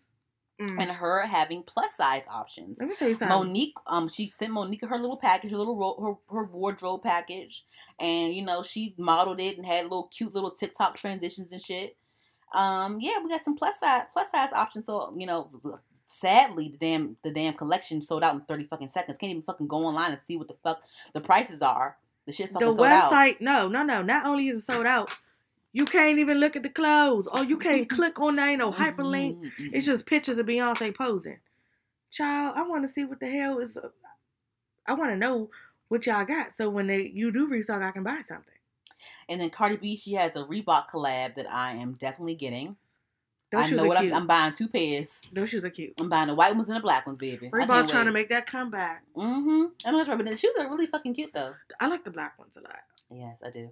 Mm. 0.60 0.82
and 0.82 0.90
her 0.90 1.24
having 1.24 1.62
plus 1.62 1.94
size 1.96 2.24
options. 2.28 2.78
Let 2.80 2.88
me 2.88 2.96
tell 2.96 3.06
you 3.06 3.14
something. 3.14 3.36
Monique, 3.38 3.74
um, 3.86 4.08
she 4.08 4.26
sent 4.26 4.50
Monique 4.52 4.84
her 4.84 4.98
little 4.98 5.16
package, 5.16 5.52
her 5.52 5.56
little 5.56 5.76
ro- 5.76 6.18
her, 6.28 6.34
her 6.36 6.44
wardrobe 6.46 7.04
package, 7.04 7.64
and 8.00 8.34
you 8.34 8.42
know 8.44 8.64
she 8.64 8.92
modeled 8.98 9.38
it 9.38 9.56
and 9.56 9.64
had 9.64 9.84
little 9.84 10.08
cute 10.08 10.34
little 10.34 10.50
TikTok 10.50 10.96
transitions 10.96 11.52
and 11.52 11.62
shit. 11.62 11.96
Um, 12.55 12.99
yeah, 13.01 13.18
we 13.22 13.28
got 13.28 13.44
some 13.44 13.57
plus 13.57 13.80
size 13.80 14.05
plus 14.12 14.30
size 14.30 14.51
options. 14.53 14.86
So 14.86 15.14
you 15.16 15.26
know, 15.26 15.51
sadly, 16.07 16.68
the 16.70 16.78
damn 16.78 17.16
the 17.22 17.30
damn 17.30 17.55
collection 17.55 18.03
sold 18.03 18.22
out 18.22 18.34
in 18.34 18.40
thirty 18.42 18.64
fucking 18.64 18.88
seconds. 18.88 19.18
Can't 19.18 19.30
even 19.30 19.42
fucking 19.42 19.68
go 19.68 19.84
online 19.84 20.12
and 20.12 20.20
see 20.26 20.36
what 20.36 20.49
the 20.49 20.57
fuck 20.62 20.80
the 21.14 21.20
prices 21.20 21.62
are. 21.62 21.96
The 22.26 22.32
shit 22.32 22.53
fucking 22.53 22.66
the 22.66 22.74
sold 22.74 22.86
out. 22.86 23.12
website, 23.12 23.40
no, 23.40 23.68
no, 23.68 23.82
no. 23.82 24.03
Not 24.03 24.26
only 24.26 24.49
is 24.49 24.59
it 24.59 24.72
sold 24.72 24.86
out, 24.86 25.14
you 25.72 25.84
can't 25.84 26.18
even 26.18 26.38
look 26.38 26.57
at 26.57 26.62
the 26.62 26.70
clothes, 26.70 27.26
or 27.26 27.44
you 27.44 27.59
can't 27.59 27.88
click 27.90 28.18
on 28.20 28.36
that. 28.36 28.49
Ain't 28.49 28.59
no 28.59 28.72
hyperlink. 28.72 29.40
Mm-hmm. 29.40 29.68
It's 29.72 29.86
just 29.86 30.07
pictures 30.07 30.38
of 30.38 30.46
Beyonce 30.46 30.94
posing. 30.94 31.38
Child, 32.11 32.55
I 32.57 32.66
want 32.66 32.84
to 32.84 32.88
see 32.88 33.05
what 33.05 33.20
the 33.20 33.30
hell 33.30 33.59
is. 33.59 33.76
I 34.86 34.94
want 34.94 35.11
to 35.11 35.16
know 35.16 35.51
what 35.88 36.07
y'all 36.07 36.24
got, 36.24 36.55
so 36.55 36.70
when 36.70 36.86
they 36.86 37.11
you 37.14 37.30
do 37.30 37.49
restock, 37.49 37.82
I 37.82 37.90
can 37.90 38.03
buy 38.03 38.22
something. 38.26 38.55
And 39.28 39.41
then 39.41 39.51
Cardi 39.51 39.76
B, 39.76 39.97
she 39.97 40.14
has 40.14 40.36
a 40.36 40.45
Reebok 40.45 40.86
collab 40.93 41.34
that 41.36 41.51
I 41.51 41.72
am 41.72 41.95
definitely 41.95 42.34
getting. 42.34 42.76
Those 43.51 43.64
I 43.64 43.68
shoes 43.68 43.76
know 43.78 43.84
are 43.84 43.89
what 43.89 43.97
I'm, 43.99 44.03
cute. 44.05 44.14
I'm 44.14 44.26
buying 44.26 44.53
two 44.53 44.68
pairs. 44.68 45.26
Those 45.32 45.49
shoes 45.51 45.64
are 45.64 45.70
cute. 45.70 45.95
I'm 45.99 46.11
buying 46.11 46.28
the 46.28 46.34
white 46.34 46.55
ones 46.55 46.68
and 46.68 46.76
the 46.76 46.82
black 46.82 47.07
ones, 47.07 47.16
baby. 47.18 47.49
Reebok 47.49 47.89
trying 47.89 48.05
to 48.05 48.12
make 48.12 48.28
that 48.28 48.47
comeback. 48.47 49.05
Mm-hmm. 49.16 49.64
I 49.86 49.91
know 49.91 49.97
that's 49.97 50.09
right, 50.11 50.18
but 50.18 50.26
the 50.26 50.36
shoes 50.36 50.53
are 50.59 50.68
really 50.68 50.86
fucking 50.86 51.14
cute 51.14 51.32
though. 51.32 51.55
I 51.80 51.86
like 51.89 52.05
the 52.05 52.11
black 52.11 52.39
ones 52.39 52.57
a 52.57 52.61
lot. 52.61 52.76
Yes, 53.11 53.43
I 53.45 53.51
do. 53.51 53.70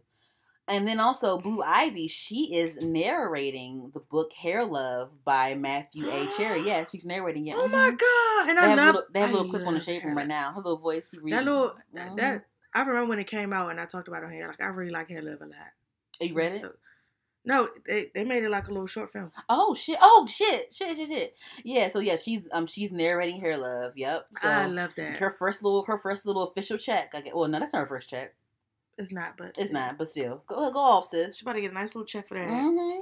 And 0.68 0.88
then 0.88 0.98
also 0.98 1.38
Blue 1.38 1.62
Ivy, 1.62 2.08
she 2.08 2.54
is 2.54 2.76
narrating 2.80 3.90
the 3.94 4.00
book 4.00 4.32
Hair 4.32 4.64
Love 4.64 5.10
by 5.24 5.54
Matthew 5.54 6.08
A. 6.08 6.26
Cherry. 6.36 6.62
Yes, 6.66 6.90
she's 6.90 7.04
narrating 7.06 7.46
it. 7.46 7.54
Oh 7.56 7.68
my 7.68 7.90
Mhm. 7.90 7.98
god! 7.98 8.48
And 8.48 8.58
They 8.58 8.62
I 8.62 8.68
have, 8.68 8.78
a 8.78 8.82
love 8.82 8.94
little, 8.94 9.10
they 9.12 9.20
have 9.20 9.30
a 9.30 9.32
little 9.32 9.50
clip 9.50 9.66
on 9.66 9.74
the 9.74 9.80
shade 9.80 10.02
room 10.04 10.16
right 10.16 10.26
now. 10.26 10.50
Her 10.52 10.56
little 10.56 10.78
voice, 10.78 11.10
he 11.10 11.18
reads. 11.18 11.36
That 11.36 11.44
little 11.44 11.74
Mhm. 11.94 12.16
that 12.16 12.44
I 12.76 12.80
remember 12.82 13.08
when 13.08 13.18
it 13.18 13.26
came 13.26 13.52
out 13.52 13.70
and 13.70 13.80
I 13.80 13.86
talked 13.86 14.08
about 14.08 14.22
it 14.22 14.26
on 14.26 14.32
here. 14.32 14.46
Like 14.48 14.62
I 14.62 14.66
really 14.66 14.90
like 14.90 15.08
Hair 15.08 15.22
Love 15.22 15.40
a 15.42 15.46
lot. 15.46 15.72
You 16.20 16.34
read 16.34 16.52
it? 16.52 16.60
So- 16.62 16.72
no, 17.48 17.68
they 17.86 18.10
they 18.12 18.24
made 18.24 18.42
it 18.42 18.50
like 18.50 18.66
a 18.66 18.72
little 18.72 18.88
short 18.88 19.12
film. 19.12 19.30
Oh 19.48 19.72
shit! 19.72 19.98
Oh 20.02 20.26
shit! 20.28 20.74
Shit! 20.74 20.96
Shit! 20.96 21.08
Shit! 21.08 21.36
Yeah. 21.64 21.88
So 21.90 22.00
yeah, 22.00 22.16
she's 22.16 22.40
um 22.50 22.66
she's 22.66 22.90
narrating 22.90 23.40
Hair 23.40 23.58
Love. 23.58 23.92
Yep. 23.96 24.26
So 24.38 24.48
I 24.48 24.66
love 24.66 24.90
that. 24.96 25.18
her 25.18 25.30
first 25.38 25.62
little 25.62 25.84
her 25.84 25.96
first 25.96 26.26
little 26.26 26.42
official 26.42 26.76
check. 26.76 27.10
I 27.14 27.20
get. 27.20 27.36
Well, 27.36 27.46
no, 27.48 27.60
that's 27.60 27.72
not 27.72 27.78
her 27.82 27.86
first 27.86 28.10
check. 28.10 28.34
it's 28.98 29.12
not, 29.12 29.36
but 29.38 29.54
It's 29.56 29.70
not, 29.70 29.96
but 29.96 30.08
still, 30.08 30.42
go 30.48 30.72
go 30.72 30.80
off, 30.80 31.06
sis. 31.06 31.36
She's 31.36 31.42
about 31.42 31.52
to 31.52 31.60
get 31.60 31.70
a 31.70 31.74
nice 31.74 31.94
little 31.94 32.04
check 32.06 32.26
for 32.26 32.34
that. 32.34 32.48
Mm-hmm. 32.48 33.00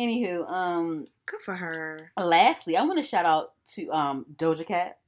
Anywho, 0.00 0.48
um, 0.50 1.06
Good 1.26 1.40
for 1.42 1.54
her. 1.56 1.98
lastly, 2.16 2.76
I 2.76 2.82
want 2.84 2.98
to 2.98 3.04
shout 3.04 3.26
out 3.26 3.54
to 3.74 3.90
um 3.90 4.24
Doja 4.36 4.64
Cat 4.66 4.98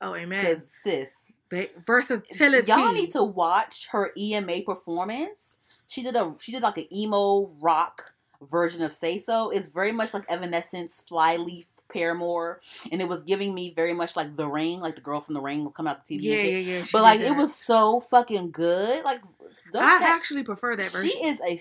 Oh, 0.00 0.14
amen. 0.16 0.44
because 0.44 0.70
sis, 0.82 1.10
Ba- 1.50 1.68
Versatility. 1.86 2.68
y'all 2.68 2.92
need 2.92 3.12
to 3.12 3.22
watch 3.22 3.88
her 3.92 4.12
EMA 4.16 4.62
performance. 4.62 5.56
She 5.86 6.02
did 6.02 6.16
a 6.16 6.34
she 6.40 6.52
did 6.52 6.62
like 6.62 6.78
an 6.78 6.92
emo 6.94 7.50
rock 7.60 8.12
version 8.50 8.82
of 8.82 8.92
Say 8.92 9.18
So. 9.18 9.50
It's 9.50 9.68
very 9.68 9.92
much 9.92 10.14
like 10.14 10.24
Evanescence, 10.28 11.02
Flyleaf, 11.06 11.66
Paramore, 11.88 12.60
and 12.90 13.00
it 13.00 13.08
was 13.08 13.22
giving 13.22 13.54
me 13.54 13.72
very 13.74 13.92
much 13.92 14.16
like 14.16 14.36
The 14.36 14.46
Ring, 14.48 14.80
like 14.80 14.94
the 14.96 15.00
girl 15.00 15.20
from 15.20 15.34
The 15.34 15.40
Ring 15.40 15.62
will 15.64 15.70
come 15.70 15.86
out 15.86 16.06
the 16.06 16.18
TV. 16.18 16.22
Yeah, 16.22 16.42
yeah, 16.42 16.58
yeah. 16.78 16.84
But 16.92 17.02
like 17.02 17.20
it 17.20 17.36
was 17.36 17.54
so 17.54 18.00
fucking 18.00 18.50
good. 18.50 19.04
Like 19.04 19.20
I 19.76 19.98
Cat, 19.98 20.02
actually 20.02 20.42
prefer 20.42 20.74
that 20.76 20.86
version. 20.86 21.10
she 21.10 21.24
is 21.24 21.40
a 21.46 21.56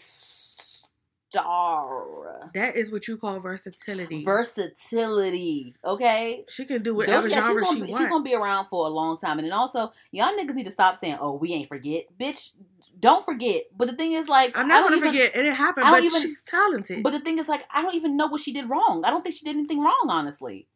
star. 1.41 2.49
that 2.53 2.75
is 2.75 2.91
what 2.91 3.07
you 3.07 3.17
call 3.17 3.39
versatility. 3.39 4.23
Versatility, 4.23 5.75
okay. 5.83 6.43
she 6.47 6.65
can 6.65 6.83
do 6.83 6.95
whatever 6.95 7.29
Cat, 7.29 7.43
genre 7.43 7.65
she 7.65 7.71
gonna, 7.71 7.79
wants. 7.85 7.97
she's 7.97 8.09
gonna 8.09 8.23
be 8.23 8.35
around 8.35 8.67
for 8.67 8.85
a 8.85 8.89
long 8.89 9.17
time. 9.17 9.39
And 9.39 9.45
then 9.45 9.53
also, 9.53 9.91
y'all 10.11 10.33
niggas 10.33 10.53
need 10.53 10.65
to 10.65 10.71
stop 10.71 10.97
saying, 10.97 11.17
"Oh, 11.19 11.33
we 11.33 11.53
ain't 11.53 11.69
forget, 11.69 12.05
bitch." 12.19 12.51
Don't 12.99 13.25
forget. 13.25 13.63
But 13.75 13.89
the 13.89 13.95
thing 13.97 14.13
is, 14.13 14.29
like, 14.29 14.57
I'm 14.57 14.67
not 14.67 14.83
gonna 14.83 14.95
even, 14.95 15.09
forget 15.09 15.35
it. 15.35 15.45
It 15.45 15.53
happened, 15.53 15.87
I 15.87 15.91
but 15.91 16.03
even- 16.03 16.21
she's 16.21 16.41
talented. 16.41 17.03
But 17.03 17.11
the 17.11 17.19
thing 17.19 17.37
is, 17.37 17.49
like, 17.49 17.65
I 17.73 17.81
don't 17.81 17.95
even 17.95 18.15
know 18.15 18.27
what 18.27 18.39
she 18.39 18.53
did 18.53 18.69
wrong. 18.69 19.03
I 19.03 19.09
don't 19.09 19.23
think 19.23 19.35
she 19.35 19.43
did 19.43 19.57
anything 19.57 19.81
wrong, 19.81 20.07
honestly. 20.07 20.67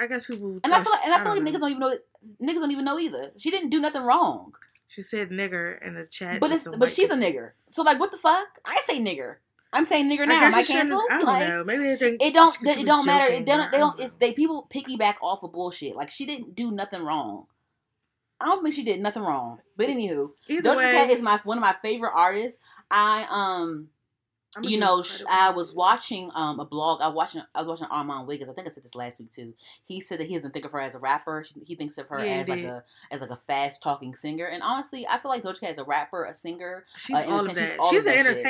I 0.00 0.06
guess 0.06 0.26
people. 0.26 0.58
And 0.64 0.74
I 0.74 0.82
feel 0.82 0.90
like, 0.90 1.04
and 1.04 1.14
I 1.14 1.22
feel 1.22 1.34
like 1.34 1.42
know. 1.42 1.50
niggas 1.50 1.60
don't 1.60 1.70
even 1.70 1.80
know. 1.80 1.96
Niggas 2.42 2.60
don't 2.60 2.70
even 2.72 2.84
know 2.84 2.98
either. 2.98 3.30
She 3.36 3.50
didn't 3.50 3.70
do 3.70 3.80
nothing 3.80 4.02
wrong. 4.02 4.52
She 4.88 5.02
said 5.02 5.30
nigger 5.30 5.80
in 5.86 5.94
the 5.94 6.06
chat. 6.06 6.40
But 6.40 6.50
it's 6.50 6.66
but 6.66 6.90
she's 6.90 7.10
a 7.10 7.14
nigger. 7.14 7.52
So 7.70 7.82
like, 7.82 8.00
what 8.00 8.10
the 8.10 8.18
fuck? 8.18 8.48
I 8.64 8.80
say 8.86 8.98
nigger. 8.98 9.36
I'm 9.72 9.84
saying 9.84 10.10
nigger 10.10 10.26
now. 10.26 10.50
I 10.52 10.58
I 10.58 10.62
canceled? 10.64 11.02
I 11.10 11.18
don't 11.18 11.26
Like, 11.26 11.48
know. 11.48 11.64
Maybe 11.64 11.82
they 11.84 11.96
think 11.96 12.22
It 12.22 12.34
don't. 12.34 12.56
It 12.66 12.86
don't 12.86 13.06
matter. 13.06 13.32
It 13.32 13.46
don't. 13.46 13.70
They 13.70 13.78
don't. 13.78 14.00
It's 14.00 14.12
they 14.14 14.32
people 14.32 14.68
piggyback 14.74 15.16
off 15.22 15.42
of 15.42 15.52
bullshit. 15.52 15.94
Like 15.94 16.10
she 16.10 16.26
didn't 16.26 16.54
do 16.54 16.70
nothing 16.70 17.04
wrong. 17.04 17.46
I 18.40 18.46
don't 18.46 18.62
think 18.62 18.74
she 18.74 18.84
did 18.84 19.00
nothing 19.00 19.22
wrong. 19.22 19.60
But 19.76 19.88
anywho, 19.88 20.30
Either 20.48 20.70
Doja 20.70 20.76
way, 20.76 20.92
Cat 20.92 21.10
is 21.10 21.22
my 21.22 21.38
one 21.44 21.58
of 21.58 21.62
my 21.62 21.74
favorite 21.82 22.12
artists. 22.14 22.58
I 22.90 23.26
um 23.30 23.88
you 24.62 24.78
know, 24.78 24.96
her 24.98 25.02
sh- 25.04 25.22
credit 25.22 25.26
I 25.32 25.50
was 25.52 25.72
watching 25.74 26.30
um 26.34 26.58
a 26.58 26.64
blog. 26.64 27.00
I 27.00 27.06
was 27.06 27.14
watching. 27.14 27.42
I 27.54 27.60
was 27.60 27.68
watching 27.68 27.86
Armand 27.86 28.26
Wiggins. 28.26 28.50
I 28.50 28.54
think 28.54 28.66
I 28.66 28.70
said 28.70 28.82
this 28.82 28.96
last 28.96 29.20
week 29.20 29.30
too. 29.30 29.54
He 29.84 30.00
said 30.00 30.18
that 30.18 30.26
he 30.26 30.34
doesn't 30.34 30.52
think 30.52 30.64
of 30.64 30.72
her 30.72 30.80
as 30.80 30.96
a 30.96 30.98
rapper. 30.98 31.44
He 31.64 31.76
thinks 31.76 31.98
of 31.98 32.08
her 32.08 32.18
Yeah, 32.24 32.32
as 32.40 32.48
like 32.48 32.64
a 32.64 32.82
as 33.12 33.20
like 33.20 33.30
a 33.30 33.38
fast 33.46 33.82
talking 33.82 34.16
singer. 34.16 34.46
And 34.46 34.62
honestly, 34.62 35.06
I 35.06 35.18
feel 35.18 35.30
like 35.30 35.44
Doja 35.44 35.60
Cat 35.60 35.70
is 35.70 35.78
a 35.78 35.84
rapper, 35.84 36.24
a 36.24 36.34
singer, 36.34 36.84
She's 36.96 37.14
uh, 37.16 37.26
all 37.28 37.40
of 37.40 37.46
she's 37.48 37.56
that. 37.58 37.78
She's 37.90 38.00
of 38.00 38.06
an 38.06 38.12
that 38.12 38.26
shit. 38.36 38.42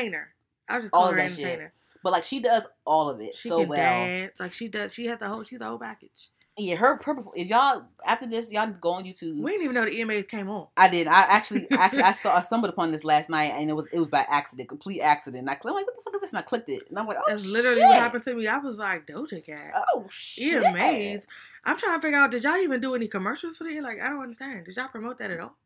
I'll 0.71 0.81
just 0.81 0.95
All 0.95 1.03
call 1.03 1.11
her 1.13 1.17
that 1.19 1.33
shit. 1.33 1.71
but 2.03 2.13
like 2.13 2.25
she 2.25 2.41
does 2.41 2.67
all 2.85 3.09
of 3.11 3.21
it 3.21 3.35
She 3.35 3.49
so 3.49 3.61
can 3.61 3.69
well. 3.69 3.79
dance. 3.79 4.41
Like 4.41 4.53
she 4.53 4.69
does. 4.69 4.95
She 4.95 5.07
has 5.07 5.19
the 5.19 5.29
whole. 5.29 5.43
She's 5.45 5.59
the 5.59 5.67
whole 5.67 5.79
package. 5.79 6.31
Yeah, 6.59 6.75
her, 6.77 7.01
her 7.05 7.17
if 7.37 7.47
y'all 7.49 7.85
after 8.07 8.27
this 8.27 8.53
y'all 8.53 8.71
go 8.71 8.91
on 8.91 9.05
YouTube. 9.05 9.37
We 9.41 9.53
didn't 9.53 9.65
even 9.65 9.75
know 9.75 9.85
the 9.87 9.93
EMAs 9.93 10.29
came 10.29 10.51
on. 10.51 10.67
I 10.77 10.89
did. 10.89 11.07
I 11.07 11.21
actually, 11.23 11.67
actually, 11.71 12.03
I 12.03 12.13
saw, 12.13 12.37
I 12.37 12.43
stumbled 12.43 12.71
upon 12.73 12.93
this 12.93 13.05
last 13.05 13.31
night, 13.31 13.53
and 13.57 13.71
it 13.71 13.73
was, 13.73 13.87
it 13.93 13.99
was 13.99 14.09
by 14.09 14.27
accident, 14.29 14.69
complete 14.69 15.01
accident. 15.01 15.41
And 15.41 15.49
I, 15.49 15.55
am 15.55 15.75
like, 15.75 15.87
what 15.87 15.95
the 15.97 16.03
fuck 16.05 16.15
is 16.17 16.21
this? 16.21 16.31
And 16.31 16.39
I 16.39 16.43
clicked 16.43 16.69
it, 16.69 16.83
and 16.91 16.99
I'm 16.99 17.07
like, 17.07 17.17
oh 17.19 17.25
That's 17.29 17.45
shit. 17.45 17.53
literally 17.53 17.81
what 17.83 17.95
happened 17.95 18.25
to 18.25 18.35
me. 18.35 18.47
I 18.47 18.59
was 18.59 18.77
like 18.79 19.07
Doja 19.07 19.43
Cat. 19.45 19.73
Oh 19.95 20.05
shit! 20.11 20.63
EMAs. 20.63 21.25
I'm 21.65 21.79
trying 21.79 21.99
to 21.99 22.03
figure 22.03 22.19
out. 22.19 22.31
Did 22.31 22.45
y'all 22.45 22.57
even 22.57 22.81
do 22.81 22.95
any 22.95 23.07
commercials 23.09 23.57
for 23.57 23.67
it? 23.67 23.83
Like 23.83 24.03
I 24.03 24.09
don't 24.11 24.21
understand. 24.21 24.67
Did 24.67 24.77
y'all 24.77 24.89
promote 24.89 25.19
that 25.19 25.31
at 25.31 25.41
all? 25.41 25.57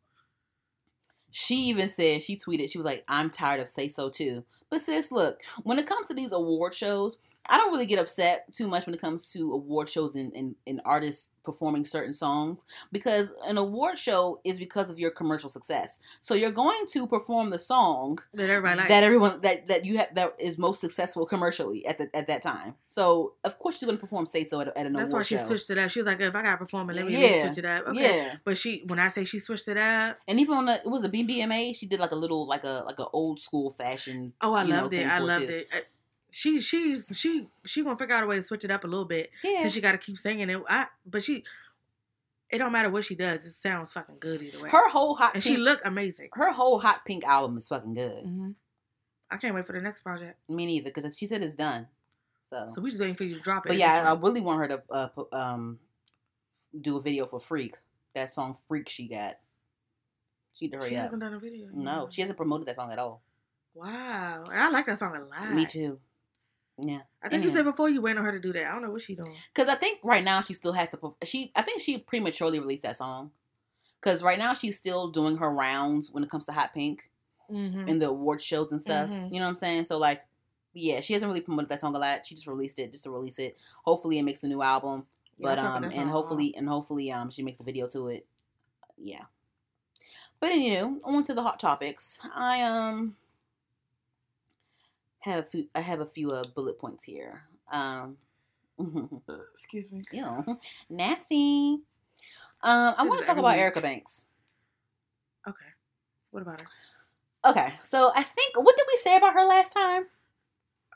She 1.31 1.55
even 1.65 1.89
said 1.89 2.23
she 2.23 2.37
tweeted, 2.37 2.71
she 2.71 2.77
was 2.77 2.85
like, 2.85 3.03
"I'm 3.09 3.29
tired 3.29 3.59
of 3.59 3.67
say 3.67 3.89
so 3.89 4.09
too." 4.09 4.45
But 4.69 4.81
sis, 4.81 5.11
look, 5.11 5.41
when 5.63 5.79
it 5.79 5.87
comes 5.87 6.07
to 6.07 6.13
these 6.13 6.31
award 6.31 6.73
shows, 6.73 7.17
I 7.49 7.57
don't 7.57 7.71
really 7.71 7.85
get 7.85 7.99
upset 7.99 8.45
too 8.53 8.67
much 8.67 8.85
when 8.85 8.95
it 8.95 9.01
comes 9.01 9.29
to 9.33 9.53
award 9.53 9.89
shows 9.89 10.15
and, 10.15 10.33
and, 10.33 10.55
and 10.65 10.81
artists 10.85 11.29
performing 11.43 11.85
certain 11.85 12.13
songs 12.13 12.63
because 12.91 13.35
an 13.45 13.59
award 13.59 13.99
show 13.99 14.39
is 14.43 14.57
because 14.57 14.89
of 14.89 14.97
your 14.97 15.11
commercial 15.11 15.47
success. 15.49 15.99
So 16.21 16.33
you're 16.33 16.49
going 16.49 16.85
to 16.89 17.05
perform 17.05 17.51
the 17.51 17.59
song 17.59 18.17
That 18.33 18.49
everybody 18.49 18.77
likes. 18.77 18.89
that 18.89 19.03
everyone 19.03 19.41
that 19.41 19.67
that 19.67 19.85
you 19.85 19.97
have 19.99 20.15
that 20.15 20.33
is 20.39 20.57
most 20.57 20.81
successful 20.81 21.27
commercially 21.27 21.85
at 21.85 21.99
the, 21.99 22.09
at 22.15 22.25
that 22.27 22.41
time. 22.41 22.73
So 22.87 23.33
of 23.43 23.59
course 23.59 23.75
she's 23.75 23.85
going 23.85 23.97
to 23.97 24.01
perform 24.01 24.25
"Say 24.25 24.43
So" 24.43 24.59
at, 24.61 24.69
at 24.75 24.87
an 24.87 24.93
That's 24.93 25.13
why 25.13 25.21
she 25.21 25.37
show. 25.37 25.43
switched 25.45 25.69
it 25.69 25.77
up. 25.77 25.91
She 25.91 25.99
was 25.99 26.07
like, 26.07 26.19
if 26.19 26.33
I 26.33 26.41
got 26.41 26.51
to 26.53 26.57
perform 26.57 26.89
it, 26.89 26.95
let 26.95 27.05
me 27.05 27.13
Yeah. 27.15 27.43
switch 27.43 27.59
it 27.59 27.65
up. 27.65 27.85
Okay. 27.89 28.01
Yeah, 28.25 28.35
But 28.43 28.57
she, 28.57 28.83
when 28.87 28.99
I 28.99 29.09
say 29.09 29.25
she 29.25 29.37
switched 29.39 29.67
it 29.67 29.77
up, 29.77 30.17
and 30.27 30.39
even 30.39 30.55
on 30.55 30.65
the 30.65 30.77
it 30.77 30.87
was 30.89 31.03
a 31.03 31.09
BBMA, 31.09 31.75
she 31.75 31.85
did 31.85 31.99
like 31.99 32.11
a 32.11 32.15
little 32.15 32.47
like 32.47 32.63
a 32.63 32.83
like 32.87 32.97
a 32.97 33.07
old 33.09 33.39
school 33.39 33.69
fashion. 33.69 34.33
oh, 34.41 34.53
I 34.55 34.63
you 34.63 34.73
know, 34.73 34.81
loved 34.83 34.93
it. 34.95 35.05
I 35.07 35.19
loved 35.19 35.47
too. 35.47 35.53
it. 35.53 35.67
Uh, 35.71 35.77
She, 36.37 36.59
she's, 36.59 37.09
she, 37.15 37.47
she 37.65 37.81
gonna 37.81 37.95
figure 37.95 38.13
out 38.13 38.25
a 38.25 38.27
way 38.27 38.35
to 38.35 38.41
switch 38.41 38.65
it 38.65 38.69
up 38.69 38.83
a 38.83 38.87
little 38.87 39.05
bit. 39.05 39.31
Yeah, 39.41 39.61
So 39.63 39.69
she 39.69 39.79
got 39.79 39.93
to 39.93 39.97
keep 39.97 40.17
singing 40.17 40.49
it. 40.49 40.61
I, 40.67 40.87
but 41.05 41.23
she, 41.23 41.45
it 42.49 42.57
don't 42.57 42.73
matter 42.73 42.89
what 42.89 43.05
she 43.05 43.15
does. 43.15 43.45
It 43.45 43.53
sounds 43.53 43.93
fucking 43.93 44.17
good 44.19 44.41
either 44.41 44.61
way. 44.61 44.69
her 44.69 44.89
whole 44.89 45.15
hot 45.15 45.33
and 45.35 45.41
pink, 45.41 45.55
she 45.55 45.57
look 45.61 45.79
amazing. 45.85 46.27
her 46.33 46.51
whole 46.51 46.77
hot 46.79 47.05
pink 47.05 47.23
album 47.23 47.55
is 47.55 47.69
fucking 47.69 47.93
good. 47.93 48.23
hmm 48.25 48.49
I 49.31 49.37
can't 49.37 49.55
wait 49.55 49.65
for 49.65 49.71
the 49.71 49.79
next 49.79 50.01
project. 50.01 50.37
Me 50.49 50.65
neither, 50.65 50.91
because 50.93 51.17
she 51.17 51.25
said 51.25 51.41
it's 51.41 51.55
done. 51.55 51.87
So, 52.49 52.69
So 52.75 52.81
we 52.81 52.89
just 52.89 52.99
waiting 52.99 53.15
for 53.15 53.23
you 53.23 53.35
to 53.35 53.41
drop 53.41 53.65
it. 53.65 53.69
but 53.69 53.77
yeah, 53.77 54.03
I, 54.05 54.11
I 54.11 54.19
really 54.19 54.41
want 54.41 54.59
her 54.59 54.67
to 54.67 54.83
uh, 54.91 55.07
um 55.31 55.79
do 56.81 56.97
a 56.97 57.01
video 57.01 57.25
for 57.27 57.39
Freak. 57.39 57.75
That 58.13 58.33
song 58.33 58.57
Freak 58.67 58.89
she 58.89 59.07
got. 59.07 59.37
She 60.53 60.69
hurry 60.69 60.89
she 60.89 60.95
up. 60.97 61.03
hasn't 61.03 61.21
done 61.21 61.33
a 61.33 61.39
video. 61.39 61.67
No, 61.73 62.09
she 62.11 62.19
hasn't 62.19 62.35
promoted 62.35 62.67
that 62.67 62.75
song 62.75 62.91
at 62.91 62.99
all. 62.99 63.21
Wow, 63.73 64.43
and 64.51 64.61
I 64.61 64.69
like 64.69 64.85
that 64.87 64.99
song 64.99 65.15
a 65.15 65.21
lot. 65.25 65.53
Me 65.53 65.65
too. 65.65 65.97
Yeah. 66.81 67.01
I 67.23 67.29
think 67.29 67.43
you 67.43 67.49
said 67.49 67.63
before 67.65 67.89
you 67.89 68.01
waiting 68.01 68.19
on 68.19 68.25
her 68.25 68.31
to 68.33 68.39
do 68.39 68.51
that. 68.53 68.65
I 68.67 68.71
don't 68.73 68.81
know 68.83 68.91
what 68.91 69.01
she 69.01 69.15
doing. 69.15 69.33
Because 69.53 69.69
I 69.69 69.75
think 69.75 69.99
right 70.03 70.23
now 70.23 70.41
she 70.41 70.53
still 70.53 70.73
has 70.73 70.89
to. 70.89 71.15
She, 71.23 71.51
I 71.55 71.61
think 71.61 71.81
she 71.81 71.97
prematurely 71.99 72.59
released 72.59 72.83
that 72.83 72.97
song. 72.97 73.31
Because 74.01 74.21
right 74.21 74.37
now 74.37 74.53
she's 74.53 74.77
still 74.77 75.07
doing 75.09 75.37
her 75.37 75.49
rounds 75.51 76.11
when 76.11 76.23
it 76.23 76.29
comes 76.29 76.45
to 76.45 76.51
Hot 76.51 76.73
Pink 76.73 77.09
Mm-hmm. 77.51 77.87
and 77.87 78.01
the 78.01 78.09
award 78.09 78.41
shows 78.41 78.71
and 78.71 78.81
stuff. 78.81 79.07
Mhm. 79.07 79.31
You 79.31 79.37
know 79.39 79.45
what 79.45 79.49
I'm 79.49 79.55
saying? 79.55 79.85
So 79.85 79.97
like, 79.99 80.25
yeah, 80.73 80.99
she 80.99 81.13
hasn't 81.13 81.29
really 81.29 81.41
promoted 81.41 81.69
that 81.69 81.79
song 81.79 81.95
a 81.95 81.99
lot. 81.99 82.25
She 82.25 82.33
just 82.33 82.47
released 82.47 82.79
it 82.79 82.91
just 82.91 83.03
to 83.03 83.11
release 83.11 83.37
it. 83.37 83.55
Hopefully, 83.83 84.17
it 84.17 84.23
makes 84.23 84.41
a 84.43 84.47
new 84.47 84.63
album. 84.63 85.05
but 85.39 85.59
um, 85.59 85.83
and 85.83 86.09
hopefully, 86.09 86.55
and 86.57 86.67
hopefully, 86.67 87.11
um, 87.11 87.29
she 87.29 87.43
makes 87.43 87.59
a 87.59 87.63
video 87.63 87.87
to 87.89 88.07
it. 88.07 88.25
Yeah. 88.97 89.25
But 90.39 90.51
anyway, 90.53 90.97
on 91.03 91.23
to 91.25 91.33
the 91.35 91.43
hot 91.43 91.59
topics. 91.59 92.19
I 92.33 92.63
um 92.63 93.15
have 95.31 95.43
a 95.45 95.47
few. 95.47 95.67
I 95.75 95.81
have 95.81 95.99
a 96.01 96.05
few 96.05 96.31
uh, 96.31 96.43
bullet 96.55 96.79
points 96.79 97.03
here. 97.03 97.43
Um. 97.71 98.17
excuse 99.53 99.89
me. 99.91 100.01
you 100.11 100.21
know, 100.21 100.59
nasty. 100.89 101.79
Um, 102.61 102.93
I 102.97 103.05
want 103.05 103.21
to 103.21 103.25
talk 103.25 103.37
about 103.37 103.53
week. 103.53 103.61
Erica 103.61 103.79
Banks. 103.81 104.25
Okay, 105.47 105.65
what 106.31 106.41
about 106.41 106.59
her? 106.59 106.67
Okay, 107.51 107.73
so 107.83 108.11
I 108.15 108.23
think 108.23 108.57
what 108.57 108.75
did 108.75 108.85
we 108.91 108.97
say 109.01 109.15
about 109.17 109.33
her 109.33 109.45
last 109.45 109.71
time? 109.71 110.07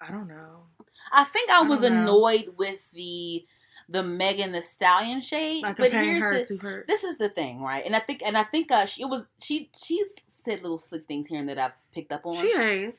I 0.02 0.12
don't 0.12 0.28
know. 0.28 0.64
I 1.12 1.24
think 1.24 1.50
I 1.50 1.60
I 1.60 1.62
was 1.64 1.82
don't 1.82 1.94
know. 1.94 2.02
annoyed 2.04 2.54
with 2.58 2.92
the 2.92 3.46
the 3.88 4.04
Megan 4.04 4.52
Thee 4.52 4.62
Stallion 4.62 5.22
shade, 5.22 5.64
Like 5.64 5.78
but 5.78 5.92
here's 5.92 6.24
her 6.24 6.40
the 6.40 6.46
to 6.46 6.58
her. 6.58 6.86
this 6.88 7.04
is 7.04 7.18
the 7.18 7.30
thing, 7.30 7.62
right? 7.62 7.86
And 7.86 7.96
I 7.96 8.00
think 8.00 8.22
and 8.26 8.38
I 8.38 8.44
think 8.44 8.72
uh, 8.72 8.86
she 8.86 9.04
it 9.04 9.10
was 9.10 9.28
she 9.42 9.70
she's 9.82 10.14
said 10.26 10.62
little 10.64 10.80
slick 10.80 11.08
things 11.08 11.28
here 11.30 11.40
and 11.40 11.48
that 11.50 11.58
I've 11.60 11.74
picked 11.94 12.12
up 12.12 12.26
on. 12.26 12.36
She 12.36 12.54
has. 12.56 12.98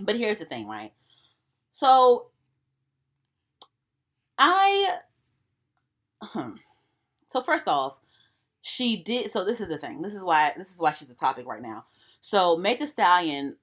But 0.00 0.16
here's 0.16 0.38
the 0.38 0.44
thing, 0.44 0.66
right? 0.66 0.92
So 1.72 2.26
I 4.38 4.98
hmm. 6.22 6.52
so 7.28 7.40
first 7.40 7.68
off, 7.68 7.98
she 8.60 8.96
did 8.96 9.30
so 9.30 9.44
this 9.44 9.60
is 9.60 9.68
the 9.68 9.78
thing. 9.78 10.02
This 10.02 10.14
is 10.14 10.24
why 10.24 10.52
this 10.56 10.72
is 10.72 10.80
why 10.80 10.92
she's 10.92 11.08
the 11.08 11.14
topic 11.14 11.46
right 11.46 11.62
now. 11.62 11.84
So 12.20 12.56
Meg 12.56 12.78
Thee 12.78 12.86
Stallion 12.86 13.56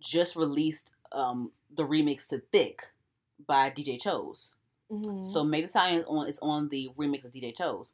just 0.00 0.36
released 0.36 0.92
um 1.12 1.50
the 1.74 1.84
remix 1.84 2.28
to 2.28 2.38
Thick 2.52 2.88
by 3.46 3.70
DJ 3.70 4.00
Chose. 4.00 4.54
Mm-hmm. 4.90 5.30
So 5.30 5.44
Meg 5.44 5.62
Thee 5.62 5.68
Stallion 5.68 6.00
is 6.00 6.06
on 6.06 6.28
is 6.28 6.38
on 6.40 6.68
the 6.68 6.90
remix 6.96 7.24
of 7.24 7.32
DJ 7.32 7.56
Chose. 7.56 7.92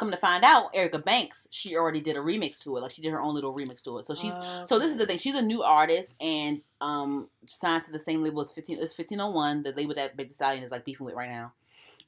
Come 0.00 0.10
to 0.10 0.16
find 0.16 0.44
out, 0.44 0.70
Erica 0.74 0.98
Banks, 0.98 1.46
she 1.50 1.76
already 1.76 2.00
did 2.00 2.16
a 2.16 2.20
remix 2.20 2.58
to 2.64 2.76
it. 2.76 2.80
Like 2.80 2.90
she 2.90 3.02
did 3.02 3.12
her 3.12 3.20
own 3.20 3.34
little 3.34 3.54
remix 3.54 3.82
to 3.82 3.98
it. 3.98 4.06
So 4.06 4.14
she's 4.14 4.32
so 4.64 4.78
this 4.78 4.90
is 4.90 4.96
the 4.96 5.06
thing. 5.06 5.18
She's 5.18 5.34
a 5.34 5.42
new 5.42 5.62
artist 5.62 6.16
and 6.20 6.62
um 6.80 7.28
signed 7.46 7.84
to 7.84 7.92
the 7.92 7.98
same 7.98 8.24
label 8.24 8.40
as 8.40 8.50
fifteen. 8.50 8.78
It's 8.80 8.94
fifteen 8.94 9.20
oh 9.20 9.30
one. 9.30 9.62
The 9.62 9.72
label 9.72 9.94
that 9.94 10.16
Big 10.16 10.30
the 10.30 10.34
Stallion 10.34 10.64
is 10.64 10.70
like 10.70 10.84
beefing 10.84 11.06
with 11.06 11.14
right 11.14 11.30
now, 11.30 11.52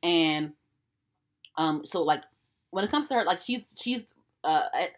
and 0.03 0.55
um 1.57 1.85
so 1.85 2.03
like 2.03 2.23
when 2.71 2.85
it 2.85 2.91
comes 2.91 3.09
to 3.09 3.15
her, 3.15 3.25
like 3.25 3.41
she's 3.41 3.63
she's 3.77 4.07
uh. 4.43 4.65
At, 4.75 4.93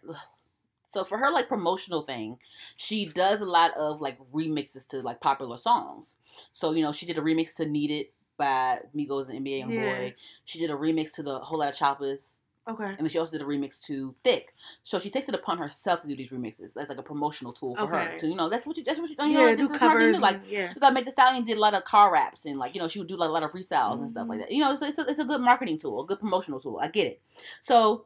so 0.89 1.03
for 1.03 1.17
her 1.17 1.29
like 1.29 1.49
promotional 1.49 2.03
thing, 2.03 2.37
she 2.77 3.05
does 3.05 3.41
a 3.41 3.45
lot 3.45 3.75
of 3.75 3.99
like 3.99 4.17
remixes 4.31 4.87
to 4.87 5.01
like 5.01 5.19
popular 5.19 5.57
songs. 5.57 6.19
So 6.53 6.71
you 6.71 6.81
know 6.81 6.93
she 6.93 7.05
did 7.05 7.17
a 7.17 7.21
remix 7.21 7.57
to 7.57 7.65
"Need 7.65 7.91
It" 7.91 8.13
by 8.37 8.79
Migos 8.95 9.29
and 9.29 9.45
NBA 9.45 9.65
Youngboy. 9.65 10.05
Yeah. 10.05 10.09
She 10.45 10.59
did 10.59 10.69
a 10.69 10.73
remix 10.73 11.13
to 11.15 11.23
the 11.23 11.39
Whole 11.39 11.59
Lot 11.59 11.73
of 11.73 11.75
Choppers, 11.75 12.39
Okay. 12.67 12.83
and 12.85 12.97
then 12.99 13.09
she 13.09 13.19
also 13.19 13.33
did 13.37 13.41
a 13.41 13.45
remix 13.45 13.79
to 13.85 14.15
"Thick." 14.23 14.53
So 14.83 14.99
she 14.99 15.09
takes 15.11 15.29
it 15.29 15.35
upon 15.35 15.57
herself 15.59 16.01
to 16.01 16.07
do 16.07 16.15
these 16.15 16.31
remixes. 16.31 16.73
That's 16.73 16.89
like 16.89 16.97
a 16.97 17.03
promotional 17.03 17.53
tool 17.53 17.75
for 17.75 17.85
her. 17.87 18.17
To 18.17 18.27
you 18.27 18.35
know 18.35 18.49
that's 18.49 18.65
what 18.65 18.75
you 18.77 18.83
that's 18.83 18.99
what 18.99 19.09
you, 19.09 19.15
you 19.19 19.27
yeah, 19.31 19.45
know, 19.45 19.55
do 19.55 19.55
this 19.57 19.65
is 19.65 19.71
her 19.73 19.77
thing. 19.79 19.87
covers. 19.89 20.19
Like 20.19 20.41
yeah. 20.47 20.73
like 20.81 20.93
Meg 20.93 21.05
Thee 21.05 21.11
Stallion 21.11 21.45
did 21.45 21.57
a 21.57 21.59
lot 21.59 21.75
of 21.75 21.83
car 21.85 22.11
raps 22.11 22.45
and 22.45 22.57
like 22.57 22.73
you 22.73 22.81
know 22.81 22.87
she 22.87 22.97
would 22.99 23.07
do 23.07 23.17
like 23.17 23.29
a 23.29 23.31
lot 23.31 23.43
of 23.43 23.51
freestyles 23.51 23.99
and 23.99 24.09
stuff 24.09 24.27
like 24.27 24.39
Mhm. 24.39 24.41
that. 24.43 24.51
You 24.51 24.61
know, 24.61 24.71
it's, 24.73 24.81
it's, 24.81 24.97
a, 24.97 25.05
it's 25.07 25.19
a 25.19 25.25
good 25.25 25.41
marketing 25.41 25.77
tool, 25.77 26.01
a 26.01 26.05
good 26.07 26.19
promotional 26.19 26.59
tool. 26.59 26.79
I 26.81 26.87
get 26.87 27.05
it. 27.07 27.21
So 27.61 28.05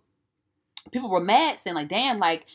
people 0.91 1.10
were 1.10 1.22
mad 1.22 1.57
saying 1.60 1.76
like, 1.76 1.88
"Damn, 1.88 2.20
like 2.20 2.45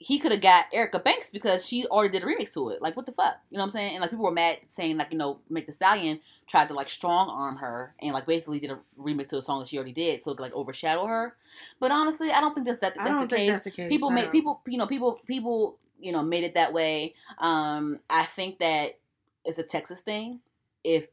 he 0.00 0.18
could 0.20 0.30
have 0.30 0.40
got 0.40 0.66
Erica 0.72 0.98
Banks 1.00 1.30
because 1.32 1.66
she 1.66 1.84
already 1.86 2.12
did 2.12 2.22
a 2.22 2.26
remix 2.26 2.52
to 2.52 2.68
it. 2.70 2.80
Like 2.80 2.96
what 2.96 3.06
the 3.06 3.12
fuck? 3.12 3.36
You 3.50 3.58
know 3.58 3.62
what 3.62 3.66
I'm 3.66 3.70
saying?" 3.72 3.94
And 3.94 4.00
like 4.00 4.10
people 4.10 4.24
were 4.24 4.30
mad 4.30 4.58
saying 4.66 4.96
like 4.96 5.08
you 5.10 5.18
know 5.18 5.40
Meg 5.50 5.66
Thee 5.66 5.72
Stallion 5.72 6.20
tried 6.46 6.68
to 6.68 6.74
like 6.74 6.88
strong 6.88 7.28
arm 7.28 7.56
her 7.56 7.94
and 8.00 8.12
like 8.12 8.26
basically 8.26 8.60
did 8.60 8.70
a 8.70 8.78
remix 8.98 9.28
to 9.28 9.38
a 9.38 9.42
song 9.42 9.60
that 9.60 9.68
she 9.68 9.76
already 9.76 9.92
did 9.92 10.22
so 10.24 10.30
it 10.30 10.36
could 10.36 10.42
like 10.42 10.54
overshadow 10.54 11.06
her. 11.06 11.34
But 11.80 11.90
honestly, 11.90 12.30
I 12.30 12.40
don't 12.40 12.54
think 12.54 12.66
that's 12.66 12.78
that 12.78 12.94
I 12.98 13.04
that's 13.04 13.16
don't 13.16 13.28
the 13.28 13.36
think 13.36 13.40
case 13.40 13.52
that's 13.52 13.64
the 13.64 13.70
case. 13.70 13.88
people 13.88 14.10
make 14.10 14.30
people 14.30 14.60
you 14.66 14.78
know 14.78 14.86
people 14.86 15.20
people 15.26 15.78
you 16.00 16.12
know 16.12 16.22
made 16.22 16.44
it 16.44 16.54
that 16.54 16.72
way 16.72 17.12
um 17.38 17.98
i 18.08 18.22
think 18.22 18.60
that 18.60 18.96
it's 19.44 19.58
a 19.58 19.64
texas 19.64 20.00
thing 20.00 20.38
if 20.84 21.08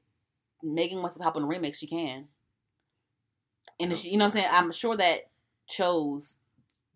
megan 0.62 1.00
wants 1.02 1.18
to 1.18 1.24
hop 1.24 1.36
on 1.36 1.44
a 1.44 1.48
remix 1.48 1.78
she 1.78 1.88
can 1.88 2.28
and 3.80 3.92
if 3.92 4.00
she, 4.00 4.10
you 4.10 4.18
know 4.18 4.26
what 4.26 4.36
i'm 4.36 4.40
saying 4.42 4.48
i'm 4.52 4.72
sure 4.72 4.96
that 4.96 5.28
chose 5.68 6.38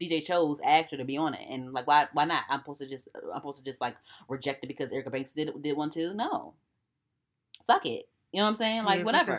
dj 0.02 0.24
chose 0.26 0.60
asked 0.64 0.92
her 0.92 0.98
to 0.98 1.06
be 1.06 1.18
on 1.18 1.34
it 1.34 1.46
and 1.50 1.74
like 1.74 1.88
why 1.88 2.08
why 2.14 2.26
not 2.26 2.44
i'm 2.50 2.60
supposed 2.60 2.80
to 2.80 2.88
just 2.88 3.08
i'm 3.16 3.40
supposed 3.40 3.58
to 3.58 3.64
just 3.64 3.82
like 3.82 3.96
reject 4.28 4.64
it 4.64 4.68
because 4.68 4.92
erica 4.92 5.10
banks 5.10 5.34
did 5.34 5.50
did 5.62 5.76
one 5.76 5.90
too 5.90 6.14
no 6.14 6.54
fuck 7.68 7.86
it 7.86 8.08
you 8.32 8.40
know 8.40 8.44
what 8.44 8.50
i'm 8.50 8.56
saying 8.56 8.84
like 8.84 9.00
Yeah, 9.00 9.04
whatever 9.04 9.38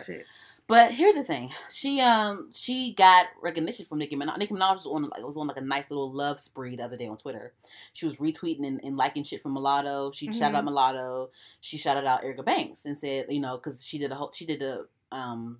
but 0.70 0.92
here's 0.92 1.16
the 1.16 1.24
thing: 1.24 1.50
she 1.68 2.00
um 2.00 2.52
she 2.54 2.94
got 2.94 3.26
recognition 3.42 3.84
from 3.86 3.98
Nicki 3.98 4.14
Minaj. 4.14 4.38
Nicki 4.38 4.54
Minaj 4.54 4.74
was 4.74 4.86
on 4.86 5.02
like 5.02 5.20
was 5.20 5.36
on 5.36 5.48
like 5.48 5.56
a 5.56 5.60
nice 5.60 5.90
little 5.90 6.12
love 6.12 6.38
spree 6.38 6.76
the 6.76 6.84
other 6.84 6.96
day 6.96 7.08
on 7.08 7.16
Twitter. 7.16 7.54
She 7.92 8.06
was 8.06 8.18
retweeting 8.18 8.64
and, 8.64 8.80
and 8.84 8.96
liking 8.96 9.24
shit 9.24 9.42
from 9.42 9.54
Mulatto. 9.54 10.12
She 10.12 10.30
shouted 10.32 10.56
out. 10.56 10.64
Mulatto. 10.64 11.30
She 11.60 11.76
shouted 11.76 12.06
out 12.06 12.22
Erica 12.22 12.44
Banks 12.44 12.84
and 12.84 12.96
said, 12.96 13.26
you 13.30 13.40
know, 13.40 13.56
because 13.56 13.84
she 13.84 13.98
did 13.98 14.12
a 14.12 14.14
whole 14.14 14.30
she 14.32 14.46
did 14.46 14.62
a 14.62 14.84
um 15.10 15.58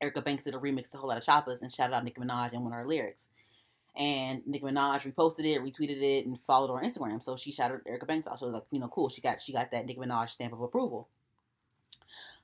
Erica 0.00 0.22
Banks 0.22 0.42
did 0.42 0.56
a 0.56 0.58
remix 0.58 0.90
to 0.90 0.96
a 0.96 1.00
whole 1.00 1.08
lot 1.08 1.18
of 1.18 1.24
choppers 1.24 1.62
and 1.62 1.70
shouted 1.70 1.94
out 1.94 2.02
Nicki 2.02 2.20
Minaj 2.20 2.52
in 2.52 2.64
one 2.64 2.72
of 2.72 2.78
her 2.80 2.84
lyrics. 2.84 3.28
And 3.96 4.42
Nicki 4.46 4.64
Minaj 4.64 5.10
reposted 5.12 5.44
it, 5.44 5.62
retweeted 5.62 6.02
it, 6.02 6.26
and 6.26 6.38
followed 6.40 6.68
her 6.68 6.74
on 6.78 6.84
Instagram. 6.84 7.22
So 7.22 7.36
she 7.36 7.50
shouted 7.50 7.80
Erica 7.86 8.06
Banks 8.06 8.26
out. 8.26 8.38
So 8.38 8.46
like, 8.46 8.64
you 8.70 8.78
know, 8.80 8.88
cool. 8.88 9.08
She 9.08 9.20
got 9.20 9.42
she 9.42 9.52
got 9.52 9.70
that 9.70 9.86
Nicki 9.86 9.98
Minaj 10.00 10.30
stamp 10.30 10.52
of 10.52 10.60
approval. 10.60 11.08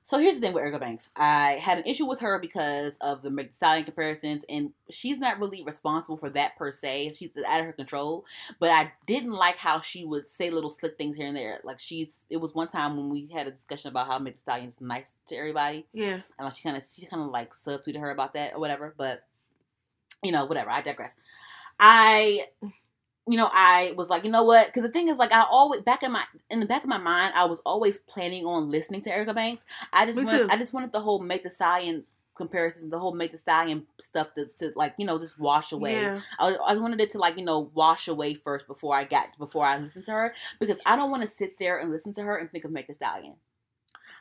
So 0.05 0.17
here's 0.17 0.35
the 0.35 0.41
thing 0.41 0.51
with 0.51 0.59
Erica 0.61 0.79
Banks. 0.79 1.11
I 1.15 1.51
had 1.63 1.77
an 1.77 1.85
issue 1.85 2.05
with 2.05 2.19
her 2.19 2.37
because 2.37 2.97
of 2.97 3.21
the 3.21 3.29
Meg 3.29 3.53
Stallion 3.53 3.85
comparisons, 3.85 4.43
and 4.49 4.73
she's 4.89 5.17
not 5.17 5.39
really 5.39 5.63
responsible 5.63 6.17
for 6.17 6.29
that 6.31 6.57
per 6.57 6.73
se. 6.73 7.13
She's 7.17 7.31
out 7.47 7.61
of 7.61 7.65
her 7.67 7.71
control. 7.71 8.25
But 8.59 8.69
I 8.71 8.91
didn't 9.05 9.31
like 9.31 9.55
how 9.55 9.79
she 9.79 10.03
would 10.03 10.29
say 10.29 10.49
little 10.49 10.71
slick 10.71 10.97
things 10.97 11.15
here 11.15 11.27
and 11.27 11.37
there. 11.37 11.61
Like 11.63 11.79
she's, 11.79 12.17
it 12.29 12.35
was 12.35 12.53
one 12.53 12.67
time 12.67 12.97
when 12.97 13.09
we 13.09 13.29
had 13.33 13.47
a 13.47 13.51
discussion 13.51 13.87
about 13.91 14.07
how 14.07 14.19
Meg 14.19 14.33
Thee 14.33 14.39
Stallion 14.39 14.73
nice 14.81 15.11
to 15.27 15.37
everybody, 15.37 15.85
Yeah. 15.93 16.15
and 16.37 16.45
like 16.45 16.55
she 16.57 16.63
kind 16.63 16.75
of, 16.75 16.83
she 16.93 17.05
kind 17.05 17.23
of 17.23 17.29
like 17.29 17.53
subtweeted 17.53 18.01
her 18.01 18.11
about 18.11 18.33
that 18.33 18.55
or 18.55 18.59
whatever. 18.59 18.93
But 18.97 19.23
you 20.23 20.31
know, 20.31 20.45
whatever. 20.45 20.69
I 20.69 20.81
digress. 20.81 21.15
I 21.79 22.47
you 23.25 23.37
know, 23.37 23.49
I 23.51 23.93
was 23.95 24.09
like, 24.09 24.25
you 24.25 24.31
know 24.31 24.43
what? 24.43 24.67
Because 24.67 24.83
the 24.83 24.89
thing 24.89 25.07
is, 25.07 25.17
like, 25.17 25.31
I 25.31 25.45
always 25.49 25.81
back 25.81 26.03
in 26.03 26.11
my 26.11 26.23
in 26.49 26.59
the 26.59 26.65
back 26.65 26.83
of 26.83 26.89
my 26.89 26.97
mind, 26.97 27.33
I 27.35 27.45
was 27.45 27.61
always 27.65 27.99
planning 27.99 28.45
on 28.45 28.69
listening 28.69 29.01
to 29.03 29.11
Erica 29.11 29.33
Banks. 29.33 29.65
I 29.93 30.05
just 30.05 30.19
Me 30.19 30.25
wanted, 30.25 30.39
too. 30.39 30.47
I 30.49 30.57
just 30.57 30.73
wanted 30.73 30.91
the 30.91 30.99
whole 30.99 31.19
Meg 31.19 31.43
Thee 31.43 31.49
Stallion 31.49 32.03
comparisons, 32.35 32.91
the 32.91 32.99
whole 32.99 33.13
Meg 33.13 33.31
Thee 33.31 33.37
Stallion 33.37 33.87
stuff 33.99 34.33
to, 34.33 34.47
to 34.59 34.73
like 34.75 34.95
you 34.97 35.05
know 35.05 35.17
just 35.19 35.39
wash 35.39 35.71
away. 35.71 36.01
Yeah. 36.01 36.19
I, 36.37 36.55
I 36.67 36.75
wanted 36.75 36.99
it 36.99 37.11
to 37.11 37.17
like 37.17 37.37
you 37.37 37.45
know 37.45 37.71
wash 37.73 38.09
away 38.09 38.33
first 38.33 38.67
before 38.67 38.95
I 38.95 39.05
got 39.05 39.37
before 39.37 39.65
I 39.65 39.77
listened 39.77 40.05
to 40.05 40.11
her 40.11 40.33
because 40.59 40.79
I 40.85 40.97
don't 40.97 41.11
want 41.11 41.23
to 41.23 41.29
sit 41.29 41.57
there 41.59 41.77
and 41.77 41.91
listen 41.91 42.13
to 42.15 42.23
her 42.23 42.35
and 42.35 42.51
think 42.51 42.65
of 42.65 42.71
Meg 42.71 42.87
Thee 42.87 42.93
Stallion. 42.93 43.35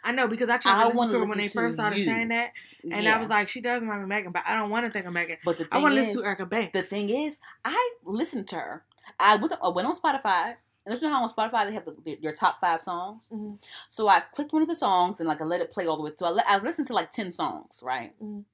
I 0.05 0.13
know 0.13 0.27
because 0.29 0.49
I 0.49 0.59
tried 0.59 0.73
I 0.79 0.83
to 0.83 0.87
listen 0.89 0.97
wanna 0.99 1.19
her 1.21 1.25
when 1.27 1.39
they 1.39 1.49
first 1.49 1.77
started 1.77 1.99
you. 1.99 2.05
saying 2.05 2.29
that, 2.29 2.53
and 2.91 3.05
Yeah. 3.05 3.17
I 3.17 3.19
was 3.19 3.29
like, 3.29 3.49
she 3.49 3.61
does 3.61 3.83
remind 3.83 4.01
me 4.01 4.03
of 4.05 4.09
Megan, 4.09 4.33
but 4.33 4.43
I 4.47 4.55
don't 4.57 4.71
want 4.71 4.85
to 4.87 4.91
think 4.93 5.07
of 5.07 5.13
Megan. 5.13 5.37
but 5.45 5.59
the 5.59 5.65
thing 5.65 5.69
I 5.73 5.79
want 5.79 5.95
to 5.95 6.01
listen 6.01 6.21
to 6.23 6.27
Erica 6.27 6.47
Banks. 6.47 6.73
The 6.73 6.83
thing 6.83 7.09
is, 7.11 7.39
I 7.65 7.93
listened 8.05 8.49
to 8.49 8.57
her. 8.57 8.85
I 9.21 9.37
went, 9.37 9.53
I 9.63 9.69
went 9.69 9.87
on 9.87 9.95
Spotify, 9.95 10.55
and 10.85 11.01
you 11.01 11.09
know 11.09 11.15
how 11.15 11.23
on 11.23 11.31
Spotify 11.31 11.67
they 11.67 11.75
have 11.75 11.85
the, 11.85 11.97
the, 12.05 12.19
your 12.21 12.33
top 12.35 12.61
five 12.61 12.83
songs. 12.83 13.29
Mhm. 13.33 13.59
So 13.91 14.09
I 14.09 14.21
clicked 14.35 14.53
one 14.53 14.63
of 14.63 14.69
the 14.69 14.75
songs 14.75 15.21
and 15.21 15.29
like 15.29 15.41
I 15.41 15.45
let 15.45 15.61
it 15.61 15.71
play 15.71 15.87
all 15.87 15.97
the 15.97 16.03
way 16.03 16.11
through. 16.11 16.29
I, 16.29 16.31
let, 16.31 16.47
I 16.49 16.59
listened 16.59 16.89
to 16.89 16.93
like 16.95 17.13
ten 17.13 17.31
songs, 17.31 17.81
right? 17.85 18.13
Mhm. 18.21 18.45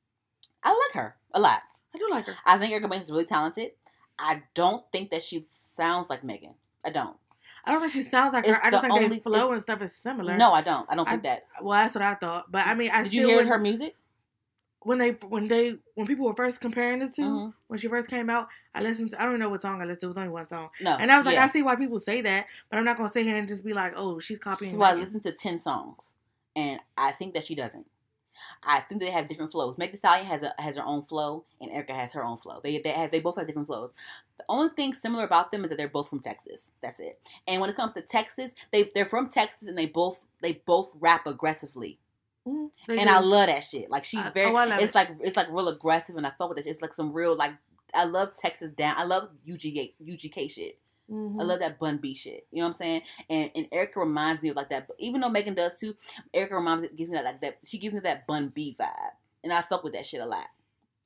I 0.62 0.70
like 0.70 0.92
her 0.94 1.16
a 1.32 1.40
lot. 1.40 1.62
I 1.94 1.99
do 1.99 2.09
like 2.11 2.26
her. 2.26 2.34
I 2.44 2.59
think 2.59 2.72
Erica 2.72 2.88
Banks 2.88 3.07
is 3.07 3.12
really 3.12 3.24
talented. 3.24 3.70
I 4.18 4.42
don't 4.53 4.84
think 4.92 5.11
that 5.12 5.22
she 5.22 5.46
sounds 5.49 6.11
like 6.11 6.22
Megan. 6.24 6.55
I 6.84 6.90
don't. 6.90 7.16
I 7.69 7.73
don't 7.73 7.81
think 7.83 7.93
she 7.93 8.03
sounds 8.03 8.33
like 8.33 8.47
It's 8.47 8.57
her. 8.57 8.64
I 8.64 8.71
just 8.71 8.83
the 8.83 8.89
think 8.89 9.03
only- 9.05 9.21
flow 9.21 9.53
and 9.53 9.61
stuff 9.62 9.83
is 9.83 9.95
similar. 9.95 10.37
No, 10.37 10.53
I 10.53 10.62
don't. 10.62 10.87
I 10.91 10.97
don't 10.97 11.07
I- 11.07 11.11
think 11.12 11.23
that. 11.25 11.45
Well, 11.61 11.75
that's 11.81 11.95
what 11.95 12.03
I 12.03 12.14
thought. 12.14 12.51
But 12.51 12.66
I 12.66 12.75
mean, 12.75 12.91
I 12.93 13.03
Did 13.03 13.09
still 13.12 13.29
you 13.29 13.37
hear 13.39 13.47
her 13.47 13.59
music? 13.59 13.95
when 14.83 14.97
they 14.99 15.11
when 15.29 15.49
they 15.49 15.77
when 15.97 16.07
people 16.07 16.25
were 16.25 16.35
first 16.35 16.61
comparing 16.61 17.01
the 17.01 17.09
2 17.09 17.23
Mhm. 17.23 17.55
when 17.66 17.79
she 17.79 17.89
first 17.89 18.09
came 18.09 18.31
out. 18.31 18.49
I 18.75 18.81
listened. 18.81 19.11
to 19.11 19.16
I 19.21 19.25
don't 19.25 19.33
even 19.33 19.41
know 19.41 19.49
what 19.51 19.61
song 19.61 19.83
I 19.83 19.85
listened 19.85 20.01
to. 20.01 20.07
It 20.07 20.09
was 20.09 20.19
only 20.19 20.31
one 20.31 20.49
song, 20.49 20.71
No. 20.81 20.97
and 20.97 21.11
I 21.12 21.16
was 21.19 21.27
like, 21.27 21.35
yeah. 21.35 21.45
I 21.45 21.49
see 21.49 21.62
why 21.62 21.75
people 21.77 21.99
say 21.99 22.21
that, 22.23 22.47
but 22.71 22.79
I'm 22.79 22.85
not 22.85 22.97
gonna 22.97 23.09
sit 23.09 23.25
here 23.27 23.37
and 23.37 23.49
just 23.49 23.64
be 23.64 23.73
like, 23.75 23.93
oh, 23.97 24.19
she's 24.21 24.39
copying. 24.39 24.73
So 24.73 24.83
I 24.83 24.95
listened 24.95 25.25
to 25.25 25.33
ten 25.33 25.59
songs, 25.59 26.16
and 26.57 26.81
I 26.97 27.11
think 27.11 27.35
that 27.35 27.45
she 27.45 27.55
doesn't. 27.55 27.87
I 28.62 28.80
think 28.80 29.01
they 29.01 29.11
have 29.11 29.28
different 29.28 29.53
flows. 29.53 29.76
Meg 29.78 29.93
Thee 29.93 29.97
Stallion 29.99 30.26
has 30.26 30.43
a 30.43 30.55
has 30.59 30.76
her 30.76 30.84
own 30.84 31.03
flow, 31.03 31.45
and 31.61 31.70
Erica 31.70 31.95
has 31.95 32.12
her 32.12 32.24
own 32.24 32.36
flow. 32.36 32.61
They 32.62 32.78
they 32.78 32.91
have 32.91 33.11
they 33.11 33.20
both 33.20 33.36
have 33.36 33.47
different 33.47 33.68
flows. 33.68 33.93
The 34.39 34.45
only 34.49 34.68
thing 34.74 34.93
similar 34.93 35.24
about 35.24 35.51
them 35.51 35.64
is 35.64 35.70
that 35.70 35.76
they're 35.76 35.89
both 35.89 36.09
from 36.09 36.20
Texas. 36.20 36.70
That's 36.82 37.01
it. 37.01 37.20
And 37.47 37.61
when 37.61 37.70
it 37.70 37.76
comes 37.76 37.93
to 37.95 38.03
Texas, 38.03 38.55
they 38.72 38.91
they're 38.95 39.07
from 39.09 39.28
Texas, 39.28 39.68
and 39.68 39.76
they 39.76 39.86
both 39.86 40.24
they 40.43 40.62
both 40.66 40.97
rap 41.01 41.26
aggressively, 41.26 41.99
Mhm. 42.47 42.70
And 42.89 43.01
do. 43.01 43.09
I 43.09 43.20
love 43.20 43.47
that 43.49 43.64
shit. 43.64 43.91
Like 43.91 44.05
she's 44.05 44.24
very. 44.32 44.51
oh, 44.55 44.59
it's 44.78 44.93
it. 44.93 44.95
like 44.95 45.11
it's 45.20 45.36
like 45.36 45.49
real 45.51 45.68
aggressive, 45.68 46.16
and 46.16 46.26
I 46.26 46.30
fuck 46.30 46.49
with 46.49 46.57
that. 46.57 46.64
shit. 46.64 46.72
It's 46.72 46.82
like 46.82 46.95
some 46.95 47.12
real 47.12 47.36
like. 47.36 47.53
I 47.95 48.05
love 48.05 48.32
Texas 48.34 48.70
down. 48.70 48.95
I 48.99 49.05
love 49.05 49.30
UGK 49.47 49.95
UGK 50.03 50.51
shit. 50.51 50.78
Mhm. 51.11 51.41
I 51.41 51.45
love 51.45 51.61
that 51.61 51.79
Bun 51.79 51.99
B 51.99 52.15
shit. 52.15 52.47
You 52.51 52.59
know 52.59 52.65
what 52.65 52.69
I'm 52.69 52.75
saying? 52.75 53.03
And 53.31 53.51
and 53.55 53.69
Erica 53.73 54.01
reminds 54.01 54.43
me 54.43 54.51
of 54.51 54.57
like 54.57 54.71
that. 54.71 54.89
Even 54.99 55.21
though 55.21 55.29
Megan 55.31 55.55
does 55.55 55.77
too, 55.77 55.95
Erica 56.35 56.55
reminds 56.57 56.83
me 56.83 56.91
gives 56.97 57.11
me 57.11 57.17
that 57.17 57.25
like 57.25 57.41
that. 57.43 57.59
She 57.65 57.79
gives 57.79 57.95
me 57.95 58.01
that 58.01 58.27
Bun 58.27 58.49
B 58.51 58.77
vibe, 58.79 59.13
and 59.45 59.53
I 59.53 59.63
fuck 59.63 59.85
with 59.85 59.95
that 59.95 60.07
shit 60.07 60.21
a 60.21 60.27
lot. 60.27 60.47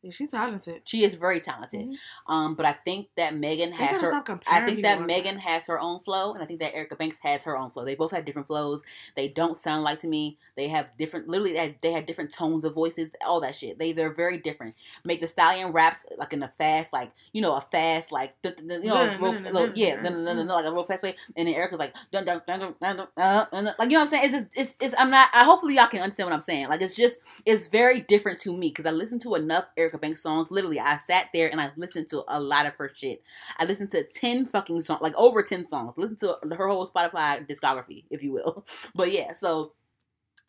Yeah, 0.03 0.11
she's 0.11 0.31
talented. 0.33 0.83
She 0.85 1.05
is 1.05 1.15
very 1.15 1.39
talented. 1.39 1.81
Mhm. 1.91 1.97
Um, 2.27 2.55
but 2.57 2.67
I 2.67 2.73
think 2.73 3.09
that 3.17 3.37
Megan 3.37 3.71
has 3.73 4.01
her. 4.01 4.13
I 4.49 4.67
think 4.67 4.83
that 4.83 5.01
Megan 5.03 5.35
time. 5.37 5.43
has 5.43 5.67
her 5.69 5.79
own 5.79 6.01
flow, 6.01 6.35
and 6.35 6.43
I 6.43 6.47
think 6.47 6.59
that 6.59 6.75
Erica 6.75 6.97
Banks 6.97 7.19
has 7.23 7.45
her 7.45 7.57
own 7.57 7.71
flow. 7.71 7.85
They 7.85 7.95
both 7.95 8.11
have 8.11 8.25
different 8.25 8.49
flows. 8.49 8.83
They 9.15 9.29
don't 9.29 9.57
sound 9.57 9.85
like 9.85 10.01
to 10.01 10.09
me. 10.09 10.39
They 10.57 10.69
have 10.69 10.89
different, 10.99 11.29
literally, 11.29 11.53
they 11.53 11.59
have, 11.67 11.75
they 11.83 11.93
have 11.93 12.07
different 12.07 12.33
tones 12.35 12.65
of 12.65 12.75
voices, 12.75 13.11
all 13.25 13.41
that 13.43 13.55
shit. 13.55 13.79
They 13.79 13.93
they're 13.93 14.13
very 14.13 14.39
different. 14.39 14.75
Meg 15.05 15.21
Thee 15.21 15.29
Stallion 15.29 15.73
raps 15.73 16.05
like 16.19 16.33
in 16.33 16.43
a 16.43 16.49
fast, 16.49 16.93
like 16.93 17.13
you 17.33 17.41
know, 17.41 17.55
a 17.57 17.61
fast, 17.61 18.11
like 18.11 18.35
you 18.43 18.51
know, 18.83 18.95
Dun, 19.07 19.23
real, 19.23 19.33
dun, 19.33 19.43
dun, 19.45 19.53
little- 19.53 19.67
dun, 19.69 19.77
yeah, 19.77 20.55
like 20.55 20.67
a 20.67 20.73
real 20.73 20.83
fast 20.83 21.05
way. 21.05 21.15
And 21.37 21.47
then 21.47 21.55
Erica's 21.55 21.79
like, 21.79 21.95
dun, 22.11 22.25
dun, 22.25 22.43
dun, 22.47 22.59
dun, 22.61 22.75
dun, 22.81 22.97
dun, 22.97 23.09
uh, 23.17 23.47
like 23.79 23.89
you 23.91 23.97
know 23.97 24.01
what 24.01 24.01
I'm 24.01 24.07
saying? 24.09 24.25
It's 24.25 24.33
just, 24.35 24.49
it's, 24.55 24.77
it's. 24.81 24.95
I'm 24.99 25.11
not. 25.11 25.29
I 25.33 25.45
hopefully 25.45 25.77
y'all 25.77 25.87
can 25.87 26.03
understand 26.03 26.27
what 26.29 26.35
I'm 26.35 26.41
saying. 26.41 26.69
Like 26.69 26.83
it's 26.83 26.97
just, 26.97 27.21
it's 27.47 27.69
very 27.69 28.01
different 28.01 28.41
to 28.41 28.53
me 28.57 28.69
because 28.71 28.85
I 28.87 28.91
listened 28.91 29.21
to 29.23 29.37
enough 29.37 29.71
Erica 29.77 29.92
Banks 29.99 30.23
songs. 30.23 30.51
Literally, 30.51 30.79
I 30.79 30.99
sat 30.99 31.29
there 31.33 31.49
and 31.51 31.61
I 31.61 31.71
listened 31.77 32.09
to 32.11 32.23
a 32.29 32.41
lot 32.41 32.67
of 32.67 32.75
her 32.75 32.91
shit. 32.95 33.23
I 33.59 33.65
listened 33.65 33.91
to 33.93 34.05
ten 34.05 34.45
fucking 34.45 34.81
songs, 34.81 35.01
like 35.03 35.15
over 35.17 35.43
ten 35.43 35.67
songs. 35.69 35.95
Listen 35.97 36.17
to 36.19 36.37
her 36.55 36.69
whole 36.69 36.89
Spotify 36.89 37.47
discography, 37.49 38.05
if 38.11 38.23
you 38.23 38.33
will. 38.33 38.67
But 38.95 39.13
yeah, 39.13 39.33
so 39.33 39.73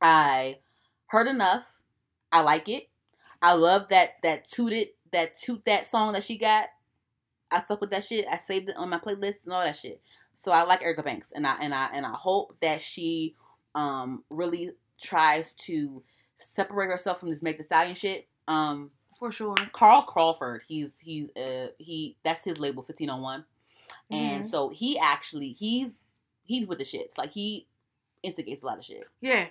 I 0.01 0.59
heard 1.07 1.27
enough. 1.27 1.77
I 2.31 2.41
like 2.41 2.67
it. 2.67 2.89
I 3.41 3.53
love 3.53 3.89
that 3.89 4.11
that 4.23 4.47
tooted 4.47 4.89
that 5.11 5.37
toot 5.37 5.63
that 5.65 5.87
song 5.87 6.13
that 6.13 6.23
she 6.23 6.37
got. 6.37 6.67
I 7.51 7.61
fuck 7.61 7.81
with 7.81 7.91
that 7.91 8.03
shit. 8.03 8.25
I 8.29 8.37
saved 8.37 8.69
it 8.69 8.77
on 8.77 8.89
my 8.89 8.97
playlist 8.97 9.43
and 9.45 9.53
all 9.53 9.63
that 9.63 9.77
shit. 9.77 10.01
So 10.35 10.51
I 10.51 10.63
like 10.63 10.81
Erica 10.81 11.03
Banks, 11.03 11.31
and 11.31 11.45
I 11.45 11.55
and 11.61 11.73
I 11.73 11.89
and 11.93 12.05
I 12.05 12.13
hope 12.13 12.57
that 12.61 12.81
she 12.81 13.35
um 13.75 14.23
really 14.29 14.71
tries 14.99 15.53
to 15.53 16.03
separate 16.37 16.87
herself 16.87 17.19
from 17.19 17.29
this 17.29 17.43
Meg 17.43 17.57
Thee 17.57 17.63
Stallion 17.63 17.95
shit. 17.95 18.27
Um, 18.47 18.91
for 19.23 19.31
sure. 19.31 19.55
Carl 19.71 20.01
Crawford, 20.01 20.63
he's 20.67 20.93
he's 20.99 21.29
uh 21.37 21.67
he 21.77 22.17
that's 22.23 22.43
his 22.43 22.59
label 22.59 22.83
fifteen 22.83 23.09
on 23.09 23.21
one, 23.21 23.45
and 24.11 24.43
Mhm. 24.43 24.47
so 24.47 24.67
he 24.69 24.99
actually 24.99 25.49
he's 25.53 25.99
he's 26.43 26.67
with 26.67 26.79
the 26.79 26.83
shits. 26.83 27.17
Like 27.17 27.31
he 27.31 27.67
instigates 28.21 28.63
a 28.63 28.65
lot 28.65 28.77
of 28.79 28.83
shit. 28.85 29.07
Yeah, 29.21 29.47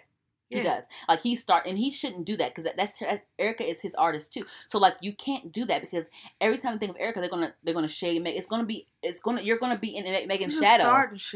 He 0.50 0.58
Yeah. 0.58 0.62
does. 0.64 0.84
Like 1.08 1.20
he 1.22 1.36
start 1.36 1.66
and 1.66 1.78
he 1.78 1.90
shouldn't 1.90 2.26
do 2.26 2.36
that 2.36 2.54
because 2.54 2.70
that's, 2.76 2.98
that's 2.98 3.22
Erica 3.38 3.66
is 3.66 3.80
his 3.80 3.94
artist 3.94 4.30
too. 4.34 4.44
So 4.68 4.78
like 4.78 4.96
you 5.00 5.14
can't 5.14 5.50
do 5.50 5.64
that 5.64 5.80
because 5.80 6.04
every 6.38 6.58
time 6.58 6.74
you 6.74 6.78
think 6.78 6.90
of 6.90 6.96
Erica, 7.00 7.20
they're 7.20 7.30
gonna 7.30 7.54
they're 7.64 7.72
gonna 7.72 7.88
shade 7.88 8.22
Meg. 8.22 8.36
It's 8.36 8.46
gonna 8.46 8.64
be 8.66 8.86
it's 9.02 9.20
gonna 9.20 9.40
you're 9.40 9.58
gonna 9.58 9.78
be 9.78 9.96
in 9.96 10.04
Me- 10.04 10.26
Megan's 10.26 10.58
shadow. 10.58 10.84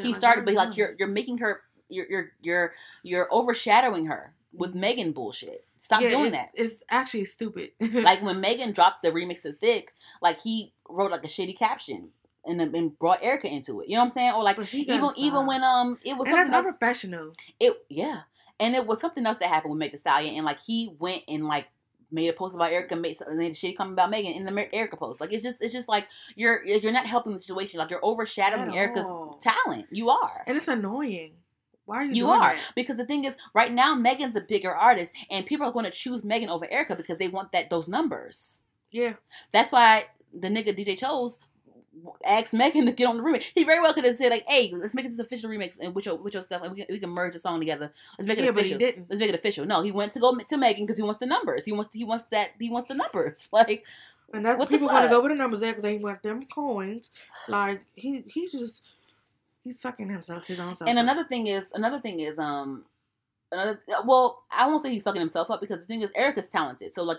he 0.04 0.08
like, 0.10 0.16
started, 0.18 0.44
but 0.44 0.52
like 0.52 0.76
you're 0.76 0.94
you're 0.98 1.08
making 1.08 1.38
her 1.38 1.62
you're 1.88 2.06
you're 2.10 2.32
you're 2.42 2.74
you're 3.02 3.28
overshadowing 3.32 4.06
her 4.06 4.34
with 4.56 4.74
Megan 4.74 5.12
bullshit. 5.12 5.64
Stop 5.78 6.00
Yeah, 6.00 6.10
doing 6.10 6.26
it- 6.26 6.30
that. 6.32 6.50
It's 6.54 6.82
actually 6.90 7.24
stupid. 7.26 7.70
like 7.92 8.22
when 8.22 8.40
Megan 8.40 8.72
dropped 8.72 9.02
the 9.02 9.10
remix 9.10 9.44
of 9.44 9.58
Thick, 9.58 9.92
like 10.22 10.40
he 10.40 10.72
wrote 10.88 11.10
like 11.10 11.24
a 11.24 11.28
shitty 11.28 11.56
caption 11.58 12.10
and 12.44 12.60
and 12.60 12.98
brought 12.98 13.22
Erica 13.22 13.48
into 13.48 13.80
it. 13.80 13.88
You 13.88 13.94
know 13.94 14.00
what 14.00 14.04
I'm 14.06 14.10
saying? 14.10 14.32
Or 14.34 14.42
like 14.42 14.58
even 14.74 15.10
even 15.16 15.46
when 15.46 15.62
um 15.62 15.98
it 16.04 16.16
was 16.16 16.28
and 16.28 16.36
something 16.36 16.50
that's 16.52 16.66
else. 16.66 16.74
unprofessional. 16.74 17.32
It 17.60 17.74
yeah, 17.88 18.20
and 18.58 18.74
it 18.74 18.86
was 18.86 19.00
something 19.00 19.24
else 19.26 19.38
that 19.38 19.48
happened 19.48 19.72
with 19.72 19.78
Meg 19.80 19.92
Thee 19.92 19.98
Stallion, 19.98 20.34
and 20.36 20.44
like 20.44 20.60
he 20.62 20.94
went 20.98 21.22
and 21.28 21.46
like 21.46 21.68
made 22.12 22.28
a 22.28 22.32
post 22.32 22.54
about 22.54 22.70
Erica, 22.70 22.94
made 22.94 23.16
made 23.34 23.50
a 23.50 23.54
shitty 23.54 23.76
comment 23.76 23.94
about 23.94 24.10
Megan 24.10 24.32
in 24.32 24.44
the 24.44 24.74
Erica 24.74 24.96
post. 24.96 25.20
Like 25.20 25.32
it's 25.32 25.42
just 25.42 25.60
it's 25.60 25.72
just 25.72 25.88
like 25.88 26.06
you're 26.36 26.64
you're 26.64 26.92
not 26.92 27.06
helping 27.06 27.32
the 27.32 27.40
situation. 27.40 27.78
Like 27.80 27.90
you're 27.90 28.04
overshadowing 28.04 28.76
Erica's 28.76 29.12
talent. 29.40 29.86
You 29.90 30.10
are. 30.10 30.44
And 30.46 30.56
it's 30.56 30.68
annoying. 30.68 31.32
Why 31.86 31.96
are 31.98 32.04
you? 32.04 32.14
You 32.14 32.30
are 32.30 32.54
that? 32.54 32.72
because 32.74 32.96
the 32.96 33.06
thing 33.06 33.24
is, 33.24 33.36
right 33.54 33.72
now 33.72 33.94
Megan's 33.94 34.36
a 34.36 34.40
bigger 34.40 34.74
artist, 34.74 35.12
and 35.30 35.46
people 35.46 35.66
are 35.66 35.72
going 35.72 35.84
to 35.86 35.90
choose 35.90 36.22
Megan 36.24 36.48
over 36.50 36.70
Erica 36.70 36.94
because 36.96 37.18
they 37.18 37.28
want 37.28 37.52
that 37.52 37.70
those 37.70 37.88
numbers. 37.88 38.62
Yeah. 38.90 39.14
That's 39.52 39.72
why 39.72 40.06
the 40.38 40.48
nigga 40.48 40.76
DJ 40.76 40.98
chose 40.98 41.38
asked 42.26 42.52
Megan 42.52 42.86
to 42.86 42.92
get 42.92 43.06
on 43.08 43.16
the 43.16 43.22
remix. 43.22 43.44
He 43.54 43.64
very 43.64 43.80
well 43.80 43.94
could 43.94 44.04
have 44.04 44.14
said 44.16 44.30
like, 44.30 44.44
"Hey, 44.46 44.70
let's 44.74 44.94
make 44.94 45.08
this 45.08 45.18
official 45.18 45.48
remix 45.48 45.78
and 45.80 45.94
with 45.94 46.06
your 46.06 46.16
with 46.16 46.34
your 46.34 46.42
stuff, 46.42 46.62
and 46.62 46.72
we 46.72 46.78
can, 46.78 46.86
we 46.90 46.98
can 46.98 47.10
merge 47.10 47.32
the 47.32 47.38
song 47.38 47.58
together. 47.58 47.92
Let's 48.18 48.28
make 48.28 48.38
it 48.38 48.44
Yeah, 48.44 48.50
but 48.50 48.64
he 48.66 48.72
official. 48.74 48.78
didn't. 48.78 49.06
Let's 49.08 49.20
make 49.20 49.28
it 49.30 49.34
official." 49.34 49.64
No, 49.66 49.82
he 49.82 49.92
went 49.92 50.12
to 50.12 50.20
go 50.20 50.36
to 50.36 50.56
Megan 50.56 50.84
because 50.86 50.98
he 50.98 51.02
wants 51.02 51.20
the 51.20 51.26
numbers. 51.26 51.64
He 51.64 51.72
wants 51.72 51.90
he 51.92 52.04
wants 52.04 52.26
that 52.30 52.50
he 52.60 52.68
wants 52.70 52.88
the 52.88 52.94
numbers. 52.94 53.48
Like 53.52 53.84
And 54.34 54.44
that's 54.44 54.58
What 54.58 54.68
people 54.68 54.88
gonna 54.88 55.08
go 55.08 55.22
with 55.22 55.30
the 55.32 55.36
numbers 55.36 55.60
there 55.60 55.70
because 55.72 55.84
they 55.84 55.98
want 55.98 56.22
them 56.22 56.44
coins. 56.46 57.10
Like 57.48 57.82
he 57.94 58.24
he 58.26 58.50
just 58.50 58.82
he's 59.66 59.80
fucking 59.80 60.08
himself 60.08 60.46
his 60.46 60.60
own 60.60 60.76
self. 60.76 60.88
And 60.88 60.98
another 60.98 61.24
thing 61.24 61.48
is, 61.48 61.68
another 61.74 62.00
thing 62.00 62.20
is, 62.20 62.38
um, 62.38 62.84
another. 63.50 63.80
Well, 64.04 64.44
I 64.50 64.66
won't 64.68 64.82
say 64.82 64.92
he's 64.92 65.02
fucking 65.02 65.20
himself 65.20 65.50
up 65.50 65.60
because 65.60 65.80
the 65.80 65.86
thing 65.86 66.02
is, 66.02 66.10
Erica's 66.14 66.48
talented. 66.48 66.94
So 66.94 67.02
like, 67.02 67.18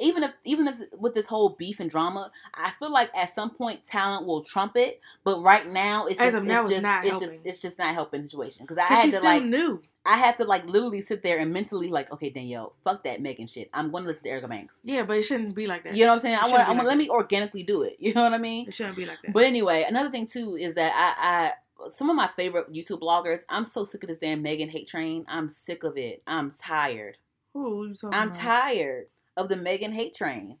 even 0.00 0.24
if 0.24 0.32
even 0.44 0.66
if 0.66 0.74
with 0.98 1.14
this 1.14 1.28
whole 1.28 1.50
beef 1.50 1.78
and 1.78 1.88
drama, 1.88 2.32
I 2.52 2.70
feel 2.70 2.90
like 2.90 3.10
at 3.14 3.30
some 3.30 3.50
point 3.50 3.84
talent 3.84 4.26
will 4.26 4.42
trump 4.42 4.76
it. 4.76 5.00
But 5.22 5.40
right 5.40 5.70
now, 5.70 6.06
it's 6.06 6.18
just 6.18 6.36
it's 6.36 6.70
just 6.70 6.82
not 6.82 7.04
it's 7.04 7.20
just 7.20 7.32
helping. 7.32 7.50
it's 7.50 7.62
just 7.62 7.78
not 7.78 7.94
helping 7.94 8.22
the 8.22 8.28
situation 8.28 8.64
because 8.64 8.78
I 8.78 8.86
had 8.86 9.12
to 9.12 9.20
like 9.20 9.44
new. 9.44 9.80
I 10.04 10.16
had 10.16 10.38
to 10.38 10.44
like 10.44 10.64
literally 10.64 11.02
sit 11.02 11.22
there 11.22 11.38
and 11.38 11.52
mentally 11.52 11.90
like, 11.90 12.10
okay, 12.10 12.30
Danielle, 12.30 12.72
fuck 12.82 13.04
that 13.04 13.20
Megan 13.20 13.46
shit. 13.46 13.68
I'm 13.74 13.90
going 13.90 14.04
to 14.04 14.08
listen 14.08 14.22
to 14.24 14.30
Erica 14.30 14.48
Banks. 14.48 14.80
Yeah, 14.82 15.02
but 15.02 15.18
it 15.18 15.24
shouldn't 15.24 15.54
be 15.54 15.66
like 15.66 15.84
that. 15.84 15.94
You 15.94 16.06
know 16.06 16.12
what 16.12 16.14
I'm 16.14 16.20
saying? 16.20 16.36
I 16.36 16.38
want, 16.38 16.50
shouldn't 16.50 16.68
I 16.68 16.72
be 16.72 16.76
want 16.76 16.78
like 16.78 16.86
let 16.86 16.94
that. 16.94 17.04
me 17.04 17.10
organically 17.10 17.62
do 17.62 17.82
it. 17.82 17.96
You 18.08 18.14
know 18.14 18.22
what 18.22 18.32
I 18.32 18.38
mean? 18.38 18.66
It 18.66 18.74
shouldn't 18.74 18.96
be 18.96 19.04
like 19.04 19.20
that. 19.20 19.34
But 19.34 19.44
anyway, 19.44 19.84
another 19.86 20.10
thing 20.10 20.26
too 20.26 20.56
is 20.56 20.76
that 20.76 20.92
I, 20.94 21.28
I 21.28 21.52
some 21.90 22.10
of 22.10 22.16
my 22.16 22.26
favorite 22.26 22.72
YouTube 22.72 23.00
bloggers. 23.00 23.42
I'm 23.48 23.64
so 23.64 23.84
sick 23.84 24.02
of 24.02 24.08
this 24.08 24.18
damn 24.18 24.42
Megan 24.42 24.68
hate 24.68 24.88
train. 24.88 25.24
I'm 25.28 25.48
sick 25.50 25.84
of 25.84 25.96
it. 25.96 26.22
I'm 26.26 26.50
tired. 26.52 27.16
Who 27.54 27.94
I'm 28.12 28.28
about? 28.28 28.34
tired 28.34 29.06
of 29.36 29.48
the 29.48 29.56
Megan 29.56 29.92
hate 29.92 30.14
train. 30.14 30.56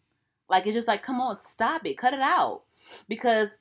Like 0.48 0.66
it's 0.66 0.74
just 0.74 0.88
like, 0.88 1.02
come 1.02 1.20
on, 1.20 1.42
stop 1.42 1.84
it, 1.86 1.98
cut 1.98 2.14
it 2.14 2.20
out. 2.20 2.62
Because 3.08 3.56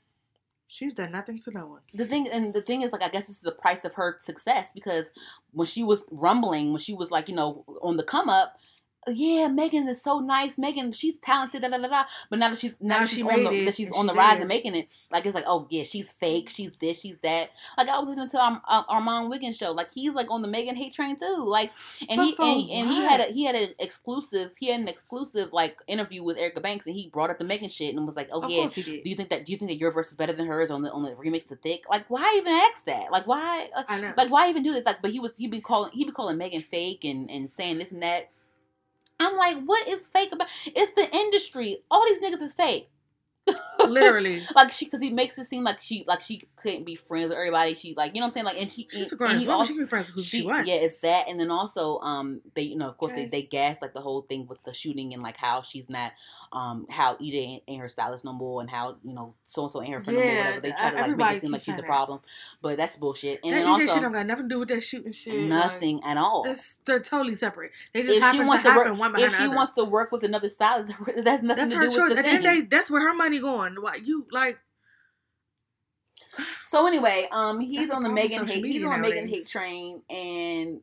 She's 0.69 0.93
done 0.93 1.13
nothing 1.13 1.39
to 1.39 1.51
no 1.51 1.65
one. 1.65 1.81
the 1.93 2.05
thing 2.05 2.27
and 2.27 2.53
the 2.53 2.61
thing 2.61 2.81
is 2.81 2.91
like 2.91 3.01
I 3.01 3.07
guess 3.07 3.27
this 3.27 3.37
is 3.37 3.41
the 3.41 3.53
price 3.53 3.85
of 3.85 3.93
her 3.93 4.17
success 4.19 4.73
because 4.73 5.13
when 5.51 5.65
she 5.65 5.81
was 5.81 6.03
rumbling, 6.11 6.71
when 6.71 6.79
she 6.81 6.93
was 6.93 7.09
like, 7.09 7.29
you 7.29 7.35
know, 7.35 7.63
on 7.81 7.95
the 7.95 8.03
come 8.03 8.27
up, 8.27 8.57
yeah, 9.11 9.47
Megan 9.47 9.87
is 9.87 10.01
so 10.01 10.19
nice. 10.19 10.57
Megan, 10.57 10.91
she's 10.91 11.15
talented, 11.19 11.61
da 11.61 11.69
da 11.69 11.77
da 11.77 11.87
da. 11.87 12.03
But 12.29 12.39
now 12.39 12.49
that 12.49 12.59
she's 12.59 12.75
now, 12.79 12.95
Now 12.95 12.99
that 13.01 13.09
she 13.09 13.15
she's 13.17 13.23
on 13.23 13.29
made 13.29 13.45
the 13.45 13.51
it, 13.51 13.65
that 13.65 13.75
she's 13.75 13.91
on 13.91 14.05
she 14.05 14.07
the 14.07 14.13
rise 14.13 14.39
and 14.39 14.47
making 14.47 14.75
it, 14.75 14.87
like 15.11 15.25
it's 15.25 15.35
like, 15.35 15.45
oh 15.47 15.67
yeah, 15.69 15.83
she's 15.83 16.11
fake, 16.11 16.49
she's 16.49 16.71
this, 16.79 17.01
she's 17.01 17.17
that. 17.23 17.49
Like 17.77 17.89
I 17.89 17.99
was 17.99 18.09
listening 18.09 18.29
to 18.29 18.39
our 18.39 18.61
uh, 18.67 18.83
Armon 18.85 19.29
Wiggins 19.29 19.57
show, 19.57 19.71
like 19.71 19.91
he's 19.93 20.13
like 20.13 20.29
on 20.29 20.41
the 20.41 20.47
Megan 20.47 20.75
hate 20.75 20.93
train 20.93 21.17
too. 21.17 21.43
Like 21.45 21.71
and 22.09 22.21
he 22.21 22.31
But 22.31 22.37
for 22.37 22.43
and, 22.43 22.69
and 22.69 22.89
he 22.89 23.01
had 23.01 23.19
a 23.19 23.25
he 23.25 23.45
had 23.45 23.55
an 23.55 23.69
exclusive 23.79 24.51
he 24.59 24.71
had 24.71 24.81
an 24.81 24.87
exclusive 24.87 25.53
like 25.53 25.77
interview 25.87 26.23
with 26.23 26.37
Erica 26.37 26.61
Banks 26.61 26.85
and 26.87 26.95
he 26.95 27.09
brought 27.09 27.29
up 27.29 27.37
the 27.37 27.45
Megan 27.45 27.69
shit 27.69 27.95
and 27.95 28.05
was 28.05 28.15
like, 28.15 28.29
oh 28.31 28.41
of 28.41 28.51
yeah, 28.51 28.67
he 28.67 29.01
do 29.01 29.09
you 29.09 29.15
think 29.15 29.29
that 29.29 29.45
do 29.45 29.51
you 29.51 29.57
think 29.57 29.71
that 29.71 29.77
your 29.77 29.91
verse 29.91 30.09
is 30.09 30.15
better 30.15 30.33
than 30.33 30.45
hers 30.45 30.71
on 30.71 30.81
the 30.81 30.91
on 30.91 31.03
the 31.03 31.11
remix 31.11 31.47
to 31.47 31.55
thick 31.55 31.83
like 31.89 32.09
why 32.09 32.35
even 32.37 32.53
ask 32.53 32.85
that 32.85 33.11
like 33.11 33.27
why 33.27 33.69
uh, 33.75 33.83
I 33.87 33.99
know. 33.99 34.13
like 34.17 34.29
why 34.29 34.49
even 34.49 34.63
do 34.63 34.73
this 34.73 34.85
like 34.85 35.01
but 35.01 35.11
he 35.11 35.19
was 35.19 35.33
he'd 35.37 35.51
be 35.51 35.61
calling 35.61 35.91
he'd 35.91 36.05
be 36.05 36.11
calling 36.11 36.37
megan 36.37 36.63
fake 36.69 37.03
and 37.03 37.29
and 37.29 37.49
saying 37.49 37.77
this 37.77 37.91
and 37.91 38.01
that 38.01 38.29
i'm 39.19 39.35
like 39.37 39.57
what 39.65 39.87
is 39.87 40.07
fake 40.07 40.31
about 40.31 40.47
it's 40.65 40.91
the 40.95 41.15
industry. 41.15 41.79
All 41.89 42.05
these 42.05 42.21
niggas 42.21 42.41
is 42.41 42.53
fake 42.53 42.89
Literally. 43.87 44.41
like 44.55 44.71
she 44.71 44.85
because 44.85 45.01
he 45.01 45.11
makes 45.11 45.37
it 45.37 45.45
seem 45.45 45.63
like 45.63 45.81
she 45.81 46.03
like 46.07 46.21
she 46.21 46.43
couldn't 46.55 46.83
be 46.83 46.95
friends 46.95 47.29
with 47.29 47.37
everybody 47.37 47.73
she 47.75 47.93
like 47.95 48.13
you 48.13 48.19
know 48.19 48.25
what 48.25 48.27
i'm 48.27 48.31
saying 48.31 48.45
like 48.45 48.57
and 48.59 48.71
she 48.71 48.87
She's 48.91 49.07
a 49.07 49.09
and, 49.11 49.17
grown 49.17 49.31
and 49.31 49.39
he 49.39 49.47
also, 49.47 49.65
She 49.67 49.73
can 49.75 49.83
be 49.85 49.89
friends 49.89 50.07
with 50.07 50.15
who 50.15 50.21
she, 50.23 50.39
she, 50.41 50.45
wants. 50.45 50.67
yeah, 50.67 50.75
it's 50.75 50.99
that, 51.01 51.27
and 51.29 51.39
then 51.39 51.51
also, 51.51 51.99
um, 51.99 52.41
they, 52.55 52.63
you 52.63 52.75
know, 52.77 52.87
of 52.89 52.97
course, 52.97 53.11
Okay. 53.11 53.25
they 53.25 53.29
they 53.29 53.41
gassed 53.43 53.81
like 53.81 53.93
the 53.93 54.01
whole 54.01 54.21
thing 54.23 54.47
with 54.47 54.61
the 54.63 54.73
shooting 54.73 55.13
and 55.13 55.21
like 55.23 55.37
how 55.37 55.61
she's 55.61 55.89
not, 55.89 56.11
um, 56.51 56.85
how 56.89 57.13
Ida 57.15 57.37
ain't, 57.37 57.63
ain't 57.67 57.81
her 57.81 57.89
stylist 57.89 58.25
no 58.25 58.33
more, 58.33 58.61
and 58.61 58.69
how 58.69 58.97
you 59.03 59.13
know 59.13 59.35
so 59.45 59.63
and 59.63 59.71
so 59.71 59.81
ain't 59.81 59.93
her 59.93 60.01
friend 60.01 60.17
no 60.17 60.23
more. 60.25 60.33
Yeah, 60.33 60.39
Whatever. 60.39 60.61
They 60.61 60.71
try 60.71 60.89
to 60.91 60.95
like 60.97 61.17
make 61.17 61.31
it 61.37 61.41
seem 61.41 61.51
like 61.51 61.61
she's 61.61 61.75
the 61.75 61.83
problem, 61.83 62.19
but 62.61 62.77
that's 62.77 62.95
bullshit. 62.97 63.39
And 63.43 63.53
that 63.53 63.59
then 63.59 63.67
also 63.67 64.01
don't 64.01 64.11
got 64.13 64.25
nothing 64.25 64.49
to 64.49 64.55
do 64.55 64.59
with 64.59 64.69
that 64.69 64.81
shooting 64.83 65.11
shit. 65.13 65.33
nothing 65.49 66.01
at 66.03 66.17
all. 66.17 66.45
They're 66.85 66.99
totally 66.99 67.35
separate. 67.35 67.71
They 67.93 68.01
just 68.03 68.15
If 68.15 68.21
happen 68.23 68.39
she 68.41 68.45
wants 68.45 68.63
to 68.63 68.69
to 68.71 68.75
work, 68.75 68.97
one 68.97 69.11
behind 69.11 69.31
if 69.31 69.37
she 69.37 69.47
wants 69.47 69.71
to 69.73 69.83
work 69.85 70.11
with 70.11 70.23
another 70.23 70.49
stylist, 70.49 70.91
that's 71.23 71.43
nothing 71.43 71.69
that's 71.69 71.73
to 71.73 71.77
her 71.79 71.87
do 71.87 71.95
choice. 71.95 72.09
with 72.09 72.17
the 72.17 72.19
At 72.19 72.25
the 72.25 72.29
end 72.31 72.43
thing. 72.43 72.51
of 72.51 72.55
the 72.55 72.61
day, 72.63 72.67
that's 72.69 72.89
where 72.91 73.01
her 73.07 73.13
money 73.13 73.36
going. 73.41 73.75
Why 73.81 73.95
you 73.95 74.27
like? 74.31 74.59
So 76.63 76.87
anyway, 76.87 77.27
um, 77.31 77.59
he's 77.59 77.87
That's 77.87 77.91
on 77.91 78.03
the 78.03 78.09
Megan 78.09 78.47
hate. 78.47 78.63
He's 78.63 78.83
on 78.83 79.01
the 79.01 79.07
Megan 79.07 79.27
hate 79.27 79.47
train, 79.47 80.01
and 80.09 80.81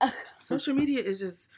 Social 0.40 0.74
media 0.74 1.02
is 1.02 1.20
just 1.20 1.50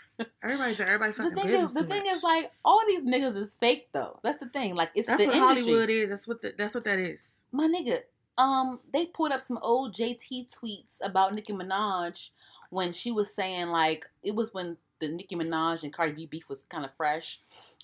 everybody's 0.42 0.80
everybody 0.80 1.12
fucking 1.12 1.34
the 1.34 1.40
thing 1.40 1.50
is, 1.50 1.74
the 1.74 1.84
thing 1.84 2.04
much. 2.04 2.16
is, 2.16 2.22
like 2.22 2.50
all 2.64 2.80
these 2.86 3.04
niggas 3.04 3.36
is 3.36 3.54
fake 3.54 3.88
though. 3.92 4.18
That's 4.22 4.38
the 4.38 4.48
thing. 4.48 4.74
Like 4.74 4.90
it's 4.94 5.06
that's 5.06 5.20
the 5.20 5.26
what 5.26 5.36
industry. 5.36 5.64
Hollywood 5.64 5.90
is. 5.90 6.10
That's 6.10 6.28
what 6.28 6.42
the, 6.42 6.54
that's 6.56 6.74
what 6.74 6.84
that 6.84 6.98
is. 6.98 7.42
My 7.52 7.66
nigga, 7.66 8.00
um, 8.38 8.80
they 8.92 9.06
pulled 9.06 9.32
up 9.32 9.40
some 9.40 9.58
old 9.62 9.94
JT 9.94 10.48
tweets 10.54 10.98
about 11.02 11.34
Nicki 11.34 11.52
Minaj 11.52 12.30
when 12.70 12.92
she 12.92 13.10
was 13.12 13.34
saying 13.34 13.68
like 13.68 14.06
it 14.22 14.34
was 14.34 14.54
when 14.54 14.76
the 15.00 15.08
Nicki 15.08 15.36
Minaj 15.36 15.82
and 15.82 15.92
Cardi 15.92 16.12
B 16.12 16.26
beef 16.26 16.48
was 16.48 16.62
kind 16.62 16.84
of 16.84 16.90
fresh, 16.96 17.40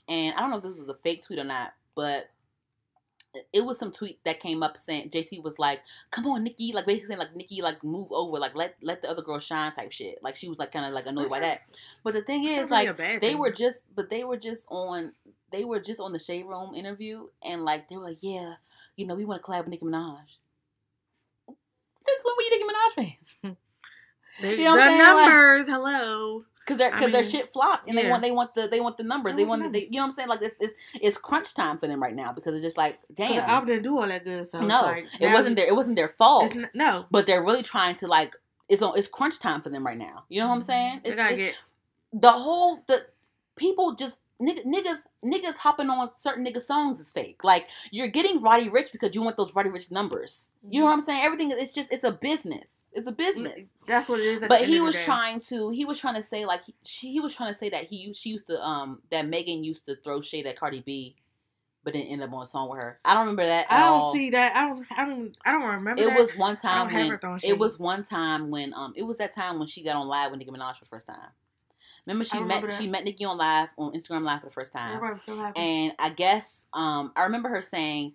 and 0.09 0.35
I 0.35 0.41
don't 0.41 0.51
know 0.51 0.57
if 0.57 0.63
this 0.63 0.79
was 0.79 0.89
a 0.89 0.95
fake 0.95 1.25
tweet 1.25 1.39
or 1.39 1.45
not, 1.45 1.73
but 1.95 2.31
it 3.53 3.61
was 3.67 3.79
some 3.79 3.93
tweet 3.93 4.19
that 4.25 4.41
came 4.41 4.63
up 4.63 4.79
saying 4.79 5.11
JT 5.11 5.43
was 5.43 5.59
like, 5.59 5.83
"Come 6.11 6.27
on, 6.27 6.43
Nicki," 6.45 6.73
like 6.73 6.87
basically 6.87 7.09
saying, 7.17 7.19
like 7.19 7.37
Nicki, 7.37 7.61
like 7.61 7.85
move 7.85 8.09
over, 8.11 8.39
like 8.39 8.55
let 8.55 8.77
let 8.81 9.03
the 9.03 9.11
other 9.11 9.21
girl 9.23 9.39
shine 9.41 9.73
type 9.73 9.93
shit. 9.93 10.19
Like 10.23 10.37
she 10.37 10.49
was 10.49 10.59
like 10.59 10.73
kind 10.73 10.87
of 10.87 10.93
like 10.93 11.05
annoyed 11.07 11.29
by 11.29 11.41
that. 11.41 11.61
But 12.03 12.15
the 12.15 12.23
thing 12.23 12.45
is, 12.45 12.71
like 12.71 12.97
they 12.97 13.19
thing. 13.19 13.39
were 13.39 13.53
just 13.53 13.83
but 13.95 14.09
they 14.09 14.25
were 14.25 14.39
just 14.39 14.67
on 14.71 15.13
they 15.53 15.65
were 15.65 15.81
just 15.81 16.01
on 16.01 16.13
the 16.13 16.19
shade 16.19 16.47
room 16.47 16.75
interview 16.75 17.27
and 17.45 17.65
like 17.65 17.89
they 17.89 17.97
were 17.97 18.03
like 18.05 18.19
yeah 18.23 18.55
you 18.97 19.07
know 19.07 19.15
we 19.15 19.25
want 19.25 19.41
to 19.43 19.47
collab 19.47 19.61
with 19.61 19.69
nicki 19.69 19.85
minaj 19.85 20.19
since 21.47 22.25
when 22.25 22.35
were 22.37 22.43
you 22.43 22.51
nicki 22.51 22.65
minaj 22.65 22.95
fan 23.43 23.57
They, 24.43 24.59
You 24.59 24.65
know 24.65 24.77
the 24.77 24.83
saying? 24.83 24.99
Like- 24.99 25.17
numbers. 25.29 25.67
hello. 25.67 26.45
Because 26.67 26.79
their 26.79 26.93
I 26.93 26.99
because 26.99 27.13
their 27.13 27.25
shit 27.25 27.53
flopped 27.53 27.89
and 27.89 27.97
they 27.97 28.11
want 28.11 28.23
they 28.23 28.33
want 28.33 28.55
the 28.55 28.67
they 28.67 28.81
want 28.81 28.97
the 28.97 29.05
numbers 29.05 29.37
They 29.37 29.45
want 29.45 29.73
the 29.73 29.81
you 29.81 29.93
know 29.93 30.01
what 30.01 30.07
i'm 30.07 30.13
saying 30.13 30.29
like 30.29 30.43
it's, 30.43 30.57
it's 30.59 30.75
it's 31.01 31.17
crunch 31.17 31.55
time 31.55 31.79
for 31.79 31.87
them 31.87 32.03
right 32.03 32.15
now 32.15 32.33
because 32.33 32.55
it's 32.55 32.65
just 32.65 32.77
like 32.77 32.99
damn 33.15 33.49
album 33.49 33.69
didn't 33.69 33.85
do 33.85 33.97
all 33.99 34.09
that 34.09 34.25
good. 34.25 34.49
So 34.49 34.59
no 34.59 34.83
like, 34.83 35.07
it 35.21 35.33
wasn't 35.33 35.57
their 35.57 35.67
it 35.67 35.77
wasn't 35.77 35.95
their 35.95 36.09
fault 36.09 36.53
no. 36.75 37.07
but 37.11 37.27
they're 37.27 37.45
really 37.45 37.63
trying 37.63 37.95
to 37.97 38.09
like 38.09 38.35
it's 38.69 38.83
on 38.83 38.99
it's 38.99 39.07
crunch 39.07 39.39
time 39.39 39.63
for 39.63 39.71
them 39.71 39.87
right 39.87 39.97
now 39.97 40.25
you 40.29 40.41
know 40.41 40.49
what 40.49 40.55
i'm 40.55 40.61
mm-hmm. 40.61 40.67
saying 40.67 41.01
They 41.05 41.11
it's, 41.11 41.17
gotta 41.17 41.35
it's- 41.35 41.49
get 41.51 41.57
the 42.13 42.33
whole 42.33 42.83
the 42.89 43.07
people 43.57 43.95
just 43.95 44.21
nigg- 44.41 44.65
niggas 44.65 45.05
niggas 45.25 45.57
hopping 45.57 45.91
on 45.91 46.11
certain 46.23 46.45
niggas 46.45 46.63
songs 46.63 47.01
is 47.01 47.11
fake. 47.11 47.43
Like 47.43 47.67
you're 47.91 48.09
getting 48.09 48.43
Roddy 48.43 48.69
Ricch 48.69 48.93
because 48.93 49.15
you 49.15 49.23
want 49.23 49.37
those 49.37 49.55
Roddy 49.55 49.71
Ricch 49.71 49.91
numbers. 49.91 50.51
You 50.69 50.81
know 50.81 50.87
mm-hmm. 50.87 50.91
what 50.91 50.99
I'm 50.99 51.03
saying? 51.03 51.25
Everything 51.25 51.51
is- 51.51 51.59
it's 51.59 51.73
just 51.73 51.93
it's 51.93 52.05
a 52.05 52.13
business. 52.13 52.67
It's 52.97 53.07
a 53.07 53.13
business. 53.13 53.67
That's 53.87 54.09
what 54.09 54.21
it 54.21 54.25
is. 54.25 54.41
But 54.49 54.65
he 54.65 54.81
was 54.81 54.97
trying 55.05 55.41
to 55.41 55.69
he 55.71 55.85
was 55.85 56.01
trying 56.01 56.15
to 56.15 56.23
say 56.23 56.47
like 56.47 56.65
he, 56.65 56.75
she, 56.83 57.13
he 57.13 57.21
was 57.21 57.35
trying 57.35 57.53
to 57.53 57.59
say 57.59 57.69
that 57.69 57.85
he 57.85 57.97
used- 57.97 58.21
she 58.21 58.31
used 58.31 58.47
to 58.47 58.61
um 58.67 59.03
that 59.11 59.27
Megan 59.27 59.63
used 59.63 59.85
to 59.87 59.97
throw 59.97 60.23
shade 60.23 60.47
at 60.47 60.59
Cardi 60.59 60.81
B, 60.81 61.15
but 61.85 61.93
didn't 61.93 62.09
end 62.09 62.23
up 62.23 62.33
on 62.33 62.45
a 62.45 62.49
song 62.49 62.71
with 62.71 62.79
her. 62.79 62.99
I 63.05 63.13
don't 63.13 63.21
remember 63.21 63.45
that. 63.45 63.67
I 63.71 63.81
don't 63.81 64.01
all. 64.01 64.15
see 64.15 64.31
that. 64.31 64.57
I 64.57 64.69
don't. 64.69 64.87
I 64.91 65.05
don't. 65.05 65.37
I 65.45 65.53
don't 65.53 65.63
remember. 65.63 66.03
It 66.03 66.07
that. 66.07 66.19
was 66.19 66.33
one 66.33 66.57
time 66.57 66.93
when 66.93 67.19
it 67.45 67.59
was 67.59 67.79
one 67.79 68.03
time 68.03 68.51
when 68.51 68.73
um 68.73 68.95
it 68.97 69.03
was 69.03 69.19
that 69.19 69.35
time 69.35 69.59
when 69.59 69.69
she 69.69 69.85
got 69.85 69.97
on 69.97 70.09
live 70.09 70.31
with 70.31 70.39
Nicki 70.39 70.51
Minaj 70.51 70.79
for 70.79 70.85
the 70.85 70.89
first 70.89 71.07
time. 71.07 71.29
Remember 72.07 72.25
she 72.25 72.39
I 72.39 72.41
met 72.41 72.57
remember 72.57 72.71
she 72.71 72.89
met 72.89 73.05
Nicki 73.05 73.27
on 73.27 73.37
live 73.37 73.69
on 73.77 73.93
Instagram 73.93 74.23
live 74.23 74.41
for 74.41 74.47
the 74.47 74.53
first 74.53 74.73
time. 74.73 75.01
Was 75.01 75.23
so. 75.23 75.39
And 75.55 75.93
I 75.99 76.09
guess 76.11 76.67
um 76.73 77.13
I 77.15 77.25
remember 77.25 77.51
her 77.51 77.63
saying, 77.63 78.15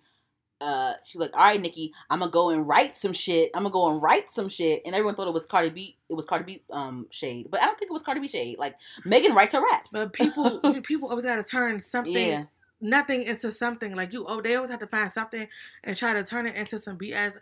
uh, 0.62 0.94
she's 1.04 1.20
like, 1.20 1.32
All 1.34 1.40
right, 1.40 1.60
Nicki, 1.60 1.92
I'm 2.08 2.20
gonna 2.20 2.30
go 2.30 2.50
and 2.50 2.66
write 2.66 2.96
some 2.96 3.12
shit. 3.12 3.50
I'm 3.54 3.64
gonna 3.64 3.72
go 3.72 3.90
and 3.90 4.00
write 4.00 4.30
some 4.30 4.48
shit. 4.48 4.82
And 4.86 4.94
everyone 4.94 5.16
thought 5.16 5.26
it 5.26 5.34
was 5.34 5.46
Cardi 5.46 5.70
B 5.70 5.96
it 6.08 6.14
was 6.14 6.26
Cardi 6.26 6.44
B 6.44 6.62
um 6.70 7.06
shade. 7.10 7.48
But 7.50 7.62
I 7.62 7.66
don't 7.66 7.78
think 7.78 7.90
it 7.90 7.92
was 7.92 8.02
Cardi 8.02 8.20
B 8.20 8.28
shade. 8.28 8.58
Like 8.58 8.76
Megan 9.04 9.34
writes 9.34 9.54
her 9.54 9.62
raps. 9.62 9.92
but 9.92 10.12
people, 10.12 10.60
people 10.82 11.08
always 11.08 11.24
got 11.24 11.36
to 11.36 11.42
turn 11.42 11.80
something, 11.80 12.14
yeah. 12.14 12.44
nothing 12.80 13.24
into 13.24 13.50
something. 13.50 13.96
Like 13.96 14.12
you, 14.12 14.24
oh, 14.26 14.40
they 14.40 14.54
always 14.54 14.70
have 14.70 14.80
to 14.80 14.86
find 14.86 15.10
something 15.10 15.48
and 15.82 15.96
try 15.96 16.12
to 16.12 16.22
turn 16.22 16.46
it 16.46 16.54
into 16.54 16.78
some 16.78 16.98
BS. 16.98 17.32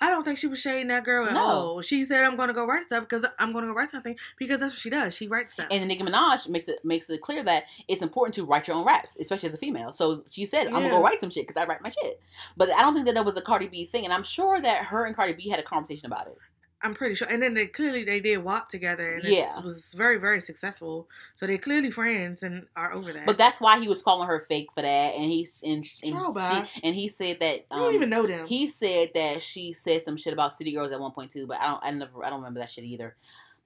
I 0.00 0.10
don't 0.10 0.24
think 0.24 0.38
she 0.38 0.46
was 0.46 0.60
shading 0.60 0.88
that 0.88 1.04
girl 1.04 1.26
at 1.26 1.32
No. 1.34 1.40
all. 1.40 1.82
She 1.82 2.04
said, 2.04 2.24
"I'm 2.24 2.36
going 2.36 2.48
to 2.48 2.54
go 2.54 2.66
write 2.66 2.84
stuff 2.84 3.04
because 3.08 3.24
I'm 3.38 3.52
going 3.52 3.64
to 3.64 3.72
go 3.72 3.74
write 3.76 3.90
something 3.90 4.16
because 4.36 4.60
that's 4.60 4.74
what 4.74 4.80
she 4.80 4.90
does. 4.90 5.14
She 5.14 5.28
writes 5.28 5.52
stuff." 5.52 5.68
And 5.70 5.86
Nicki 5.88 6.02
Minaj 6.02 6.48
makes 6.48 6.68
it 6.68 6.84
makes 6.84 7.08
it 7.10 7.20
clear 7.22 7.42
that 7.44 7.64
it's 7.88 8.02
important 8.02 8.34
to 8.36 8.44
write 8.44 8.68
your 8.68 8.76
own 8.76 8.84
raps, 8.86 9.16
especially 9.20 9.48
as 9.48 9.54
a 9.54 9.58
female. 9.58 9.92
So 9.92 10.24
she 10.30 10.46
said, 10.46 10.66
"I'm 10.68 10.74
gonna 10.74 10.90
go 10.90 11.02
write 11.02 11.20
some 11.20 11.30
shit 11.30 11.46
because 11.46 11.60
I 11.60 11.66
write 11.66 11.82
my 11.82 11.90
shit." 11.90 12.20
But 12.56 12.72
I 12.72 12.82
don't 12.82 12.94
think 12.94 13.06
that 13.06 13.14
that 13.14 13.24
was 13.24 13.36
a 13.36 13.42
Cardi 13.42 13.68
B 13.68 13.86
thing, 13.86 14.04
and 14.04 14.12
I'm 14.12 14.24
sure 14.24 14.60
that 14.60 14.86
her 14.86 15.04
and 15.04 15.14
Cardi 15.16 15.32
B 15.32 15.48
had 15.48 15.58
a 15.60 15.62
conversation 15.62 16.06
about 16.06 16.26
it. 16.26 16.36
I'm 16.82 16.94
pretty 16.94 17.14
sure. 17.14 17.28
And 17.28 17.42
then 17.42 17.54
they 17.54 17.66
clearly 17.66 18.04
they 18.04 18.20
did 18.20 18.44
WAP 18.44 18.68
together, 18.68 19.14
and 19.14 19.24
Yeah. 19.24 19.58
it 19.58 19.64
was 19.64 19.94
very 19.96 20.18
very 20.18 20.40
successful. 20.40 21.08
So 21.36 21.46
they're 21.46 21.58
clearly 21.58 21.90
friends 21.90 22.42
and 22.42 22.66
are 22.76 22.92
over 22.92 23.12
that. 23.12 23.26
But 23.26 23.38
that's 23.38 23.60
why 23.60 23.80
he 23.80 23.88
was 23.88 24.02
calling 24.02 24.28
her 24.28 24.40
fake 24.40 24.68
for 24.74 24.82
that, 24.82 25.14
and 25.14 25.24
he's 25.24 25.62
and, 25.64 25.76
and, 25.78 25.86
she, 25.86 26.80
and 26.84 26.94
he 26.94 27.08
said 27.08 27.40
that 27.40 27.66
I 27.70 27.76
don't 27.76 27.88
um, 27.88 27.94
even 27.94 28.10
know 28.10 28.26
them. 28.26 28.46
He 28.46 28.68
said 28.68 29.10
that 29.14 29.42
she 29.42 29.72
said 29.72 30.04
some 30.04 30.16
shit 30.16 30.32
about 30.32 30.54
City 30.54 30.72
Girls 30.72 30.92
at 30.92 31.00
one 31.00 31.12
point 31.12 31.30
too, 31.30 31.46
but 31.46 31.60
I 31.60 31.66
don't, 31.66 31.82
I 31.82 31.90
never, 31.92 32.24
I 32.24 32.30
don't 32.30 32.40
remember 32.40 32.60
that 32.60 32.70
shit 32.70 32.84
either. 32.84 33.16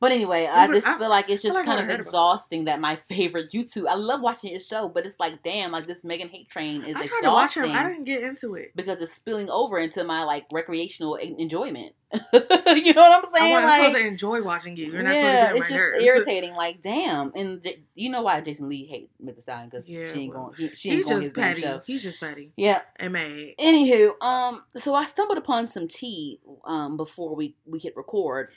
But 0.00 0.12
anyway, 0.12 0.46
I 0.50 0.66
just 0.66 0.86
I- 0.86 0.98
feel 0.98 1.10
like 1.10 1.28
it's 1.28 1.42
just 1.42 1.54
like 1.54 1.66
kind 1.66 1.78
of 1.80 1.90
it. 1.90 2.00
exhausting 2.00 2.64
that 2.64 2.80
my 2.80 2.96
favorite 3.08 3.52
YouTube. 3.52 3.86
I 3.86 3.94
love 3.94 4.22
watching 4.22 4.52
his 4.54 4.66
show, 4.66 4.88
but 4.88 5.04
it's 5.04 5.20
like, 5.20 5.42
damn, 5.42 5.72
like 5.72 5.86
this 5.86 6.04
Megan 6.04 6.28
hate 6.28 6.48
train 6.48 6.84
is 6.84 6.96
I 6.96 7.06
tried 7.06 7.20
to 7.22 7.28
watch 7.30 7.56
exhausting 7.56 7.72
him. 7.72 7.76
I 7.76 7.88
didn't 7.90 8.04
get 8.04 8.22
into 8.22 8.54
it. 8.54 8.72
because 8.74 9.00
it's 9.02 9.12
spilling 9.12 9.50
over 9.50 9.78
into 9.78 10.02
my 10.04 10.24
like 10.24 10.46
recreational 10.52 11.16
enjoyment. 11.16 11.94
you 12.12 12.18
know 12.32 13.02
what 13.08 13.24
I'm 13.24 13.32
saying? 13.32 13.54
I'm 13.56 13.64
like, 13.64 13.82
supposed 13.84 13.98
to 14.02 14.06
enjoy 14.08 14.42
watching 14.42 14.76
you. 14.76 14.86
You're 14.90 15.02
not 15.04 15.14
yeah, 15.14 15.48
supposed 15.50 15.68
to 15.68 15.74
get 15.74 15.80
on 15.80 15.90
my 15.90 15.96
nerves. 15.96 16.06
irritating. 16.08 16.54
Like, 16.54 16.82
damn, 16.82 17.32
and 17.36 17.62
th- 17.62 17.80
you 17.94 18.10
know 18.10 18.22
why 18.22 18.40
Jason 18.40 18.68
Lee 18.68 18.84
hates 18.86 19.12
Megan 19.20 19.42
Stallion 19.42 19.68
because 19.68 19.88
Yeah, 19.88 20.12
she 20.12 20.20
ain't 20.22 20.34
well, 20.34 20.46
going, 20.46 20.70
he, 20.70 20.74
she 20.74 20.88
ain't 20.90 20.98
He's 20.98 21.06
going 21.08 21.22
just 21.22 21.34
petty. 21.36 21.60
show. 21.60 21.82
He's 21.86 22.02
just 22.02 22.18
petty 22.18 22.50
Yeah, 22.56 22.80
and 22.96 23.12
mad. 23.12 23.50
Anywho, 23.60 24.20
um, 24.22 24.64
so 24.76 24.94
I 24.94 25.06
stumbled 25.06 25.38
upon 25.38 25.68
some 25.68 25.86
tea 25.86 26.40
um 26.64 26.96
before 26.96 27.36
we 27.36 27.54
we 27.66 27.78
hit 27.78 27.96
record. 27.96 28.48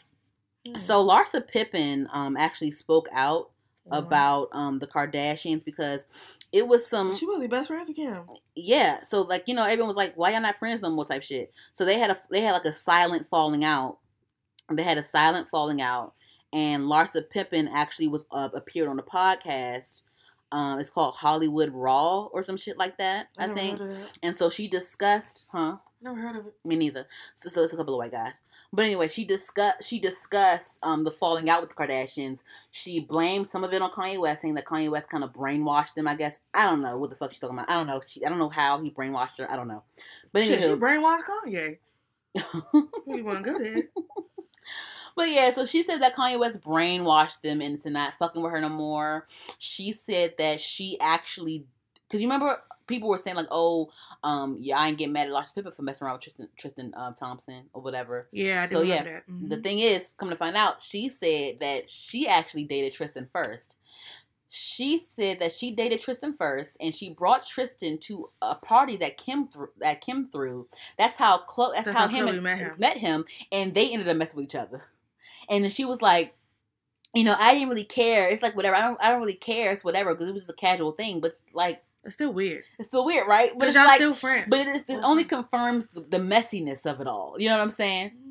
Mm. 0.68 0.80
So 0.80 1.06
Larsa 1.06 1.46
Pippen 1.48 2.08
um 2.14 2.38
actually 2.38 2.72
spoke 2.72 3.08
out 3.14 3.50
Mhm. 3.90 3.98
about 3.98 4.48
um 4.54 4.80
the 4.80 4.88
Kardashians 4.88 5.64
because 5.66 6.08
it 6.54 6.68
was 6.68 6.88
some 6.88 7.14
She 7.14 7.26
was 7.26 7.42
the 7.42 7.48
best 7.48 7.68
friends 7.68 7.88
with 7.90 7.98
Kim. 7.98 8.26
yeah. 8.56 9.04
So 9.04 9.22
like 9.24 9.44
you 9.48 9.54
know 9.56 9.64
everyone 9.64 9.88
was 9.88 9.98
like, 9.98 10.14
why 10.16 10.32
y'all 10.32 10.42
not 10.42 10.56
friends 10.58 10.82
no 10.82 10.90
more 10.90 11.06
type 11.06 11.24
shit. 11.24 11.52
So 11.74 11.84
they 11.84 12.00
had 12.00 12.12
a 12.12 12.18
they 12.30 12.42
had 12.42 12.54
like 12.54 12.66
a 12.66 12.74
silent 12.76 13.28
falling 13.28 13.64
out. 13.66 13.98
They 14.72 14.84
had 14.84 14.98
a 14.98 15.04
silent 15.04 15.50
falling 15.50 15.82
out, 15.82 16.14
and 16.54 16.84
Larsa 16.84 17.30
Pippen 17.30 17.68
actually 17.68 18.08
was 18.08 18.26
uh, 18.32 18.48
appeared 18.54 18.88
on 18.88 18.96
the 18.96 19.04
podcast. 19.04 20.04
Um, 20.54 20.80
it's 20.80 20.92
called 20.92 21.16
Hollywood 21.16 21.72
Raw 21.74 22.26
or 22.26 22.44
some 22.44 22.58
shit 22.58 22.78
like 22.78 23.00
that. 23.00 23.30
I, 23.40 23.48
never 23.48 23.60
think. 23.60 23.80
Heard 23.80 23.90
of 23.90 23.98
that. 23.98 24.20
And 24.22 24.38
so 24.38 24.52
she 24.52 24.68
discussed, 24.68 25.46
huh? 25.50 25.78
Never 26.00 26.20
heard 26.20 26.36
of 26.36 26.46
it. 26.46 26.54
Me 26.64 26.76
neither. 26.76 27.08
So, 27.34 27.50
so 27.50 27.64
it's 27.64 27.74
a 27.74 27.78
couple 27.78 27.96
of 27.96 27.98
white 27.98 28.12
guys. 28.12 28.44
But 28.72 28.86
anyway, 28.86 29.08
she 29.08 29.26
discussed 29.26 29.88
she 29.88 30.00
discussed 30.00 30.78
um 30.84 31.06
the 31.06 31.12
falling 31.12 31.50
out 31.50 31.62
with 31.62 31.72
the 31.72 31.76
Kardashians. 31.76 32.40
She 32.70 33.00
blamed 33.00 33.48
some 33.48 33.64
of 33.64 33.74
it 33.74 33.82
on 33.82 33.90
Kanye 33.90 34.20
West, 34.20 34.44
saying 34.44 34.54
that 34.54 34.66
Kanye 34.66 34.92
West 34.92 35.10
kind 35.10 35.24
of 35.24 35.34
brainwashed 35.34 35.96
them. 35.96 36.08
I 36.08 36.16
guess 36.16 36.40
I 36.54 36.66
don't 36.66 36.84
know 36.84 36.98
what 36.98 37.10
the 37.10 37.16
fuck 37.16 37.32
she's 37.32 37.40
talking 37.40 37.58
about. 37.58 37.72
I 37.72 37.74
don't 37.76 37.88
know. 37.88 38.02
She, 38.06 38.24
I 38.24 38.30
don't 38.30 38.38
know 38.38 38.50
how 38.50 38.80
he 38.80 38.92
brainwashed 38.92 39.40
her. 39.40 39.52
I 39.52 39.56
don't 39.56 39.68
know. 39.68 39.82
But 40.32 40.44
anyway, 40.44 40.62
she 40.62 40.68
brainwashed 40.68 41.24
Kanye. 41.24 41.78
You 43.08 43.24
want 43.26 43.44
to 43.44 43.54
go 43.54 43.58
there? 43.58 43.84
But 45.16 45.30
yeah, 45.30 45.52
so 45.52 45.66
she 45.66 45.84
said 45.84 46.02
that 46.02 46.16
Kanye 46.16 46.40
West 46.40 46.62
brainwashed 46.64 47.42
them 47.42 47.62
into 47.62 47.90
not 47.90 48.14
fucking 48.20 48.42
with 48.42 48.52
her 48.52 48.62
no 48.62 48.70
more. 48.70 49.28
She 49.60 49.92
said 49.92 50.36
that 50.38 50.60
she 50.60 50.98
actually, 51.00 51.66
because 52.08 52.22
you 52.22 52.28
remember 52.28 52.62
people 52.88 53.08
were 53.10 53.18
saying 53.18 53.38
like, 53.38 53.48
oh, 53.50 53.90
um, 54.24 54.58
yeah, 54.60 54.78
I 54.78 54.88
ain't 54.90 54.98
get 54.98 55.10
mad 55.10 55.28
at 55.28 55.34
Lars 55.34 55.52
Pippen 55.52 55.72
for 55.72 55.84
messing 55.84 56.06
around 56.06 56.16
with 56.16 56.24
Tristan 56.24 56.50
Tristan 56.58 56.94
um, 56.98 57.14
Thompson 57.14 57.64
or 57.74 57.82
whatever. 57.82 58.28
Yeah, 58.32 58.64
I 58.64 58.66
So, 58.66 58.82
yeah, 58.82 59.04
that. 59.04 59.28
Mhm. 59.30 59.50
The 59.50 59.58
thing 59.58 59.80
is, 59.80 60.12
come 60.18 60.30
to 60.30 60.36
find 60.36 60.56
out, 60.58 60.84
she 60.84 61.10
said 61.10 61.60
that 61.62 61.90
she 61.90 62.28
actually 62.28 62.66
dated 62.66 62.94
Tristan 62.94 63.30
first. 63.32 63.78
She 64.56 65.00
said 65.00 65.40
that 65.40 65.52
she 65.52 65.74
dated 65.74 66.00
Tristan 66.00 66.34
first, 66.34 66.78
and 66.80 66.94
she 66.94 67.10
brought 67.12 67.44
Tristan 67.44 67.98
to 68.00 68.30
a 68.40 68.54
party 68.54 68.98
that 68.98 69.18
Kim 69.18 69.48
threw. 69.48 69.70
That 69.80 70.02
Kim 70.02 70.30
threw. 70.32 70.68
That's 70.96 71.18
how 71.18 71.40
close. 71.40 71.72
That's, 71.74 71.86
That's 71.88 71.98
how, 71.98 72.08
how 72.08 72.16
him 72.16 72.28
and- 72.28 72.44
met 72.44 72.60
him. 72.60 72.76
met 72.78 72.98
him, 72.98 73.26
and 73.52 73.74
they 73.74 73.90
ended 73.90 74.08
up 74.10 74.16
messing 74.18 74.38
with 74.38 74.46
each 74.46 74.56
other. 74.56 74.84
And 75.50 75.72
she 75.72 75.86
was 75.86 76.02
like, 76.02 76.36
you 77.14 77.24
know, 77.24 77.36
I 77.38 77.54
didn't 77.54 77.70
really 77.70 77.84
care. 77.84 78.28
It's 78.30 78.42
like 78.42 78.56
whatever. 78.56 78.76
I 78.76 78.82
don't. 78.82 78.98
I 79.02 79.10
don't 79.12 79.20
really 79.20 79.36
care. 79.36 79.72
It's 79.72 79.84
whatever 79.84 80.14
because 80.14 80.30
it 80.30 80.34
was 80.34 80.44
just 80.44 80.50
a 80.58 80.60
casual 80.60 80.94
thing. 80.94 81.20
But 81.20 81.34
like, 81.54 81.84
It's 82.04 82.16
still 82.16 82.34
weird. 82.34 82.64
it's 82.80 82.88
still 82.88 83.06
weird, 83.06 83.28
right? 83.28 83.52
But 83.58 83.68
it's 83.68 83.76
y'all 83.76 83.86
like, 83.86 83.98
still 83.98 84.16
friends. 84.16 84.48
but 84.50 84.60
it, 84.62 84.68
is, 84.68 84.84
it 84.88 85.00
only 85.04 85.24
confirms 85.24 85.88
the, 85.88 86.02
the 86.02 86.18
messiness 86.18 86.86
of 86.86 87.02
it 87.02 87.08
all. 87.08 87.36
You 87.38 87.50
know 87.50 87.58
what 87.58 87.64
I'm 87.64 87.72
saying? 87.72 88.10
Mm-hmm. 88.10 88.30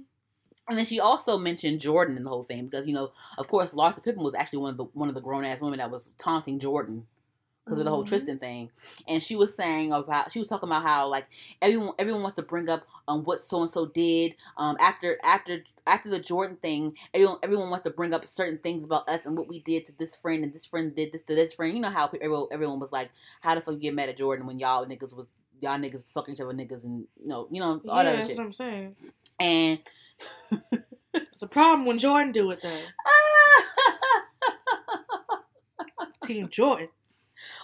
And 0.68 0.78
then 0.78 0.84
she 0.84 1.01
also 1.01 1.39
mentioned 1.39 1.80
Jordan 1.80 2.16
in 2.16 2.24
the 2.24 2.30
whole 2.30 2.44
thing 2.44 2.66
because 2.66 2.86
you 2.86 2.94
know, 2.94 3.12
of 3.39 3.48
course, 3.48 3.72
Larsa 3.72 4.02
Pippen 4.02 4.22
was 4.22 4.34
actually 4.34 4.60
one 4.60 4.70
of 4.70 4.76
the 4.76 4.84
one 4.84 5.09
of 5.09 5.14
the 5.14 5.20
grown 5.20 5.44
ass 5.44 5.60
women 5.60 5.78
that 5.78 5.90
was 5.90 6.10
taunting 6.18 6.59
Jordan 6.59 7.06
because 7.64 7.78
of 7.78 7.84
the 7.84 7.90
whole 7.90 8.05
Mhm. 8.05 8.09
Tristan 8.09 8.39
thing. 8.39 8.70
And 9.06 9.22
she 9.22 9.36
was 9.36 9.55
saying 9.55 9.93
about 9.93 10.32
she 10.32 10.39
was 10.39 10.48
talking 10.48 10.68
about 10.68 10.82
how 10.82 11.09
like 11.09 11.26
everyone 11.60 11.94
everyone 11.98 12.22
wants 12.22 12.36
to 12.36 12.43
bring 12.43 12.68
up 12.68 12.86
um 13.09 13.22
what 13.24 13.43
so 13.44 13.60
and 13.60 13.70
so 13.70 13.86
did 13.86 14.34
um 14.56 14.76
after 14.80 15.18
after 15.22 15.64
after 15.86 16.09
the 16.10 16.20
Jordan 16.20 16.56
thing. 16.56 16.97
Everyone 17.14 17.39
everyone 17.43 17.70
wants 17.70 17.84
to 17.84 17.90
bring 17.90 18.12
up 18.14 18.26
certain 18.26 18.59
things 18.59 18.84
about 18.84 19.09
us 19.09 19.26
and 19.26 19.36
what 19.36 19.48
we 19.48 19.60
did 19.60 19.86
to 19.86 19.93
this 19.98 20.16
friend 20.16 20.43
and 20.44 20.52
this 20.52 20.66
friend 20.66 20.94
did 20.94 21.12
this 21.12 21.22
to 21.22 21.34
this 21.34 21.52
friend. 21.55 21.74
You 21.74 21.80
know 21.80 21.90
how 21.90 22.06
everyone 22.09 22.47
everyone 22.52 22.80
was 22.80 22.93
like, 22.93 23.10
how 23.40 23.55
the 23.55 23.60
fuck 23.60 23.74
you 23.74 23.80
get 23.80 23.94
mad 23.94 24.09
at 24.09 24.18
Jordan 24.18 24.47
when 24.47 24.59
y'all 24.59 24.86
niggas 24.86 25.14
was 25.16 25.28
y'all 25.60 25.78
niggas 25.78 26.02
fucking 26.12 26.34
each 26.34 26.40
other 26.40 26.52
niggas 26.52 26.84
and 26.84 27.06
you 27.20 27.28
know 27.28 27.47
you 27.51 27.60
know 27.60 27.80
all 27.89 27.98
yeah, 27.98 28.10
that 28.10 28.16
that's 28.16 28.28
shit. 28.28 28.39
what 28.39 28.44
I'm 28.44 28.52
saying. 28.52 28.97
And 29.39 29.78
It's 31.14 31.43
a 31.43 31.47
problem 31.48 31.84
when 31.86 31.98
Jordan 31.98 32.32
do 32.32 32.51
it 32.51 32.60
though. 32.62 32.78
Team 36.24 36.48
Jordan. 36.48 36.89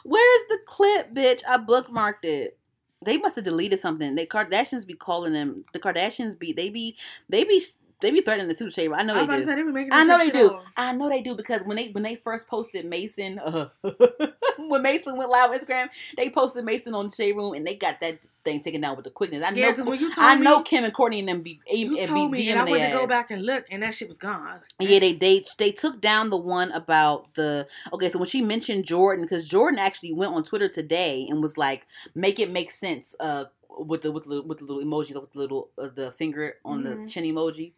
Where's 0.04 0.48
the 0.48 0.58
clip, 0.66 1.14
bitch? 1.14 1.42
I 1.48 1.58
bookmarked 1.58 2.24
it. 2.24 2.58
They 3.04 3.16
must 3.16 3.36
have 3.36 3.44
deleted 3.44 3.80
something. 3.80 4.14
They 4.14 4.26
Kardashians 4.26 4.86
be 4.86 4.94
calling 4.94 5.32
them. 5.32 5.64
The 5.72 5.78
Kardashians 5.80 6.38
be 6.38 6.52
they 6.52 6.70
be 6.70 6.96
they 7.28 7.44
be 7.44 7.62
they 8.00 8.10
be 8.10 8.20
threatening 8.20 8.48
the 8.48 8.54
Super 8.54 8.70
Chamber. 8.70 8.96
I 8.96 9.02
know 9.02 9.14
I 9.14 9.24
was 9.24 9.28
they 9.28 9.34
do. 9.34 9.40
to 9.40 9.46
say 9.46 9.54
they 9.56 9.84
be. 9.84 9.88
I 9.90 10.04
know 10.04 10.18
they 10.18 10.30
do. 10.30 10.58
I 10.76 10.92
know 10.92 11.08
they 11.08 11.20
do 11.22 11.34
because 11.34 11.62
when 11.64 11.76
they 11.76 11.88
when 11.90 12.02
they 12.04 12.14
first 12.14 12.48
posted 12.48 12.84
Mason, 12.84 13.38
uh, 13.38 13.68
when 14.58 14.82
Mason 14.82 15.16
went 15.16 15.30
live 15.30 15.50
on 15.50 15.58
Instagram, 15.58 15.88
they 16.16 16.30
posted 16.30 16.64
Mason 16.64 16.94
on 16.94 17.06
the 17.06 17.14
shade 17.14 17.32
room 17.36 17.54
and 17.54 17.66
they 17.66 17.74
got 17.74 18.00
that 18.00 18.26
thing 18.44 18.60
taken 18.60 18.80
down 18.80 18.96
with 18.96 19.04
the 19.04 19.10
quickness. 19.10 19.42
I 19.42 19.50
Yeah, 19.52 19.72
know. 19.72 19.84
when 19.84 19.98
you 20.00 20.14
told 20.14 20.26
I 20.26 20.36
me, 20.36 20.42
know 20.42 20.62
Kim 20.62 20.84
and 20.84 20.94
Kourtney 20.94 21.20
and 21.20 21.28
them 21.28 21.42
be 21.42 21.60
you 21.70 21.98
and 21.98 22.08
told 22.08 22.30
be 22.32 22.38
me, 22.38 22.50
and 22.50 22.60
I 22.60 22.64
DMing 22.66 22.70
went 22.70 22.92
to 22.92 22.98
go 22.98 23.06
back 23.06 23.30
and 23.30 23.44
look, 23.44 23.64
and 23.70 23.82
that 23.82 23.94
shit 23.94 24.08
was 24.08 24.18
gone. 24.18 24.52
Was 24.54 24.62
like, 24.78 24.88
Yeah, 24.88 24.98
they 25.00 25.12
they 25.14 25.44
they 25.58 25.72
took 25.72 26.00
down 26.00 26.30
the 26.30 26.36
one 26.36 26.70
about 26.72 27.34
the 27.34 27.66
okay. 27.92 28.10
So 28.10 28.18
when 28.18 28.28
she 28.28 28.40
mentioned 28.42 28.84
Jordan, 28.84 29.24
because 29.24 29.46
Jordan 29.48 29.78
actually 29.78 30.12
went 30.12 30.32
on 30.32 30.44
Twitter 30.44 30.68
today 30.68 31.26
and 31.28 31.42
was 31.42 31.58
like, 31.58 31.86
"Make 32.14 32.38
it 32.38 32.50
make 32.50 32.70
sense." 32.70 33.14
Uh, 33.18 33.46
with 33.78 34.02
the 34.02 34.12
with 34.12 34.24
the 34.24 34.42
with 34.42 34.58
the 34.58 34.64
little 34.64 34.82
emoji, 34.82 35.14
with 35.20 35.32
the 35.32 35.38
little 35.38 35.70
uh, 35.78 35.88
the 35.94 36.12
finger 36.12 36.56
on 36.64 36.82
the 36.84 36.90
Mhm. 36.90 37.08
chin 37.08 37.24
emoji. 37.24 37.72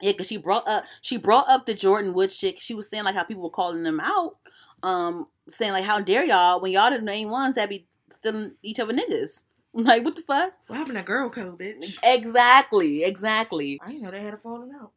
Yeah, 0.00 0.12
because 0.12 0.26
she 0.26 0.36
brought 0.36 0.66
up 0.66 0.84
she 1.00 1.16
brought 1.16 1.48
up 1.48 1.66
the 1.66 1.74
Jordan 1.74 2.12
Wood 2.12 2.32
shit. 2.32 2.60
She 2.60 2.74
was 2.74 2.88
saying 2.88 3.04
like 3.04 3.14
how 3.14 3.24
people 3.24 3.42
were 3.44 3.50
calling 3.50 3.82
them 3.84 4.00
out, 4.00 4.36
um, 4.82 5.28
saying 5.48 5.72
like, 5.72 5.84
"How 5.84 6.00
dare 6.00 6.24
y'all 6.24 6.60
when 6.60 6.72
y'all 6.72 6.90
the 6.90 7.00
main 7.00 7.30
ones 7.30 7.54
that 7.54 7.68
be 7.68 7.86
stealing 8.10 8.56
each 8.62 8.80
other 8.80 8.92
niggas." 8.92 9.42
I'm 9.74 9.84
like, 9.84 10.04
what 10.04 10.16
the 10.16 10.22
fuck? 10.22 10.52
what 10.66 10.76
happened 10.76 10.98
to 10.98 11.02
girl 11.02 11.30
code, 11.30 11.58
bitch? 11.58 11.98
Exactly, 12.02 13.04
exactly. 13.04 13.80
I 13.82 13.86
didn't 13.86 14.02
know 14.02 14.10
they 14.10 14.22
had 14.22 14.34
a 14.34 14.36
falling 14.36 14.70
out. 14.78 14.90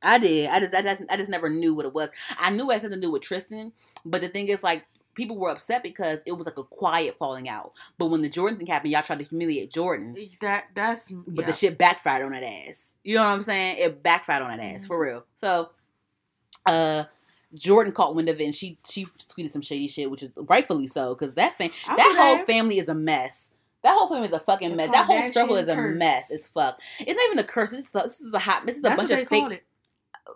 I 0.00 0.18
did. 0.18 0.48
I 0.48 0.60
just, 0.60 0.74
I 0.74 0.80
just, 0.82 1.02
I 1.10 1.16
just 1.18 1.28
never 1.30 1.50
knew 1.50 1.74
what 1.74 1.84
it 1.84 1.92
was. 1.92 2.08
I 2.38 2.48
knew 2.50 2.70
it 2.70 2.74
had 2.74 2.82
something 2.82 3.00
to 3.00 3.06
do 3.06 3.10
with 3.12 3.20
Tristan, 3.22 3.72
but 4.04 4.20
the 4.22 4.28
thing 4.28 4.48
is, 4.48 4.62
like, 4.62 4.86
people 5.14 5.36
were 5.36 5.50
upset 5.50 5.82
because 5.82 6.22
it 6.26 6.32
was 6.32 6.46
like 6.46 6.58
a 6.58 6.64
quiet 6.64 7.16
falling 7.16 7.48
out. 7.48 7.72
But 7.98 8.06
when 8.06 8.22
the 8.22 8.28
Jordan 8.28 8.58
thing 8.58 8.66
happened, 8.66 8.92
y'all 8.92 9.02
tried 9.02 9.20
to 9.20 9.24
humiliate 9.24 9.72
Jordan, 9.72 10.14
That 10.40 10.66
that's 10.74 11.10
but 11.10 11.42
yeah. 11.42 11.46
the 11.46 11.52
shit 11.52 11.78
backfired 11.78 12.24
on 12.24 12.32
that 12.32 12.42
ass. 12.42 12.96
You 13.04 13.16
know 13.16 13.24
what 13.24 13.30
I'm 13.30 13.42
saying? 13.42 13.76
It 13.78 14.02
backfired 14.02 14.42
on 14.42 14.56
that 14.56 14.64
ass 14.64 14.86
for 14.86 15.00
real. 15.00 15.24
So, 15.36 15.70
uh. 16.66 17.04
Jordan 17.54 17.92
caught 17.92 18.16
wind 18.16 18.28
of 18.28 18.40
it 18.40 18.44
and 18.44 18.52
she 18.52 18.78
she 18.84 19.06
tweeted 19.06 19.52
some 19.52 19.62
shady 19.62 19.86
shit, 19.86 20.10
which 20.10 20.24
is 20.24 20.30
rightfully 20.34 20.88
so, 20.88 21.14
because 21.14 21.34
that 21.34 21.56
fam- 21.56 21.70
that 21.86 22.14
whole 22.18 22.44
family 22.46 22.78
is 22.78 22.88
a 22.88 22.94
mess. 22.94 23.52
That 23.84 23.96
whole 23.96 24.08
family 24.08 24.26
is 24.26 24.32
a 24.32 24.40
fucking 24.40 24.74
mess. 24.74 24.90
That 24.90 25.06
whole 25.06 25.30
circle 25.30 25.54
is 25.54 25.68
a 25.68 25.74
curse. 25.76 25.96
mess 25.98 26.30
It's 26.32 26.52
fuck. 26.52 26.80
It's 26.98 27.14
not 27.14 27.26
even 27.26 27.38
a 27.38 27.44
curse. 27.44 27.70
This 27.70 27.86
is 27.86 27.94
a, 27.94 27.98
this 28.02 28.20
is 28.20 28.34
a 28.34 28.40
hot. 28.40 28.66
This 28.66 28.76
is 28.76 28.80
a 28.80 28.82
That's 28.82 28.96
bunch 28.96 29.10
of 29.10 29.28
fake 29.28 29.52
it. 29.52 29.62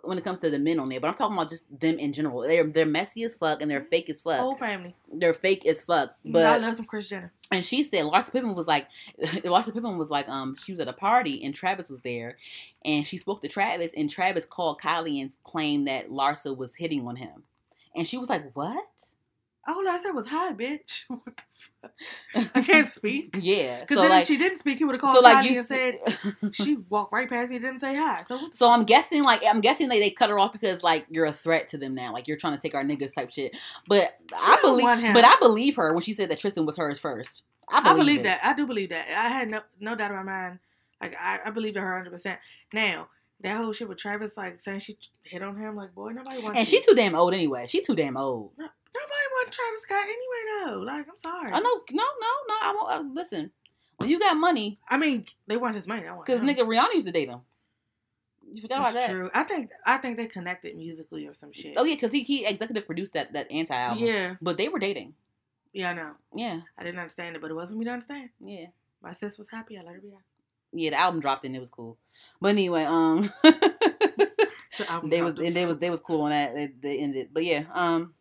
When 0.03 0.17
it 0.19 0.23
comes 0.23 0.39
to 0.41 0.49
the 0.51 0.59
men 0.59 0.79
on 0.79 0.87
there, 0.89 0.99
but 0.99 1.07
I'm 1.07 1.15
talking 1.15 1.35
about 1.35 1.49
just 1.49 1.65
them 1.79 1.97
in 1.97 2.13
general. 2.13 2.41
They're 2.41 2.63
they're 2.63 2.85
messy 2.85 3.23
as 3.23 3.35
fuck 3.35 3.61
and 3.61 3.71
they're 3.71 3.81
fake 3.81 4.09
as 4.09 4.21
fuck. 4.21 4.39
Whole 4.39 4.55
family. 4.55 4.95
They're 5.11 5.33
fake 5.33 5.65
as 5.65 5.83
fuck. 5.83 6.15
But 6.23 6.45
I 6.45 6.57
love 6.57 6.75
some 6.75 6.85
Kris 6.85 7.07
Jenner. 7.07 7.31
and 7.51 7.65
she 7.65 7.83
said 7.83 8.05
Larsa 8.05 8.31
Pippen 8.31 8.53
was 8.53 8.67
like 8.67 8.87
Larsa 9.19 9.73
Pippen 9.73 9.97
was 9.97 10.11
like 10.11 10.29
um 10.29 10.55
she 10.63 10.71
was 10.71 10.79
at 10.79 10.87
a 10.87 10.93
party 10.93 11.43
and 11.43 11.55
Travis 11.55 11.89
was 11.89 12.01
there 12.01 12.37
and 12.85 13.07
she 13.07 13.17
spoke 13.17 13.41
to 13.41 13.47
Travis 13.47 13.93
and 13.97 14.09
Travis 14.09 14.45
called 14.45 14.79
Kylie 14.79 15.21
and 15.21 15.31
claimed 15.43 15.87
that 15.87 16.09
Larsa 16.09 16.55
was 16.55 16.75
hitting 16.75 17.07
on 17.07 17.15
him. 17.15 17.43
And 17.95 18.07
she 18.07 18.17
was 18.19 18.29
like, 18.29 18.55
What? 18.55 19.03
All 19.69 19.87
I 19.87 19.97
said 19.97 20.11
was 20.11 20.27
hi, 20.27 20.53
bitch. 20.53 21.05
What 21.09 21.37
the 21.37 21.43
fuck? 22.43 22.55
I 22.55 22.61
can't 22.61 22.89
speak. 22.99 23.37
Yeah. 23.41 23.81
Because 23.81 23.95
So 23.95 24.01
then 24.01 24.11
like 24.11 24.21
if 24.23 24.27
she 24.27 24.37
didn't 24.37 24.57
speak, 24.57 24.79
he 24.79 24.85
would 24.85 24.95
have 24.95 25.01
called 25.01 25.15
so 25.15 25.21
like 25.21 25.49
you 25.49 25.59
and 25.59 25.67
said 25.67 25.99
she 26.51 26.77
walked 26.89 27.13
right 27.13 27.29
past 27.29 27.51
and 27.51 27.61
didn't 27.61 27.79
say 27.79 27.95
hi. 27.95 28.23
So 28.27 28.39
So 28.51 28.69
I'm 28.69 28.83
guessing, 28.83 29.23
like, 29.23 29.43
I'm 29.47 29.61
guessing 29.61 29.87
they, 29.87 29.99
they 29.99 30.09
cut 30.09 30.29
her 30.29 30.39
off 30.39 30.51
because, 30.51 30.83
like, 30.83 31.05
you're 31.09 31.25
a 31.25 31.31
threat 31.31 31.69
to 31.69 31.77
them 31.77 31.95
now. 31.95 32.11
Like, 32.11 32.27
you're 32.27 32.37
trying 32.37 32.55
to 32.55 32.61
take 32.61 32.75
our 32.75 32.83
niggas 32.83 33.13
type 33.13 33.31
shit. 33.31 33.55
But 33.87 34.17
I 34.35 34.57
believe, 34.61 35.13
but 35.13 35.23
I 35.23 35.35
believe 35.39 35.75
her 35.77 35.93
when 35.93 36.01
she 36.01 36.13
said 36.13 36.29
that 36.29 36.39
Tristan 36.39 36.65
was 36.65 36.77
hers 36.77 36.99
first. 36.99 37.43
I 37.69 37.81
believe, 37.81 37.93
I 37.93 37.97
believe 37.97 38.23
that. 38.23 38.39
I 38.43 38.53
do 38.53 38.67
believe 38.67 38.89
that. 38.89 39.07
I 39.07 39.29
had 39.29 39.47
no 39.49 39.61
no 39.79 39.95
doubt 39.95 40.11
in 40.11 40.17
my 40.17 40.23
mind. 40.23 40.59
Like 41.01 41.15
I, 41.19 41.39
I 41.45 41.51
believed 41.51 41.77
her 41.77 41.93
hundred 41.93 42.11
percent. 42.11 42.39
Now 42.73 43.09
that 43.41 43.57
whole 43.57 43.71
shit 43.73 43.87
with 43.87 43.99
Travis, 43.99 44.35
like 44.35 44.59
saying 44.59 44.79
she 44.79 44.97
hit 45.23 45.43
on 45.43 45.55
him, 45.55 45.75
like 45.75 45.93
boy, 45.93 46.09
nobody 46.09 46.41
wants. 46.41 46.57
And 46.57 46.67
you. 46.67 46.77
she's 46.77 46.85
too 46.85 46.95
damn 46.95 47.15
old 47.15 47.33
anyway. 47.33 47.67
She 47.67 47.81
too 47.81 47.95
damn 47.95 48.17
old. 48.17 48.51
Nobody 48.93 49.25
wants 49.33 49.55
Travis 49.57 49.81
Scott 49.81 50.03
anyway. 50.03 50.73
Though, 50.75 50.79
like 50.81 51.05
I'm 51.07 51.19
sorry. 51.19 51.51
I 51.53 51.59
know, 51.59 51.81
no, 51.91 52.03
no, 52.21 52.31
no. 52.47 52.55
I 52.61 52.73
won't. 52.75 52.93
Uh, 52.93 53.13
listen, 53.13 53.51
when 53.97 54.09
you 54.09 54.19
got 54.19 54.35
money, 54.37 54.77
I 54.89 54.97
mean, 54.97 55.25
they 55.47 55.57
want 55.57 55.75
his 55.75 55.87
money. 55.87 56.03
Because 56.25 56.41
nigga 56.41 56.59
Rihanna 56.59 56.93
used 56.95 57.07
to 57.07 57.13
date 57.13 57.29
him. 57.29 57.41
You 58.51 58.61
forgot 58.63 58.79
about 58.81 58.93
that? 58.95 59.09
true. 59.11 59.29
I 59.33 59.43
think 59.43 59.69
I 59.85 59.97
think 59.97 60.17
they 60.17 60.25
connected 60.25 60.75
musically 60.75 61.27
or 61.27 61.33
some 61.33 61.51
shit. 61.53 61.75
Oh 61.77 61.83
yeah, 61.83 61.95
because 61.95 62.11
he 62.11 62.23
he 62.23 62.45
executive 62.45 62.85
produced 62.85 63.13
that 63.13 63.33
that 63.33 63.51
anti 63.51 63.75
album. 63.75 64.03
yeah, 64.03 64.35
but 64.41 64.57
they 64.57 64.69
were 64.69 64.79
dating. 64.79 65.13
yeah. 65.73 65.91
I 65.91 65.93
know. 65.93 66.11
Yeah, 66.33 66.61
I 66.77 66.83
didn't 66.83 66.99
understand 66.99 67.35
it, 67.35 67.41
but 67.43 67.51
it 67.51 67.53
wasn't 67.53 67.75
for 67.77 67.79
me 67.79 67.85
to 67.85 67.91
understand. 67.91 68.29
yeah, 68.43 68.65
My 69.03 69.13
sis 69.13 69.37
was 69.37 69.49
happy. 69.49 69.77
I 69.77 69.81
let 69.83 69.93
her 69.95 70.01
be 70.01 70.09
happy. 70.09 70.23
yeah. 70.73 70.89
The 70.89 70.99
album 70.99 71.19
dropped 71.19 71.45
and 71.45 71.55
it 71.55 71.59
was 71.59 71.69
cool. 71.69 71.97
But 72.41 72.49
anyway, 72.49 72.85
um. 72.85 73.31
The 74.77 74.89
album 74.89 75.09
they 75.09 75.21
was 75.21 75.33
and 75.33 75.53
they 75.53 75.65
was 75.65 75.77
they 75.79 75.89
was 75.89 75.99
cool 75.99 76.21
on 76.21 76.29
that. 76.29 76.55
They, 76.55 76.67
they 76.67 76.99
ended, 76.99 77.29
but 77.33 77.43
yeah, 77.43 77.65
um, 77.73 78.13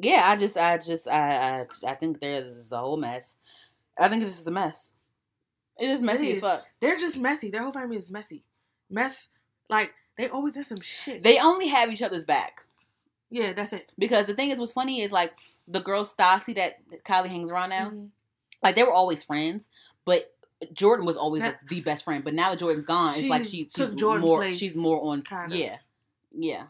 yeah. 0.00 0.22
I 0.26 0.36
just 0.36 0.56
I 0.56 0.78
just 0.78 1.08
I 1.08 1.60
I, 1.60 1.66
I 1.86 1.94
think 1.94 2.20
there's 2.20 2.70
a 2.72 2.78
whole 2.78 2.96
mess. 2.96 3.34
I 3.98 4.08
think 4.08 4.22
it's 4.22 4.32
just 4.34 4.46
a 4.46 4.50
mess. 4.52 4.90
It 5.78 5.88
is 5.88 6.02
messy 6.02 6.30
It 6.30 6.36
as 6.36 6.40
fuck. 6.40 6.64
They're 6.80 6.96
just 6.96 7.18
messy. 7.18 7.50
Their 7.50 7.62
whole 7.62 7.72
family 7.72 7.96
is 7.96 8.10
messy. 8.10 8.42
Mess. 8.90 9.28
Like 9.68 9.92
they 10.16 10.28
always 10.28 10.54
did 10.54 10.66
some 10.66 10.80
shit. 10.80 11.22
They 11.22 11.38
only 11.38 11.68
have 11.68 11.90
each 11.92 12.02
other's 12.02 12.24
back 12.24 12.64
yeah, 13.30 13.52
that's 13.52 13.72
it. 13.74 13.92
because 13.98 14.24
the 14.26 14.32
thing 14.34 14.48
is, 14.50 14.58
what's 14.58 14.72
funny 14.72 15.02
is 15.02 15.12
like 15.12 15.34
the 15.68 15.80
girl 15.80 16.04
Stassie 16.06 16.54
that 16.56 16.78
Kylie 17.04 17.28
hangs 17.28 17.50
around 17.50 17.68
now. 17.70 17.90
Mhm. 17.90 18.08
Like 18.62 18.74
they 18.74 18.82
were 18.82 18.92
always 18.92 19.22
friends, 19.22 19.68
but 20.06 20.34
Jordan 20.72 21.04
was 21.04 21.16
always 21.18 21.42
That- 21.42 21.58
like 21.60 21.68
the 21.68 21.80
best 21.82 22.04
friend. 22.04 22.24
But 22.24 22.32
now 22.34 22.50
that 22.50 22.58
Jordan's 22.58 22.86
gone, 22.86 23.12
it's 23.16 23.28
like 23.28 23.42
She's 23.42 23.50
she 23.50 23.64
took 23.66 23.90
she's 23.92 24.00
Jordan's 24.00 24.24
more 24.26 24.38
place, 24.38 24.58
she's 24.58 24.76
more 24.76 25.02
on 25.12 25.22
kinda. 25.22 25.56
yeah 25.56 25.76
yeah. 26.32 26.64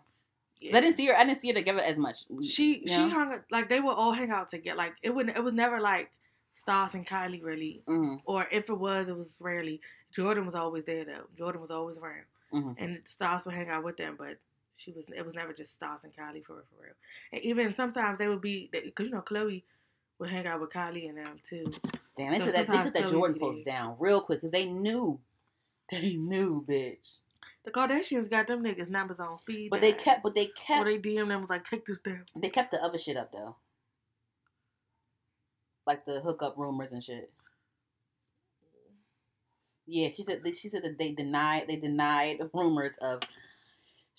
Yeah. 0.60 0.76
I 0.76 0.80
didn't 0.80 0.96
see 0.96 1.06
her. 1.06 1.16
I 1.16 1.24
didn't 1.24 1.40
see 1.40 1.48
her 1.48 1.54
together 1.54 1.80
as 1.80 1.98
much. 1.98 2.24
She 2.42 2.82
she 2.86 2.96
know? 2.96 3.08
hung 3.10 3.40
like 3.50 3.68
they 3.68 3.80
would 3.80 3.92
all 3.92 4.12
hang 4.12 4.30
out 4.30 4.48
together. 4.50 4.76
Like 4.76 4.94
it 5.02 5.14
wouldn't. 5.14 5.36
It 5.36 5.44
was 5.44 5.54
never 5.54 5.80
like 5.80 6.10
Stas 6.52 6.94
and 6.94 7.06
Kylie 7.06 7.42
really, 7.42 7.82
Mhm. 7.86 8.20
or 8.24 8.46
if 8.50 8.68
it 8.68 8.78
was, 8.78 9.08
it 9.08 9.16
was 9.16 9.38
rarely. 9.40 9.80
Jordan 10.12 10.46
was 10.46 10.54
always 10.56 10.84
there 10.84 11.04
though. 11.04 11.26
Jordan 11.36 11.60
was 11.60 11.70
always 11.70 11.98
around, 11.98 12.24
Mhm. 12.52 12.74
and 12.78 13.00
Stas 13.04 13.44
would 13.44 13.54
hang 13.54 13.68
out 13.68 13.84
with 13.84 13.96
them. 13.98 14.16
But 14.18 14.38
she 14.76 14.90
was. 14.90 15.08
It 15.10 15.24
was 15.24 15.34
never 15.34 15.52
just 15.52 15.74
Stas 15.74 16.02
and 16.04 16.12
Kylie 16.12 16.44
for 16.44 16.54
real, 16.54 16.64
for 16.76 16.82
real. 16.82 16.94
And 17.32 17.42
even 17.42 17.74
sometimes 17.76 18.18
they 18.18 18.26
would 18.28 18.40
be 18.40 18.68
because 18.72 19.06
you 19.06 19.12
know 19.12 19.22
Khloe 19.22 19.62
would 20.18 20.30
hang 20.30 20.46
out 20.46 20.60
with 20.60 20.70
Kylie 20.70 21.08
and 21.08 21.18
them 21.18 21.38
too. 21.44 21.72
Damn, 22.16 22.30
they 22.32 22.38
So 22.38 22.44
took 22.46 22.54
that, 22.54 22.66
they 22.66 22.72
sometimes 22.72 22.92
that 22.92 23.08
Jordan 23.08 23.38
post 23.38 23.64
down 23.64 23.96
real 24.00 24.20
quick 24.20 24.40
because 24.40 24.50
they 24.50 24.66
knew. 24.66 25.20
They 25.90 26.14
knew, 26.16 26.64
bitch. 26.68 27.18
The 27.64 27.70
Kardashians 27.72 28.30
got 28.30 28.46
them 28.46 28.64
niggas 28.64 28.88
numbers 28.88 29.20
on 29.20 29.38
speed. 29.38 29.70
But 29.70 29.80
they 29.82 29.92
kept, 29.92 30.22
but 30.22 30.34
they 30.34 30.46
Or 30.46 30.50
kept, 30.56 30.84
they 30.84 30.98
DM 30.98 31.28
them 31.28 31.40
was 31.42 31.50
like, 31.50 31.64
take 31.64 31.86
this 31.86 32.00
down. 32.00 32.24
they 32.36 32.50
kept 32.50 32.70
the 32.72 32.82
other 32.82 32.98
shit 32.98 33.16
up 33.16 33.32
though. 33.32 33.56
Like 35.86 36.06
the 36.06 36.20
hookup 36.20 36.56
rumors 36.58 36.92
and 36.92 37.02
shit. 37.04 37.30
Yeah, 39.86 40.10
she 40.10 40.22
said 40.22 40.42
she 40.46 40.68
said 40.68 40.84
that 40.84 40.98
they 40.98 41.12
denied 41.12 41.64
they 41.68 41.76
denied 41.76 42.40
rumors 42.54 42.96
of. 43.02 43.20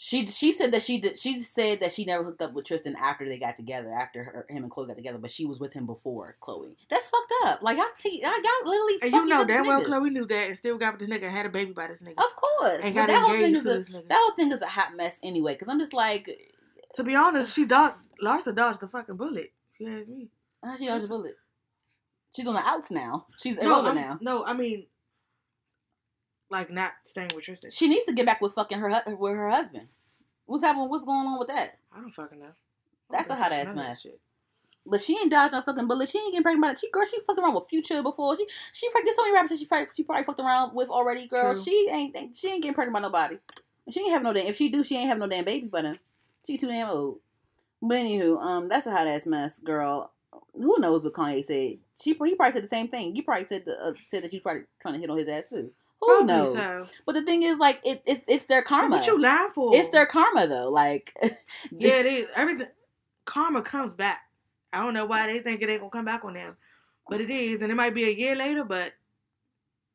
She 0.02 0.28
she 0.28 0.54
said 0.54 0.72
that 0.72 0.82
she 0.82 0.98
did 0.98 1.20
she 1.20 1.42
said 1.42 1.82
that 1.82 1.92
she 1.92 2.06
never 2.06 2.24
hooked 2.24 2.42
up 2.42 2.54
with 2.54 2.64
Tristan 2.64 2.96
after 2.96 3.28
they 3.28 3.38
got 3.38 3.58
together 3.58 3.92
after 3.92 4.24
her, 4.24 4.46
him 4.50 4.64
and 4.64 4.72
Khloe 4.72 4.88
got 4.88 4.96
together, 4.96 5.18
but 5.18 5.30
she 5.30 5.46
was 5.46 5.60
with 5.60 5.74
him 5.74 5.86
before 5.86 6.38
Khloe. 6.42 6.70
That's 6.90 7.10
fucked 7.10 7.34
up. 7.44 7.62
Like 7.62 7.78
I 7.80 7.86
t- 8.02 8.24
I 8.26 8.40
got 8.42 8.66
literally. 8.70 8.94
And 9.02 9.12
you 9.12 9.26
know 9.26 9.44
damn 9.44 9.68
well 9.68 9.82
niggas. 9.82 9.88
Khloe 9.88 10.10
knew 10.10 10.26
that 10.26 10.48
and 10.48 10.58
still 10.58 10.78
got 10.78 10.94
with 10.98 11.02
this 11.02 11.10
nigga 11.10 11.24
and 11.24 11.36
had 11.36 11.48
a 11.48 11.50
baby 11.50 11.74
by 11.74 11.88
this 11.88 12.02
nigga. 12.02 12.12
Of 12.18 12.34
course, 12.38 12.80
and 12.82 12.96
got 12.96 13.10
that 13.10 13.22
whole 13.24 13.36
thing 13.36 13.54
is 13.54 13.66
a, 13.66 13.80
that 13.80 14.06
whole 14.14 14.36
thing 14.38 14.54
is 14.54 14.62
a 14.62 14.68
hot 14.68 14.96
mess 14.96 15.20
anyway. 15.22 15.56
Because 15.56 15.68
I'm 15.68 15.80
just 15.80 15.94
like, 15.94 16.30
To 16.96 17.04
be 17.04 17.16
honest, 17.18 17.54
she 17.54 17.66
dodged 17.66 17.98
Larsa 18.24 18.56
dodged 18.56 18.80
the 18.80 18.88
fucking 18.88 19.18
bullet. 19.18 19.52
If 19.74 19.82
you 19.82 20.00
ask 20.00 20.08
me. 20.08 20.30
how 20.64 20.78
she 20.78 20.86
dodged 20.88 21.04
the 21.04 21.08
bullet? 21.10 21.34
She's 22.34 22.48
on 22.48 22.54
the 22.54 22.62
outs 22.66 22.90
now. 22.90 23.26
She's 23.44 23.58
No, 23.58 23.84
I'm- 23.84 23.96
now. 23.96 24.18
no, 24.22 24.46
I 24.46 24.54
mean, 24.54 24.86
like 26.50 26.70
not 26.70 26.92
staying 27.04 27.32
with 27.36 27.46
Tristan. 27.46 27.72
She 27.72 27.88
needs 27.88 28.06
to 28.06 28.14
get 28.14 28.26
back 28.26 28.42
with 28.42 28.54
fucking 28.54 28.80
her 28.80 28.90
with 29.18 29.34
her 29.34 29.50
husband. 29.50 29.88
What's 30.46 30.64
happening? 30.64 30.90
What's 30.90 31.06
going 31.06 31.28
on 31.28 31.40
with 31.40 31.50
that? 31.50 31.78
I 31.96 32.02
don't 32.02 32.12
fucking 32.12 32.40
know. 32.40 32.52
That's 33.10 33.30
a 33.30 33.36
hot 33.36 33.52
ass 33.52 33.66
none 33.66 33.78
of 33.78 33.84
that 33.84 33.90
mess. 33.90 34.02
shit. 34.02 34.20
But 34.86 35.02
she 35.02 35.14
ain't 35.14 35.30
dodged 35.30 35.54
no 35.54 35.62
fucking 35.62 35.88
bullet. 35.88 36.10
She 36.10 36.18
ain't 36.18 36.32
getting 36.32 36.44
pregnant 36.44 36.76
by 36.76 36.80
She 36.80 36.90
girl, 36.90 37.06
she 37.06 37.20
fucking 37.20 37.44
around 37.44 37.56
with 37.56 37.70
Future 37.70 38.02
before. 38.02 38.36
She 38.38 38.48
she 38.74 38.88
this 39.06 39.20
only 39.20 39.34
rapper 39.34 39.56
she 39.56 39.66
probably 39.66 39.88
she 39.96 40.04
probably 40.04 40.24
fucked 40.24 40.40
around 40.40 40.74
with 40.74 40.90
already. 40.90 41.28
Girl, 41.28 41.54
True. 41.54 41.64
she 41.64 41.90
ain't 41.92 42.36
she 42.36 42.50
ain't 42.50 42.64
getting 42.64 42.74
pregnant 42.74 42.94
by 42.94 43.02
nobody. 43.02 43.38
She 43.92 44.02
ain't 44.02 44.12
have 44.12 44.24
no 44.24 44.34
damn. 44.34 44.48
If 44.48 44.56
she 44.56 44.70
do, 44.70 44.84
she 44.84 44.98
ain't 44.98 45.10
have 45.10 45.18
no 45.18 45.28
damn 45.28 45.46
baby 45.46 45.68
by 45.68 45.82
then. 45.82 46.00
She 46.46 46.58
too 46.58 46.68
damn 46.68 46.90
old. 46.90 47.20
But 47.82 47.98
anywho, 47.98 48.42
um, 48.42 48.70
that's 48.70 48.88
a 48.88 48.92
hot 48.92 49.08
ass 49.08 49.26
mess, 49.26 49.60
girl. 49.60 50.12
Who 50.54 50.76
knows 50.80 51.04
what 51.04 51.14
Kanye 51.14 51.44
said? 51.44 51.78
She 52.02 52.14
he 52.14 52.36
probably 52.36 52.54
said 52.54 52.64
the 52.64 52.68
same 52.68 52.88
thing. 52.88 53.16
You 53.16 53.24
probably 53.24 53.46
said 53.46 53.66
the, 53.66 53.80
uh, 53.80 53.94
said 54.08 54.24
that 54.24 54.34
you 54.34 54.42
probably 54.42 54.64
trying 54.82 54.96
to 54.96 55.00
hit 55.00 55.10
on 55.10 55.18
his 55.18 55.28
ass 55.28 55.48
too. 55.48 55.72
Who 56.02 56.08
Probably 56.08 56.26
knows? 56.26 56.54
So. 56.54 56.88
But 57.06 57.16
the 57.16 57.24
thing 57.24 57.44
is, 57.44 57.60
like, 57.60 57.82
it, 57.84 58.02
it 58.06 58.24
it's 58.28 58.46
their 58.46 58.62
karma. 58.62 58.98
What 58.98 59.08
you 59.08 59.20
lying 59.20 59.52
for? 59.54 59.76
It's 59.76 59.90
their 59.90 60.06
karma 60.06 60.48
though. 60.48 60.70
Like, 60.70 61.14
Yeah, 61.72 62.00
it 62.00 62.06
is. 62.06 62.28
Everything 62.36 62.68
karma 63.26 63.62
comes 63.62 63.94
back. 63.94 64.22
I 64.72 64.84
don't 64.84 64.94
know 64.94 65.06
why 65.06 65.28
they 65.28 65.40
think 65.40 65.62
it 65.62 65.70
ain't 65.70 65.82
gonna 65.82 65.92
come 65.92 66.06
back 66.06 66.24
on 66.24 66.34
them, 66.34 66.56
but 67.10 67.22
it 67.22 67.30
is, 67.30 67.62
and 67.62 67.72
it 67.72 67.76
might 67.76 67.94
be 67.94 68.06
a 68.06 68.14
year 68.14 68.36
later. 68.36 68.64
But 68.64 68.94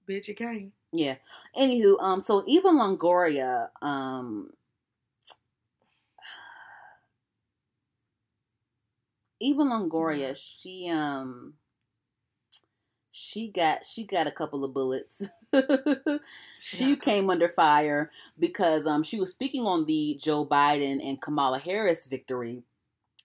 bitch, 0.09 0.29
it 0.29 0.35
came. 0.35 0.73
Yeah. 0.93 1.17
Anywho, 1.59 1.97
um, 2.01 2.21
so 2.21 2.45
Eva 2.47 2.69
Longoria, 2.69 3.69
um, 3.83 4.51
Eva 9.41 9.63
Longoria, 9.63 10.37
she 10.37 10.89
um, 10.91 11.55
she 13.17 13.47
got 13.47 13.85
she 13.85 14.03
got 14.03 14.27
a 14.27 14.33
couple 14.33 14.65
of 14.65 14.75
bullets. 14.75 15.29
she 16.59 16.93
a 16.93 16.97
came 16.97 17.31
under 17.31 17.49
fire 17.49 18.11
because 18.37 18.87
um 18.87 19.05
she 19.05 19.21
was 19.21 19.31
speaking 19.31 19.67
on 19.67 19.87
the 19.87 20.19
Joe 20.21 20.45
Biden 20.45 21.01
and 21.01 21.23
Kamala 21.23 21.61
Harris 21.61 22.07
victory. 22.07 22.65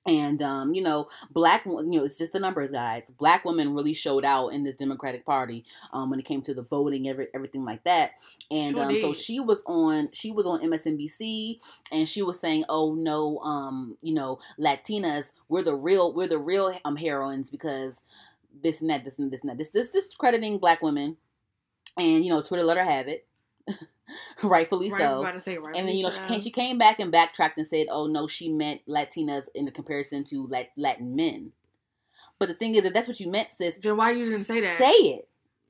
And 0.05 0.41
um, 0.43 0.75
you 0.75 0.83
know, 0.83 1.07
black 1.31 1.65
you 1.65 1.83
know, 1.83 2.03
it's 2.03 2.19
just 2.19 2.33
the 2.33 2.39
numbers, 2.39 2.71
guys. 2.71 3.11
Black 3.17 3.43
women 3.43 3.73
really 3.73 3.95
showed 3.95 4.23
out 4.23 4.49
in 4.49 4.63
this 4.63 4.75
Democratic 4.75 5.25
Party 5.25 5.65
um, 5.91 6.11
when 6.11 6.19
it 6.19 6.25
came 6.25 6.41
to 6.43 6.53
the 6.53 6.63
voting, 6.63 7.07
every, 7.07 7.27
everything 7.33 7.65
like 7.65 7.83
that. 7.83 8.11
And 8.49 8.77
Sure 8.77 8.85
um, 8.85 9.01
so 9.01 9.13
she 9.13 9.39
was 9.39 9.63
on 9.65 10.09
she 10.13 10.31
was 10.31 10.45
on 10.45 10.61
MSNBC 10.61 11.59
and 11.91 12.07
she 12.07 12.21
was 12.21 12.39
saying, 12.39 12.63
"Oh 12.69 12.93
no, 12.93 13.39
um, 13.39 13.97
you 14.01 14.13
know, 14.13 14.39
Latinas, 14.59 15.33
we're 15.47 15.63
the 15.63 15.75
real 15.75 16.13
we're 16.13 16.27
the 16.27 16.39
real 16.39 16.75
um 16.85 16.95
heroines 16.95 17.49
because 17.49 18.01
this 18.61 18.81
and 18.81 18.89
that, 18.89 19.03
this 19.05 19.19
and 19.19 19.31
this 19.31 19.41
and 19.41 19.49
that, 19.49 19.57
this 19.57 19.69
this 19.69 19.89
discrediting 19.89 20.57
black 20.57 20.81
women." 20.81 21.17
And 21.97 22.23
you 22.23 22.29
know, 22.31 22.41
Twitter 22.41 22.63
let 22.63 22.77
her 22.77 22.83
have 22.85 23.07
it, 23.07 23.27
rightfully 24.43 24.89
Right, 24.89 25.01
so. 25.01 25.19
about 25.21 25.33
to 25.33 25.39
say 25.39 25.57
right. 25.57 25.75
And 25.75 25.87
then 25.87 25.95
you 25.97 26.03
know 26.03 26.09
she 26.09 26.21
came, 26.27 26.39
she 26.39 26.51
came 26.51 26.77
back 26.77 26.99
and 26.99 27.11
backtracked 27.11 27.57
and 27.57 27.67
said, 27.67 27.87
"Oh 27.89 28.07
no, 28.07 28.27
she 28.27 28.49
meant 28.49 28.81
Latinas 28.87 29.45
in 29.53 29.65
the 29.65 29.71
comparison 29.71 30.23
to 30.25 30.47
Lat- 30.47 30.71
Latin 30.77 31.15
men." 31.15 31.51
But 32.39 32.47
the 32.47 32.53
thing 32.55 32.75
is, 32.75 32.85
if 32.85 32.93
that's 32.93 33.07
what 33.07 33.19
you 33.19 33.29
meant, 33.29 33.51
sis, 33.51 33.77
Then 33.77 33.97
why 33.97 34.11
you 34.11 34.25
didn't 34.25 34.45
say 34.45 34.61
that? 34.61 34.77
Say 34.77 34.91
it. 34.91 35.27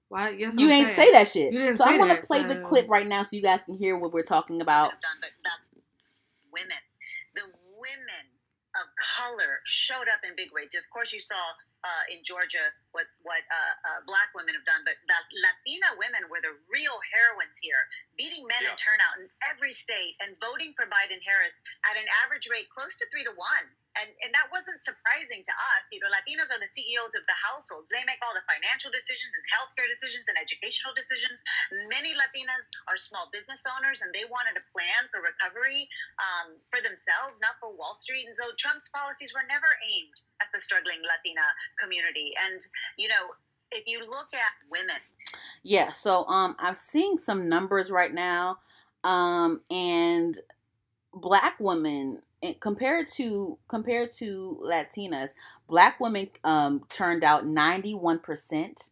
Why? 0.10 0.30
Yes, 0.30 0.53
You 0.57 0.68
I'm 0.68 0.72
ain't 0.72 0.88
saying. 0.88 0.95
say 0.95 1.11
that 1.14 1.28
shit. 1.28 1.52
You 1.53 1.60
didn't 1.60 1.78
so 1.78 1.84
say 1.86 1.91
I'm 1.91 1.99
gonna 1.99 2.14
that, 2.16 2.24
play 2.26 2.44
the 2.44 2.61
clip 2.61 2.90
right 2.90 3.07
now 3.07 3.24
so 3.24 3.36
you 3.36 3.41
guys 3.41 3.61
can 3.66 3.76
hear 3.78 3.98
what 3.98 4.11
we're 4.14 4.24
talking 4.24 4.61
about. 4.61 4.91
have 4.91 5.02
done, 5.02 5.18
but 5.22 5.30
about 5.41 5.60
women. 6.52 6.78
The 7.36 7.41
women 7.41 8.26
of 8.76 8.86
color 9.18 9.61
showed 9.66 10.10
up 10.14 10.22
in 10.28 10.36
big 10.38 10.49
ways. 10.53 10.76
Of 10.76 10.84
course, 10.94 11.11
you 11.14 11.22
saw 11.22 11.36
uh, 11.84 12.03
in 12.11 12.23
Georgia 12.27 12.72
what 12.91 13.07
what 13.23 13.41
uh, 13.47 13.73
uh, 13.85 13.99
black 14.03 14.34
women 14.35 14.51
have 14.57 14.65
done, 14.65 14.84
but 14.84 14.97
Latina 15.07 15.95
women 15.95 16.27
were 16.27 16.41
the 16.43 16.53
real 16.68 16.97
heroines 17.14 17.57
here, 17.61 17.80
beating 18.18 18.43
men 18.49 18.64
in 18.65 18.76
turnout 18.76 19.15
in 19.22 19.30
every 19.47 19.72
state 19.72 20.18
and 20.19 20.35
voting 20.41 20.76
for 20.76 20.89
Biden 20.89 21.22
Harris 21.23 21.56
at 21.88 21.95
an 21.95 22.07
average 22.26 22.49
rate 22.51 22.68
close 22.73 22.97
to 22.99 23.06
three 23.14 23.23
to 23.23 23.34
one. 23.35 23.65
And, 23.99 24.09
and 24.23 24.31
that 24.31 24.47
wasn't 24.49 24.80
surprising 24.81 25.43
to 25.43 25.53
us. 25.53 25.81
You 25.91 25.99
know, 25.99 26.09
Latinos 26.11 26.49
are 26.49 26.59
the 26.59 26.69
CEOs 26.71 27.13
of 27.19 27.23
the 27.27 27.35
households. 27.35 27.91
They 27.91 28.03
make 28.07 28.19
all 28.23 28.31
the 28.34 28.45
financial 28.47 28.89
decisions 28.89 29.35
and 29.35 29.45
healthcare 29.51 29.88
decisions 29.91 30.31
and 30.31 30.39
educational 30.39 30.95
decisions. 30.95 31.43
Many 31.91 32.15
Latinas 32.15 32.65
are 32.88 32.95
small 32.97 33.27
business 33.35 33.67
owners 33.67 34.01
and 34.01 34.11
they 34.15 34.26
wanted 34.26 34.55
a 34.55 34.65
plan 34.71 35.11
for 35.11 35.19
recovery 35.19 35.85
um, 36.19 36.57
for 36.71 36.80
themselves, 36.80 37.43
not 37.43 37.59
for 37.59 37.69
Wall 37.76 37.93
Street. 37.99 38.26
And 38.26 38.35
so 38.35 38.55
Trump's 38.57 38.89
policies 38.89 39.35
were 39.35 39.45
never 39.47 39.67
aimed 39.84 40.17
at 40.41 40.47
the 40.55 40.59
struggling 40.63 41.03
Latina 41.03 41.45
community. 41.77 42.34
And, 42.47 42.59
you 42.97 43.11
know, 43.11 43.35
if 43.71 43.85
you 43.85 43.99
look 44.01 44.34
at 44.34 44.53
women, 44.71 44.97
Yeah, 45.61 45.91
so 45.91 46.26
um 46.26 46.55
I'm 46.59 46.76
seeing 46.76 47.17
some 47.19 47.49
numbers 47.49 47.91
right 47.91 48.13
now. 48.13 48.59
Um 49.03 49.61
and 49.69 50.38
black 51.13 51.59
women 51.59 52.21
and 52.41 52.60
compared 52.60 53.10
to 53.16 53.57
compared 53.68 54.11
to 54.11 54.60
Latinas, 54.64 55.32
black 55.68 55.99
women 55.99 56.30
um 56.44 56.84
turned 56.90 57.24
out 57.24 57.45
91% 57.45 58.90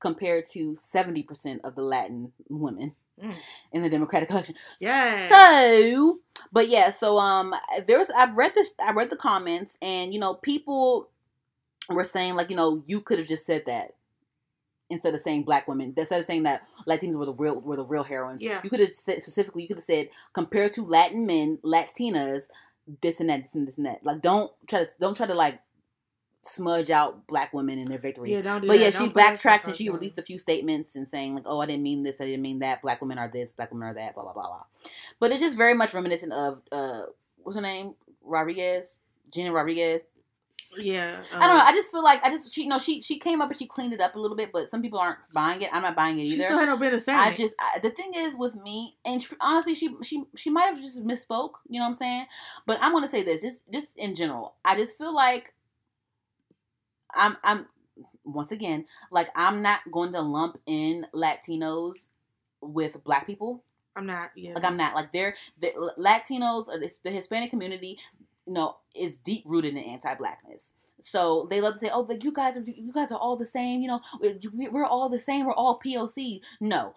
compared 0.00 0.46
to 0.46 0.74
70% 0.74 1.60
of 1.64 1.74
the 1.74 1.82
Latin 1.82 2.32
women 2.48 2.94
Mm. 3.22 3.34
in 3.72 3.82
the 3.82 3.90
Democratic 3.90 4.30
election. 4.30 4.54
Yeah. 4.78 5.28
So, 5.28 6.20
but 6.52 6.70
yeah, 6.70 6.90
so 6.90 7.18
um 7.18 7.54
there's 7.86 8.08
I've 8.08 8.34
read 8.34 8.54
this 8.54 8.72
I 8.82 8.92
read 8.92 9.10
the 9.10 9.16
comments 9.16 9.76
and 9.82 10.14
you 10.14 10.18
know 10.20 10.34
people 10.34 11.10
were 11.90 12.04
saying 12.04 12.34
like, 12.34 12.48
you 12.48 12.56
know, 12.56 12.82
you 12.86 13.00
could 13.02 13.18
have 13.18 13.28
just 13.28 13.44
said 13.44 13.64
that 13.66 13.94
instead 14.88 15.14
of 15.14 15.20
saying 15.20 15.42
black 15.42 15.68
women, 15.68 15.92
instead 15.96 16.18
of 16.20 16.24
saying 16.24 16.44
that 16.44 16.62
Latinas 16.88 17.16
were 17.16 17.26
the 17.26 17.34
real 17.34 17.60
were 17.60 17.76
the 17.76 17.84
real 17.84 18.04
heroines. 18.04 18.40
Yeah. 18.42 18.60
You 18.64 18.70
could 18.70 18.80
have 18.80 18.94
said 18.94 19.22
specifically 19.22 19.62
you 19.62 19.68
could 19.68 19.76
have 19.76 19.84
said 19.84 20.08
compared 20.32 20.72
to 20.72 20.82
Latin 20.82 21.26
men, 21.26 21.58
Latinas, 21.62 22.44
this 23.02 23.20
and 23.20 23.28
that, 23.30 23.42
this 23.44 23.54
and 23.54 23.66
this 23.68 23.76
and 23.76 23.86
that. 23.86 24.04
Like 24.04 24.20
don't 24.22 24.50
try 24.66 24.80
to 24.84 24.90
don't 25.00 25.16
try 25.16 25.26
to 25.26 25.34
like 25.34 25.60
smudge 26.42 26.90
out 26.90 27.26
black 27.26 27.52
women 27.52 27.78
in 27.78 27.88
their 27.88 27.98
victory. 27.98 28.32
Yeah, 28.32 28.40
don't 28.42 28.62
do 28.62 28.66
But 28.68 28.78
that. 28.78 28.80
yeah, 28.84 28.90
she 28.90 28.98
Don't 29.00 29.08
put 29.08 29.16
backtracked 29.16 29.66
and 29.66 29.76
she 29.76 29.84
there. 29.84 29.92
released 29.94 30.16
a 30.18 30.22
few 30.22 30.38
statements 30.38 30.96
and 30.96 31.06
saying 31.06 31.34
like, 31.34 31.44
"Oh, 31.46 31.60
I 31.60 31.66
didn't 31.66 31.82
mean 31.82 32.02
this. 32.02 32.20
I 32.20 32.24
didn't 32.24 32.42
mean 32.42 32.60
that. 32.60 32.80
Black 32.82 33.00
women 33.00 33.18
are 33.18 33.28
this. 33.28 33.52
Black 33.52 33.70
women 33.72 33.88
are 33.88 33.94
that. 33.94 34.14
Blah 34.14 34.24
blah 34.24 34.32
blah 34.32 34.46
blah." 34.46 34.64
But 35.18 35.32
it's 35.32 35.42
just 35.42 35.56
very 35.56 35.74
much 35.74 35.92
reminiscent 35.94 36.32
of 36.32 36.62
uh, 36.72 37.02
what's 37.42 37.56
her 37.56 37.62
name? 37.62 37.94
Rodriguez, 38.22 39.00
Gina 39.32 39.52
Rodriguez. 39.52 40.02
Yeah. 40.78 41.16
I 41.32 41.38
don't 41.38 41.40
know. 41.40 41.60
um, 41.60 41.66
I 41.66 41.72
just 41.72 41.90
feel 41.90 42.02
like 42.02 42.24
I 42.24 42.30
just 42.30 42.54
she 42.54 42.62
you 42.62 42.68
know 42.68 42.78
she 42.78 43.02
she 43.02 43.18
came 43.18 43.40
up 43.40 43.50
and 43.50 43.58
she 43.58 43.66
cleaned 43.66 43.92
it 43.92 44.00
up 44.00 44.14
a 44.14 44.18
little 44.18 44.36
bit, 44.36 44.50
but 44.52 44.68
some 44.68 44.82
people 44.82 44.98
aren't 44.98 45.18
buying 45.32 45.62
it. 45.62 45.70
I'm 45.72 45.82
not 45.82 45.96
buying 45.96 46.18
it 46.18 46.28
she 46.28 46.34
either. 46.34 46.44
still 46.44 46.58
had 46.58 46.68
no 46.68 46.76
I 47.08 47.32
just 47.32 47.54
I, 47.58 47.78
the 47.80 47.90
thing 47.90 48.12
is 48.14 48.36
with 48.36 48.54
me, 48.54 48.96
and 49.04 49.20
tr- 49.20 49.34
honestly, 49.40 49.74
she 49.74 49.94
she 50.02 50.24
she 50.36 50.50
might 50.50 50.64
have 50.64 50.78
just 50.78 51.04
misspoke. 51.04 51.52
You 51.68 51.80
know 51.80 51.84
what 51.84 51.88
I'm 51.88 51.94
saying? 51.94 52.26
But 52.66 52.78
I'm 52.80 52.92
gonna 52.92 53.08
say 53.08 53.22
this, 53.22 53.42
just 53.42 53.64
just 53.72 53.96
in 53.96 54.14
general, 54.14 54.54
I 54.64 54.76
just 54.76 54.96
feel 54.96 55.14
like 55.14 55.54
I'm 57.14 57.36
I'm 57.42 57.66
once 58.24 58.52
again 58.52 58.84
like 59.10 59.28
I'm 59.34 59.62
not 59.62 59.80
going 59.90 60.12
to 60.12 60.20
lump 60.20 60.60
in 60.66 61.06
Latinos 61.14 62.08
with 62.60 63.02
Black 63.04 63.26
people. 63.26 63.64
I'm 63.96 64.06
not. 64.06 64.30
Yeah. 64.36 64.54
Like 64.54 64.64
I'm 64.64 64.76
not 64.76 64.94
like 64.94 65.12
they're 65.12 65.34
the 65.60 65.92
Latinos 65.98 66.68
or 66.68 66.78
the, 66.78 66.90
the 67.02 67.10
Hispanic 67.10 67.50
community, 67.50 67.98
you 68.50 68.54
know, 68.54 68.76
is 68.96 69.16
deep 69.16 69.44
rooted 69.46 69.74
in 69.76 69.78
anti-blackness. 69.78 70.72
So 71.02 71.46
they 71.50 71.60
love 71.60 71.74
to 71.74 71.78
say, 71.78 71.88
"Oh, 71.92 72.02
but 72.02 72.24
you 72.24 72.32
guys 72.32 72.58
are 72.58 72.62
you 72.62 72.92
guys 72.92 73.12
are 73.12 73.18
all 73.18 73.36
the 73.36 73.46
same." 73.46 73.80
You 73.80 73.86
know, 73.88 74.00
we- 74.52 74.68
we're 74.68 74.84
all 74.84 75.08
the 75.08 75.20
same. 75.20 75.46
We're 75.46 75.54
all 75.54 75.78
POC. 75.78 76.42
No, 76.60 76.94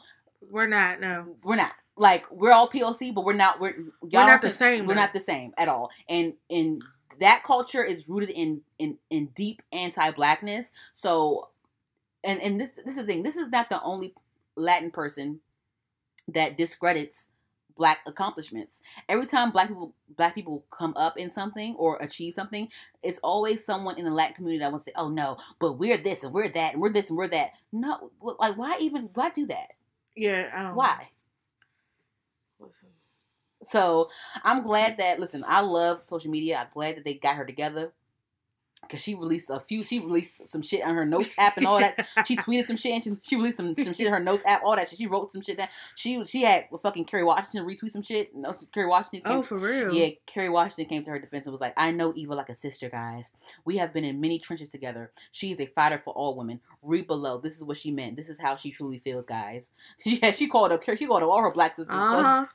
We're 0.49 0.65
not. 0.67 0.99
No. 0.99 1.35
we're 1.43 1.55
not. 1.55 1.73
Like 1.95 2.29
we're 2.31 2.51
all 2.51 2.67
POC, 2.67 3.13
but 3.13 3.23
we're 3.23 3.33
not. 3.33 3.59
We're 3.61 3.75
y'all 4.01 4.23
We're 4.23 4.25
not 4.25 4.41
the 4.41 4.51
same, 4.51 4.87
We're 4.87 4.95
though. 4.95 5.01
not 5.01 5.13
the 5.13 5.19
same 5.21 5.53
at 5.59 5.67
all. 5.69 5.91
And 6.09 6.33
and 6.49 6.81
that 7.19 7.43
culture 7.43 7.83
is 7.83 8.09
rooted 8.09 8.31
in 8.31 8.61
in 8.79 8.97
in 9.11 9.27
deep 9.35 9.61
anti-blackness. 9.71 10.71
So, 10.93 11.49
and 12.23 12.41
and 12.41 12.59
this 12.59 12.71
this 12.83 12.97
is 12.97 13.05
the 13.05 13.05
thing. 13.05 13.21
This 13.21 13.35
is 13.37 13.49
not 13.49 13.69
the 13.69 13.79
only 13.83 14.15
Latin 14.55 14.89
person 14.89 15.39
that 16.27 16.57
discredits 16.57 17.27
black 17.75 17.99
accomplishments. 18.05 18.81
Every 19.09 19.25
time 19.25 19.51
black 19.51 19.67
people 19.67 19.93
black 20.15 20.35
people 20.35 20.65
come 20.71 20.93
up 20.95 21.17
in 21.17 21.31
something 21.31 21.75
or 21.75 21.97
achieve 21.97 22.33
something, 22.33 22.69
it's 23.01 23.19
always 23.19 23.65
someone 23.65 23.97
in 23.97 24.05
the 24.05 24.11
Latin 24.11 24.35
community 24.35 24.59
that 24.59 24.71
wants 24.71 24.85
to 24.85 24.91
say, 24.91 24.95
"Oh 24.95 25.09
no, 25.09 25.37
but 25.59 25.73
we're 25.73 25.97
this 25.97 26.23
and 26.23 26.33
we're 26.33 26.49
that 26.49 26.73
and 26.73 26.81
we're 26.81 26.93
this 26.93 27.09
and 27.09 27.17
we're 27.17 27.27
that." 27.29 27.51
No, 27.71 28.11
like 28.21 28.57
why 28.57 28.77
even 28.79 29.09
why 29.13 29.29
do 29.29 29.45
that? 29.47 29.71
Yeah. 30.15 30.51
I 30.53 30.63
don't 30.63 30.75
Why? 30.75 31.09
Listen. 32.59 32.89
So 33.63 34.09
I'm 34.43 34.63
glad 34.63 34.97
that 34.97 35.19
listen, 35.19 35.43
I 35.47 35.61
love 35.61 36.03
social 36.05 36.31
media. 36.31 36.57
I'm 36.57 36.67
glad 36.73 36.97
that 36.97 37.05
they 37.05 37.15
got 37.15 37.35
her 37.35 37.45
together. 37.45 37.91
Cause 38.89 39.01
she 39.01 39.15
released 39.15 39.49
a 39.49 39.59
few 39.59 39.83
she 39.83 39.99
released 39.99 40.47
some 40.47 40.61
shit 40.61 40.83
on 40.83 40.95
her 40.95 41.05
notes 41.05 41.33
app 41.37 41.57
and 41.57 41.65
all 41.65 41.79
that. 41.79 42.07
She 42.25 42.35
tweeted 42.37 42.67
some 42.67 42.77
shit 42.77 42.93
and 42.93 43.03
she, 43.03 43.29
she 43.29 43.35
released 43.35 43.57
some, 43.57 43.75
some 43.75 43.93
shit 43.93 44.07
on 44.07 44.13
her 44.13 44.19
notes 44.19 44.43
app, 44.45 44.61
all 44.63 44.75
that 44.75 44.89
shit. 44.89 44.99
She 44.99 45.07
wrote 45.07 45.31
some 45.33 45.41
shit 45.41 45.57
down. 45.57 45.67
She 45.95 46.23
she 46.25 46.43
had 46.43 46.65
fucking 46.81 47.05
Kerry 47.05 47.23
Washington 47.23 47.65
retweet 47.65 47.91
some 47.91 48.01
shit. 48.01 48.35
No 48.35 48.55
Kerry 48.73 48.87
Washington 48.87 49.21
came, 49.21 49.39
Oh, 49.39 49.41
for 49.41 49.57
real. 49.57 49.93
Yeah, 49.93 50.09
Kerry 50.25 50.49
Washington 50.49 50.85
came 50.85 51.03
to 51.03 51.11
her 51.11 51.19
defense 51.19 51.45
and 51.47 51.51
was 51.51 51.61
like, 51.61 51.73
I 51.77 51.91
know 51.91 52.13
Eva 52.15 52.35
like 52.35 52.49
a 52.49 52.55
sister, 52.55 52.89
guys. 52.89 53.31
We 53.65 53.77
have 53.77 53.93
been 53.93 54.03
in 54.03 54.21
many 54.21 54.39
trenches 54.39 54.69
together. 54.69 55.11
She 55.31 55.51
is 55.51 55.59
a 55.59 55.65
fighter 55.65 55.97
for 55.97 56.13
all 56.13 56.35
women. 56.35 56.59
Read 56.81 57.07
below. 57.07 57.39
This 57.39 57.57
is 57.57 57.63
what 57.63 57.77
she 57.77 57.91
meant. 57.91 58.15
This 58.15 58.29
is 58.29 58.39
how 58.39 58.55
she 58.55 58.71
truly 58.71 58.99
feels, 58.99 59.25
guys. 59.25 59.71
Yeah, 60.05 60.31
she 60.31 60.47
called 60.47 60.71
up 60.71 60.83
she 60.97 61.07
called 61.07 61.23
up 61.23 61.29
all 61.29 61.41
her 61.41 61.51
black 61.51 61.75
sisters. 61.75 61.95
Uh 61.95 62.23
huh. 62.23 62.45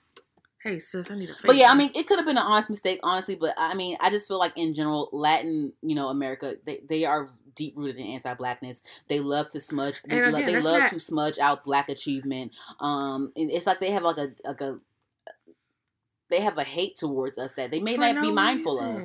Hey 0.63 0.79
sis, 0.81 1.11
I 1.11 1.15
need 1.15 1.31
a. 1.31 1.35
But 1.45 1.57
yeah, 1.57 1.71
I 1.71 1.75
mean, 1.75 1.91
it 1.95 2.07
could 2.07 2.19
have 2.19 2.27
been 2.27 2.37
an 2.37 2.45
honest 2.45 2.69
mistake, 2.69 3.01
honestly. 3.03 3.37
But 3.37 3.55
I 3.57 3.75
mean, 3.75 3.97
I 4.01 4.11
just 4.11 4.27
feel 4.27 4.39
like 4.39 4.53
in 4.57 4.75
general, 4.75 5.09
Latin, 5.13 5.73
you 5.83 5.95
know, 5.95 6.09
America, 6.09 6.57
they 6.65 6.81
they 6.89 7.05
are 7.05 7.31
deep 7.55 7.75
rooted 7.77 7.97
in 7.97 8.07
anti-blackness. 8.07 8.83
They 9.09 9.21
love 9.21 9.51
to 9.51 9.61
smudge. 9.61 10.01
They, 10.07 10.19
again, 10.19 10.47
they 10.47 10.61
love 10.61 10.81
not- 10.81 10.93
to 10.93 11.01
smudge 11.01 11.39
out 11.39 11.65
black 11.65 11.89
achievement. 11.89 12.53
Um, 12.81 13.33
and 13.37 13.51
it's 13.51 13.67
like 13.67 13.81
they 13.81 13.91
have 13.93 14.03
like 14.03 14.19
a 14.19 14.31
like 14.45 14.61
a 14.61 14.79
they 16.31 16.41
have 16.41 16.59
a 16.59 16.65
hate 16.65 16.97
towards 16.97 17.39
us 17.39 17.53
that 17.55 17.71
they 17.71 17.81
may 17.81 17.95
For 17.95 18.01
not 18.01 18.21
be 18.21 18.29
no 18.29 18.35
mindful 18.35 18.81
of. 18.81 19.03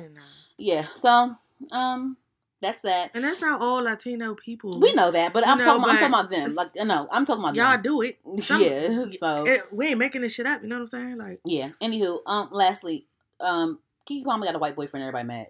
Yeah. 0.58 0.82
So, 0.94 1.36
um, 1.72 2.16
that's 2.64 2.82
that. 2.82 3.10
And 3.14 3.22
that's 3.24 3.40
not 3.40 3.60
all 3.60 3.82
Latino 3.82 4.34
people. 4.34 4.80
We 4.80 4.92
know 4.94 5.10
that, 5.10 5.32
but 5.32 5.46
I'm 5.46 5.58
know, 5.58 5.64
talking. 5.64 5.82
About, 5.84 5.90
I'm 5.90 5.98
talking 6.12 6.14
about 6.14 6.30
them. 6.30 6.54
Like, 6.54 6.86
no, 6.86 7.08
I'm 7.12 7.24
talking 7.26 7.44
about 7.44 7.54
Y'all 7.54 7.72
them. 7.72 7.82
do 7.82 8.02
it. 8.02 8.18
Some- 8.42 8.60
yeah. 8.62 9.04
So 9.20 9.46
It- 9.46 9.72
we 9.72 9.88
ain't 9.88 9.98
making 9.98 10.22
this 10.22 10.32
shit 10.32 10.46
up. 10.46 10.62
You 10.62 10.68
know 10.68 10.76
what 10.76 10.82
I'm 10.82 10.88
saying? 10.88 11.18
Like, 11.18 11.40
yeah. 11.44 11.70
Anywho, 11.80 12.18
um, 12.26 12.48
lastly, 12.50 13.06
um, 13.40 13.78
Keke 14.08 14.24
Palmer 14.24 14.46
got 14.46 14.54
a 14.54 14.58
white 14.58 14.76
boyfriend. 14.76 15.04
Everybody 15.04 15.26
mad. 15.28 15.46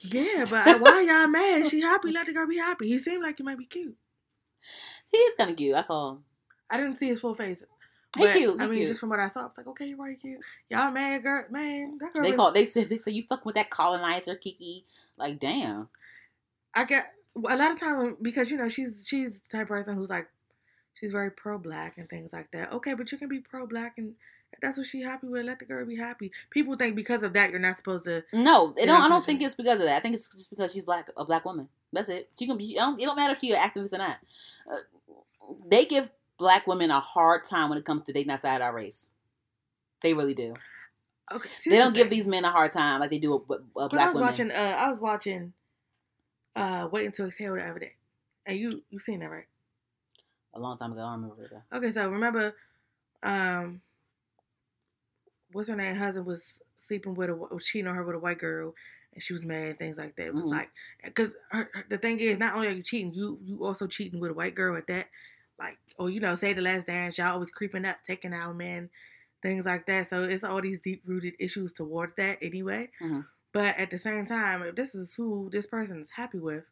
yeah, 0.00 0.44
but 0.48 0.80
why 0.80 1.00
y'all 1.08 1.26
mad? 1.28 1.68
She 1.68 1.80
happy. 1.80 2.12
Let 2.12 2.26
the 2.26 2.32
girl 2.32 2.46
be 2.46 2.58
happy. 2.58 2.88
He 2.88 2.98
seemed 2.98 3.22
like 3.22 3.38
he 3.38 3.42
might 3.42 3.58
be 3.58 3.64
cute. 3.66 3.96
He 5.10 5.18
is 5.18 5.34
kind 5.34 5.50
of 5.50 5.56
cute. 5.56 5.74
That's 5.74 5.90
all. 5.90 6.22
I 6.70 6.76
didn't 6.76 6.96
see 6.96 7.08
his 7.08 7.20
full 7.20 7.34
face. 7.34 7.64
He 8.16 8.24
But, 8.24 8.36
cute, 8.36 8.54
he 8.58 8.64
I 8.64 8.66
mean, 8.68 8.78
cute. 8.78 8.88
just 8.88 9.00
from 9.00 9.10
what 9.10 9.20
I 9.20 9.28
saw, 9.28 9.40
I 9.40 9.44
was 9.44 9.52
like, 9.58 9.66
okay, 9.68 9.86
you're 9.86 9.98
right, 9.98 10.18
cute. 10.20 10.40
Y'all 10.70 10.90
mad, 10.90 11.22
girl? 11.22 11.44
Man, 11.50 11.98
that 12.00 12.12
girl. 12.14 12.22
They 12.22 12.30
was- 12.30 12.36
call. 12.38 12.52
They 12.52 12.64
said. 12.64 12.88
They 12.88 12.98
say 12.98 13.12
you 13.12 13.22
fuck 13.22 13.44
with 13.44 13.54
that 13.56 13.70
colonizer, 13.70 14.34
Keke. 14.34 14.84
Like, 15.16 15.38
damn. 15.38 15.88
I 16.74 16.84
get 16.84 17.12
a 17.36 17.56
lot 17.56 17.70
of 17.72 17.78
times 17.80 18.16
because 18.20 18.50
you 18.50 18.56
know 18.56 18.68
she's 18.68 19.04
she's 19.06 19.40
the 19.40 19.48
type 19.58 19.62
of 19.62 19.68
person 19.68 19.94
who's 19.96 20.10
like 20.10 20.28
she's 20.94 21.12
very 21.12 21.30
pro 21.30 21.58
black 21.58 21.98
and 21.98 22.08
things 22.08 22.32
like 22.32 22.50
that. 22.52 22.72
Okay, 22.72 22.94
but 22.94 23.10
you 23.12 23.18
can 23.18 23.28
be 23.28 23.40
pro 23.40 23.66
black 23.66 23.94
and 23.98 24.14
that's 24.62 24.78
what 24.78 24.86
she 24.86 25.02
happy 25.02 25.26
with. 25.28 25.44
Let 25.44 25.58
the 25.58 25.64
girl 25.64 25.84
be 25.84 25.96
happy. 25.96 26.32
People 26.50 26.74
think 26.76 26.96
because 26.96 27.22
of 27.22 27.32
that 27.34 27.50
you're 27.50 27.58
not 27.60 27.76
supposed 27.76 28.04
to. 28.04 28.24
No, 28.32 28.74
it 28.76 28.86
don't. 28.86 29.02
I 29.02 29.08
don't 29.08 29.24
think 29.24 29.42
it's 29.42 29.54
because 29.54 29.80
of 29.80 29.86
that. 29.86 29.96
I 29.96 30.00
think 30.00 30.14
it's 30.14 30.28
just 30.28 30.50
because 30.50 30.72
she's 30.72 30.84
black, 30.84 31.08
a 31.16 31.24
black 31.24 31.44
woman. 31.44 31.68
That's 31.92 32.08
it. 32.08 32.30
She 32.38 32.46
can 32.46 32.56
be. 32.56 32.72
It 32.72 32.76
don't, 32.78 33.00
it 33.00 33.04
don't 33.04 33.16
matter 33.16 33.34
if 33.34 33.40
she's 33.40 33.54
an 33.54 33.60
activist 33.60 33.92
or 33.92 33.98
not. 33.98 34.18
Uh, 34.70 34.76
they 35.68 35.84
give 35.84 36.10
black 36.38 36.66
women 36.66 36.90
a 36.90 37.00
hard 37.00 37.44
time 37.44 37.68
when 37.68 37.78
it 37.78 37.84
comes 37.84 38.02
to 38.02 38.12
dating 38.12 38.30
outside 38.30 38.60
our 38.62 38.74
race. 38.74 39.10
They 40.00 40.14
really 40.14 40.34
do. 40.34 40.54
Okay, 41.30 41.50
see, 41.56 41.70
They 41.70 41.76
don't 41.78 41.92
the 41.92 42.00
give 42.00 42.10
these 42.10 42.26
men 42.26 42.44
a 42.44 42.50
hard 42.50 42.72
time 42.72 43.00
like 43.00 43.10
they 43.10 43.18
do 43.18 43.34
a, 43.34 43.38
black 43.38 43.60
I 43.74 44.06
was 44.06 44.14
women. 44.14 44.20
watching. 44.28 44.50
Uh, 44.50 44.76
I 44.78 44.88
was 44.88 45.00
watching. 45.00 45.52
Uh, 46.56 46.88
waiting 46.90 47.12
to 47.12 47.26
exhale 47.26 47.54
the 47.54 47.62
other 47.62 47.78
day, 47.78 47.92
and 48.44 48.58
you 48.58 48.82
you 48.90 48.98
seen 48.98 49.20
that 49.20 49.30
right? 49.30 49.46
a 50.54 50.58
long 50.58 50.76
time 50.76 50.90
ago. 50.92 51.02
I 51.02 51.12
don't 51.12 51.22
remember 51.22 51.44
it 51.44 51.50
though. 51.52 51.76
Okay, 51.78 51.92
so 51.92 52.08
remember, 52.08 52.54
um, 53.22 53.80
what's 55.52 55.68
her 55.68 55.76
name? 55.76 55.94
Husband 55.96 56.26
was 56.26 56.62
sleeping 56.74 57.14
with 57.14 57.30
a 57.30 57.34
was 57.34 57.64
cheating 57.64 57.86
on 57.86 57.94
her 57.94 58.02
with 58.02 58.16
a 58.16 58.18
white 58.18 58.38
girl, 58.38 58.74
and 59.12 59.22
she 59.22 59.32
was 59.34 59.44
mad. 59.44 59.78
Things 59.78 59.98
like 59.98 60.16
that. 60.16 60.26
It 60.28 60.34
was 60.34 60.46
Mhm. 60.46 60.50
like 60.50 60.70
because 61.04 61.34
the 61.88 61.98
thing 61.98 62.18
is, 62.18 62.38
not 62.38 62.54
only 62.54 62.68
are 62.68 62.72
you 62.72 62.82
cheating, 62.82 63.12
you 63.12 63.38
you 63.42 63.64
also 63.64 63.86
cheating 63.86 64.18
with 64.18 64.30
a 64.32 64.34
white 64.34 64.54
girl 64.56 64.76
at 64.76 64.86
that. 64.88 65.08
Or 65.98 66.08
you 66.10 66.20
know, 66.20 66.34
say 66.34 66.52
the 66.52 66.62
last 66.62 66.86
dance, 66.86 67.18
y'all 67.18 67.32
always 67.34 67.50
creeping 67.50 67.84
up, 67.84 67.98
taking 68.04 68.32
out 68.32 68.56
men, 68.56 68.88
things 69.42 69.66
like 69.66 69.86
that. 69.86 70.08
So 70.08 70.24
it's 70.24 70.44
all 70.44 70.60
these 70.60 70.80
deep 70.80 71.02
rooted 71.04 71.34
issues 71.40 71.72
towards 71.72 72.14
that 72.14 72.38
anyway. 72.40 72.90
Mhm. 73.02 73.26
But 73.52 73.76
at 73.78 73.90
the 73.90 73.98
same 73.98 74.26
time, 74.26 74.62
if 74.62 74.76
this 74.76 74.94
is 74.94 75.14
who 75.14 75.48
this 75.50 75.66
person 75.66 76.00
is 76.00 76.10
happy 76.10 76.38
with, 76.38 76.64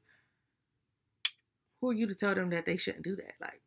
who 1.81 1.91
are 1.91 1.95
you 1.95 2.07
to 2.07 2.15
tell 2.15 2.35
them 2.35 2.51
that 2.51 2.65
they 2.67 2.77
shouldn't 2.77 3.05
do 3.05 3.17
that? 3.17 3.35
Like. 3.41 3.61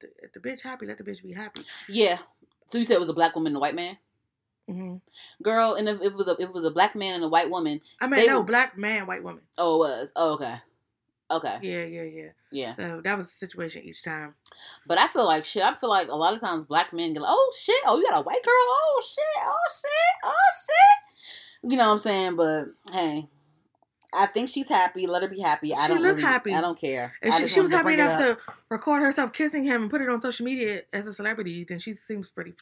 the, 0.00 0.08
if 0.22 0.32
the 0.32 0.40
bitch 0.40 0.62
happy, 0.62 0.86
let 0.86 0.98
the 0.98 1.04
bitch 1.04 1.22
be 1.22 1.32
happy. 1.32 1.62
Yeah. 1.88 2.18
So 2.68 2.78
you 2.78 2.84
said 2.84 2.94
it 2.96 3.00
was 3.00 3.08
a 3.08 3.12
black 3.14 3.34
woman 3.34 3.48
and 3.52 3.56
a 3.56 3.60
white 3.60 3.74
man, 3.74 3.96
Mm-hmm. 4.68 4.96
girl, 5.42 5.74
and 5.74 5.86
if 5.88 6.00
it 6.00 6.14
was 6.14 6.26
a 6.26 6.32
if 6.32 6.40
it 6.48 6.52
was 6.54 6.64
a 6.64 6.70
black 6.70 6.96
man 6.96 7.14
and 7.16 7.24
a 7.24 7.28
white 7.28 7.50
woman, 7.50 7.80
I 8.00 8.06
mean, 8.06 8.20
They 8.20 8.26
no, 8.26 8.38
would- 8.38 8.46
black 8.46 8.76
man, 8.78 9.06
white 9.06 9.22
woman. 9.22 9.42
oh, 9.58 9.74
it 9.76 9.78
was. 9.78 10.12
Oh, 10.16 10.32
okay. 10.34 10.56
Okay. 11.36 11.58
Yeah, 11.62 11.84
yeah, 11.84 12.02
yeah. 12.02 12.28
Yeah. 12.52 12.74
So 12.74 13.00
that 13.02 13.16
was 13.16 13.28
the 13.28 13.34
situation 13.34 13.82
each 13.84 14.02
time. 14.02 14.34
But 14.86 14.98
I 14.98 15.08
feel 15.08 15.26
like 15.26 15.44
shit. 15.44 15.62
I 15.62 15.74
feel 15.74 15.90
like 15.90 16.08
a 16.08 16.16
lot 16.16 16.34
of 16.34 16.40
times 16.40 16.64
black 16.64 16.92
men 16.92 17.12
get 17.12 17.22
like, 17.22 17.32
oh 17.32 17.52
shit, 17.58 17.80
oh 17.86 17.98
you 17.98 18.08
got 18.08 18.18
a 18.18 18.22
white 18.22 18.42
girl, 18.42 18.52
oh 18.54 19.02
shit, 19.06 19.42
oh 19.42 19.56
shit, 19.80 20.14
oh 20.24 20.52
shit. 20.66 21.70
You 21.70 21.78
know 21.78 21.86
what 21.86 21.92
I'm 21.92 21.98
saying? 21.98 22.36
But 22.36 22.66
hey, 22.92 23.28
I 24.14 24.26
think 24.26 24.48
she's 24.48 24.68
happy. 24.68 25.06
Let 25.06 25.22
her 25.22 25.28
be 25.28 25.40
happy. 25.40 25.74
I 25.74 25.82
She 25.82 25.88
don't 25.88 26.02
look 26.02 26.16
really, 26.16 26.22
happy. 26.22 26.54
I 26.54 26.60
don't 26.60 26.78
care. 26.78 27.14
If 27.20 27.34
she, 27.34 27.48
she 27.48 27.60
was 27.60 27.72
happy 27.72 27.94
enough 27.94 28.18
to 28.18 28.38
record 28.68 29.02
herself 29.02 29.32
kissing 29.32 29.64
him 29.64 29.82
and 29.82 29.90
put 29.90 30.00
it 30.00 30.08
on 30.08 30.20
social 30.20 30.44
media 30.44 30.82
as 30.92 31.06
a 31.06 31.14
celebrity, 31.14 31.64
then 31.68 31.78
she 31.78 31.94
seems 31.94 32.28
pretty. 32.30 32.54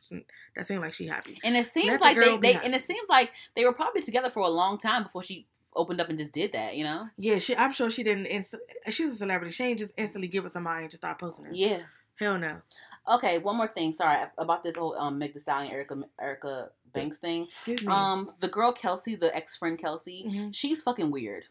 That 0.56 0.66
seems 0.66 0.80
like 0.80 0.94
she 0.94 1.06
happy. 1.06 1.38
And 1.44 1.56
it 1.56 1.66
seems 1.66 2.00
Let 2.00 2.16
the 2.16 2.30
like 2.30 2.40
they, 2.40 2.52
they 2.52 2.64
and 2.64 2.74
it 2.74 2.82
seems 2.82 3.08
like 3.08 3.32
they 3.54 3.64
were 3.64 3.74
probably 3.74 4.02
together 4.02 4.30
for 4.30 4.40
a 4.40 4.48
long 4.48 4.78
time 4.78 5.02
before 5.02 5.22
she 5.22 5.46
opened 5.74 6.00
up 6.00 6.08
and 6.08 6.18
just 6.18 6.32
did 6.32 6.52
that. 6.52 6.76
You 6.76 6.84
know? 6.84 7.08
Yeah, 7.18 7.38
she. 7.38 7.56
I'm 7.56 7.72
sure 7.72 7.90
she 7.90 8.02
didn't. 8.02 8.26
Inst- 8.26 8.54
she's 8.90 9.12
a 9.12 9.16
celebrity. 9.16 9.52
She 9.52 9.64
ain't 9.64 9.78
just 9.78 9.94
instantly 9.96 10.28
get 10.28 10.42
with 10.42 10.52
somebody 10.52 10.82
and 10.82 10.90
just 10.90 11.02
start 11.02 11.18
posting 11.18 11.46
it. 11.46 11.54
Yeah. 11.56 11.80
Hell 12.16 12.38
no. 12.38 12.56
Okay. 13.10 13.38
One 13.38 13.56
more 13.56 13.68
thing. 13.68 13.92
Sorry 13.92 14.24
about 14.38 14.62
this 14.64 14.76
whole 14.76 14.94
um 14.96 15.18
Meg 15.18 15.34
Thee 15.34 15.40
Stallion 15.40 15.72
Erica 15.72 16.02
Erica 16.20 16.70
Banks 16.92 17.18
thing. 17.18 17.42
Excuse 17.44 17.80
me. 17.82 17.88
Um, 17.88 18.30
the 18.40 18.48
girl 18.48 18.72
Kelsey, 18.72 19.16
the 19.16 19.34
ex 19.34 19.56
friend 19.56 19.78
Kelsey, 19.78 20.26
Mhm. 20.28 20.54
she's 20.54 20.82
fucking 20.82 21.10
weird. 21.10 21.44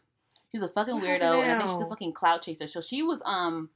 She's 0.52 0.62
a 0.62 0.68
fucking 0.68 0.94
What 0.94 1.04
weirdo, 1.04 1.42
and 1.42 1.52
I 1.52 1.58
think 1.58 1.70
she's 1.70 1.80
a 1.80 1.88
fucking 1.88 2.12
cloud 2.12 2.42
chaser. 2.42 2.66
So 2.66 2.80
she 2.80 3.02
was 3.02 3.22
um 3.24 3.70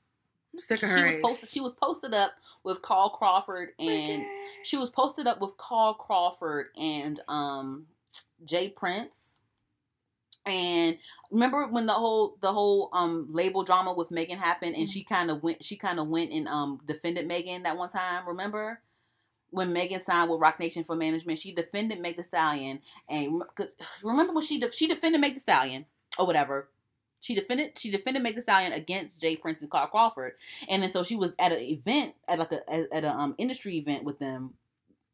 I'm 0.53 0.61
sick 0.61 0.79
she 0.81 0.87
of 0.87 0.93
was 0.93 1.17
posted 1.23 1.49
she 1.51 1.61
was 1.61 1.73
posted 1.75 2.15
up 2.15 2.33
with 2.63 2.83
Carl 2.83 3.11
Crawford 3.11 3.71
and 3.79 4.25
she 4.63 4.77
was 4.77 4.89
posted 4.91 5.27
up 5.27 5.41
with 5.41 5.57
Carl 5.57 5.95
Crawford 5.95 6.69
and 6.79 7.21
um 7.29 7.87
J. 8.45 8.69
Prince. 8.71 9.26
And 10.47 10.99
remember 11.31 11.67
when 11.67 11.87
the 11.87 11.93
whole 11.93 12.39
the 12.41 12.53
whole 12.53 12.89
um 12.93 13.29
label 13.31 13.65
drama 13.65 13.93
with 13.93 14.13
Megan 14.13 14.39
happened 14.39 14.77
and 14.77 14.89
she 14.89 15.03
kind 15.03 15.31
of 15.31 15.43
went 15.43 15.65
she 15.65 15.77
kind 15.77 15.99
of 15.99 16.09
went 16.09 16.33
and 16.33 16.47
um 16.47 16.81
defended 16.87 17.27
Megan 17.27 17.65
that 17.65 17.77
one 17.77 17.89
time, 17.89 18.27
remember? 18.29 18.81
When 19.51 19.73
Megan 19.73 20.01
signed 20.01 20.31
with 20.31 20.41
Roc 20.41 20.61
Nation 20.61 20.85
for 20.85 20.95
management, 20.97 21.39
she 21.39 21.53
defended 21.53 22.01
Meg 22.01 22.17
Thee 22.17 22.23
Stallion 22.23 22.81
and 23.09 23.43
cuz 23.57 23.75
remember 24.03 24.33
when 24.33 24.45
she 24.45 24.61
de- 24.61 24.73
she 24.73 24.87
defended 24.87 25.21
Meg 25.21 25.35
Thee 25.35 25.41
Stallion 25.41 25.87
or 26.17 26.27
whatever. 26.27 26.69
She 27.21 27.35
defended 27.35 27.77
she 27.77 27.91
defended 27.91 28.23
Meg 28.23 28.37
Thee 28.37 28.41
Stallion 28.41 28.73
against 28.73 29.19
J. 29.21 29.35
Prince 29.35 29.63
and 29.63 29.71
Carl 29.71 29.89
Crawford. 29.89 30.35
And 30.69 30.83
then 30.83 30.91
so 30.91 31.03
she 31.03 31.17
was 31.17 31.35
at 31.41 31.51
an 31.51 31.61
event 31.61 32.15
at 32.29 32.39
like 32.39 32.53
a 32.53 32.71
at, 32.73 32.93
at 32.93 33.05
a 33.05 33.11
um 33.11 33.35
industry 33.37 33.77
event 33.79 34.05
with 34.05 34.21
them 34.21 34.55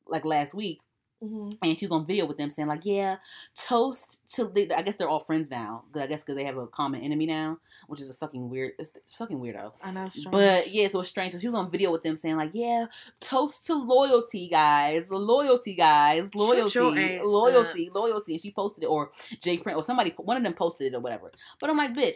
like 0.07 0.27
last 0.27 0.53
week 0.53 0.81
Mhm. 1.23 1.57
and 1.63 1.79
she's 1.79 1.91
on 1.91 2.05
video 2.05 2.27
with 2.27 2.37
them 2.37 2.51
saying 2.51 2.69
like, 2.69 2.85
"Yeah, 2.85 3.17
toast 3.57 4.23
to." 4.35 4.45
The, 4.47 4.73
I 4.77 4.83
guess 4.83 4.97
they're 4.97 5.09
all 5.09 5.21
friends 5.21 5.51
now. 5.51 5.85
I 5.95 6.07
guess 6.07 6.21
because 6.21 6.35
they 6.37 6.45
have 6.45 6.57
a 6.57 6.67
common 6.67 7.01
enemy 7.03 7.27
now, 7.27 7.59
which 7.87 8.01
is 8.01 8.11
a 8.11 8.15
fucking 8.15 8.49
weird. 8.51 8.73
It's, 8.79 8.91
it's 8.95 9.15
fucking 9.15 9.39
weirdo. 9.39 9.73
I 9.83 9.91
know. 9.93 10.07
But 10.31 10.71
yeah, 10.73 10.89
so 10.89 11.01
it's 11.01 11.11
strange. 11.11 11.33
So 11.33 11.39
she 11.39 11.49
was 11.49 11.57
on 11.57 11.71
video 11.71 11.93
with 11.93 12.03
them 12.03 12.17
saying 12.17 12.37
like, 12.37 12.51
"Yeah, 12.55 12.87
toast 13.21 13.67
to 13.67 13.75
loyalty, 13.75 14.49
guys. 14.49 15.11
Loyalty, 15.11 15.75
guys. 15.75 16.29
Loyalty, 16.35 17.21
loyalty, 17.25 17.91
loyalty." 17.95 18.33
And 18.35 18.43
she 18.43 18.51
posted 18.51 18.85
it, 18.85 18.87
or 18.87 19.13
J. 19.41 19.59
Prince, 19.59 19.77
or 19.77 19.85
somebody, 19.85 20.11
one 20.17 20.37
of 20.37 20.43
them 20.43 20.55
posted 20.55 20.93
it, 20.93 20.97
or 20.97 21.01
whatever. 21.01 21.31
But 21.61 21.71
I'm 21.71 21.77
like, 21.77 21.95
bitch, 21.95 22.15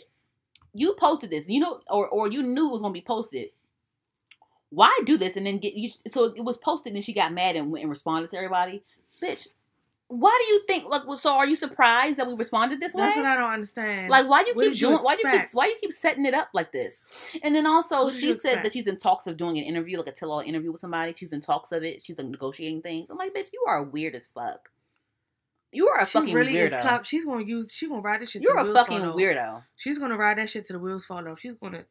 you 0.75 0.95
posted 0.99 1.31
this, 1.31 1.49
you 1.49 1.61
know, 1.61 1.81
or 1.89 2.09
or 2.09 2.29
you 2.29 2.43
knew 2.43 2.69
it 2.69 2.73
was 2.73 2.83
gonna 2.83 2.93
be 2.93 3.01
posted. 3.03 3.51
Why 4.71 4.99
do 5.05 5.17
this 5.17 5.37
and 5.37 5.47
then 5.47 5.59
get 5.59 5.75
you? 5.75 5.91
So 6.09 6.25
it 6.25 6.45
was 6.45 6.59
posted, 6.59 6.95
and 6.95 7.05
she 7.05 7.13
got 7.13 7.33
mad 7.33 7.57
and 7.57 7.71
went 7.71 7.83
and 7.83 7.91
responded 7.91 8.31
to 8.31 8.37
everybody. 8.37 8.83
Bitch, 9.23 9.49
why 10.09 10.37
do 10.45 10.53
you 10.53 10.63
think? 10.67 10.89
Like, 10.89 11.07
well, 11.07 11.17
so 11.17 11.35
are 11.37 11.47
you 11.47 11.57
surprised 11.57 12.19
that 12.19 12.27
we 12.27 12.35
responded 12.35 12.81
this 12.81 12.95
way? 12.95 13.03
that's 13.05 13.17
what 13.17 13.27
I 13.27 13.37
don't 13.37 13.51
understand. 13.51 14.11
Like 14.11 14.29
why 14.29 14.43
do 14.45 14.51
you 14.51 14.57
What 14.57 14.63
keep 14.65 14.73
you 14.73 14.79
doing? 14.79 14.99
why 14.99 15.17
do 15.17 15.23
you 15.29 15.39
keep? 15.39 15.49
Why 15.53 15.67
you 15.67 15.77
keep 15.81 15.93
setting 15.93 16.25
it 16.27 16.35
up 16.35 16.49
like 16.53 16.73
this? 16.73 17.03
And 17.43 17.55
then 17.55 17.67
also 17.67 18.05
What 18.05 18.13
she 18.13 18.33
said 18.35 18.63
that 18.65 18.73
she's 18.73 18.87
in 18.87 18.99
talks 18.99 19.27
of 19.27 19.37
doing 19.37 19.59
an 19.59 19.65
interview, 19.65 19.99
like 19.99 20.09
a 20.09 20.13
tell-all 20.13 20.41
interview 20.41 20.71
with 20.71 20.81
somebody. 20.81 21.15
She's 21.17 21.31
in 21.31 21.41
talks 21.41 21.73
of 21.73 21.83
it. 21.83 22.03
She's 22.05 22.19
like 22.19 22.27
negotiating 22.29 22.83
things. 22.83 23.09
I'm 23.11 23.17
like, 23.17 23.35
bitch, 23.35 23.49
you 23.53 23.65
are 23.67 23.83
weird 23.83 24.15
as 24.15 24.27
fuck. 24.27 24.71
You 25.73 25.89
are 25.89 26.01
a 26.01 26.07
she 26.07 26.19
fucking 26.19 26.35
really 26.35 26.57
is 26.57 26.73
weirdo. 26.73 26.83
clout. 26.83 27.07
She's 27.07 27.25
gonna 27.25 27.45
use. 27.45 27.73
She's 27.73 27.89
gonna 27.89 28.01
ride 28.01 28.21
this 28.21 28.31
shit. 28.31 28.43
You're 28.43 28.59
a 28.59 28.73
fucking 28.73 29.01
weirdo. 29.01 29.65
She's 29.77 29.99
gonna 29.99 30.17
ride 30.17 30.39
that 30.39 30.49
shit 30.51 30.67
to 30.67 30.73
the 30.73 30.79
wheels 30.79 31.05
fall 31.05 31.27
off. 31.29 31.41
She's 31.41 31.55
gonna. 31.55 31.85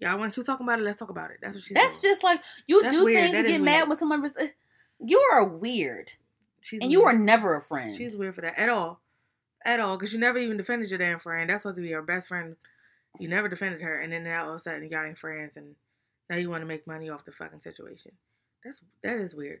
Yeah, 0.00 0.12
I 0.12 0.16
want 0.16 0.32
to 0.32 0.40
keep 0.40 0.46
talking 0.46 0.66
about 0.66 0.80
it. 0.80 0.82
Let's 0.82 0.98
talk 0.98 1.10
about 1.10 1.30
it. 1.30 1.38
That's 1.42 1.54
what 1.56 1.64
she's. 1.64 1.74
That's 1.74 2.00
doing. 2.00 2.12
just 2.12 2.24
like 2.24 2.42
you 2.66 2.82
That's 2.82 2.94
do 2.94 3.04
weird. 3.04 3.18
things 3.20 3.32
That 3.32 3.38
and 3.40 3.48
get 3.48 3.60
mad 3.60 3.76
weird. 3.80 3.88
when 3.88 3.96
someone. 3.98 4.24
You 5.02 5.18
are 5.32 5.48
weird, 5.48 6.12
She's 6.60 6.80
and 6.82 6.90
you 6.92 7.04
are 7.04 7.12
never 7.16 7.54
a 7.56 7.60
friend. 7.60 7.96
She's 7.96 8.16
weird 8.16 8.34
for 8.34 8.40
that 8.42 8.58
at 8.58 8.68
all, 8.68 9.00
at 9.64 9.80
all. 9.80 9.96
Because 9.96 10.12
you 10.12 10.18
never 10.18 10.38
even 10.38 10.56
defended 10.56 10.90
your 10.90 10.98
damn 10.98 11.18
friend. 11.18 11.48
That's 11.48 11.62
supposed 11.62 11.76
to 11.76 11.82
be 11.82 11.88
your 11.88 12.02
best 12.02 12.28
friend. 12.28 12.56
You 13.18 13.28
never 13.28 13.48
defended 13.48 13.80
her, 13.82 14.00
and 14.00 14.12
then 14.12 14.24
now 14.24 14.44
all 14.44 14.50
of 14.50 14.56
a 14.56 14.58
sudden 14.58 14.88
y'all 14.90 15.04
in 15.04 15.14
friends, 15.16 15.56
and 15.56 15.74
now 16.28 16.36
you 16.36 16.48
want 16.50 16.62
to 16.62 16.66
make 16.66 16.86
money 16.86 17.08
off 17.10 17.24
the 17.24 17.32
fucking 17.32 17.60
situation. 17.60 18.12
That's 18.64 18.80
that 19.02 19.16
is 19.16 19.34
weird. 19.34 19.60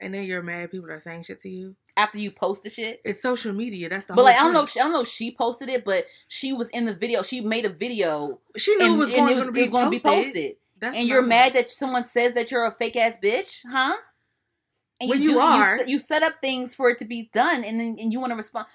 And 0.00 0.12
then 0.12 0.24
you're 0.24 0.42
mad 0.42 0.70
people 0.70 0.90
are 0.90 1.00
saying 1.00 1.24
shit 1.24 1.40
to 1.40 1.48
you. 1.48 1.76
After 1.96 2.18
you 2.18 2.30
post 2.30 2.64
the 2.64 2.70
shit. 2.70 3.00
It's 3.04 3.22
social 3.22 3.52
media. 3.52 3.88
That's 3.88 4.06
the. 4.06 4.14
But 4.14 4.22
whole 4.22 4.24
like 4.24 4.36
I 4.36 4.42
don't 4.42 4.52
know, 4.52 4.64
if 4.64 4.70
she, 4.70 4.80
I 4.80 4.82
don't 4.82 4.92
know 4.92 5.02
if 5.02 5.08
she 5.08 5.34
posted 5.34 5.68
it, 5.68 5.84
but 5.84 6.06
she 6.28 6.52
was 6.52 6.68
in 6.70 6.86
the 6.86 6.94
video. 6.94 7.22
She 7.22 7.40
made 7.40 7.64
a 7.64 7.70
video, 7.70 8.40
she 8.56 8.74
knew 8.76 8.84
and, 8.84 8.94
it 8.94 8.98
was 8.98 9.10
going, 9.10 9.44
to 9.44 9.52
be 9.52 9.96
be 9.96 10.00
posted. 10.00 10.56
That's 10.80 10.96
and 10.96 11.08
you're 11.08 11.22
mad 11.22 11.54
that 11.54 11.68
someone 11.68 12.04
says 12.04 12.32
that 12.34 12.50
you're 12.50 12.66
a 12.66 12.70
fake 12.70 12.96
ass 12.96 13.16
bitch, 13.22 13.60
huh? 13.66 13.94
And 15.00 15.10
When 15.10 15.22
you 15.22 15.32
do, 15.32 15.38
are. 15.38 15.84
you, 15.86 15.98
set 15.98 16.22
up 16.22 16.34
things 16.40 16.74
for 16.74 16.90
it 16.90 16.98
to 16.98 17.04
be 17.04 17.30
done, 17.32 17.64
and 17.64 17.80
then 17.80 17.96
and 17.98 18.12
you 18.12 18.20
want 18.20 18.32
to 18.32 18.36
respond 18.36 18.66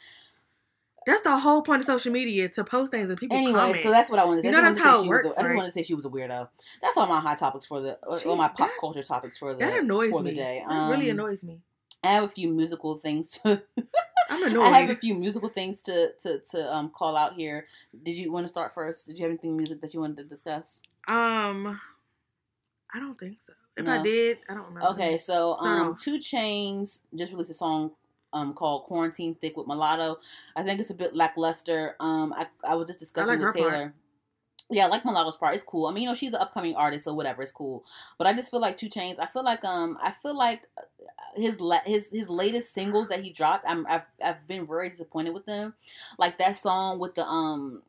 That's 1.09 1.21
the 1.23 1.37
whole 1.39 1.61
point 1.61 1.79
of 1.81 1.85
social 1.85 2.11
media 2.11 2.49
to 2.49 2.63
post 2.63 2.91
things 2.91 3.09
and 3.09 3.17
people 3.19 3.37
anyway. 3.37 3.53
comment. 3.59 3.79
So 3.79 3.89
that's 3.91 4.09
what 4.09 4.19
I 4.19 4.25
wanted. 4.25 4.43
You 4.45 4.51
know 4.51 4.61
that's 4.61 4.77
to 4.77 4.83
how 4.83 5.01
say 5.01 5.07
it 5.07 5.09
was 5.11 5.23
a- 5.25 5.27
works, 5.29 5.37
I 5.37 5.41
just 5.43 5.55
wanted 5.55 5.67
to 5.67 5.71
say 5.73 5.83
she 5.83 5.93
was 5.93 6.05
a 6.05 6.09
weirdo. 6.09 6.47
That's 6.81 6.97
all 6.97 7.07
my 7.07 7.19
hot 7.19 7.37
topics 7.39 7.65
for 7.65 7.81
the, 7.81 7.97
She- 8.21 8.27
all 8.29 8.35
my 8.35 8.47
pop 8.47 8.57
that- 8.69 8.77
culture 8.79 9.03
topics 9.03 9.37
for 9.37 9.53
the 9.53 9.59
that 9.59 9.73
annoys 9.79 10.11
for 10.11 10.21
me. 10.21 10.31
the 10.31 10.35
day. 10.37 10.63
That 10.67 10.89
really 10.89 11.09
Um, 11.09 11.19
annoys 11.19 11.43
me. 11.43 11.61
I 12.03 12.07
have 12.13 12.23
a 12.23 12.29
few 12.29 12.49
musical 12.53 12.95
things 12.97 13.31
to. 13.43 13.61
I'm 14.29 14.43
annoyed. 14.51 14.67
I 14.67 14.79
have 14.81 14.89
a 14.91 14.95
few 14.95 15.15
musical 15.15 15.49
things 15.49 15.81
to 15.83 16.13
to 16.21 16.39
to 16.51 16.73
um 16.73 16.91
call 16.97 17.17
out 17.17 17.33
here. 17.33 17.67
Did 18.03 18.15
you 18.15 18.31
want 18.31 18.45
to 18.45 18.47
start 18.49 18.73
first? 18.73 19.07
Did 19.07 19.17
you 19.17 19.23
have 19.23 19.31
anything 19.31 19.57
music 19.57 19.81
that 19.81 19.93
you 19.93 19.99
wanted 19.99 20.17
to 20.17 20.23
discuss? 20.23 20.81
Um, 21.07 21.79
I 22.93 22.99
don't 22.99 23.19
think 23.19 23.37
so. 23.41 23.53
If 23.75 23.85
No. 23.85 23.99
I 23.99 24.03
did, 24.03 24.37
I 24.49 24.53
don't 24.53 24.73
know. 24.75 24.89
Okay, 24.91 25.17
so 25.17 25.55
um. 25.57 25.95
Two 25.99 26.19
Chainz 26.19 27.01
just 27.15 27.31
released 27.33 27.51
a 27.51 27.53
song 27.55 27.91
um 28.33 28.53
called 28.53 28.83
"Quarantine 28.83 29.35
Thick" 29.35 29.57
with 29.57 29.67
Mulatto. 29.67 30.19
I 30.55 30.63
think 30.63 30.79
it's 30.79 30.89
a 30.89 30.95
bit 30.95 31.15
lackluster. 31.15 31.95
Um, 31.99 32.33
I 32.33 32.47
I 32.67 32.75
was 32.75 32.87
just 32.87 32.99
discussing 32.99 33.39
like 33.39 33.39
with 33.39 33.55
Taylor. 33.55 33.69
part. 33.69 33.93
Yeah, 34.71 34.85
I 34.85 34.87
like 34.87 35.03
Mulatto's 35.03 35.35
part. 35.35 35.55
It's 35.55 35.63
cool. 35.63 35.87
I 35.87 35.91
mean, 35.91 36.03
you 36.03 36.09
know, 36.09 36.15
she's 36.15 36.33
an 36.33 36.41
upcoming 36.41 36.75
artist, 36.75 37.05
so 37.05 37.13
whatever, 37.15 37.41
it's 37.41 37.51
cool. 37.51 37.83
But 38.19 38.27
I 38.27 38.33
just 38.33 38.51
feel 38.51 38.59
like 38.59 38.77
Two 38.77 38.87
Chainz. 38.87 39.15
I 39.19 39.25
feel 39.25 39.43
like 39.43 39.65
um, 39.65 39.97
I 40.01 40.11
feel 40.11 40.37
like 40.37 40.67
uh, 40.77 40.83
his 41.35 41.59
la- 41.59 41.81
his 41.85 42.11
his 42.11 42.29
latest 42.29 42.71
singles 42.73 43.07
that 43.09 43.23
he 43.23 43.31
dropped. 43.31 43.65
I'm 43.67 43.87
I've 43.87 44.05
I've 44.23 44.47
been 44.47 44.67
very 44.67 44.89
disappointed 44.89 45.33
with 45.33 45.45
them. 45.45 45.73
Like 46.19 46.37
that 46.37 46.55
song 46.55 46.99
with 46.99 47.15
the 47.15 47.25
um. 47.25 47.81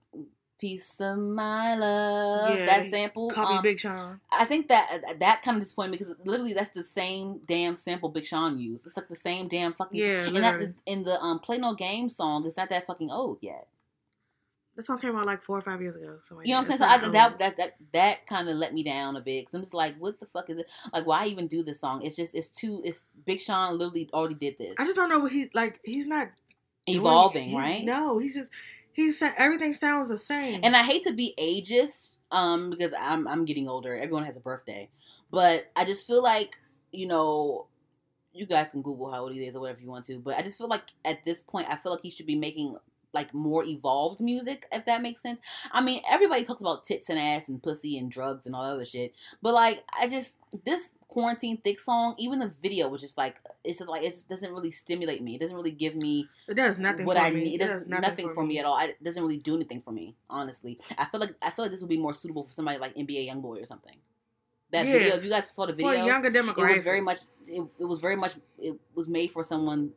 Piece 0.60 1.00
of 1.00 1.18
my 1.18 1.74
love. 1.74 2.50
Yeah, 2.58 2.66
that 2.66 2.84
sample. 2.84 3.30
Copy 3.30 3.54
um, 3.56 3.62
Big 3.62 3.80
Sean. 3.80 4.20
I 4.30 4.44
think 4.44 4.68
that 4.68 5.18
that 5.18 5.40
kind 5.42 5.56
of 5.56 5.62
disappointed 5.62 5.92
me 5.92 5.96
because 5.96 6.14
literally 6.24 6.52
that's 6.52 6.70
the 6.70 6.82
same 6.82 7.40
damn 7.46 7.76
sample 7.76 8.10
Big 8.10 8.26
Sean 8.26 8.58
used. 8.58 8.86
It's 8.86 8.96
like 8.96 9.08
the 9.08 9.14
same 9.16 9.48
damn 9.48 9.72
fucking 9.72 9.98
Yeah, 9.98 10.26
And 10.26 10.36
that 10.36 10.74
in 10.84 11.04
the 11.04 11.18
um 11.20 11.38
Play 11.38 11.56
No 11.56 11.74
Game 11.74 12.10
song, 12.10 12.44
it's 12.46 12.58
not 12.58 12.68
that 12.68 12.86
fucking 12.86 13.10
old 13.10 13.38
yet. 13.40 13.68
That 14.76 14.82
song 14.82 14.98
came 14.98 15.16
out 15.16 15.26
like 15.26 15.42
four 15.42 15.58
or 15.58 15.62
five 15.62 15.80
years 15.80 15.96
ago. 15.96 16.18
like 16.30 16.46
You 16.46 16.52
know 16.54 16.60
what 16.60 16.70
I'm 16.70 16.78
saying? 16.78 16.78
So 16.78 16.84
I, 16.84 17.08
that 17.10 17.38
that 17.38 17.56
that 17.56 17.76
that 17.92 18.26
kind 18.26 18.48
of 18.48 18.56
let 18.56 18.74
me 18.74 18.82
down 18.82 19.16
a 19.16 19.20
bit. 19.20 19.46
Cause 19.46 19.54
I'm 19.54 19.62
just 19.62 19.74
like, 19.74 19.96
what 19.98 20.20
the 20.20 20.26
fuck 20.26 20.48
is 20.50 20.58
it? 20.58 20.70
Like, 20.92 21.06
why 21.06 21.26
even 21.26 21.46
do 21.46 21.62
this 21.62 21.80
song? 21.80 22.02
It's 22.02 22.16
just 22.16 22.34
it's 22.34 22.50
too. 22.50 22.82
It's 22.84 23.04
Big 23.24 23.40
Sean 23.40 23.78
literally 23.78 24.08
already 24.12 24.34
did 24.34 24.58
this. 24.58 24.74
I 24.78 24.84
just 24.84 24.96
don't 24.96 25.08
know 25.08 25.18
what 25.20 25.32
he 25.32 25.50
like. 25.54 25.80
He's 25.84 26.06
not 26.06 26.28
doing- 26.86 26.98
evolving, 26.98 27.48
he's- 27.48 27.62
right? 27.64 27.84
No, 27.84 28.18
he's 28.18 28.34
just 28.34 28.48
he's 28.92 29.18
said 29.18 29.34
everything 29.36 29.74
sounds 29.74 30.08
the 30.08 30.18
same. 30.18 30.60
And 30.62 30.76
I 30.76 30.82
hate 30.82 31.02
to 31.04 31.12
be 31.12 31.34
ageist, 31.38 32.12
um, 32.30 32.70
because 32.70 32.92
I'm 32.98 33.26
I'm 33.28 33.44
getting 33.44 33.68
older. 33.68 33.96
Everyone 33.96 34.24
has 34.24 34.36
a 34.36 34.40
birthday, 34.40 34.90
but 35.30 35.70
I 35.76 35.84
just 35.84 36.06
feel 36.06 36.22
like 36.22 36.56
you 36.92 37.06
know, 37.06 37.66
you 38.32 38.46
guys 38.46 38.70
can 38.72 38.82
Google 38.82 39.10
how 39.10 39.22
old 39.22 39.32
he 39.32 39.46
is 39.46 39.56
or 39.56 39.60
whatever 39.60 39.80
you 39.80 39.88
want 39.88 40.04
to. 40.06 40.18
But 40.18 40.36
I 40.36 40.42
just 40.42 40.58
feel 40.58 40.68
like 40.68 40.82
at 41.04 41.24
this 41.24 41.40
point, 41.40 41.68
I 41.68 41.76
feel 41.76 41.92
like 41.92 42.02
he 42.02 42.10
should 42.10 42.26
be 42.26 42.36
making 42.36 42.76
like 43.12 43.34
more 43.34 43.64
evolved 43.64 44.20
music, 44.20 44.66
if 44.72 44.84
that 44.86 45.02
makes 45.02 45.22
sense. 45.22 45.40
I 45.72 45.80
mean, 45.80 46.02
everybody 46.10 46.44
talks 46.44 46.60
about 46.60 46.84
tits 46.84 47.08
and 47.08 47.18
ass 47.18 47.48
and 47.48 47.62
pussy 47.62 47.98
and 47.98 48.10
drugs 48.10 48.46
and 48.46 48.54
all 48.54 48.64
that 48.64 48.74
other 48.74 48.86
shit, 48.86 49.14
but 49.42 49.54
like, 49.54 49.84
I 50.00 50.08
just 50.08 50.36
this 50.64 50.94
quarantine 51.08 51.56
thick 51.56 51.80
song, 51.80 52.14
even 52.18 52.38
the 52.38 52.52
video 52.62 52.88
was 52.88 53.00
just 53.00 53.18
like 53.18 53.40
it's 53.64 53.78
just 53.78 53.90
like 53.90 54.04
it 54.04 54.14
doesn't 54.28 54.52
really 54.52 54.70
stimulate 54.70 55.22
me. 55.22 55.34
It 55.34 55.40
doesn't 55.40 55.56
really 55.56 55.70
give 55.72 55.96
me 55.96 56.28
it 56.48 56.54
does 56.54 56.78
nothing 56.78 57.04
what 57.06 57.16
for 57.16 57.22
I 57.24 57.30
me. 57.30 57.44
need. 57.44 57.60
It 57.60 57.66
does 57.66 57.88
nothing, 57.88 58.02
nothing, 58.02 58.34
for 58.34 58.44
me. 58.44 58.58
at 58.58 58.64
all. 58.64 58.74
I, 58.74 58.84
it 58.86 59.02
doesn't 59.02 59.22
really 59.22 59.38
do 59.38 59.56
anything 59.56 59.80
for 59.80 59.90
me, 59.92 60.14
honestly. 60.28 60.78
I 60.96 61.04
feel 61.06 61.20
like 61.20 61.34
I 61.42 61.50
feel 61.50 61.64
like 61.64 61.72
this 61.72 61.80
would 61.80 61.90
be 61.90 61.98
more 61.98 62.14
suitable 62.14 62.44
for 62.44 62.52
somebody 62.52 62.78
like 62.78 62.94
NBA 62.94 63.28
YoungBoy 63.28 63.62
or 63.62 63.66
something. 63.66 63.96
That 64.72 64.86
Yeah. 64.86 64.92
video, 64.92 65.14
if 65.16 65.24
you 65.24 65.30
guys 65.30 65.50
saw 65.50 65.66
the 65.66 65.72
For 65.72 65.76
video, 65.78 66.04
a 66.04 66.06
younger 66.06 66.28
it 66.28 66.56
was 66.56 66.82
very 66.82 67.00
much. 67.00 67.18
It, 67.48 67.62
it 67.78 67.84
was 67.84 67.98
very 67.98 68.16
much. 68.16 68.34
It 68.58 68.76
was 68.94 69.08
made 69.08 69.32
for 69.32 69.42
someone. 69.42 69.90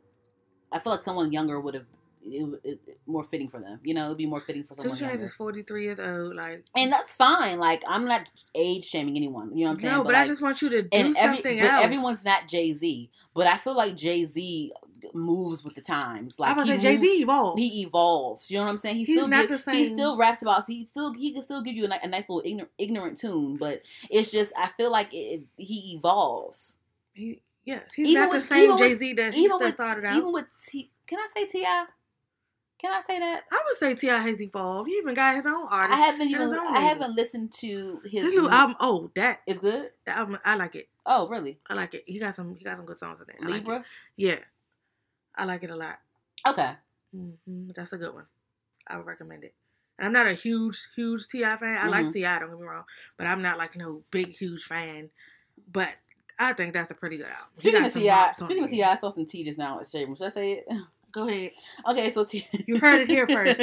I 0.72 0.80
feel 0.80 0.92
like 0.92 1.04
someone 1.04 1.32
younger 1.32 1.60
would 1.60 1.74
have. 1.74 1.86
It, 2.26 2.60
it, 2.64 2.80
it- 2.86 2.98
more 3.06 3.22
fitting 3.22 3.48
for 3.48 3.60
them. 3.60 3.78
You 3.82 3.92
know, 3.94 4.06
it'd 4.06 4.16
be 4.18 4.26
more 4.26 4.40
fitting 4.40 4.64
for 4.64 4.74
Two 4.74 4.94
someone 4.96 4.98
Chainz 4.98 5.22
is 5.22 5.34
43 5.34 5.84
years 5.84 6.00
old. 6.00 6.34
Like, 6.34 6.64
And 6.74 6.90
that's 6.90 7.12
fine. 7.14 7.58
Like 7.58 7.82
I'm 7.86 8.06
not 8.06 8.26
age 8.54 8.84
shaming 8.86 9.16
anyone. 9.16 9.56
You 9.56 9.64
know 9.64 9.70
what 9.70 9.70
I'm 9.72 9.76
saying? 9.82 9.92
no, 9.98 10.04
but, 10.04 10.14
I 10.14 10.20
like, 10.20 10.28
just 10.28 10.40
want 10.42 10.62
you 10.62 10.70
to 10.70 10.82
do 10.82 10.88
and 10.92 11.16
every, 11.18 11.36
something 11.36 11.58
but 11.60 11.70
else. 11.70 11.84
everyone's 11.84 12.24
not 12.24 12.48
Jay 12.48 12.72
Z. 12.72 13.10
But 13.34 13.46
I 13.46 13.56
feel 13.58 13.76
like 13.76 13.94
Jay 13.96 14.24
Z 14.24 14.72
moves 15.12 15.62
with 15.62 15.74
the 15.74 15.82
times. 15.82 16.40
Like 16.40 16.56
I 16.56 16.58
was 16.58 16.66
Jay 16.68 16.96
Z 16.96 17.06
evolved. 17.22 17.58
he 17.58 17.82
evolves. 17.82 18.50
You 18.50 18.56
know 18.58 18.64
what 18.64 18.70
I'm 18.70 18.78
saying? 18.78 18.96
He 18.96 19.04
He's 19.04 19.18
still 19.18 19.28
not 19.28 19.48
give- 19.48 19.62
the 19.64 19.72
He 19.72 19.86
still 19.86 20.16
raps 20.16 20.40
about. 20.40 20.64
He 20.66 20.86
still 20.86 21.12
he 21.12 21.32
can 21.32 21.42
still 21.42 21.60
give 21.60 21.74
you 21.74 21.84
a, 21.86 21.90
a 22.02 22.08
nice 22.08 22.26
little 22.28 22.42
ignorant, 22.44 22.70
ignorant 22.78 23.18
tune, 23.18 23.56
but 23.58 23.82
it's 24.08 24.30
just 24.32 24.52
I 24.56 24.68
feel 24.78 24.90
like 24.90 25.08
it, 25.12 25.42
he 25.58 25.94
evolves. 25.98 26.78
He, 27.12 27.42
yes, 27.66 27.92
he's 27.94 28.08
Even 28.08 28.22
not 28.22 28.30
with- 28.32 28.48
the 28.48 28.54
same 28.54 28.78
Jay 28.78 28.94
Z 28.96 29.12
that 29.14 29.34
with 29.60 29.74
started 29.74 30.04
out. 30.06 30.16
even 30.16 30.32
with 30.32 30.46
T, 30.66 30.90
can 31.06 31.18
I 31.18 31.26
say 31.34 31.46
T.I.? 31.46 31.84
Can 32.84 32.92
I 32.92 33.00
say 33.00 33.18
that? 33.18 33.44
I 33.50 33.62
would 33.64 33.78
say 33.78 33.94
T.I. 33.94 34.18
has 34.18 34.42
evolved. 34.42 34.90
He 34.90 34.96
even 34.96 35.14
got 35.14 35.36
his 35.36 35.46
own 35.46 35.66
artist. 35.70 35.98
I 35.98 36.04
haven't 36.04 36.28
even. 36.30 36.52
I 36.52 36.52
label. 36.52 36.74
haven't 36.74 37.16
listened 37.16 37.50
to 37.60 38.02
his, 38.04 38.24
His 38.24 38.32
new 38.34 38.50
album. 38.50 38.76
Oh, 38.78 39.10
that 39.16 39.40
Is 39.46 39.58
good. 39.58 39.88
that 40.04 40.18
album. 40.18 40.38
I 40.44 40.54
like 40.56 40.74
it. 40.76 40.88
Oh, 41.06 41.26
really? 41.26 41.58
I 41.66 41.72
like 41.72 41.94
it. 41.94 42.04
He 42.06 42.18
got 42.18 42.34
some. 42.34 42.54
He 42.56 42.62
got 42.62 42.76
some 42.76 42.84
good 42.84 42.98
songs 42.98 43.20
in 43.20 43.26
there. 43.26 43.38
I 43.40 43.44
like. 43.46 43.60
Libra. 43.62 43.84
Yeah, 44.18 44.36
I 45.34 45.46
like 45.46 45.62
it 45.62 45.70
a 45.70 45.76
lot. 45.76 45.98
Okay. 46.46 46.72
hmm 47.10 47.70
That's 47.74 47.94
a 47.94 47.96
good 47.96 48.12
one. 48.12 48.26
I 48.86 48.98
would 48.98 49.06
recommend 49.06 49.44
it. 49.44 49.54
And 49.98 50.06
I'm 50.06 50.12
not 50.12 50.26
a 50.26 50.34
huge, 50.34 50.86
huge 50.94 51.26
T.I. 51.28 51.56
fan. 51.56 51.78
I 51.82 51.88
like 51.88 52.08
Mhm. 52.08 52.12
Ti. 52.12 52.20
Don't 52.20 52.50
get 52.50 52.60
me 52.60 52.66
wrong, 52.66 52.84
but 53.16 53.26
I'm 53.26 53.40
not 53.40 53.56
like 53.56 53.76
no 53.76 54.02
big, 54.10 54.28
huge 54.36 54.64
fan. 54.64 55.08
But 55.72 55.88
I 56.38 56.52
think 56.52 56.74
that's 56.74 56.90
a 56.90 56.94
pretty 56.94 57.16
good 57.16 57.28
album. 57.28 57.48
Speaking 57.56 57.82
of 57.82 57.94
T.I., 57.94 58.32
speaking 58.32 58.64
of. 58.64 58.68
T.I., 58.70 58.92
I 58.92 58.96
saw 58.96 59.08
some 59.08 59.24
tea 59.24 59.42
just 59.42 59.58
now 59.58 59.80
at 59.80 59.88
Shade 59.88 60.04
Room. 60.04 60.16
Should 60.16 60.26
I 60.26 60.30
say 60.30 60.52
it? 60.52 60.66
Go 61.14 61.28
ahead. 61.28 61.52
Okay, 61.88 62.10
so 62.10 62.24
T- 62.24 62.46
You 62.66 62.78
heard 62.80 63.02
it 63.02 63.08
here 63.08 63.26
first. 63.26 63.60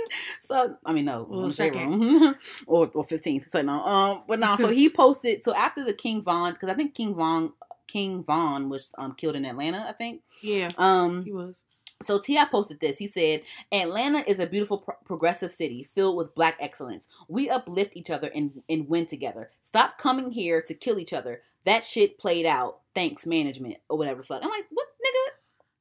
so 0.40 0.76
I 0.84 0.92
mean, 0.92 1.04
no, 1.04 1.26
Well, 1.28 1.50
second. 1.50 2.34
Or 2.66 2.90
or 2.94 3.04
fifteenth. 3.04 3.50
So 3.50 3.62
no, 3.62 3.84
um, 3.84 4.22
but 4.26 4.38
no. 4.40 4.56
So 4.56 4.68
he 4.68 4.88
posted. 4.88 5.44
So 5.44 5.54
after 5.54 5.84
the 5.84 5.92
King 5.92 6.22
Von, 6.22 6.52
because 6.54 6.70
I 6.70 6.74
think 6.74 6.94
King 6.94 7.14
Von 7.14 7.52
King 7.86 8.24
Von 8.24 8.68
was 8.70 8.90
um 8.98 9.14
killed 9.14 9.36
in 9.36 9.44
Atlanta. 9.44 9.84
I 9.88 9.92
think. 9.92 10.22
Yeah, 10.42 10.72
Um, 10.78 11.24
he 11.24 11.32
was. 11.32 11.64
so 12.02 12.18
T.I 12.18 12.44
posted 12.46 12.80
this. 12.80 12.98
He 12.98 13.06
said, 13.06 13.42
"Atlanta 13.72 14.24
is 14.28 14.38
a 14.38 14.46
beautiful, 14.46 14.78
pro- 14.78 14.96
progressive 15.06 15.50
city 15.52 15.88
filled 15.94 16.16
with 16.16 16.34
black 16.34 16.56
excellence. 16.60 17.08
We 17.28 17.48
uplift 17.50 17.96
each 17.96 18.10
other 18.10 18.30
and 18.34 18.62
and 18.68 18.88
win 18.88 19.06
together. 19.06 19.50
Stop 19.62 19.98
coming 19.98 20.30
here 20.30 20.60
to 20.62 20.74
kill 20.74 20.98
each 20.98 21.12
other. 21.12 21.42
That 21.64 21.84
shit 21.86 22.18
played 22.18 22.44
out. 22.46 22.80
Thanks, 22.94 23.26
management 23.26 23.76
or 23.88 23.96
whatever 23.98 24.20
the 24.22 24.26
fuck." 24.26 24.42
I'm 24.42 24.50
like, 24.50 24.66
"What, 24.70 24.86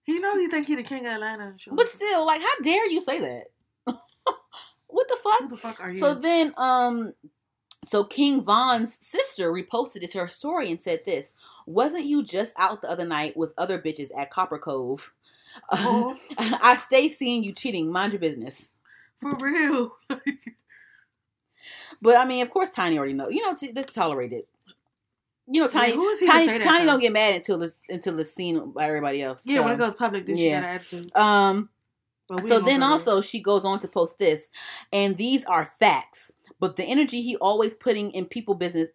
nigga?" 0.08 0.14
You 0.14 0.20
know, 0.20 0.36
you 0.36 0.50
think 0.50 0.68
he 0.68 0.76
the 0.76 0.84
king 0.84 1.06
of 1.06 1.14
Atlanta? 1.14 1.56
But 1.72 1.90
still, 1.90 2.26
like, 2.26 2.42
how 2.42 2.56
dare 2.62 2.90
you 2.90 3.02
say 3.02 3.20
that? 3.20 3.46
what 4.88 5.08
the 5.08 5.18
fuck? 5.24 5.42
who 5.42 5.48
the 5.50 5.58
fuck 5.58 5.80
are 5.80 5.92
you? 5.92 6.00
So 6.00 6.14
then, 6.14 6.54
um, 6.58 7.14
so 7.84 8.04
King 8.04 8.44
Von's 8.44 8.98
sister 9.06 9.52
reposted 9.52 10.04
it 10.04 10.12
to 10.12 10.20
her 10.20 10.28
story 10.28 10.70
and 10.72 10.80
said 10.80 11.02
this: 11.06 11.34
"Wasn't 11.66 12.06
you 12.06 12.24
just 12.24 12.54
out 12.58 12.82
the 12.82 12.90
other 12.90 13.06
night 13.06 13.36
with 13.36 13.54
other 13.58 13.80
bitches 13.80 14.10
at 14.18 14.32
Copper 14.32 14.60
Cove? 14.60 15.14
Oh. 15.72 16.18
I 16.38 16.78
stay 16.78 17.10
seeing 17.10 17.44
you 17.44 17.54
cheating. 17.54 17.92
Mind 17.92 18.14
your 18.14 18.20
business." 18.20 18.72
for 19.24 19.36
real. 19.40 19.96
But 22.02 22.18
I 22.18 22.26
mean, 22.26 22.42
of 22.44 22.50
course, 22.50 22.70
Tiny 22.70 22.98
already 22.98 23.14
know. 23.14 23.30
You 23.30 23.42
know, 23.42 23.56
t- 23.56 23.72
that's 23.72 23.94
tolerated. 23.94 24.44
You 25.48 25.62
know, 25.62 25.68
Tiny. 25.68 25.94
Yeah, 25.94 26.16
he 26.20 26.28
Tiny, 26.28 26.60
Tiny 26.60 26.86
don't 26.86 27.00
get 27.00 27.12
mad 27.12 27.36
until 27.36 27.62
it's 27.64 27.76
until 27.90 28.20
it's 28.20 28.34
seen 28.34 28.72
by 28.72 28.86
everybody 28.86 29.22
else. 29.22 29.44
Yeah, 29.46 29.60
when 29.62 29.74
it 29.74 29.78
goes 29.78 29.94
public, 29.94 30.26
then 30.26 30.38
Yeah. 30.38 30.44
she 30.44 30.50
got 30.52 30.58
an 30.58 30.64
attitude. 30.64 31.16
Um. 31.16 31.70
So 32.48 32.60
then 32.62 32.82
also 32.82 33.22
she 33.22 33.42
goes 33.42 33.66
on 33.66 33.80
to 33.80 33.88
post 33.88 34.18
this, 34.18 34.50
and 34.92 35.18
these 35.18 35.46
are 35.46 35.66
facts. 35.66 36.32
But 36.60 36.78
the 36.78 36.84
energy 36.86 37.22
he 37.22 37.36
always 37.38 37.76
putting 37.76 38.12
in 38.12 38.26
people 38.26 38.56
business 38.56 38.90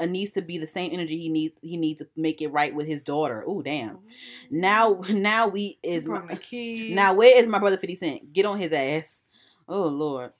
uh, 0.00 0.06
needs 0.06 0.32
to 0.32 0.42
be 0.42 0.56
the 0.58 0.66
same 0.66 0.90
energy 0.92 1.18
he 1.20 1.28
needs 1.28 1.54
he 1.60 1.76
needs 1.76 2.00
to 2.00 2.08
make 2.16 2.40
it 2.40 2.48
right 2.48 2.74
with 2.74 2.86
his 2.86 3.02
daughter. 3.02 3.44
Oh 3.46 3.60
damn! 3.60 3.98
Now 4.50 5.02
now 5.10 5.48
we 5.48 5.78
is 5.82 6.06
my, 6.08 6.22
now 6.94 7.14
where 7.14 7.36
is 7.38 7.46
my 7.46 7.58
brother 7.58 7.76
Fifty 7.76 7.94
Cent? 7.96 8.32
Get 8.32 8.46
on 8.46 8.58
his 8.58 8.72
ass. 8.72 9.20
Oh 9.68 9.86
lord. 9.86 10.32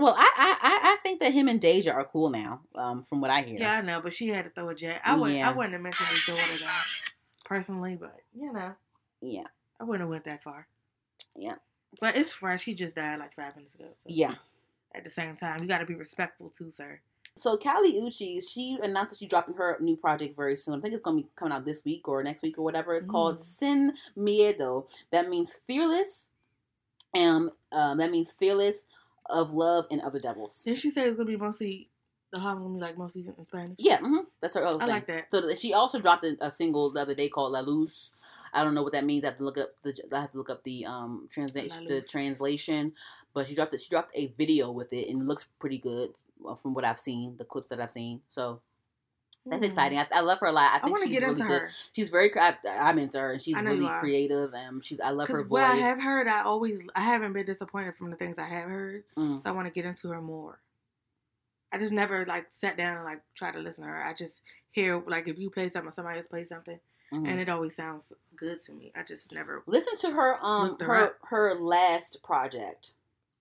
Well, 0.00 0.14
I 0.16 0.32
I 0.38 0.80
I- 0.92 0.96
think 1.02 1.20
that 1.20 1.32
him 1.32 1.48
and 1.48 1.60
Deja 1.60 1.92
are 1.92 2.04
cool 2.04 2.30
now. 2.30 2.60
Um, 2.74 3.02
from 3.04 3.20
what 3.20 3.30
I 3.30 3.42
hear. 3.42 3.58
Yeah, 3.58 3.78
I 3.78 3.80
know, 3.80 4.00
but 4.00 4.12
she 4.12 4.28
had 4.28 4.44
to 4.44 4.50
throw 4.50 4.68
a 4.68 4.74
jet. 4.74 5.00
I 5.04 5.16
wouldn't. 5.16 5.38
Yeah. 5.38 5.48
I 5.50 5.52
wouldn't 5.52 5.72
have 5.72 5.82
mentioned 5.82 6.08
his 6.08 6.24
daughter 6.26 6.64
though, 6.64 7.12
personally, 7.44 7.96
but 7.96 8.16
you 8.34 8.52
know, 8.52 8.74
Yeah. 9.20 9.46
I 9.80 9.84
wouldn't 9.84 10.02
have 10.02 10.08
went 10.10 10.24
that 10.24 10.42
far. 10.44 10.66
Yeah. 11.36 11.56
But 12.00 12.16
it's 12.16 12.32
fresh. 12.32 12.64
He 12.64 12.74
just 12.74 12.94
died 12.94 13.18
like 13.18 13.34
five 13.34 13.56
minutes 13.56 13.74
ago. 13.74 13.86
so 14.00 14.06
Yeah. 14.06 14.34
At 14.94 15.04
the 15.04 15.10
same 15.10 15.36
time, 15.36 15.60
you 15.62 15.68
got 15.68 15.78
to 15.78 15.86
be 15.86 15.94
respectful 15.94 16.50
too, 16.50 16.70
sir. 16.70 17.00
So 17.36 17.56
Kali 17.56 17.94
Uchis, 17.94 18.48
she 18.52 18.78
announced 18.82 19.10
that 19.10 19.18
she's 19.18 19.28
dropping 19.28 19.54
her 19.54 19.76
new 19.80 19.96
project 19.96 20.34
very 20.36 20.56
soon. 20.56 20.74
I 20.74 20.80
think 20.80 20.94
it's 20.94 21.02
gonna 21.04 21.18
be 21.22 21.28
coming 21.36 21.52
out 21.54 21.64
this 21.64 21.84
week 21.84 22.08
or 22.08 22.22
next 22.22 22.42
week 22.42 22.58
or 22.58 22.62
whatever. 22.62 22.94
It's 22.96 23.06
called 23.06 23.36
Mm. 23.36 23.40
Sin 23.40 23.92
Miedo. 24.16 24.86
That 25.12 25.28
means 25.28 25.54
fearless. 25.54 26.28
Um, 27.16 27.52
um, 27.72 27.98
that 27.98 28.10
means 28.10 28.32
fearless 28.32 28.86
of 29.28 29.52
love 29.52 29.86
and 29.90 30.00
other 30.00 30.18
devils. 30.18 30.62
Didn't 30.64 30.80
she 30.80 30.90
say 30.90 31.06
it's 31.06 31.16
gonna 31.16 31.26
be 31.26 31.36
mostly 31.36 31.88
the 32.32 32.40
album 32.40 32.62
gonna 32.64 32.74
be 32.74 32.80
like 32.80 32.98
mostly 32.98 33.26
in 33.26 33.46
Spanish? 33.46 33.76
Yeah, 33.78 33.98
hmm 33.98 34.18
that's 34.40 34.54
her 34.54 34.66
other 34.66 34.76
I 34.82 34.86
thing. 34.86 34.94
like 34.94 35.06
that. 35.06 35.30
So 35.30 35.54
she 35.54 35.72
also 35.72 35.98
dropped 36.00 36.24
a, 36.24 36.36
a 36.40 36.50
single 36.50 36.90
the 36.92 37.00
other 37.00 37.14
day 37.14 37.28
called 37.28 37.52
La 37.52 37.60
Luz. 37.60 38.12
I 38.52 38.64
don't 38.64 38.74
know 38.74 38.82
what 38.82 38.92
that 38.92 39.04
means. 39.04 39.24
I 39.24 39.28
have 39.28 39.36
to 39.38 39.44
look 39.44 39.58
up 39.58 39.70
the 39.82 39.94
I 40.12 40.20
have 40.20 40.32
to 40.32 40.38
look 40.38 40.50
up 40.50 40.64
the 40.64 40.84
um 40.86 41.28
translation 41.30 41.84
the 41.86 42.02
translation. 42.02 42.92
But 43.34 43.48
she 43.48 43.54
dropped 43.54 43.74
it. 43.74 43.80
She 43.80 43.90
dropped 43.90 44.16
a 44.16 44.32
video 44.38 44.70
with 44.70 44.92
it 44.92 45.08
and 45.08 45.22
it 45.22 45.26
looks 45.26 45.44
pretty 45.58 45.78
good 45.78 46.10
uh, 46.46 46.54
from 46.54 46.74
what 46.74 46.84
I've 46.84 47.00
seen, 47.00 47.36
the 47.36 47.44
clips 47.44 47.68
that 47.68 47.80
I've 47.80 47.90
seen. 47.90 48.20
So 48.28 48.60
that's 49.50 49.62
Mm. 49.62 49.66
exciting. 49.66 49.98
I, 49.98 50.06
I 50.12 50.20
love 50.20 50.38
her 50.40 50.46
a 50.46 50.52
lot. 50.52 50.72
I 50.72 50.76
I 50.76 50.80
think 50.80 50.98
to 50.98 51.04
she's 51.04 51.12
get 51.12 51.22
really 51.22 51.32
into 51.40 51.44
good. 51.48 51.62
her 51.62 51.70
She's 51.94 52.10
very. 52.10 52.30
I, 52.38 52.56
I'm 52.68 52.98
into 52.98 53.18
her, 53.18 53.32
and 53.32 53.42
she's 53.42 53.56
I 53.56 53.60
really 53.60 53.88
creative. 54.00 54.52
And 54.54 54.84
she's. 54.84 55.00
I 55.00 55.10
love 55.10 55.28
her 55.28 55.42
voice. 55.42 55.50
what 55.50 55.64
I 55.64 55.74
have 55.76 56.02
heard, 56.02 56.28
I 56.28 56.42
always 56.42 56.80
I 56.94 57.00
haven't 57.00 57.32
been 57.32 57.46
disappointed 57.46 57.96
from 57.96 58.10
the 58.10 58.16
things 58.16 58.38
I 58.38 58.44
have 58.48 58.68
heard. 58.68 59.04
Mm. 59.16 59.42
So 59.42 59.48
I 59.48 59.52
want 59.52 59.66
to 59.66 59.72
get 59.72 59.84
into 59.84 60.08
her 60.10 60.20
more. 60.22 60.58
I 61.72 61.78
just 61.78 61.92
never 61.92 62.24
like 62.26 62.46
sat 62.52 62.76
down 62.76 62.96
and 62.96 63.04
like 63.04 63.20
try 63.34 63.50
to 63.50 63.58
listen 63.58 63.84
to 63.84 63.90
her. 63.90 64.02
I 64.04 64.14
just 64.14 64.42
hear 64.70 65.02
like 65.06 65.28
if 65.28 65.38
you 65.38 65.50
play 65.50 65.68
something, 65.68 65.88
or 65.88 65.92
somebody 65.92 66.18
else 66.18 66.26
plays 66.28 66.48
something, 66.48 66.78
Mhm. 67.12 67.28
and 67.28 67.40
it 67.40 67.48
always 67.48 67.76
sounds 67.76 68.12
good 68.36 68.60
to 68.62 68.72
me. 68.72 68.92
I 68.96 69.02
just 69.02 69.32
never. 69.32 69.62
Listen 69.66 69.96
to 69.98 70.10
her. 70.12 70.38
Um, 70.42 70.76
her 70.80 70.86
her 70.86 71.16
her 71.24 71.54
last 71.54 72.22
project. 72.22 72.92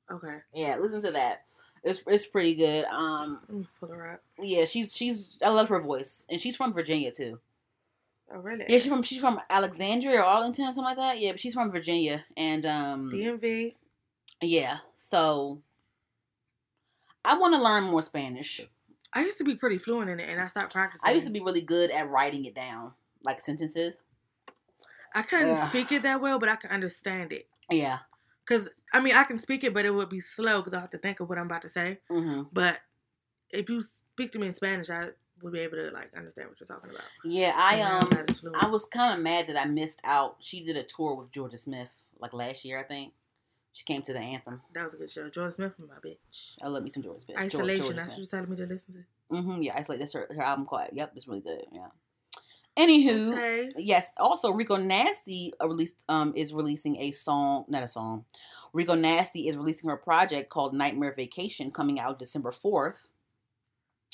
Okay, 0.09 0.37
Yeah, 0.53 0.77
listen 0.77 1.01
to 1.01 1.11
that. 1.11 1.43
It's 1.87 2.03
it's 2.07 2.25
pretty 2.25 2.55
good. 2.55 2.85
Um, 2.85 3.67
pull 3.79 3.89
her 3.89 4.13
up. 4.13 4.21
yeah, 4.41 4.65
she's 4.65 4.95
she's. 4.95 5.37
I 5.43 5.49
love 5.49 5.69
her 5.69 5.79
voice, 5.81 6.25
and 6.29 6.39
she's 6.39 6.55
from 6.55 6.73
Virginia 6.73 7.11
too. 7.11 7.39
Oh 8.33 8.39
really? 8.39 8.65
Yeah, 8.67 8.77
she's 8.77 8.87
from 8.87 9.03
she's 9.03 9.19
from 9.21 9.39
Alexandria 9.49 10.19
or 10.19 10.23
Arlington, 10.25 10.65
or 10.65 10.73
something 10.73 10.83
like 10.83 10.97
that. 10.97 11.19
Yeah, 11.19 11.31
but 11.31 11.39
she's 11.39 11.53
from 11.53 11.71
Virginia, 11.71 12.25
and 12.35 12.65
um, 12.65 13.11
DMV. 13.13 13.75
yeah. 14.41 14.77
So 14.93 15.61
I 17.23 17.37
want 17.37 17.53
to 17.55 17.61
learn 17.61 17.85
more 17.85 18.01
Spanish. 18.01 18.61
I 19.13 19.23
used 19.23 19.37
to 19.37 19.43
be 19.43 19.55
pretty 19.55 19.77
fluent 19.77 20.09
in 20.09 20.19
it, 20.19 20.29
and 20.29 20.41
I 20.41 20.47
stopped 20.47 20.73
practicing. 20.73 21.09
I 21.09 21.13
used 21.13 21.27
to 21.27 21.33
be 21.33 21.39
really 21.39 21.61
good 21.61 21.89
at 21.91 22.09
writing 22.09 22.45
it 22.45 22.53
down, 22.53 22.91
like 23.23 23.41
sentences. 23.41 23.97
I 25.15 25.21
couldn't 25.21 25.55
Ugh. 25.55 25.69
speak 25.69 25.91
it 25.91 26.03
that 26.03 26.21
well, 26.21 26.37
but 26.37 26.49
I 26.49 26.57
can 26.57 26.69
understand 26.69 27.31
it. 27.31 27.47
Yeah. 27.71 27.99
Cause 28.47 28.69
I 28.93 29.01
mean, 29.01 29.13
I 29.15 29.23
can 29.25 29.39
speak 29.39 29.63
it, 29.63 29.73
but 29.73 29.85
it 29.85 29.91
would 29.91 30.09
be 30.09 30.21
slow 30.21 30.61
because 30.61 30.73
I 30.73 30.79
have 30.79 30.91
to 30.91 30.97
think 30.97 31.19
of 31.19 31.27
what 31.29 31.37
I'm 31.37 31.45
about 31.47 31.63
to 31.63 31.69
say. 31.69 31.99
hmm 32.09 32.43
But 32.53 32.77
if 33.51 33.69
you 33.69 33.81
speak 33.81 34.31
to 34.33 34.39
me 34.39 34.47
in 34.47 34.53
Spanish, 34.53 34.89
I 34.89 35.09
would 35.41 35.53
be 35.53 35.59
able 35.59 35.77
to 35.77 35.91
like 35.91 36.11
understand 36.15 36.49
what 36.49 36.59
you're 36.59 36.67
talking 36.67 36.89
about. 36.89 37.03
Yeah, 37.23 37.53
I 37.55 37.73
And 37.75 37.81
now 37.81 37.97
I'm 37.97 38.03
um, 38.05 38.09
not 38.11 38.29
as 38.29 38.39
fluent. 38.39 38.63
I 38.63 38.67
was 38.67 38.85
kind 38.85 39.13
of 39.17 39.23
mad 39.23 39.47
that 39.47 39.59
I 39.59 39.65
missed 39.65 40.01
out. 40.03 40.37
She 40.39 40.63
did 40.63 40.77
a 40.77 40.83
tour 40.83 41.15
with 41.15 41.31
Jorja 41.31 41.59
Smith 41.59 41.89
like 42.19 42.33
last 42.33 42.65
year, 42.65 42.79
I 42.79 42.83
think. 42.83 43.13
She 43.73 43.83
came 43.83 44.01
to 44.03 44.13
the 44.13 44.19
anthem. 44.19 44.61
that 44.73 44.83
was 44.83 44.95
a 44.95 44.97
good 44.97 45.11
show. 45.11 45.29
Jorja 45.29 45.51
Smith, 45.51 45.73
my 45.77 45.95
bitch. 46.03 46.55
I 46.63 46.67
love 46.67 46.83
me 46.83 46.89
some 46.89 47.03
Jorja 47.03 47.21
Smith. 47.21 47.37
George- 47.37 47.45
Isolation. 47.45 47.85
Jorja 47.85 47.95
That's 47.97 48.09
what 48.11 48.17
you're 48.17 48.27
telling 48.27 48.49
me 48.49 48.55
to 48.57 48.65
listen 48.65 48.93
to. 48.95 49.35
Mm-hmm. 49.35 49.61
Yeah, 49.61 49.75
isolate. 49.77 49.99
That's 49.99 50.13
her, 50.13 50.27
her 50.33 50.41
album 50.41 50.65
called. 50.65 50.89
Yep, 50.93 51.11
it's 51.15 51.27
really 51.27 51.41
good. 51.41 51.65
Yeah. 51.71 51.87
Anywho, 52.77 53.31
Okay. 53.33 53.71
yes. 53.77 54.11
Also, 54.17 54.51
Rico 54.51 54.75
Nasty 54.77 55.53
uh, 55.61 55.67
released 55.67 55.95
um 56.09 56.33
is 56.35 56.53
releasing 56.53 56.95
a 56.97 57.11
song, 57.11 57.65
not 57.67 57.83
a 57.83 57.87
song. 57.87 58.25
Rico 58.73 58.93
Nasty 58.95 59.47
is 59.47 59.55
releasing 59.57 59.89
her 59.89 59.97
project 59.97 60.49
called 60.49 60.73
Nightmare 60.73 61.13
Vacation, 61.15 61.71
coming 61.71 61.99
out 61.99 62.19
December 62.19 62.51
fourth. 62.51 63.09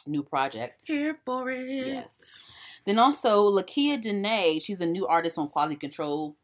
New 0.06 0.24
project. 0.24 0.84
Here 0.86 1.18
for 1.26 1.50
it. 1.50 1.88
Yes. 1.88 2.44
Then 2.86 3.00
also 3.00 3.50
Lakeyah 3.50 4.02
Danaee, 4.04 4.62
she's 4.62 4.82
a 4.82 4.86
new 4.86 5.08
artist 5.08 5.38
on 5.38 5.48
Quality 5.50 5.76
Control. 5.78 6.36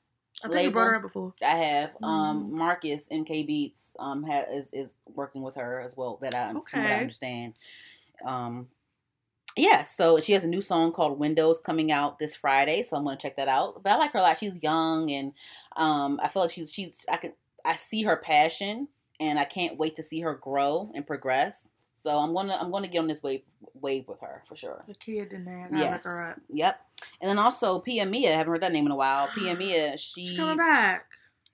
I 0.44 0.48
think 0.48 0.64
you 0.64 0.72
brought 0.72 0.86
her 0.86 0.96
up 0.96 1.02
before. 1.02 1.34
I 1.44 1.56
have 1.58 1.96
um 2.02 2.50
Mhm. 2.50 2.52
Marcus 2.52 3.08
MK 3.10 3.46
Beats 3.46 3.92
um 4.00 4.24
ha, 4.24 4.44
is 4.50 4.72
is 4.74 4.96
working 5.14 5.42
with 5.42 5.56
her 5.56 5.82
as 5.82 5.98
well. 5.98 6.18
That 6.22 6.34
I 6.34 6.52
from 6.52 6.84
what 6.84 6.92
I 6.92 6.96
Okay. 6.96 7.02
understand. 7.02 7.54
um, 8.26 8.68
yeah, 9.60 9.84
so 9.84 10.20
she 10.20 10.34
has 10.34 10.44
a 10.44 10.48
new 10.48 10.62
song 10.62 10.92
called 10.92 11.20
Windows 11.20 11.60
coming 11.60 11.92
out 11.92 12.20
this 12.20 12.36
Friday, 12.36 12.84
so 12.84 12.98
I'm 12.98 13.04
gonna 13.04 13.18
check 13.18 13.36
that 13.38 13.48
out. 13.48 13.82
But 13.84 13.92
I 13.94 13.98
like 13.98 14.12
her 14.14 14.20
a 14.20 14.22
lot. 14.22 14.38
She's 14.40 14.62
young, 14.64 15.12
and 15.12 15.34
um, 15.76 16.20
I 16.24 16.28
feel 16.28 16.44
like 16.44 16.52
she's 16.52 16.72
she's 16.74 17.06
I 17.12 17.18
can 17.18 17.34
I 17.66 17.76
see 17.76 18.04
her 18.04 18.18
passion, 18.18 18.88
and 19.20 19.38
I 19.40 19.46
can't 19.46 19.78
wait 19.78 19.96
to 19.98 20.04
see 20.04 20.22
her 20.22 20.36
grow 20.36 20.92
and 20.96 21.06
progress. 21.06 21.68
So 22.04 22.18
I'm 22.18 22.34
gonna 22.34 22.58
I'm 22.60 22.72
gonna 22.72 22.88
get 22.88 23.00
on 23.00 23.08
this 23.08 23.22
wave 23.22 23.42
wave 23.74 24.08
with 24.08 24.22
her 24.22 24.44
for 24.48 24.56
sure. 24.56 24.84
The 24.88 24.94
kid 24.96 25.34
in 25.34 25.44
there. 25.46 25.70
I 25.74 25.78
Yes. 25.78 25.92
look 25.94 26.04
her 26.04 26.32
up. 26.32 26.40
Yep. 26.50 26.80
And 27.22 27.30
then 27.30 27.40
also 27.40 27.80
Pia 27.80 28.06
Mia, 28.06 28.32
haven't 28.36 28.52
heard 28.52 28.62
that 28.62 28.72
name 28.72 28.86
in 28.86 28.92
a 28.92 28.96
while. 28.96 29.28
Pia 29.36 29.56
Mia, 29.56 29.98
she 29.98 30.26
She's 30.28 30.38
coming 30.38 30.58
back. 30.58 31.06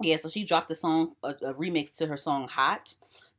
yeah, 0.02 0.18
so 0.22 0.30
she 0.30 0.44
dropped 0.44 0.72
a 0.72 0.76
song, 0.76 1.14
a, 1.24 1.30
a 1.30 1.54
remix 1.56 1.96
to 1.98 2.06
her 2.08 2.18
song 2.18 2.48
"Hot," 2.48 2.94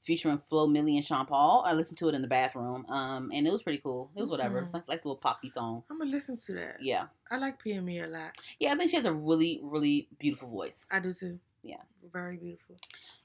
featuring 0.07 0.39
Flo 0.49 0.67
Milli 0.69 0.97
and 0.97 1.05
Sean 1.05 1.27
Paul. 1.27 1.65
I 1.67 1.73
listened 1.73 1.99
to 1.99 2.09
it 2.09 2.15
in 2.15 2.23
the 2.23 2.29
bathroom, 2.29 2.87
um, 2.89 3.31
and 3.35 3.47
it 3.47 3.53
was 3.53 3.63
pretty 3.63 3.79
cool. 3.83 4.11
It 4.15 4.21
was 4.21 4.31
whatever, 4.31 4.63
Mhm. 4.63 4.73
like, 4.75 4.89
like 4.89 5.05
a 5.05 5.09
little 5.09 5.17
poppy 5.17 5.51
song. 5.51 5.83
I'm 5.91 5.99
gonna 5.99 6.11
listen 6.11 6.37
to 6.37 6.53
that. 6.55 6.81
Yeah, 6.81 7.07
I 7.31 7.37
like 7.39 7.63
PME 7.63 8.01
a 8.01 8.07
lot. 8.07 8.31
yeah, 8.61 8.73
I 8.73 8.77
think 8.77 8.91
she 8.91 8.97
has 8.97 9.07
a 9.07 9.13
really, 9.13 9.61
really 9.63 10.09
beautiful 10.19 10.49
voice. 10.49 10.87
I 10.91 11.01
do 11.01 11.13
too. 11.13 11.39
Yeah. 11.63 11.83
Very 12.13 12.37
beautiful. 12.37 12.77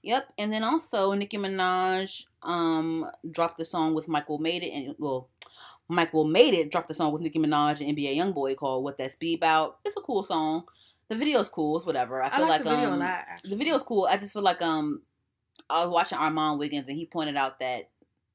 Yep, 0.01 0.33
and 0.39 0.51
then 0.51 0.63
also 0.63 1.13
Nicki 1.13 1.37
Minaj 1.37 2.25
um 2.41 3.09
dropped 3.29 3.59
the 3.59 3.65
song 3.65 3.93
with 3.93 4.07
Mike 4.07 4.27
WiLL 4.27 4.39
Made-It, 4.39 4.71
and 4.73 4.95
well, 4.97 5.29
Mike 5.87 6.11
WiLL 6.13 6.25
Made-It 6.31 6.71
dropped 6.71 6.87
the 6.87 6.95
song 6.95 7.13
with 7.13 7.21
Nicki 7.21 7.37
Minaj 7.37 7.79
and 7.81 7.95
NBA 7.95 8.15
YoungBoy 8.17 8.55
called 8.57 8.83
"What 8.83 8.97
That 8.97 9.11
Speed 9.11 9.37
About." 9.37 9.77
It's 9.85 9.95
a 9.97 10.01
cool 10.01 10.23
song. 10.23 10.67
The 11.09 11.15
video's 11.15 11.49
cool. 11.49 11.77
It's 11.77 11.85
whatever. 11.85 12.23
I 12.23 12.27
I, 12.27 12.29
feel 12.37 12.47
like, 12.47 12.49
like, 12.49 12.63
the 12.63 12.69
video 12.71 12.87
um, 12.87 12.93
a 12.95 12.97
lot. 12.97 13.09
Actually. 13.27 13.49
the 13.51 13.55
video's 13.57 13.83
cool. 13.83 14.05
I 14.09 14.17
just 14.17 14.33
feel 14.33 14.41
like 14.41 14.61
um 14.63 15.01
I 15.71 15.85
was 15.85 15.89
watching 15.89 16.17
Armon 16.17 16.57
Wiggins 16.57 16.89
and 16.89 16.97
he 16.97 17.05
pointed 17.05 17.37
out 17.37 17.59
that 17.59 17.89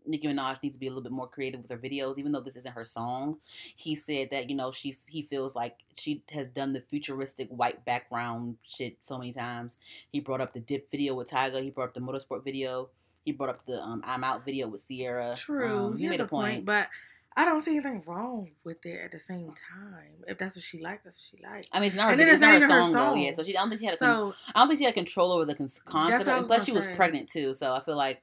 Nicki 0.06 0.28
Minaj 0.28 0.62
needs 0.62 0.74
to 0.74 0.78
be 0.78 0.86
a 0.86 0.90
little 0.90 1.02
bit 1.02 1.12
more 1.12 1.26
creative 1.28 1.60
with 1.60 1.70
her 1.70 1.76
videos, 1.76 2.18
even 2.18 2.32
though 2.32 2.40
this 2.40 2.56
isn't 2.56 2.72
her 2.72 2.84
song. 2.84 3.38
He 3.74 3.94
said 3.96 4.30
that 4.30 4.48
you 4.48 4.56
know 4.56 4.72
she 4.72 4.96
he 5.06 5.22
feels 5.22 5.54
like 5.54 5.78
she 5.96 6.22
has 6.30 6.46
done 6.48 6.72
the 6.72 6.80
futuristic 6.80 7.48
white 7.48 7.84
background 7.84 8.56
shit 8.62 8.98
so 9.00 9.18
many 9.18 9.32
times. 9.32 9.78
He 10.12 10.20
brought 10.20 10.40
up 10.40 10.52
the 10.52 10.60
dip 10.60 10.90
video 10.90 11.14
with 11.14 11.30
Tyga. 11.30 11.62
He 11.62 11.70
brought 11.70 11.88
up 11.88 11.94
the 11.94 12.00
motorsport 12.00 12.44
video. 12.44 12.90
He 13.24 13.32
brought 13.32 13.50
up 13.50 13.66
the 13.66 13.82
um, 13.82 14.02
I'm 14.06 14.22
Out 14.22 14.44
video 14.44 14.68
with 14.68 14.86
Ciara. 14.86 15.34
True. 15.36 15.86
Um, 15.86 15.98
he 15.98 16.08
made 16.08 16.20
a 16.20 16.24
a 16.24 16.28
point. 16.28 16.54
point. 16.54 16.64
but 16.64 16.88
I 17.36 17.44
don't 17.44 17.60
see 17.60 17.72
anything 17.72 18.02
wrong 18.06 18.50
with 18.64 18.84
it 18.86 18.98
at 19.04 19.12
the 19.12 19.20
same 19.20 19.48
time. 19.48 20.24
If 20.26 20.38
that's 20.38 20.56
what 20.56 20.64
she 20.64 20.80
likes, 20.80 21.04
that's 21.04 21.18
what 21.18 21.38
she 21.38 21.46
likes. 21.46 21.68
I 21.72 21.80
mean, 21.80 21.88
it's 21.88 21.96
not 21.96 22.06
her, 22.06 22.10
And 22.12 22.20
then 22.20 22.28
it's 22.28 22.40
not 22.40 22.46
not 22.46 22.50
her 22.52 22.56
even 22.58 22.70
her 22.70 22.82
song, 22.84 22.92
though. 22.92 23.14
Yeah, 23.14 23.32
so 23.32 23.44
she 23.44 23.56
I 23.56 23.60
don't 23.60 23.68
think 23.68 23.80
she 23.80 23.86
had 23.86 23.94
a 23.94 23.98
So 23.98 24.34
I 24.54 24.58
don't 24.60 24.68
think 24.68 24.80
she 24.80 24.84
had 24.86 24.94
control 24.94 25.32
over 25.32 25.44
the 25.44 25.54
concept. 25.84 26.26
of 26.28 26.46
Plus, 26.46 26.64
she 26.64 26.72
was 26.72 26.84
say. 26.84 26.96
pregnant 26.96 27.28
too, 27.28 27.54
so 27.54 27.74
I 27.74 27.82
feel 27.82 27.96
like 27.96 28.22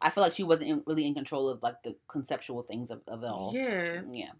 I 0.00 0.10
feel 0.10 0.22
like 0.22 0.34
she 0.34 0.42
wasn't 0.44 0.70
in, 0.70 0.82
really 0.86 1.06
in 1.06 1.14
control 1.14 1.48
of 1.48 1.62
like 1.62 1.82
the 1.82 1.96
conceptual 2.08 2.62
things 2.62 2.90
of, 2.90 3.00
of 3.08 3.22
it 3.22 3.26
all. 3.26 3.52
yeah, 3.54 4.00
yeah. 4.12 4.30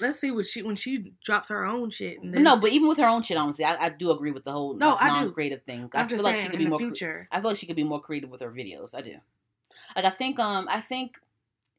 let's 0.00 0.18
see 0.18 0.30
what 0.30 0.46
she 0.46 0.62
when 0.62 0.76
she 0.76 1.12
drops 1.24 1.48
her 1.48 1.64
own 1.64 1.90
shit. 1.90 2.22
No, 2.22 2.58
but 2.60 2.70
even 2.72 2.88
with 2.88 2.98
her 2.98 3.06
own 3.06 3.22
shit, 3.22 3.36
honestly, 3.36 3.64
I, 3.64 3.76
I 3.86 3.88
do 3.90 4.10
agree 4.10 4.30
with 4.32 4.44
the 4.44 4.52
whole 4.52 4.74
No, 4.74 4.90
like, 4.94 5.06
non-creative 5.06 5.62
thing. 5.64 5.90
I 5.94 6.00
I'm 6.00 6.08
feel 6.08 6.18
just 6.18 6.24
like 6.24 6.36
she 6.36 6.48
could 6.48 6.58
be 6.58 6.66
more. 6.66 6.78
future. 6.78 7.28
I 7.30 7.40
feel 7.40 7.50
like 7.50 7.58
she 7.58 7.66
could 7.66 7.76
be 7.76 7.84
more 7.84 8.00
creative 8.00 8.30
with 8.30 8.40
her 8.42 8.50
videos. 8.50 8.94
I 8.94 9.00
do. 9.02 9.16
Like 9.96 10.04
I 10.04 10.10
think 10.10 10.38
um 10.38 10.66
I 10.70 10.80
think 10.80 11.18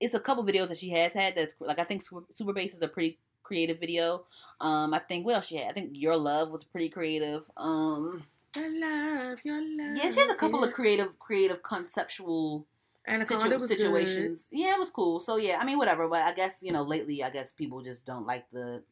it's 0.01 0.13
a 0.13 0.19
couple 0.19 0.43
videos 0.43 0.67
that 0.69 0.79
she 0.79 0.89
has 0.89 1.13
had 1.13 1.35
that's 1.35 1.55
like 1.59 1.79
I 1.79 1.85
think 1.85 2.03
Super, 2.03 2.25
Super 2.33 2.53
Bass 2.53 2.73
is 2.73 2.81
a 2.81 2.87
pretty 2.89 3.19
creative 3.43 3.79
video. 3.79 4.25
Um 4.59 4.93
I 4.93 4.99
think 4.99 5.25
what 5.25 5.35
else 5.35 5.47
she 5.47 5.57
had? 5.57 5.69
I 5.69 5.73
think 5.73 5.91
Your 5.93 6.17
Love 6.17 6.49
was 6.51 6.63
pretty 6.65 6.89
creative. 6.89 7.43
Um 7.55 8.23
Your 8.55 8.81
love, 8.81 9.39
your 9.45 9.61
love. 9.61 9.95
yeah, 9.97 10.11
she 10.11 10.19
has 10.19 10.29
a 10.29 10.35
couple 10.35 10.63
of 10.63 10.73
creative 10.73 11.17
creative 11.19 11.63
conceptual 11.63 12.67
and 13.05 13.25
situ- 13.27 13.59
situations. 13.59 14.47
Yeah, 14.51 14.73
it 14.75 14.79
was 14.79 14.91
cool. 14.91 15.19
So 15.19 15.37
yeah, 15.37 15.57
I 15.61 15.65
mean 15.65 15.77
whatever, 15.77 16.07
but 16.09 16.23
I 16.23 16.33
guess 16.33 16.57
you 16.61 16.73
know 16.73 16.81
lately 16.83 17.23
I 17.23 17.29
guess 17.29 17.53
people 17.53 17.81
just 17.81 18.05
don't 18.05 18.25
like 18.25 18.45
the 18.51 18.83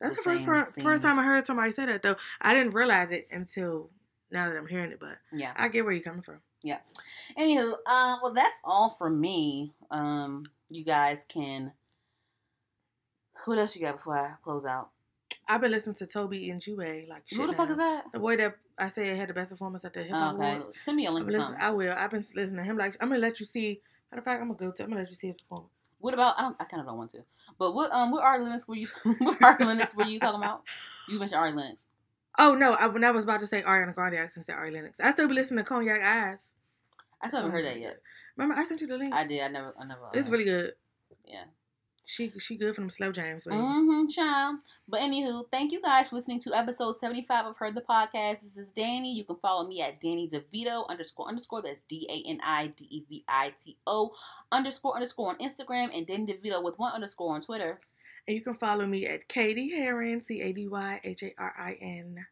That's 0.00 0.16
the 0.16 0.22
the 0.22 0.24
first 0.24 0.44
part, 0.44 0.72
first 0.82 1.02
time 1.02 1.18
I 1.18 1.24
heard 1.24 1.46
somebody 1.46 1.72
say 1.72 1.86
that 1.86 2.02
though. 2.02 2.16
I 2.40 2.54
didn't 2.54 2.74
realize 2.74 3.10
it 3.10 3.28
until 3.30 3.90
now 4.30 4.48
that 4.48 4.56
I'm 4.56 4.66
hearing 4.66 4.90
it, 4.92 4.98
but 5.00 5.16
yeah. 5.32 5.52
I 5.56 5.68
get 5.68 5.84
where 5.84 5.92
you're 5.92 6.02
coming 6.02 6.22
from. 6.22 6.40
Anywho, 7.38 7.72
uh, 7.86 8.16
well, 8.22 8.32
that's 8.34 8.58
all 8.64 8.94
for 8.98 9.10
me. 9.10 9.72
Um, 9.90 10.46
you 10.68 10.84
guys 10.84 11.24
can. 11.28 11.72
What 13.44 13.58
else 13.58 13.74
you 13.74 13.82
got 13.82 13.96
before 13.96 14.16
I 14.18 14.34
close 14.42 14.64
out? 14.64 14.90
I've 15.48 15.60
been 15.60 15.72
listening 15.72 15.96
to 15.96 16.06
Toby 16.06 16.50
and 16.50 16.60
Jube 16.60 16.78
like 17.08 17.24
shit. 17.26 17.38
Who 17.38 17.46
the 17.46 17.52
fuck 17.52 17.68
now. 17.68 17.72
is 17.72 17.78
that? 17.78 18.04
The 18.12 18.18
boy 18.18 18.36
that 18.36 18.56
I 18.78 18.88
said 18.88 19.16
had 19.16 19.28
the 19.28 19.34
best 19.34 19.50
performance 19.50 19.84
at 19.84 19.92
the 19.92 20.02
hip 20.02 20.12
hop 20.12 20.36
okay, 20.36 20.52
awards. 20.52 20.68
send 20.78 20.96
me 20.96 21.06
a 21.06 21.10
link 21.10 21.26
been 21.26 21.34
or 21.34 21.38
listening- 21.38 21.58
something. 21.58 21.68
I 21.68 21.70
will. 21.70 21.92
I've 21.96 22.10
been 22.10 22.24
listening 22.34 22.64
to 22.64 22.70
him. 22.70 22.78
Like 22.78 22.96
I'm 23.00 23.08
gonna 23.08 23.20
let 23.20 23.40
you 23.40 23.46
see. 23.46 23.80
Matter 24.10 24.20
of 24.20 24.24
fact, 24.24 24.40
I'm 24.40 24.48
gonna 24.48 24.58
go 24.58 24.70
to. 24.70 24.82
I'm 24.82 24.88
gonna 24.90 25.00
let 25.02 25.10
you 25.10 25.16
see 25.16 25.26
his 25.28 25.36
performance. 25.36 25.70
What 25.98 26.14
about? 26.14 26.38
I 26.38 26.42
don't. 26.42 26.56
I 26.60 26.64
kind 26.64 26.80
of 26.80 26.86
don't 26.86 26.98
want 26.98 27.10
to. 27.12 27.24
But 27.58 27.74
what? 27.74 27.90
Um, 27.92 28.10
what 28.10 28.22
Ari 28.22 28.42
Lennox 28.42 28.68
were 28.68 28.76
you? 28.76 28.88
what 29.18 29.42
Ari 29.42 29.64
Lennox 29.64 29.94
were 29.96 30.04
you 30.04 30.20
talking 30.20 30.40
about? 30.40 30.62
You 31.08 31.18
mentioned 31.18 31.40
Ari 31.40 31.52
Lennox. 31.52 31.88
Oh 32.38 32.54
no! 32.54 32.74
I, 32.74 32.86
when 32.86 33.04
I 33.04 33.10
was 33.10 33.24
about 33.24 33.40
to 33.40 33.46
say 33.46 33.62
Ariana 33.62 33.94
Grande, 33.94 34.16
I 34.16 34.26
said 34.26 34.48
Ari 34.54 34.70
Lennox. 34.70 34.98
I 35.00 35.12
still 35.12 35.28
be 35.28 35.34
listening 35.34 35.64
to 35.64 35.68
Cognac 35.68 36.02
Eyes. 36.02 36.53
I 37.24 37.28
still 37.28 37.40
haven't 37.40 37.52
heard 37.52 37.64
that 37.64 37.80
yet. 37.80 38.00
Remember, 38.36 38.60
I 38.60 38.64
sent 38.64 38.80
you 38.80 38.86
the 38.86 38.98
link. 38.98 39.14
I 39.14 39.26
did. 39.26 39.40
I 39.40 39.48
never. 39.48 39.74
I 39.78 39.84
never. 39.84 40.00
it's 40.12 40.28
uh, 40.28 40.30
really 40.32 40.44
good. 40.44 40.72
Yeah. 41.24 41.44
She 42.06 42.30
she 42.38 42.56
good 42.56 42.74
for 42.74 42.82
them 42.82 42.90
slow 42.90 43.12
jams. 43.12 43.44
Baby. 43.44 43.56
Mm-hmm, 43.56 44.08
child. 44.08 44.56
But 44.86 45.00
anywho, 45.00 45.44
thank 45.50 45.72
you 45.72 45.80
guys 45.80 46.08
for 46.08 46.16
listening 46.16 46.38
to 46.40 46.52
episode 46.54 46.96
75 46.96 47.46
of 47.46 47.56
Herd 47.56 47.74
the 47.74 47.80
Podcast. 47.80 48.40
This 48.42 48.58
is 48.58 48.68
Dani. 48.76 49.14
You 49.14 49.24
can 49.24 49.36
follow 49.36 49.66
me 49.66 49.80
at 49.80 50.02
Dani 50.02 50.30
DeVito 50.30 50.86
underscore 50.88 51.28
underscore. 51.28 51.62
That's 51.62 51.80
D-A-N-I-D-E-V-I-T-O 51.88 52.40
underscore 54.52 54.94
underscore 54.94 55.30
on 55.30 55.38
Instagram 55.38 55.96
and 55.96 56.06
Dani 56.06 56.28
DeVito 56.28 56.62
with 56.62 56.78
one 56.78 56.92
underscore 56.92 57.34
on 57.34 57.40
Twitter. 57.40 57.80
And 58.28 58.36
you 58.36 58.42
can 58.42 58.54
follow 58.54 58.84
me 58.84 59.06
at 59.06 59.26
Cady 59.28 59.72
Harin, 59.74 60.22
C 60.22 60.42
A 60.42 60.52
D 60.52 60.68
Y 60.68 61.00
H 61.04 61.22
A 61.22 61.34
R 61.38 61.54
I 61.58 61.78
N. 61.80 62.26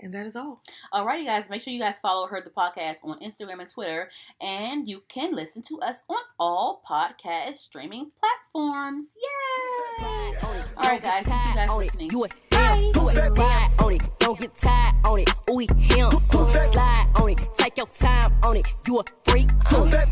And 0.00 0.12
that 0.12 0.26
is 0.26 0.36
all. 0.36 0.60
Alrighty, 0.92 1.24
guys. 1.24 1.48
Make 1.48 1.62
sure 1.62 1.72
you 1.72 1.80
guys 1.80 1.98
follow 2.02 2.26
her 2.26 2.40
the 2.42 2.50
Podcast 2.50 3.04
on 3.04 3.18
Instagram 3.20 3.60
and 3.60 3.68
Twitter. 3.68 4.10
And 4.40 4.88
you 4.88 5.02
can 5.08 5.34
listen 5.34 5.62
to 5.68 5.80
us 5.80 6.02
on 6.08 6.18
all 6.38 6.82
podcast 6.88 7.58
streaming 7.58 8.10
platforms. 8.20 9.08
Yay! 9.16 10.34
Alright, 10.76 11.02
guys. 11.02 11.28
Thank 11.28 11.48
you 11.48 11.54
guys 11.54 11.70
for 11.70 11.78
listening. 11.78 12.10
You 12.10 12.24
a 12.24 12.28
Bye. 12.50 12.92
Ride 13.36 13.68
on 13.82 13.92
it. 13.92 14.02
Don't 14.18 14.38
get 14.38 14.56
tired 14.56 14.94
on 15.06 15.20
it. 15.20 15.30
Ooh, 15.50 15.58
him. 15.58 16.10
Slide 16.10 17.06
on 17.20 17.30
it. 17.30 17.40
Take 17.56 17.76
your 17.76 17.86
time 17.86 18.32
on 18.44 18.56
it. 18.56 18.66
You 18.86 19.00
a 19.00 19.04
freak. 19.24 19.48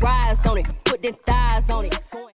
Rise 0.01 0.45
on 0.45 0.57
it. 0.57 0.69
Put 0.85 1.01
them 1.01 1.13
thighs 1.25 1.69
on 1.69 1.85
it. 1.85 2.23